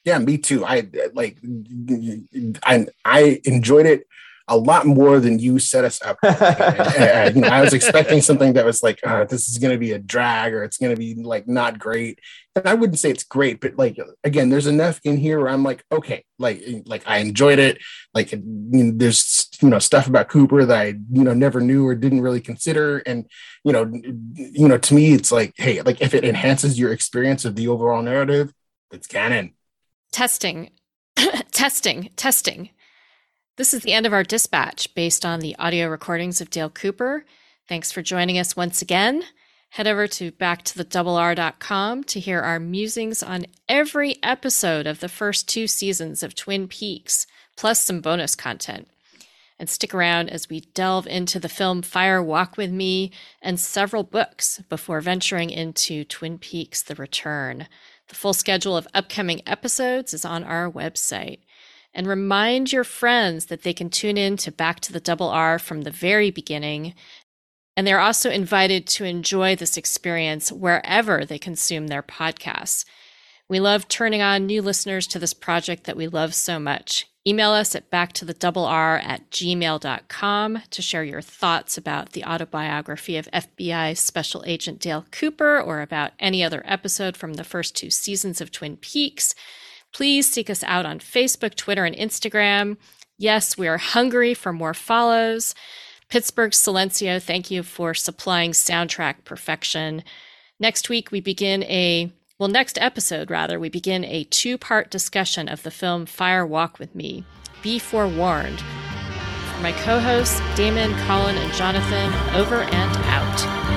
Yeah, 0.04 0.18
me 0.20 0.38
too. 0.38 0.66
I 0.66 0.88
like, 1.14 1.38
I 2.64 2.88
I 3.06 3.40
enjoyed 3.44 3.86
it 3.86 4.08
a 4.52 4.58
lot 4.58 4.86
more 4.86 5.22
than 5.22 5.40
you 5.40 5.60
set 5.60 5.86
us 5.86 6.02
up. 6.02 6.18
and, 6.24 7.38
and 7.38 7.46
I 7.46 7.62
was 7.62 7.74
expecting 7.74 8.22
something 8.22 8.52
that 8.54 8.66
was 8.66 8.84
like, 8.84 9.00
oh, 9.06 9.24
this 9.24 9.48
is 9.48 9.58
going 9.58 9.72
to 9.72 9.80
be 9.80 9.94
a 9.94 10.00
drag 10.00 10.54
or 10.54 10.66
it's 10.66 10.78
going 10.78 10.94
to 10.94 11.00
be 11.00 11.16
like 11.16 11.48
not 11.48 11.80
great. 11.80 12.20
And 12.54 12.68
I 12.68 12.74
wouldn't 12.74 13.00
say 13.00 13.10
it's 13.10 13.24
great, 13.24 13.62
but 13.62 13.78
like 13.78 13.98
again, 14.26 14.50
there's 14.50 14.68
enough 14.68 15.00
in 15.06 15.16
here 15.16 15.40
where 15.40 15.48
I'm 15.48 15.64
like, 15.64 15.86
okay, 15.90 16.26
like 16.38 16.62
like 16.86 17.04
I 17.08 17.20
enjoyed 17.20 17.60
it. 17.60 17.78
Like 18.14 18.34
you 18.34 18.42
know, 18.44 18.92
there's 18.94 19.48
you 19.62 19.70
know 19.70 19.80
stuff 19.80 20.08
about 20.08 20.28
Cooper 20.28 20.66
that 20.66 20.78
I 20.78 20.88
you 20.88 21.24
know 21.24 21.34
never 21.34 21.62
knew 21.62 21.88
or 21.88 21.96
didn't 21.96 22.20
really 22.20 22.42
consider, 22.42 22.98
and 23.06 23.26
you 23.64 23.72
know 23.72 23.90
you 24.36 24.68
know 24.68 24.78
to 24.78 24.94
me 24.94 25.14
it's 25.14 25.32
like, 25.32 25.54
hey, 25.56 25.82
like 25.82 26.02
if 26.02 26.14
it 26.14 26.26
enhances 26.26 26.78
your 26.78 26.92
experience 26.92 27.46
of 27.46 27.56
the 27.56 27.70
overall 27.70 28.02
narrative, 28.02 28.54
it's 28.92 29.08
canon. 29.08 29.54
Testing, 30.12 30.72
testing, 31.52 32.10
testing. 32.18 32.72
This 33.62 33.76
is 33.76 33.84
the 33.84 33.94
end 33.94 34.08
of 34.08 34.14
our 34.14 34.24
dispatch 34.24 34.92
based 34.96 35.24
on 35.24 35.40
the 35.40 35.56
audio 35.60 35.88
recordings 35.88 36.42
of 36.42 36.50
Dale 36.50 36.72
Cooper. 36.72 37.26
Thanks 37.70 37.92
for 37.92 38.02
joining 38.02 38.40
us 38.40 38.56
once 38.56 38.82
again. 38.82 39.22
Head 39.70 39.86
over 39.86 40.08
to 40.08 40.32
backtothedoubler.com 40.32 42.04
to 42.06 42.20
hear 42.20 42.42
our 42.42 42.60
musings 42.60 43.22
on 43.22 43.46
every 43.70 44.16
episode 44.24 44.88
of 44.88 45.00
the 45.00 45.08
first 45.08 45.48
two 45.48 45.68
seasons 45.68 46.24
of 46.24 46.34
Twin 46.34 46.68
Peaks, 46.68 47.28
plus 47.56 47.80
some 47.80 48.02
bonus 48.02 48.34
content. 48.34 48.88
And 49.60 49.70
stick 49.70 49.94
around 49.94 50.32
as 50.32 50.50
we 50.50 50.62
delve 50.62 51.06
into 51.06 51.40
the 51.40 51.48
film 51.48 51.84
Fire 51.84 52.24
Walk 52.24 52.58
with 52.58 52.72
Me 52.72 53.12
and 53.44 53.60
several 53.60 54.02
books 54.02 54.60
before 54.70 55.02
venturing 55.02 55.52
into 55.52 56.04
Twin 56.04 56.40
Peaks 56.40 56.82
The 56.82 56.96
Return. 56.96 57.68
The 58.08 58.16
full 58.16 58.34
schedule 58.34 58.76
of 58.76 58.88
upcoming 58.96 59.44
episodes 59.46 60.16
is 60.16 60.26
on 60.26 60.44
our 60.44 60.68
website. 60.68 61.42
And 61.94 62.08
remind 62.08 62.72
your 62.72 62.84
friends 62.84 63.48
that 63.48 63.64
they 63.64 63.74
can 63.74 63.90
tune 63.90 64.18
in 64.18 64.38
to 64.38 64.52
Back 64.52 64.80
to 64.82 64.94
the 64.94 65.00
Double 65.00 65.30
R 65.30 65.60
from 65.60 65.82
the 65.82 65.92
very 65.92 66.32
beginning. 66.32 66.94
And 67.76 67.86
they're 67.86 68.00
also 68.00 68.30
invited 68.30 68.88
to 68.88 69.06
enjoy 69.06 69.56
this 69.56 69.78
experience 69.78 70.52
wherever 70.52 71.26
they 71.26 71.40
consume 71.40 71.88
their 71.88 72.04
podcasts. 72.04 72.86
We 73.50 73.60
love 73.60 73.90
turning 73.90 74.22
on 74.22 74.46
new 74.46 74.62
listeners 74.62 75.08
to 75.08 75.20
this 75.20 75.34
project 75.34 75.84
that 75.84 75.98
we 75.98 76.08
love 76.08 76.34
so 76.34 76.58
much. 76.60 77.08
Email 77.28 77.52
us 77.52 77.76
at 77.76 77.92
backtothedoubler 77.92 79.04
at 79.04 79.30
gmail.com 79.30 80.62
to 80.72 80.82
share 80.82 81.04
your 81.04 81.22
thoughts 81.22 81.78
about 81.78 82.14
the 82.14 82.24
autobiography 82.24 83.16
of 83.18 83.30
FBI 83.32 83.96
Special 83.96 84.44
Agent 84.48 84.80
Dale 84.80 85.06
Cooper 85.12 85.62
or 85.62 85.82
about 85.82 86.14
any 86.20 86.44
other 86.44 86.64
episode 86.66 87.16
from 87.16 87.34
the 87.34 87.44
first 87.44 87.76
two 87.76 87.92
seasons 87.92 88.42
of 88.42 88.52
Twin 88.52 88.76
Peaks. 88.78 89.36
Please 89.94 90.30
seek 90.30 90.50
us 90.50 90.64
out 90.64 90.86
on 90.86 91.00
Facebook, 91.00 91.56
Twitter, 91.56 91.86
and 91.86 91.96
Instagram. 91.96 92.78
Yes, 93.18 93.58
we 93.58 93.68
are 93.68 93.78
hungry 93.78 94.34
for 94.34 94.54
more 94.54 94.74
follows. 94.74 95.54
Pittsburgh 96.10 96.52
Silencio, 96.52 97.22
thank 97.22 97.52
you 97.52 97.64
for 97.64 97.94
supplying 97.94 98.52
soundtrack 98.52 99.24
perfection. 99.24 100.04
Next 100.60 100.90
week, 100.90 101.12
we 101.12 101.22
begin 101.22 101.64
a 101.64 102.12
well, 102.42 102.50
next 102.50 102.82
episode, 102.82 103.30
rather, 103.30 103.60
we 103.60 103.70
begin 103.70 104.04
a 104.04 104.24
two 104.24 104.58
part 104.58 104.90
discussion 104.90 105.48
of 105.48 105.62
the 105.62 105.70
film 105.70 106.08
Fire 106.08 106.44
Walk 106.44 106.80
with 106.80 106.96
Me. 106.96 107.24
Be 107.62 107.78
forewarned. 107.78 108.60
For 108.60 109.62
my 109.62 109.74
co 109.84 110.00
hosts, 110.00 110.42
Damon, 110.56 110.92
Colin, 111.06 111.38
and 111.38 111.54
Jonathan, 111.54 112.12
over 112.36 112.62
and 112.62 112.98
out. 113.06 113.71